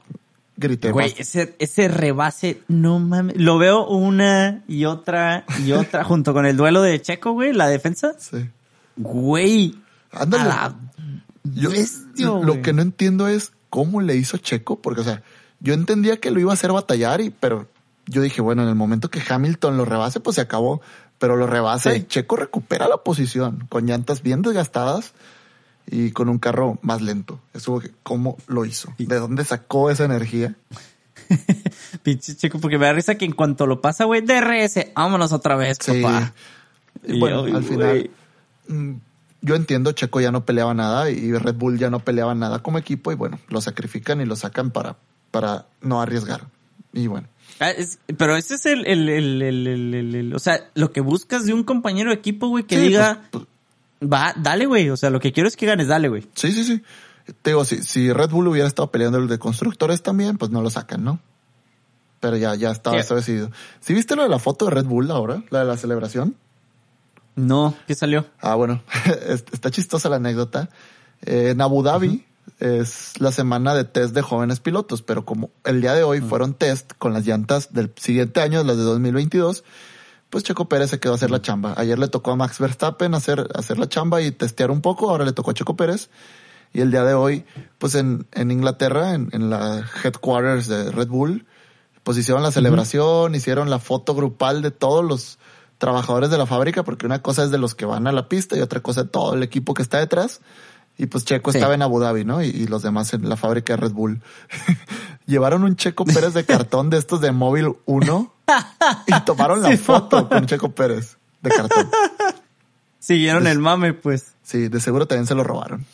grité 0.58 0.92
Güey, 0.92 1.14
ese, 1.18 1.56
ese 1.60 1.88
rebase, 1.88 2.62
no 2.68 3.00
mames. 3.00 3.36
Lo 3.38 3.58
veo 3.58 3.88
una 3.88 4.64
y 4.68 4.86
otra 4.86 5.46
y 5.66 5.72
otra 5.72 6.04
junto 6.06 6.34
con 6.34 6.46
el 6.46 6.56
duelo 6.58 6.82
de 6.82 7.02
Checo, 7.02 7.32
güey, 7.32 7.54
la 7.54 7.68
defensa. 7.68 8.14
Sí. 8.18 8.50
Güey. 8.96 9.76
Ándale. 10.12 10.44
la 10.46 10.76
Yo, 11.44 11.72
bestia, 11.72 12.28
lo 12.28 12.42
güey. 12.42 12.62
que 12.62 12.74
no 12.74 12.82
entiendo 12.82 13.28
es 13.28 13.54
cómo 13.70 14.02
le 14.02 14.16
hizo 14.16 14.38
Checo, 14.38 14.82
porque, 14.82 15.02
o 15.02 15.04
sea, 15.04 15.24
yo 15.62 15.74
entendía 15.74 16.18
que 16.18 16.30
lo 16.32 16.40
iba 16.40 16.52
a 16.52 16.54
hacer 16.54 16.72
batallar, 16.72 17.22
y, 17.22 17.30
pero 17.32 17.70
yo 18.06 18.22
dije, 18.22 18.42
bueno, 18.42 18.64
en 18.64 18.70
el 18.70 18.76
momento 18.76 19.10
que 19.10 19.22
Hamilton 19.28 19.78
lo 19.78 19.86
rebase, 19.86 20.20
pues 20.20 20.36
se 20.36 20.42
acabó, 20.42 20.82
pero 21.22 21.36
lo 21.38 21.46
rebasa 21.46 21.92
Sí. 21.92 21.98
y 22.00 22.04
Checo 22.08 22.36
recupera 22.36 22.88
la 22.90 22.98
posición 22.98 23.68
con 23.70 23.86
llantas 23.86 24.24
bien 24.24 24.42
desgastadas 24.42 25.14
y 25.86 26.12
con 26.12 26.30
un 26.30 26.40
carro 26.40 26.80
más 26.82 27.02
lento. 27.02 27.40
Eso, 27.54 27.80
¿cómo 28.02 28.38
lo 28.48 28.66
hizo? 28.66 28.92
¿De 28.98 29.18
dónde 29.20 29.46
sacó 29.46 29.92
esa 29.92 30.04
energía? 30.06 30.56
Pinche 32.04 32.36
Checo, 32.36 32.60
porque 32.60 32.78
me 32.78 32.88
da 32.88 32.94
risa 32.94 33.16
que 33.16 33.26
en 33.26 33.34
cuanto 33.34 33.68
lo 33.68 33.82
pasa, 33.82 34.06
güey, 34.06 34.22
DRS, 34.22 34.88
vámonos 34.96 35.32
otra 35.32 35.56
vez, 35.56 35.78
Sí. 35.80 36.02
papá. 36.02 36.34
Y 37.06 37.16
Y 37.16 37.20
bueno, 37.20 37.48
yo, 37.48 37.56
al 37.58 37.64
final, 37.64 38.10
mm, 38.68 38.94
yo 39.42 39.56
entiendo, 39.56 39.92
Checo 39.92 40.22
ya 40.22 40.32
no 40.32 40.44
peleaba 40.46 40.74
nada 40.74 41.10
y 41.12 41.32
Red 41.34 41.56
Bull 41.56 41.78
ya 41.78 41.90
no 41.90 42.00
peleaba 42.00 42.34
nada 42.36 42.60
como 42.60 42.78
equipo 42.78 43.12
y 43.12 43.16
bueno, 43.16 43.40
lo 43.50 43.62
sacrifican 43.62 44.22
y 44.22 44.26
lo 44.26 44.36
sacan 44.36 44.72
para, 44.72 44.98
para 45.30 45.66
no 45.82 46.02
arriesgar. 46.02 46.42
Y 46.94 47.08
bueno, 47.08 47.28
es- 47.70 48.00
pero 48.18 48.36
ese 48.36 48.56
es 48.56 48.66
el, 48.66 48.88
el, 48.88 49.08
el, 49.10 49.42
el, 50.16 50.34
o 50.34 50.40
sea, 50.40 50.70
lo 50.74 50.92
que 50.92 51.02
buscas 51.02 51.46
de 51.46 51.54
un 51.54 51.64
compañero 51.64 52.10
de 52.10 52.16
equipo, 52.16 52.48
güey, 52.48 52.64
que 52.64 52.78
Sí, 52.78 52.88
diga, 52.88 53.22
pues, 53.30 53.46
va, 54.02 54.34
dale, 54.36 54.66
güey, 54.66 54.90
o 54.90 54.98
sea, 54.98 55.12
lo 55.12 55.20
que 55.20 55.32
quiero 55.32 55.48
es 55.48 55.56
que 55.56 55.68
ganes, 55.68 55.88
dale, 55.88 56.10
güey. 56.10 56.24
sí, 56.34 56.52
sí, 56.52 56.64
sí. 56.64 56.82
Te 57.44 57.52
digo, 57.52 57.64
si, 57.66 57.84
si 57.84 58.12
Red 58.12 58.32
Bull 58.32 58.48
hubiera 58.48 58.68
estado 58.68 58.90
peleando 58.90 59.20
el 59.20 59.28
de 59.28 59.38
constructores 59.38 60.02
también, 60.02 60.38
pues 60.40 60.50
no 60.50 60.62
lo 60.64 60.70
sacan, 60.72 61.04
¿no? 61.04 61.20
Pero 62.20 62.36
ya, 62.38 62.56
ya 62.56 62.72
estaba 62.72 62.98
eso 62.98 63.16
decidido. 63.16 63.52
¿Sí 63.80 63.94
viste 63.94 64.16
lo 64.16 64.24
de 64.24 64.30
la 64.30 64.40
foto 64.40 64.66
de 64.66 64.72
Red 64.72 64.86
Bull 64.86 65.10
ahora? 65.12 65.44
La 65.52 65.60
de 65.60 65.66
la 65.66 65.78
celebración. 65.78 66.36
No, 67.36 67.74
¿qué 67.88 67.96
salió? 67.96 68.26
Ah, 68.42 68.56
bueno, 68.56 68.82
es- 69.28 69.46
está 69.52 69.72
chistosa 69.72 70.10
la 70.10 70.18
anécdota. 70.18 70.70
Eh, 71.24 71.50
en 71.52 71.62
Abu 71.62 71.84
Dhabi 71.84 72.26
es 72.60 73.20
la 73.20 73.32
semana 73.32 73.74
de 73.74 73.84
test 73.84 74.14
de 74.14 74.22
jóvenes 74.22 74.60
pilotos, 74.60 75.02
pero 75.02 75.26
como 75.26 75.50
el 75.64 75.82
día 75.82 75.94
de 75.94 76.04
hoy 76.04 76.22
fueron 76.22 76.54
test 76.54 76.94
con 76.98 77.14
las 77.14 77.26
llantas 77.26 77.74
del 77.74 77.92
siguiente 77.96 78.42
año, 78.42 78.64
las 78.64 78.78
de 78.78 78.84
2022, 78.84 79.64
pues 80.30 80.44
Checo 80.44 80.70
Pérez 80.70 80.92
se 80.92 81.00
quedó 81.00 81.14
a 81.14 81.16
hacer 81.16 81.32
la 81.32 81.42
chamba. 81.42 81.74
Ayer 81.78 82.00
le 82.00 82.08
tocó 82.08 82.32
a 82.32 82.36
Max 82.36 82.60
Verstappen 82.60 83.14
hacer, 83.16 83.50
hacer 83.56 83.78
la 83.78 83.90
chamba 83.90 84.22
y 84.22 84.32
testear 84.32 84.72
un 84.72 84.82
poco, 84.82 85.10
ahora 85.10 85.26
le 85.26 85.34
tocó 85.34 85.52
a 85.52 85.54
Checo 85.54 85.76
Pérez. 85.76 86.10
Y 86.74 86.80
el 86.80 86.92
día 86.92 87.04
de 87.04 87.14
hoy, 87.14 87.46
pues 87.80 87.96
en, 87.96 88.28
en 88.32 88.50
Inglaterra, 88.50 89.14
en, 89.14 89.30
en 89.34 89.50
la 89.50 89.86
headquarters 90.04 90.68
de 90.68 90.90
Red 90.92 91.10
Bull, 91.10 91.46
pues 92.04 92.18
hicieron 92.18 92.44
la 92.44 92.52
celebración, 92.52 93.36
hicieron 93.36 93.70
la 93.70 93.80
foto 93.80 94.16
grupal 94.16 94.62
de 94.62 94.72
todos 94.72 95.04
los 95.04 95.38
trabajadores 95.78 96.30
de 96.30 96.38
la 96.38 96.46
fábrica, 96.46 96.84
porque 96.84 97.06
una 97.06 97.22
cosa 97.22 97.44
es 97.44 97.52
de 97.52 97.58
los 97.58 97.76
que 97.76 97.86
van 97.86 98.08
a 98.08 98.12
la 98.12 98.30
pista 98.30 98.56
y 98.56 98.62
otra 98.62 98.82
cosa 98.82 99.04
de 99.04 99.10
todo 99.10 99.34
el 99.34 99.44
equipo 99.44 99.74
que 99.74 99.82
está 99.82 99.98
detrás. 99.98 100.42
Y 100.98 101.08
pues 101.08 101.26
Checo 101.26 101.52
Sí. 101.52 101.58
estaba 101.58 101.74
en 101.74 101.82
Abu 101.82 102.00
Dhabi, 102.00 102.26
¿no? 102.26 102.44
Y, 102.44 102.48
y 102.48 102.68
los 102.68 102.84
demás 102.84 103.14
en 103.14 103.28
la 103.28 103.36
fábrica 103.38 103.74
de 103.74 103.78
Red 103.82 103.92
Bull. 103.92 104.22
Llevaron 105.26 105.64
un 105.64 105.76
Checo 105.76 106.06
Pérez 106.06 106.34
de 106.34 106.46
cartón 106.46 106.90
de 106.90 106.98
estos 106.98 107.22
de 107.22 107.32
móvil 107.32 107.74
1 107.86 108.34
y 109.08 109.20
tomaron 109.22 109.62
la 109.62 109.70
Sí, 109.72 109.78
foto 109.78 110.28
con 110.30 110.46
Checo 110.46 110.72
Pérez 110.72 111.18
de 111.42 111.50
cartón. 111.50 111.90
Siguieron 113.00 113.48
el 113.48 113.60
mame, 113.60 113.94
pues. 113.94 114.34
Sí, 114.44 114.68
de 114.68 114.80
seguro 114.80 115.08
también 115.08 115.26
se 115.28 115.34
lo 115.36 115.44
robaron. 115.44 115.86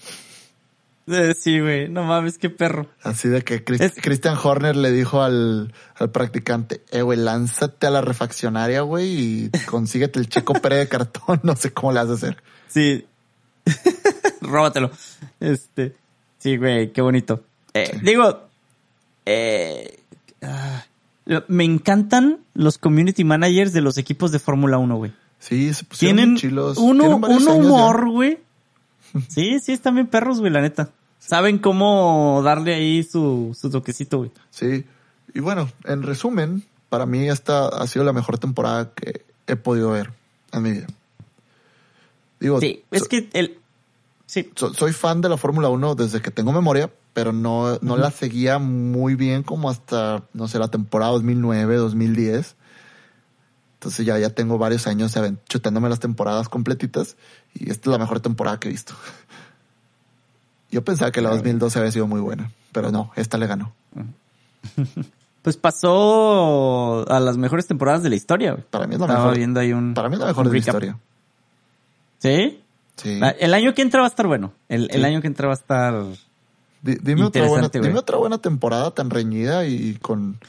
Eh, 1.09 1.33
sí, 1.39 1.59
güey, 1.61 1.87
no 1.87 2.03
mames, 2.03 2.37
qué 2.37 2.49
perro. 2.49 2.87
Así 3.01 3.29
de 3.29 3.41
que 3.43 3.63
Chris- 3.63 3.79
Es- 3.79 3.93
Christian 4.01 4.35
Horner 4.43 4.75
le 4.75 4.91
dijo 4.91 5.21
al, 5.23 5.73
al 5.95 6.11
practicante, 6.11 6.83
eh, 6.91 7.01
güey, 7.01 7.17
lánzate 7.17 7.87
a 7.87 7.91
la 7.91 8.01
refaccionaria, 8.01 8.81
güey, 8.81 9.07
y 9.45 9.51
consíguete 9.67 10.19
el 10.19 10.27
Checo 10.27 10.53
Pérez 10.55 10.79
de 10.79 10.87
cartón. 10.89 11.39
No 11.43 11.55
sé 11.55 11.71
cómo 11.71 11.93
le 11.93 12.01
has 12.01 12.09
de 12.09 12.13
hacer. 12.15 12.43
Sí. 12.67 13.05
Róbatelo. 14.47 14.91
Este. 15.39 15.95
Sí, 16.39 16.57
güey, 16.57 16.91
qué 16.91 17.01
bonito. 17.01 17.43
Eh, 17.73 17.99
Digo, 18.01 18.47
eh, 19.25 19.99
ah, 20.41 20.83
me 21.47 21.63
encantan 21.65 22.39
los 22.53 22.77
community 22.77 23.23
managers 23.23 23.73
de 23.73 23.81
los 23.81 23.97
equipos 23.97 24.31
de 24.31 24.39
Fórmula 24.39 24.77
1, 24.77 24.95
güey. 24.97 25.13
Sí, 25.39 25.73
se 25.73 25.83
pusieron 25.83 26.17
Tienen 26.17 26.37
chilos. 26.37 26.77
uno, 26.77 27.19
Tienen 27.19 27.23
un 27.25 27.43
ya. 27.45 27.51
humor, 27.53 28.09
güey. 28.09 28.39
Sí, 29.29 29.59
sí, 29.61 29.71
están 29.71 29.95
bien 29.95 30.07
perros, 30.07 30.39
güey, 30.41 30.51
la 30.51 30.61
neta. 30.61 30.89
Saben 31.19 31.57
cómo 31.59 32.41
darle 32.43 32.75
ahí 32.75 33.03
su, 33.03 33.55
su 33.59 33.69
toquecito, 33.69 34.17
güey. 34.19 34.31
Sí. 34.49 34.85
Y 35.33 35.39
bueno, 35.39 35.69
en 35.85 36.03
resumen, 36.03 36.63
para 36.89 37.05
mí 37.05 37.27
esta 37.29 37.67
ha 37.67 37.87
sido 37.87 38.03
la 38.05 38.13
mejor 38.13 38.37
temporada 38.37 38.91
que 38.93 39.25
he 39.47 39.55
podido 39.55 39.91
ver 39.91 40.11
en 40.51 40.61
mi 40.61 40.71
vida. 40.71 40.87
Digo, 42.39 42.59
Sí, 42.59 42.83
es 42.91 43.03
so- 43.03 43.07
que 43.09 43.29
el... 43.33 43.57
Sí, 44.27 44.51
so- 44.55 44.73
soy 44.73 44.93
fan 44.93 45.21
de 45.21 45.29
la 45.29 45.37
Fórmula 45.37 45.69
1 45.69 45.95
desde 45.95 46.21
que 46.21 46.29
tengo 46.31 46.51
memoria, 46.51 46.91
pero 47.13 47.31
no, 47.33 47.79
no 47.81 47.97
la 47.97 48.11
seguía 48.11 48.59
muy 48.59 49.15
bien 49.15 49.41
como 49.41 49.69
hasta, 49.69 50.23
no 50.33 50.47
sé, 50.47 50.59
la 50.59 50.67
temporada 50.67 51.13
2009, 51.13 51.77
2010. 51.77 52.55
Entonces 53.75 54.05
ya, 54.05 54.19
ya 54.19 54.29
tengo 54.31 54.57
varios 54.57 54.85
años 54.85 55.15
chutándome 55.47 55.87
las 55.89 55.99
temporadas 55.99 56.49
completitas 56.49 57.15
y 57.53 57.71
esta 57.71 57.89
es 57.89 57.91
la 57.91 57.97
mejor 57.97 58.19
temporada 58.19 58.59
que 58.59 58.67
he 58.67 58.71
visto. 58.71 58.93
Yo 60.71 60.83
pensaba 60.83 61.11
que 61.11 61.21
la 61.21 61.29
2012 61.29 61.79
había 61.79 61.91
sido 61.91 62.07
muy 62.07 62.19
buena, 62.19 62.51
pero 62.73 62.91
no, 62.91 63.11
esta 63.15 63.37
le 63.37 63.47
ganó. 63.47 63.71
pues 65.41 65.55
pasó 65.55 67.09
a 67.09 67.19
las 67.21 67.37
mejores 67.37 67.65
temporadas 67.67 68.03
de 68.03 68.09
la 68.09 68.15
historia. 68.15 68.57
Para 68.69 68.85
mí 68.87 68.95
es 68.95 68.99
la 68.99 69.05
Estaba 69.05 69.23
mejor. 69.25 69.37
viendo 69.37 69.59
ahí 69.61 69.71
un... 69.71 69.93
Para 69.93 70.09
mí 70.09 70.15
es 70.15 70.19
la 70.19 70.27
mejor 70.27 70.47
de 70.47 70.51
la 70.51 70.57
historia. 70.57 70.99
¿Sí? 72.19 72.61
Sí. 72.97 73.19
Ah, 73.23 73.33
El 73.39 73.53
año 73.53 73.73
que 73.73 73.81
entra 73.81 74.01
va 74.01 74.07
a 74.07 74.09
estar 74.09 74.27
bueno. 74.27 74.53
El, 74.69 74.89
el 74.91 75.05
año 75.05 75.21
que 75.21 75.27
entra 75.27 75.47
va 75.47 75.53
a 75.53 75.57
estar... 75.57 76.03
Di- 76.81 76.97
dime, 77.01 77.23
otra 77.23 77.45
buena, 77.47 77.69
dime 77.69 77.97
otra 77.97 78.17
buena 78.17 78.37
temporada 78.39 78.91
tan 78.91 79.09
reñida 79.09 79.65
y 79.65 79.95
con 80.01 80.39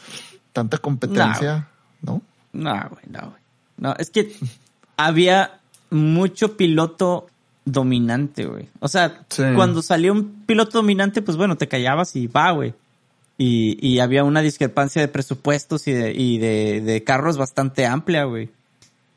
tanta 0.53 0.79
competencia, 0.79 1.69
¿no? 2.03 2.21
No, 2.53 2.73
güey, 2.91 3.05
no, 3.11 3.21
güey. 3.31 3.43
No, 3.79 3.95
es 3.99 4.11
que 4.11 4.35
había 4.97 5.61
mucho 5.91 6.57
piloto 6.57 7.29
dominante, 7.65 8.45
güey. 8.47 8.69
O 8.81 8.89
sea, 8.89 9.23
Sí. 9.29 9.43
cuando 9.55 9.83
salió 9.83 10.13
un 10.13 10.43
piloto 10.47 10.79
dominante, 10.79 11.23
pues 11.23 11.37
bueno, 11.37 11.57
te 11.57 11.69
callabas 11.69 12.15
y 12.17 12.27
va, 12.27 12.51
güey. 12.53 12.75
Y, 13.39 13.79
y 13.87 14.01
había 14.01 14.25
una 14.25 14.41
discrepancia 14.43 15.01
de 15.01 15.09
presupuestos 15.09 15.87
y 15.87 15.93
de, 15.93 16.13
y 16.13 16.39
de, 16.39 16.81
de 16.81 17.05
carros 17.05 17.37
bastante 17.37 17.87
amplia, 17.87 18.25
güey. 18.25 18.51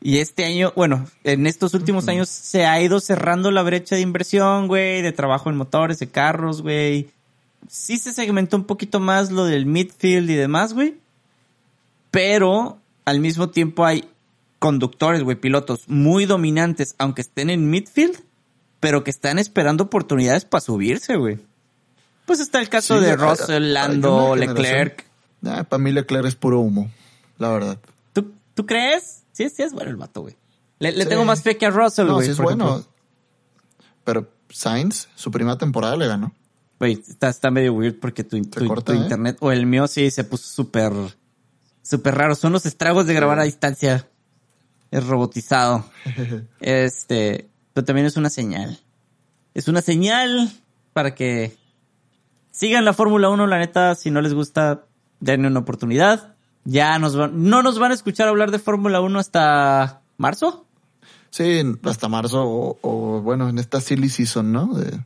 Y 0.04 0.18
este 0.18 0.46
año, 0.46 0.74
bueno, 0.76 1.06
en 1.24 1.46
estos 1.46 1.76
últimos 1.76 2.08
años 2.08 2.28
se 2.28 2.66
ha 2.66 2.82
ido 2.82 3.00
cerrando 3.00 3.52
la 3.52 3.62
brecha 3.62 3.96
de 3.96 4.02
inversión, 4.02 4.68
güey, 4.68 5.02
de 5.04 5.12
trabajo 5.12 5.50
en 5.52 5.58
motores, 5.58 6.00
de 6.00 6.10
carros, 6.10 6.64
güey. 6.64 7.10
Sí 7.70 7.98
se 8.00 8.12
segmentó 8.12 8.58
un 8.58 8.64
poquito 8.64 9.00
más 9.00 9.30
lo 9.32 9.46
del 9.46 9.68
midfield 9.68 10.28
y 10.30 10.36
demás, 10.36 10.74
güey. 10.74 10.96
Pero 12.10 12.80
al 13.06 13.20
mismo 13.20 13.50
tiempo 13.50 13.86
hay 13.86 14.10
conductores, 14.60 15.24
güey, 15.24 15.38
pilotos 15.38 15.88
muy 15.88 16.26
dominantes, 16.26 16.96
aunque 16.98 17.22
estén 17.22 17.50
en 17.50 17.70
midfield, 17.70 18.18
pero 18.80 19.04
que 19.04 19.12
están 19.12 19.40
esperando 19.40 19.86
oportunidades 19.86 20.46
para 20.46 20.62
subirse, 20.62 21.16
güey. 21.16 21.40
Pues 22.26 22.40
está 22.40 22.60
el 22.60 22.70
caso 22.70 22.98
Sí, 23.00 23.06
de 23.06 23.16
Russell, 23.16 23.74
Lando, 23.74 24.36
Leclerc. 24.36 25.06
para 25.44 25.68
Ah, 25.70 25.78
mí 25.78 25.92
Leclerc 25.92 26.26
es 26.26 26.36
puro 26.36 26.60
humo, 26.60 26.92
la 27.38 27.50
verdad. 27.50 27.78
¿Tú, 28.14 28.32
¿Tú 28.54 28.66
crees? 28.66 29.21
Sí, 29.32 29.50
sí 29.50 29.64
es 29.64 29.74
bueno 29.74 29.90
el 29.90 29.98
vato, 29.98 30.22
güey. 30.22 30.36
Le, 30.80 30.92
le 30.94 31.04
Sí. 31.04 31.10
tengo 31.10 31.26
más 31.26 31.42
fe 31.44 31.58
que 31.58 31.66
a 31.66 31.70
Russell, 31.70 32.08
No, 32.08 32.16
güey. 32.16 32.26
sí 32.26 32.32
es 32.32 32.38
bueno. 32.38 32.70
ejemplo. 32.70 32.92
Pero 34.04 34.30
Sainz, 34.50 35.08
su 35.16 35.32
primera 35.32 35.58
temporada 35.58 35.96
le 35.96 36.08
ganó. 36.08 36.34
Güey, 36.80 36.94
está, 37.08 37.30
está 37.30 37.52
medio 37.52 37.74
weird 37.74 38.00
porque 38.00 38.24
tu, 38.24 38.42
tu- 38.44 38.66
corta, 38.68 38.94
tu 38.94 39.00
¿eh? 39.00 39.04
internet, 39.04 39.38
o 39.40 39.52
el 39.52 39.66
mío 39.68 39.88
sí 39.88 40.10
se 40.10 40.24
puso 40.24 40.48
súper, 40.48 40.92
súper 41.84 42.16
raro. 42.16 42.34
Son 42.36 42.52
los 42.52 42.66
estragos 42.66 43.06
de 43.06 43.14
grabar 43.14 43.40
a 43.40 43.44
distancia. 43.44 44.08
Es 44.90 45.06
robotizado. 45.06 45.86
Este, 46.60 47.50
pero 47.74 47.86
también 47.86 48.08
es 48.08 48.18
una 48.18 48.30
señal. 48.30 48.80
Es 49.54 49.68
una 49.68 49.82
señal 49.82 50.52
para 50.94 51.14
que 51.16 51.56
sigan 52.52 52.84
la 52.86 52.94
Fórmula 52.94 53.30
1, 53.30 53.48
la 53.48 53.60
neta, 53.60 53.96
si 53.96 54.12
no 54.12 54.22
les 54.22 54.34
gusta, 54.34 54.86
denle 55.20 55.48
una 55.48 55.60
oportunidad. 55.60 56.36
Ya 56.64 57.00
nos 57.00 57.16
van, 57.16 57.44
no 57.50 57.64
nos 57.64 57.80
van 57.80 57.92
a 57.92 57.96
escuchar 57.96 58.28
hablar 58.28 58.52
de 58.52 58.60
Fórmula 58.60 59.02
1 59.02 59.20
hasta 59.20 60.02
marzo. 60.18 60.66
Sí, 61.32 61.62
hasta 61.84 62.08
marzo 62.10 62.44
o, 62.44 62.78
o, 62.82 63.22
bueno, 63.22 63.50
en 63.50 63.58
esta 63.58 63.80
silly 63.82 64.10
season, 64.10 64.52
¿no? 64.52 64.74
De- 64.74 65.00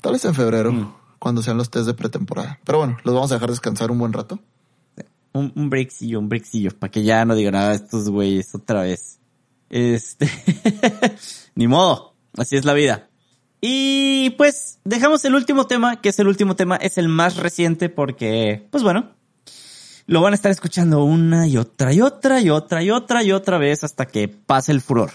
tal 0.00 0.12
vez 0.12 0.24
en 0.24 0.34
febrero, 0.34 0.72
Mm. 0.72 0.94
cuando 1.18 1.42
sean 1.42 1.56
los 1.56 1.70
test 1.70 1.86
de 1.86 1.94
pretemporada. 1.94 2.58
Pero 2.64 2.78
bueno, 2.78 2.98
los 3.04 3.14
vamos 3.14 3.30
a 3.30 3.34
dejar 3.36 3.50
descansar 3.50 3.90
un 3.90 3.98
buen 3.98 4.12
rato. 4.12 4.40
Un, 5.32 5.52
un 5.56 5.70
breakcillo, 5.70 6.18
un 6.20 6.28
breakcillo, 6.28 6.70
para 6.78 6.90
que 6.90 7.02
ya 7.02 7.24
no 7.24 7.34
digan 7.34 7.54
nada 7.54 7.70
de 7.70 7.76
estos 7.76 8.08
güeyes 8.10 8.54
otra 8.54 8.82
vez. 8.82 9.18
Este, 9.70 10.28
ni 11.54 11.66
modo, 11.66 12.14
así 12.36 12.56
es 12.56 12.64
la 12.64 12.72
vida. 12.74 13.08
Y 13.60 14.30
pues 14.36 14.78
dejamos 14.84 15.24
el 15.24 15.34
último 15.34 15.66
tema, 15.66 16.00
que 16.00 16.10
es 16.10 16.18
el 16.18 16.28
último 16.28 16.54
tema, 16.56 16.76
es 16.76 16.98
el 16.98 17.08
más 17.08 17.36
reciente 17.36 17.88
porque, 17.88 18.68
pues 18.70 18.82
bueno, 18.84 19.10
lo 20.06 20.20
van 20.20 20.32
a 20.32 20.36
estar 20.36 20.50
escuchando 20.50 21.04
una 21.04 21.46
y 21.46 21.56
otra 21.56 21.92
y 21.92 22.00
otra 22.00 22.40
y 22.40 22.50
otra 22.50 22.82
y 22.82 22.90
otra 22.90 23.22
y 23.22 23.32
otra 23.32 23.58
vez 23.58 23.84
hasta 23.84 24.06
que 24.06 24.28
pase 24.28 24.72
el 24.72 24.80
furor. 24.80 25.12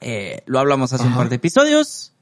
Eh, 0.00 0.42
lo 0.46 0.58
hablamos 0.58 0.92
hace 0.92 1.04
un 1.04 1.10
Ajá. 1.10 1.18
par 1.18 1.28
de 1.28 1.36
episodios 1.36 2.14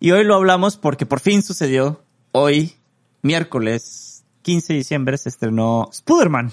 y 0.00 0.10
hoy 0.10 0.24
lo 0.24 0.34
hablamos 0.34 0.76
porque 0.76 1.06
por 1.06 1.20
fin 1.20 1.42
sucedió. 1.42 2.02
Hoy, 2.32 2.74
miércoles 3.22 4.24
15 4.42 4.72
de 4.72 4.78
diciembre, 4.78 5.18
se 5.18 5.28
estrenó 5.28 5.88
Spider-Man. 5.92 6.52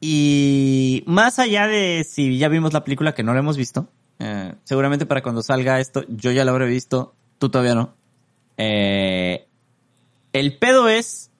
Y 0.00 1.02
más 1.06 1.38
allá 1.38 1.66
de 1.66 2.06
si 2.08 2.38
ya 2.38 2.48
vimos 2.48 2.72
la 2.72 2.84
película 2.84 3.14
que 3.14 3.22
no 3.22 3.32
la 3.32 3.40
hemos 3.40 3.56
visto, 3.56 3.88
eh, 4.18 4.54
seguramente 4.64 5.06
para 5.06 5.22
cuando 5.22 5.42
salga 5.42 5.80
esto 5.80 6.04
yo 6.08 6.30
ya 6.30 6.44
la 6.44 6.52
habré 6.52 6.66
visto, 6.66 7.14
tú 7.38 7.48
todavía 7.48 7.74
no. 7.74 7.94
Eh, 8.58 9.46
el 10.32 10.58
pedo 10.58 10.88
es 10.88 11.30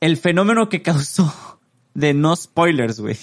el 0.00 0.16
fenómeno 0.16 0.68
que 0.68 0.82
causó 0.82 1.58
de 1.94 2.14
no 2.14 2.34
spoilers, 2.36 3.00
güey. 3.00 3.18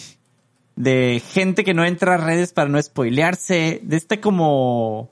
De 0.75 1.21
gente 1.25 1.63
que 1.63 1.73
no 1.73 1.85
entra 1.85 2.15
a 2.15 2.17
redes 2.17 2.51
para 2.51 2.69
no 2.69 2.81
spoilearse, 2.81 3.79
de 3.83 3.95
este 3.95 4.19
como 4.19 5.09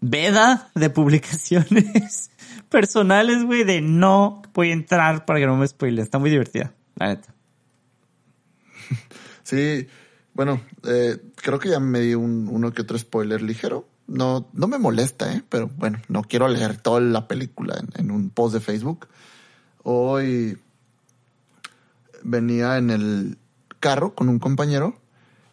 veda 0.00 0.70
de 0.74 0.90
publicaciones 0.90 2.30
personales, 2.68 3.44
güey, 3.44 3.64
de 3.64 3.80
no 3.80 4.42
voy 4.52 4.70
a 4.70 4.74
entrar 4.74 5.24
para 5.24 5.38
que 5.38 5.46
no 5.46 5.56
me 5.56 5.68
spoilen. 5.68 6.02
Está 6.02 6.18
muy 6.18 6.30
divertida, 6.30 6.72
la 6.96 7.08
neta. 7.08 7.34
Sí, 9.44 9.86
bueno, 10.32 10.62
eh, 10.84 11.18
creo 11.36 11.58
que 11.58 11.68
ya 11.68 11.78
me 11.78 12.00
di 12.00 12.14
un, 12.14 12.48
uno 12.50 12.72
que 12.72 12.80
otro 12.80 12.98
spoiler 12.98 13.42
ligero. 13.42 13.86
No, 14.06 14.48
no 14.54 14.66
me 14.68 14.78
molesta, 14.78 15.34
¿eh? 15.34 15.42
Pero 15.50 15.68
bueno, 15.76 16.00
no 16.08 16.22
quiero 16.22 16.48
leer 16.48 16.78
toda 16.78 17.00
la 17.00 17.28
película 17.28 17.78
en, 17.78 17.88
en 18.00 18.10
un 18.10 18.30
post 18.30 18.54
de 18.54 18.60
Facebook. 18.60 19.06
Hoy 19.82 20.56
venía 22.24 22.76
en 22.78 22.90
el 22.90 23.38
carro 23.80 24.14
con 24.14 24.28
un 24.28 24.38
compañero 24.38 24.98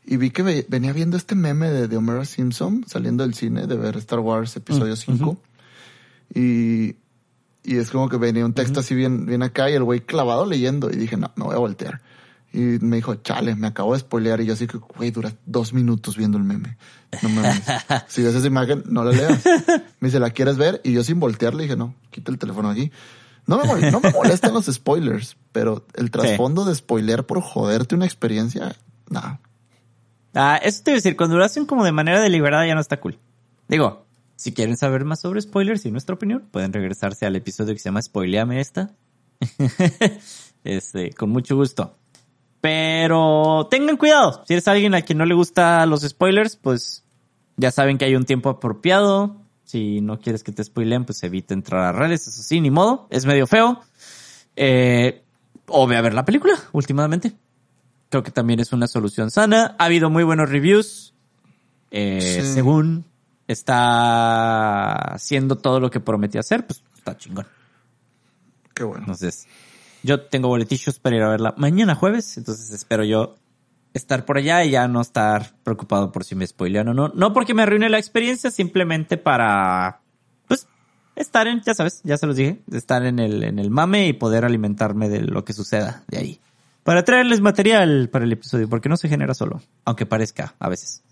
y 0.05 0.17
vi 0.17 0.31
que 0.31 0.41
ve- 0.41 0.65
venía 0.69 0.93
viendo 0.93 1.15
este 1.17 1.35
meme 1.35 1.69
de, 1.69 1.87
de 1.87 1.97
Homer 1.97 2.25
Simpson 2.25 2.83
saliendo 2.87 3.23
del 3.23 3.33
cine 3.35 3.67
de 3.67 3.75
ver 3.75 3.97
Star 3.97 4.19
Wars 4.19 4.55
episodio 4.55 4.95
5. 4.95 5.41
Y, 6.33 6.95
y 7.63 7.77
es 7.77 7.91
como 7.91 8.09
que 8.09 8.17
venía 8.17 8.45
un 8.45 8.53
texto 8.53 8.79
así 8.79 8.95
bien, 8.95 9.25
bien 9.25 9.43
acá 9.43 9.69
y 9.69 9.73
el 9.73 9.83
güey 9.83 10.01
clavado 10.01 10.45
leyendo 10.45 10.89
y 10.89 10.95
dije, 10.95 11.17
no, 11.17 11.31
no 11.35 11.45
voy 11.45 11.55
a 11.55 11.59
voltear. 11.59 12.01
Y 12.53 12.59
me 12.59 12.97
dijo, 12.97 13.15
chale, 13.15 13.55
me 13.55 13.67
acabo 13.67 13.93
de 13.93 13.99
spoilear. 13.99 14.41
Y 14.41 14.45
yo 14.45 14.53
así 14.53 14.67
que, 14.67 14.77
güey, 14.77 15.11
dura 15.11 15.33
dos 15.45 15.71
minutos 15.73 16.17
viendo 16.17 16.37
el 16.37 16.43
meme. 16.43 16.77
No 17.23 17.29
mames. 17.29 17.61
si 18.07 18.21
ves 18.23 18.35
esa 18.35 18.47
imagen, 18.47 18.83
no 18.89 19.05
la 19.05 19.11
leas. 19.11 19.45
Me 20.01 20.07
dice, 20.09 20.19
¿la 20.19 20.31
quieres 20.31 20.57
ver? 20.57 20.81
Y 20.83 20.91
yo 20.91 21.01
sin 21.03 21.19
voltear 21.19 21.53
le 21.53 21.63
dije, 21.63 21.77
no, 21.77 21.95
quita 22.09 22.29
el 22.29 22.37
teléfono 22.37 22.69
aquí. 22.69 22.91
No 23.47 23.57
me, 23.57 23.91
no 23.91 23.99
me 23.99 24.11
molestan 24.13 24.53
los 24.53 24.65
spoilers, 24.65 25.37
pero 25.51 25.85
el 25.95 26.11
trasfondo 26.11 26.65
de 26.65 26.75
spoilear 26.75 27.25
por 27.25 27.41
joderte 27.41 27.95
una 27.95 28.05
experiencia, 28.05 28.75
nada. 29.09 29.39
Ah, 30.33 30.59
eso 30.63 30.81
te 30.83 30.91
iba 30.91 30.95
a 30.95 30.99
decir, 30.99 31.17
cuando 31.17 31.37
lo 31.37 31.43
hacen 31.43 31.65
como 31.65 31.83
de 31.83 31.91
manera 31.91 32.21
deliberada 32.21 32.65
ya 32.65 32.75
no 32.75 32.81
está 32.81 32.99
cool. 32.99 33.19
Digo, 33.67 34.05
si 34.35 34.53
quieren 34.53 34.77
saber 34.77 35.05
más 35.05 35.21
sobre 35.21 35.41
spoilers 35.41 35.85
y 35.85 35.91
nuestra 35.91 36.15
opinión, 36.15 36.47
pueden 36.51 36.73
regresarse 36.73 37.25
al 37.25 37.35
episodio 37.35 37.73
que 37.73 37.79
se 37.79 37.89
llama 37.89 38.01
Spoileame 38.01 38.59
esta. 38.59 38.91
este, 40.63 41.11
con 41.13 41.29
mucho 41.29 41.55
gusto. 41.55 41.95
Pero 42.61 43.67
tengan 43.69 43.97
cuidado. 43.97 44.43
Si 44.47 44.53
eres 44.53 44.67
alguien 44.67 44.93
a 44.93 45.01
quien 45.01 45.17
no 45.17 45.25
le 45.25 45.33
gusta 45.33 45.85
los 45.85 46.01
spoilers, 46.01 46.55
pues 46.55 47.03
ya 47.57 47.71
saben 47.71 47.97
que 47.97 48.05
hay 48.05 48.15
un 48.15 48.25
tiempo 48.25 48.49
apropiado. 48.49 49.40
Si 49.71 50.01
no 50.01 50.19
quieres 50.19 50.43
que 50.43 50.51
te 50.51 50.61
spoileen, 50.65 51.05
pues 51.05 51.23
evita 51.23 51.53
entrar 51.53 51.81
a 51.85 51.91
redes. 51.93 52.27
Eso 52.27 52.43
sí, 52.43 52.59
ni 52.59 52.69
modo. 52.69 53.07
Es 53.09 53.25
medio 53.25 53.47
feo. 53.47 53.79
Eh, 54.57 55.23
o 55.67 55.87
ve 55.87 55.95
a 55.95 56.01
ver 56.01 56.13
la 56.13 56.25
película, 56.25 56.55
últimamente. 56.73 57.31
Creo 58.09 58.21
que 58.21 58.31
también 58.31 58.59
es 58.59 58.73
una 58.73 58.87
solución 58.87 59.31
sana. 59.31 59.77
Ha 59.79 59.85
habido 59.85 60.09
muy 60.09 60.25
buenos 60.25 60.49
reviews. 60.49 61.13
Eh, 61.89 62.41
Sí. 62.41 62.53
Según 62.53 63.05
está 63.47 65.13
haciendo 65.13 65.55
todo 65.55 65.79
lo 65.79 65.89
que 65.89 66.01
prometió 66.01 66.41
hacer, 66.41 66.67
pues 66.67 66.83
está 66.97 67.17
chingón. 67.17 67.47
Qué 68.73 68.83
bueno. 68.83 69.03
Entonces, 69.03 69.47
yo 70.03 70.19
tengo 70.25 70.49
boletichos 70.49 70.99
para 70.99 71.15
ir 71.15 71.21
a 71.21 71.29
verla 71.29 71.53
mañana 71.55 71.95
jueves, 71.95 72.37
entonces 72.37 72.71
espero 72.71 73.05
yo 73.05 73.35
estar 73.93 74.25
por 74.25 74.37
allá 74.37 74.63
y 74.63 74.71
ya 74.71 74.87
no 74.87 75.01
estar 75.01 75.53
preocupado 75.63 76.11
por 76.11 76.23
si 76.23 76.35
me 76.35 76.47
spoilean 76.47 76.89
o 76.89 76.93
no. 76.93 77.09
No 77.09 77.33
porque 77.33 77.53
me 77.53 77.63
arruine 77.63 77.89
la 77.89 77.97
experiencia, 77.97 78.51
simplemente 78.51 79.17
para, 79.17 80.01
pues, 80.47 80.67
estar 81.15 81.47
en, 81.47 81.61
ya 81.61 81.73
sabes, 81.73 82.01
ya 82.03 82.17
se 82.17 82.27
los 82.27 82.35
dije, 82.35 82.61
estar 82.71 83.05
en 83.05 83.19
el, 83.19 83.43
en 83.43 83.59
el 83.59 83.69
mame 83.69 84.07
y 84.07 84.13
poder 84.13 84.45
alimentarme 84.45 85.09
de 85.09 85.21
lo 85.21 85.43
que 85.43 85.53
suceda 85.53 86.03
de 86.07 86.17
ahí. 86.17 86.39
Para 86.83 87.03
traerles 87.03 87.41
material 87.41 88.09
para 88.09 88.25
el 88.25 88.31
episodio, 88.31 88.67
porque 88.67 88.89
no 88.89 88.97
se 88.97 89.07
genera 89.07 89.33
solo, 89.33 89.61
aunque 89.85 90.05
parezca 90.05 90.55
a 90.59 90.69
veces. 90.69 91.03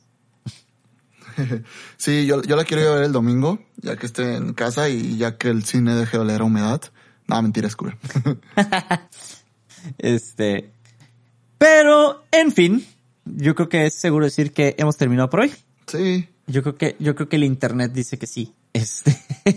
Sí, 1.97 2.25
yo, 2.25 2.41
yo 2.41 2.55
la 2.55 2.65
quiero 2.65 2.83
ir 2.83 2.89
a 2.89 2.95
ver 2.95 3.03
el 3.03 3.11
domingo, 3.13 3.59
ya 3.77 3.95
que 3.95 4.05
esté 4.05 4.35
en 4.35 4.53
casa 4.53 4.89
y 4.89 5.17
ya 5.17 5.37
que 5.37 5.49
el 5.49 5.63
cine 5.63 5.95
deje 5.95 6.17
de 6.17 6.23
oler 6.23 6.41
a 6.41 6.43
humedad. 6.43 6.81
No, 7.27 7.41
mentira, 7.41 7.67
es 7.67 7.75
cool. 7.75 7.95
Este. 9.97 10.71
Pero, 11.59 12.23
en 12.31 12.51
fin, 12.51 12.85
yo 13.25 13.53
creo 13.53 13.69
que 13.69 13.85
es 13.85 13.93
seguro 13.93 14.25
decir 14.25 14.51
que 14.53 14.73
hemos 14.79 14.97
terminado 14.97 15.29
por 15.29 15.41
hoy. 15.41 15.51
sí, 15.87 16.27
Yo 16.47 16.63
creo 16.63 16.77
que, 16.77 16.95
yo 16.99 17.13
creo 17.13 17.29
que 17.29 17.35
el 17.35 17.43
internet 17.43 17.91
dice 17.93 18.17
que 18.17 18.25
sí. 18.25 18.53
Este. 18.73 19.11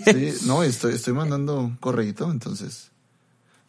sí, 0.05 0.33
no, 0.47 0.63
estoy, 0.63 0.95
estoy 0.95 1.15
mandando 1.15 1.59
un 1.61 1.77
correíto, 1.77 2.31
entonces. 2.31 2.91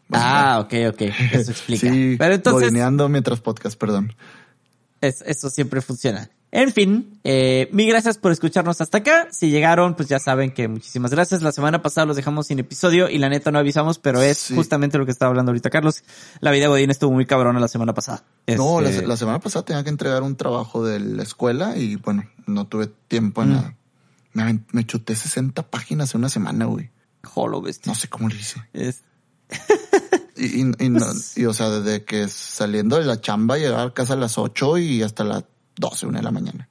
Bueno, 0.10 0.26
ah, 0.28 0.60
ok, 0.60 0.74
ok. 0.90 1.02
Eso 1.32 1.52
explica. 1.52 1.90
Sí, 1.94 2.16
Pero 2.20 2.34
entonces, 2.34 2.72
mientras 3.08 3.40
podcast, 3.40 3.78
perdón. 3.80 4.14
es- 5.00 5.22
eso 5.26 5.50
siempre 5.50 5.82
funciona. 5.82 6.30
En 6.56 6.72
fin, 6.72 7.20
eh, 7.24 7.68
mil 7.72 7.88
gracias 7.88 8.20
por 8.20 8.32
escucharnos 8.32 8.80
hasta 8.80 9.00
acá. 9.00 9.28
Si 9.32 9.50
llegaron, 9.50 9.96
pues 9.96 10.08
ya 10.08 10.20
saben 10.20 10.52
que 10.54 10.68
muchísimas 10.68 11.10
gracias. 11.10 11.42
La 11.42 11.52
semana 11.52 11.82
pasada 11.82 12.06
los 12.06 12.16
dejamos 12.16 12.46
sin 12.46 12.60
episodio 12.60 13.10
y 13.10 13.18
la 13.18 13.28
neta 13.28 13.50
no 13.52 13.58
avisamos, 13.58 13.98
pero 13.98 14.22
es 14.22 14.38
Sí. 14.38 14.54
justamente 14.56 15.00
lo 15.00 15.06
que 15.06 15.12
estaba 15.12 15.30
hablando 15.32 15.50
ahorita 15.50 15.72
Carlos. 15.72 16.04
La 16.42 16.52
vida 16.52 16.68
Godín 16.68 16.92
estuvo 16.92 17.12
muy 17.12 17.26
cabrona 17.26 17.60
la 17.60 17.68
semana 17.68 17.96
pasada. 17.96 18.24
No, 18.56 18.82
la, 18.82 18.92
Este, 18.92 19.08
la 19.08 19.18
semana 19.18 19.40
pasada 19.40 19.66
tenía 19.66 19.84
que 19.84 19.90
entregar 19.90 20.22
un 20.22 20.36
trabajo 20.36 20.86
de 20.86 21.00
la 21.00 21.24
escuela 21.24 21.76
y 21.76 21.96
bueno, 21.96 22.30
no 22.46 22.68
tuve 22.68 22.86
tiempo 23.08 23.42
en 23.42 23.50
Mm. 23.50 23.54
nada. 23.54 23.76
Me, 24.74 24.86
chuté 24.86 25.16
60 25.16 25.64
páginas 25.64 26.14
en 26.14 26.20
una 26.20 26.30
semana, 26.30 26.66
güey. 26.66 26.92
Jolo, 27.24 27.64
bestia. 27.64 27.92
No 27.92 27.96
sé 28.00 28.10
cómo 28.10 28.30
lo 28.30 28.36
hice. 28.36 28.62
Es- 28.74 29.02
Y, 30.36 30.62
y, 30.62 30.72
y 30.80 30.90
no- 30.90 31.06
y, 31.36 31.46
o 31.46 31.54
sea, 31.54 31.70
desde 31.70 32.04
que 32.04 32.28
saliendo 32.28 32.98
de 33.00 33.06
la 33.06 33.22
chamba, 33.22 33.58
llegar 33.58 33.88
a 33.88 33.94
casa 33.94 34.14
a 34.14 34.18
las 34.18 34.38
8 34.38 34.78
y 34.80 35.02
hasta 35.04 35.24
las 35.24 35.44
12, 35.76 36.06
1 36.08 36.18
de 36.20 36.24
la 36.24 36.32
mañana. 36.32 36.70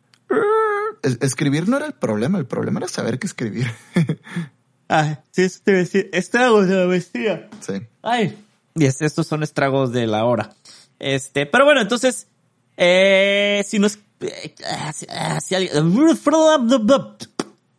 Es- 1.02 1.18
escribir 1.20 1.68
no 1.68 1.76
era 1.76 1.86
el 1.86 1.94
problema, 1.94 2.38
el 2.38 2.46
problema 2.46 2.78
era 2.80 2.88
saber 2.88 3.18
qué 3.18 3.26
escribir. 3.26 3.66
Ay, 4.88 5.16
sí, 5.30 5.42
eso 5.42 5.60
te 5.64 5.70
iba 5.72 5.78
a 5.78 5.82
decir. 5.82 6.10
Estragos 6.12 6.68
de 6.68 6.74
la 6.76 6.86
maestría. 6.86 7.48
sí. 7.60 7.74
Ay. 8.02 8.38
Y 8.74 8.84
es- 8.86 9.02
estos 9.02 9.26
son 9.26 9.42
estragos 9.42 9.92
de 9.92 10.06
la 10.06 10.24
hora. 10.24 10.54
Este, 10.98 11.44
pero 11.46 11.64
bueno, 11.64 11.80
entonces, 11.80 12.26
eh, 12.76 13.62
si 13.66 13.78
nos, 13.78 13.98
eh, 14.20 14.54
ah, 14.70 14.92
si, 14.92 15.06
ah, 15.10 15.40
si 15.40 15.54
alguien, 15.54 15.90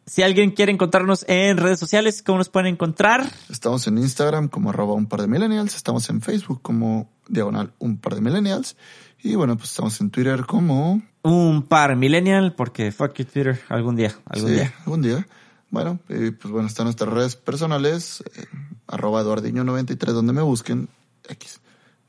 si 0.06 0.22
alguien 0.22 0.52
quiere 0.52 0.72
encontrarnos 0.72 1.26
en 1.28 1.58
redes 1.58 1.80
sociales, 1.80 2.22
¿cómo 2.22 2.38
nos 2.40 2.50
pueden 2.50 2.68
encontrar? 2.74 3.26
Estamos 3.50 3.88
en 3.88 3.98
Instagram 3.98 4.50
como 4.50 4.70
arroba 4.72 4.94
un 4.94 5.08
par 5.08 5.22
de 5.22 5.28
millennials, 5.28 5.76
estamos 5.76 6.10
en 6.10 6.22
Facebook 6.22 6.62
como 6.62 7.10
diagonal 7.28 7.74
un 7.80 7.98
par 7.98 8.16
de 8.16 8.22
millennials 8.22 8.76
y 9.24 9.36
bueno, 9.36 9.56
pues 9.58 9.70
estamos 9.70 10.00
en 10.02 10.10
Twitter 10.12 10.46
como... 10.46 11.02
Un 11.24 11.64
par 11.64 11.96
millennial, 11.96 12.54
porque 12.54 12.92
fuck 12.92 13.14
you 13.16 13.26
Twitter, 13.26 13.60
algún 13.70 13.96
día, 13.96 14.14
algún 14.26 14.50
sí, 14.50 14.56
día. 14.56 14.74
algún 14.86 15.02
día. 15.02 15.28
Bueno, 15.70 16.00
y 16.10 16.32
pues 16.32 16.52
bueno, 16.52 16.68
están 16.68 16.86
nuestras 16.86 17.12
redes 17.12 17.36
personales, 17.36 18.24
eh, 18.36 18.46
arroba 18.88 19.24
eduardiño93 19.24 20.12
donde 20.12 20.34
me 20.34 20.42
busquen, 20.42 20.90
X. 21.28 21.62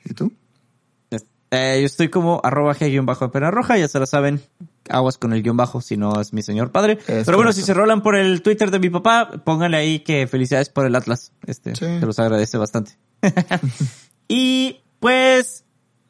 ¿Y 0.04 0.14
tú? 0.14 0.32
Eh, 1.50 1.78
yo 1.80 1.86
estoy 1.86 2.08
como 2.08 2.40
arroba 2.42 2.74
g-bajo 2.74 3.26
de 3.26 3.30
pena 3.30 3.50
roja, 3.52 3.78
ya 3.78 3.86
se 3.86 4.00
lo 4.00 4.06
saben. 4.06 4.42
Aguas 4.88 5.18
con 5.18 5.32
el 5.32 5.42
guion 5.42 5.56
bajo 5.56 5.80
si 5.80 5.96
no 5.96 6.20
es 6.20 6.32
mi 6.32 6.42
señor 6.42 6.72
padre. 6.72 6.98
Pero 7.06 7.36
bueno, 7.36 7.52
si 7.52 7.62
se 7.62 7.72
rolan 7.72 8.02
por 8.02 8.16
el 8.16 8.42
Twitter 8.42 8.72
de 8.72 8.80
mi 8.80 8.90
papá, 8.90 9.30
pónganle 9.44 9.76
ahí 9.76 10.00
que 10.00 10.26
felicidades 10.26 10.68
por 10.68 10.84
el 10.84 10.96
Atlas. 10.96 11.30
Este, 11.46 11.76
Sí. 11.76 11.86
se 12.00 12.06
los 12.06 12.18
agradece 12.18 12.58
bastante. 12.58 12.98
y 14.28 14.80
pues, 14.98 15.64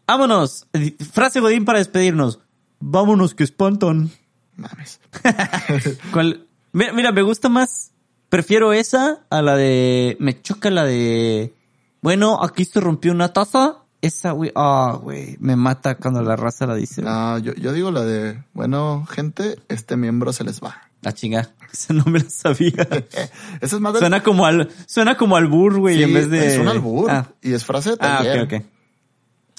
vámonos. 0.07 0.67
Frase 1.13 1.41
Godín 1.41 1.65
para 1.67 1.79
despedirnos. 1.79 2.41
Vámonos 2.87 3.35
que 3.35 3.45
espantan. 3.45 4.11
Mames. 4.57 5.01
¿Cuál? 6.13 6.47
Mira, 6.73 6.93
mira, 6.93 7.13
me 7.13 7.23
gusta 7.23 7.49
más. 7.49 7.93
Prefiero 8.29 8.73
esa 8.75 9.21
a 9.31 9.41
la 9.43 9.57
de. 9.57 10.17
Me 10.21 10.41
choca 10.43 10.71
la 10.71 10.85
de. 10.85 11.55
Bueno, 12.03 12.43
aquí 12.43 12.65
se 12.67 12.81
rompió 12.81 13.13
una 13.13 13.33
taza. 13.33 13.79
Esa, 14.03 14.33
güey. 14.33 14.53
Ah, 14.55 14.99
güey. 15.03 15.37
Me 15.41 15.57
mata 15.57 15.95
cuando 15.97 16.21
la 16.23 16.37
raza 16.37 16.67
la 16.67 16.75
dice. 16.75 17.01
No, 17.01 17.39
yo, 17.39 17.55
yo 17.55 17.73
digo 17.73 17.91
la 17.91 18.05
de, 18.05 18.43
bueno, 18.53 19.07
gente, 19.07 19.59
este 19.69 19.97
miembro 19.97 20.33
se 20.35 20.45
les 20.45 20.61
va. 20.63 20.77
La 21.01 21.13
chinga. 21.15 21.51
Esa 21.73 21.95
no 21.95 22.05
me 22.05 22.19
la 22.19 22.29
sabía. 22.29 22.71
Esa 23.63 23.77
es 23.77 23.81
más 23.81 23.95
del- 23.95 24.01
suena 24.01 24.23
como 24.23 24.45
al. 24.45 24.69
Suena 24.87 25.17
como 25.17 25.37
al 25.37 25.47
bur, 25.47 25.79
güey, 25.79 25.97
Sí, 25.97 26.03
en 26.03 26.13
vez 26.13 26.29
de. 26.29 26.47
Es 26.49 26.59
un 26.59 26.69
albur. 26.69 27.11
Ah, 27.11 27.29
Y 27.41 27.55
es 27.55 27.65
frase 27.65 27.93
de 27.93 27.97
ah 28.01 28.23
ok, 28.23 28.53
ok. 28.53 28.65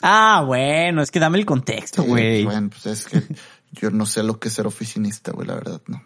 Ah, 0.02 0.44
bueno, 0.46 1.02
es 1.02 1.12
que 1.12 1.20
dame 1.20 1.38
el 1.38 1.46
contexto, 1.46 2.04
Sí, 2.04 2.08
güey. 2.08 2.44
Bueno, 2.44 2.70
pues 2.70 2.86
es 2.86 3.06
que 3.06 3.24
yo 3.72 3.92
no 3.92 4.06
sé 4.06 4.24
lo 4.24 4.40
que 4.40 4.50
es 4.50 4.54
ser 4.54 4.68
oficinista, 4.68 5.32
güey, 5.32 5.48
la 5.48 5.56
verdad, 5.56 5.82
no. 5.88 6.04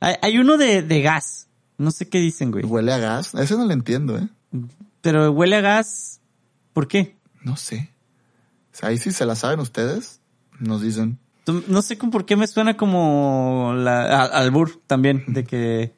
Hay, 0.00 0.14
hay 0.22 0.38
uno 0.38 0.56
de, 0.56 0.82
de 0.82 1.02
gas. 1.02 1.48
No 1.78 1.90
sé 1.90 2.08
qué 2.08 2.18
dicen, 2.18 2.50
güey. 2.50 2.64
Huele 2.64 2.92
a 2.92 2.98
gas. 2.98 3.34
Ese 3.34 3.56
no 3.56 3.64
lo 3.64 3.72
entiendo, 3.72 4.18
¿eh? 4.18 4.28
Pero 5.00 5.30
huele 5.32 5.56
a 5.56 5.60
gas. 5.60 6.20
¿Por 6.72 6.88
qué? 6.88 7.16
No 7.42 7.56
sé. 7.56 7.90
O 8.72 8.76
sea, 8.76 8.90
ahí 8.90 8.98
sí 8.98 9.12
se 9.12 9.26
la 9.26 9.34
saben 9.34 9.60
ustedes, 9.60 10.20
nos 10.58 10.82
dicen. 10.82 11.18
No 11.68 11.82
sé 11.82 11.96
por 11.96 12.26
qué 12.26 12.36
me 12.36 12.46
suena 12.46 12.76
como 12.76 13.72
la, 13.74 14.24
albur 14.24 14.80
también, 14.86 15.24
de 15.26 15.44
que 15.44 15.94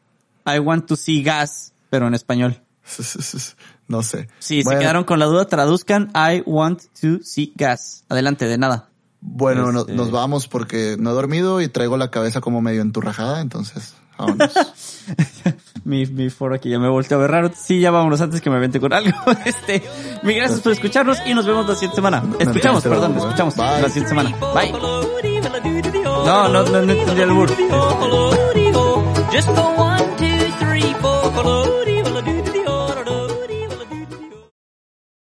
I 0.46 0.58
want 0.58 0.86
to 0.86 0.96
see 0.96 1.22
gas, 1.22 1.74
pero 1.90 2.06
en 2.06 2.14
español. 2.14 2.62
no 3.92 4.02
sé. 4.02 4.26
Si 4.40 4.62
Bueno, 4.64 4.78
se 4.78 4.82
quedaron 4.82 5.04
con 5.04 5.18
la 5.18 5.26
duda, 5.26 5.44
traduzcan 5.46 6.10
I 6.16 6.42
want 6.46 6.80
to 7.02 7.18
see 7.22 7.52
gas. 7.54 8.04
Adelante, 8.08 8.46
de 8.46 8.56
nada. 8.58 8.88
Bueno, 9.20 9.70
no- 9.70 9.80
Este- 9.80 9.92
nos 9.92 10.10
vamos 10.10 10.48
porque 10.48 10.96
no 10.98 11.10
he 11.10 11.12
dormido 11.12 11.60
y 11.60 11.68
traigo 11.68 11.96
la 11.98 12.10
cabeza 12.10 12.40
como 12.40 12.60
medio 12.60 12.80
enturrajada, 12.82 13.40
entonces, 13.40 13.94
vámonos. 14.18 14.50
Mi, 15.84 16.06
mi 16.06 16.30
foro 16.30 16.54
aquí 16.54 16.70
ya 16.70 16.78
me 16.78 16.88
volteó 16.88 17.18
a 17.18 17.20
ver 17.22 17.30
raro. 17.32 17.50
Sí, 17.56 17.80
ya 17.80 17.90
vámonos 17.90 18.20
antes 18.20 18.40
que 18.40 18.48
me 18.50 18.58
vente 18.60 18.78
con 18.80 18.92
algo. 18.92 19.10
Este, 19.44 19.82
mi 20.22 20.34
gracias 20.34 20.60
por 20.60 20.72
escucharnos 20.72 21.18
y 21.26 21.34
nos 21.34 21.44
vemos 21.44 21.66
la 21.68 21.74
siguiente 21.74 21.96
semana. 21.96 22.22
Escuchamos, 22.38 22.82
perdón, 22.84 23.16
escuchamos 23.16 23.56
Bye. 23.56 23.82
la 23.82 23.88
siguiente 23.88 24.08
semana. 24.08 24.30
Bye. 24.54 24.72
No, 24.72 26.48
no, 26.48 26.62
no, 26.62 26.82
no 26.82 26.92
entendí 26.92 27.20
el 27.20 27.32
burro. 27.32 27.54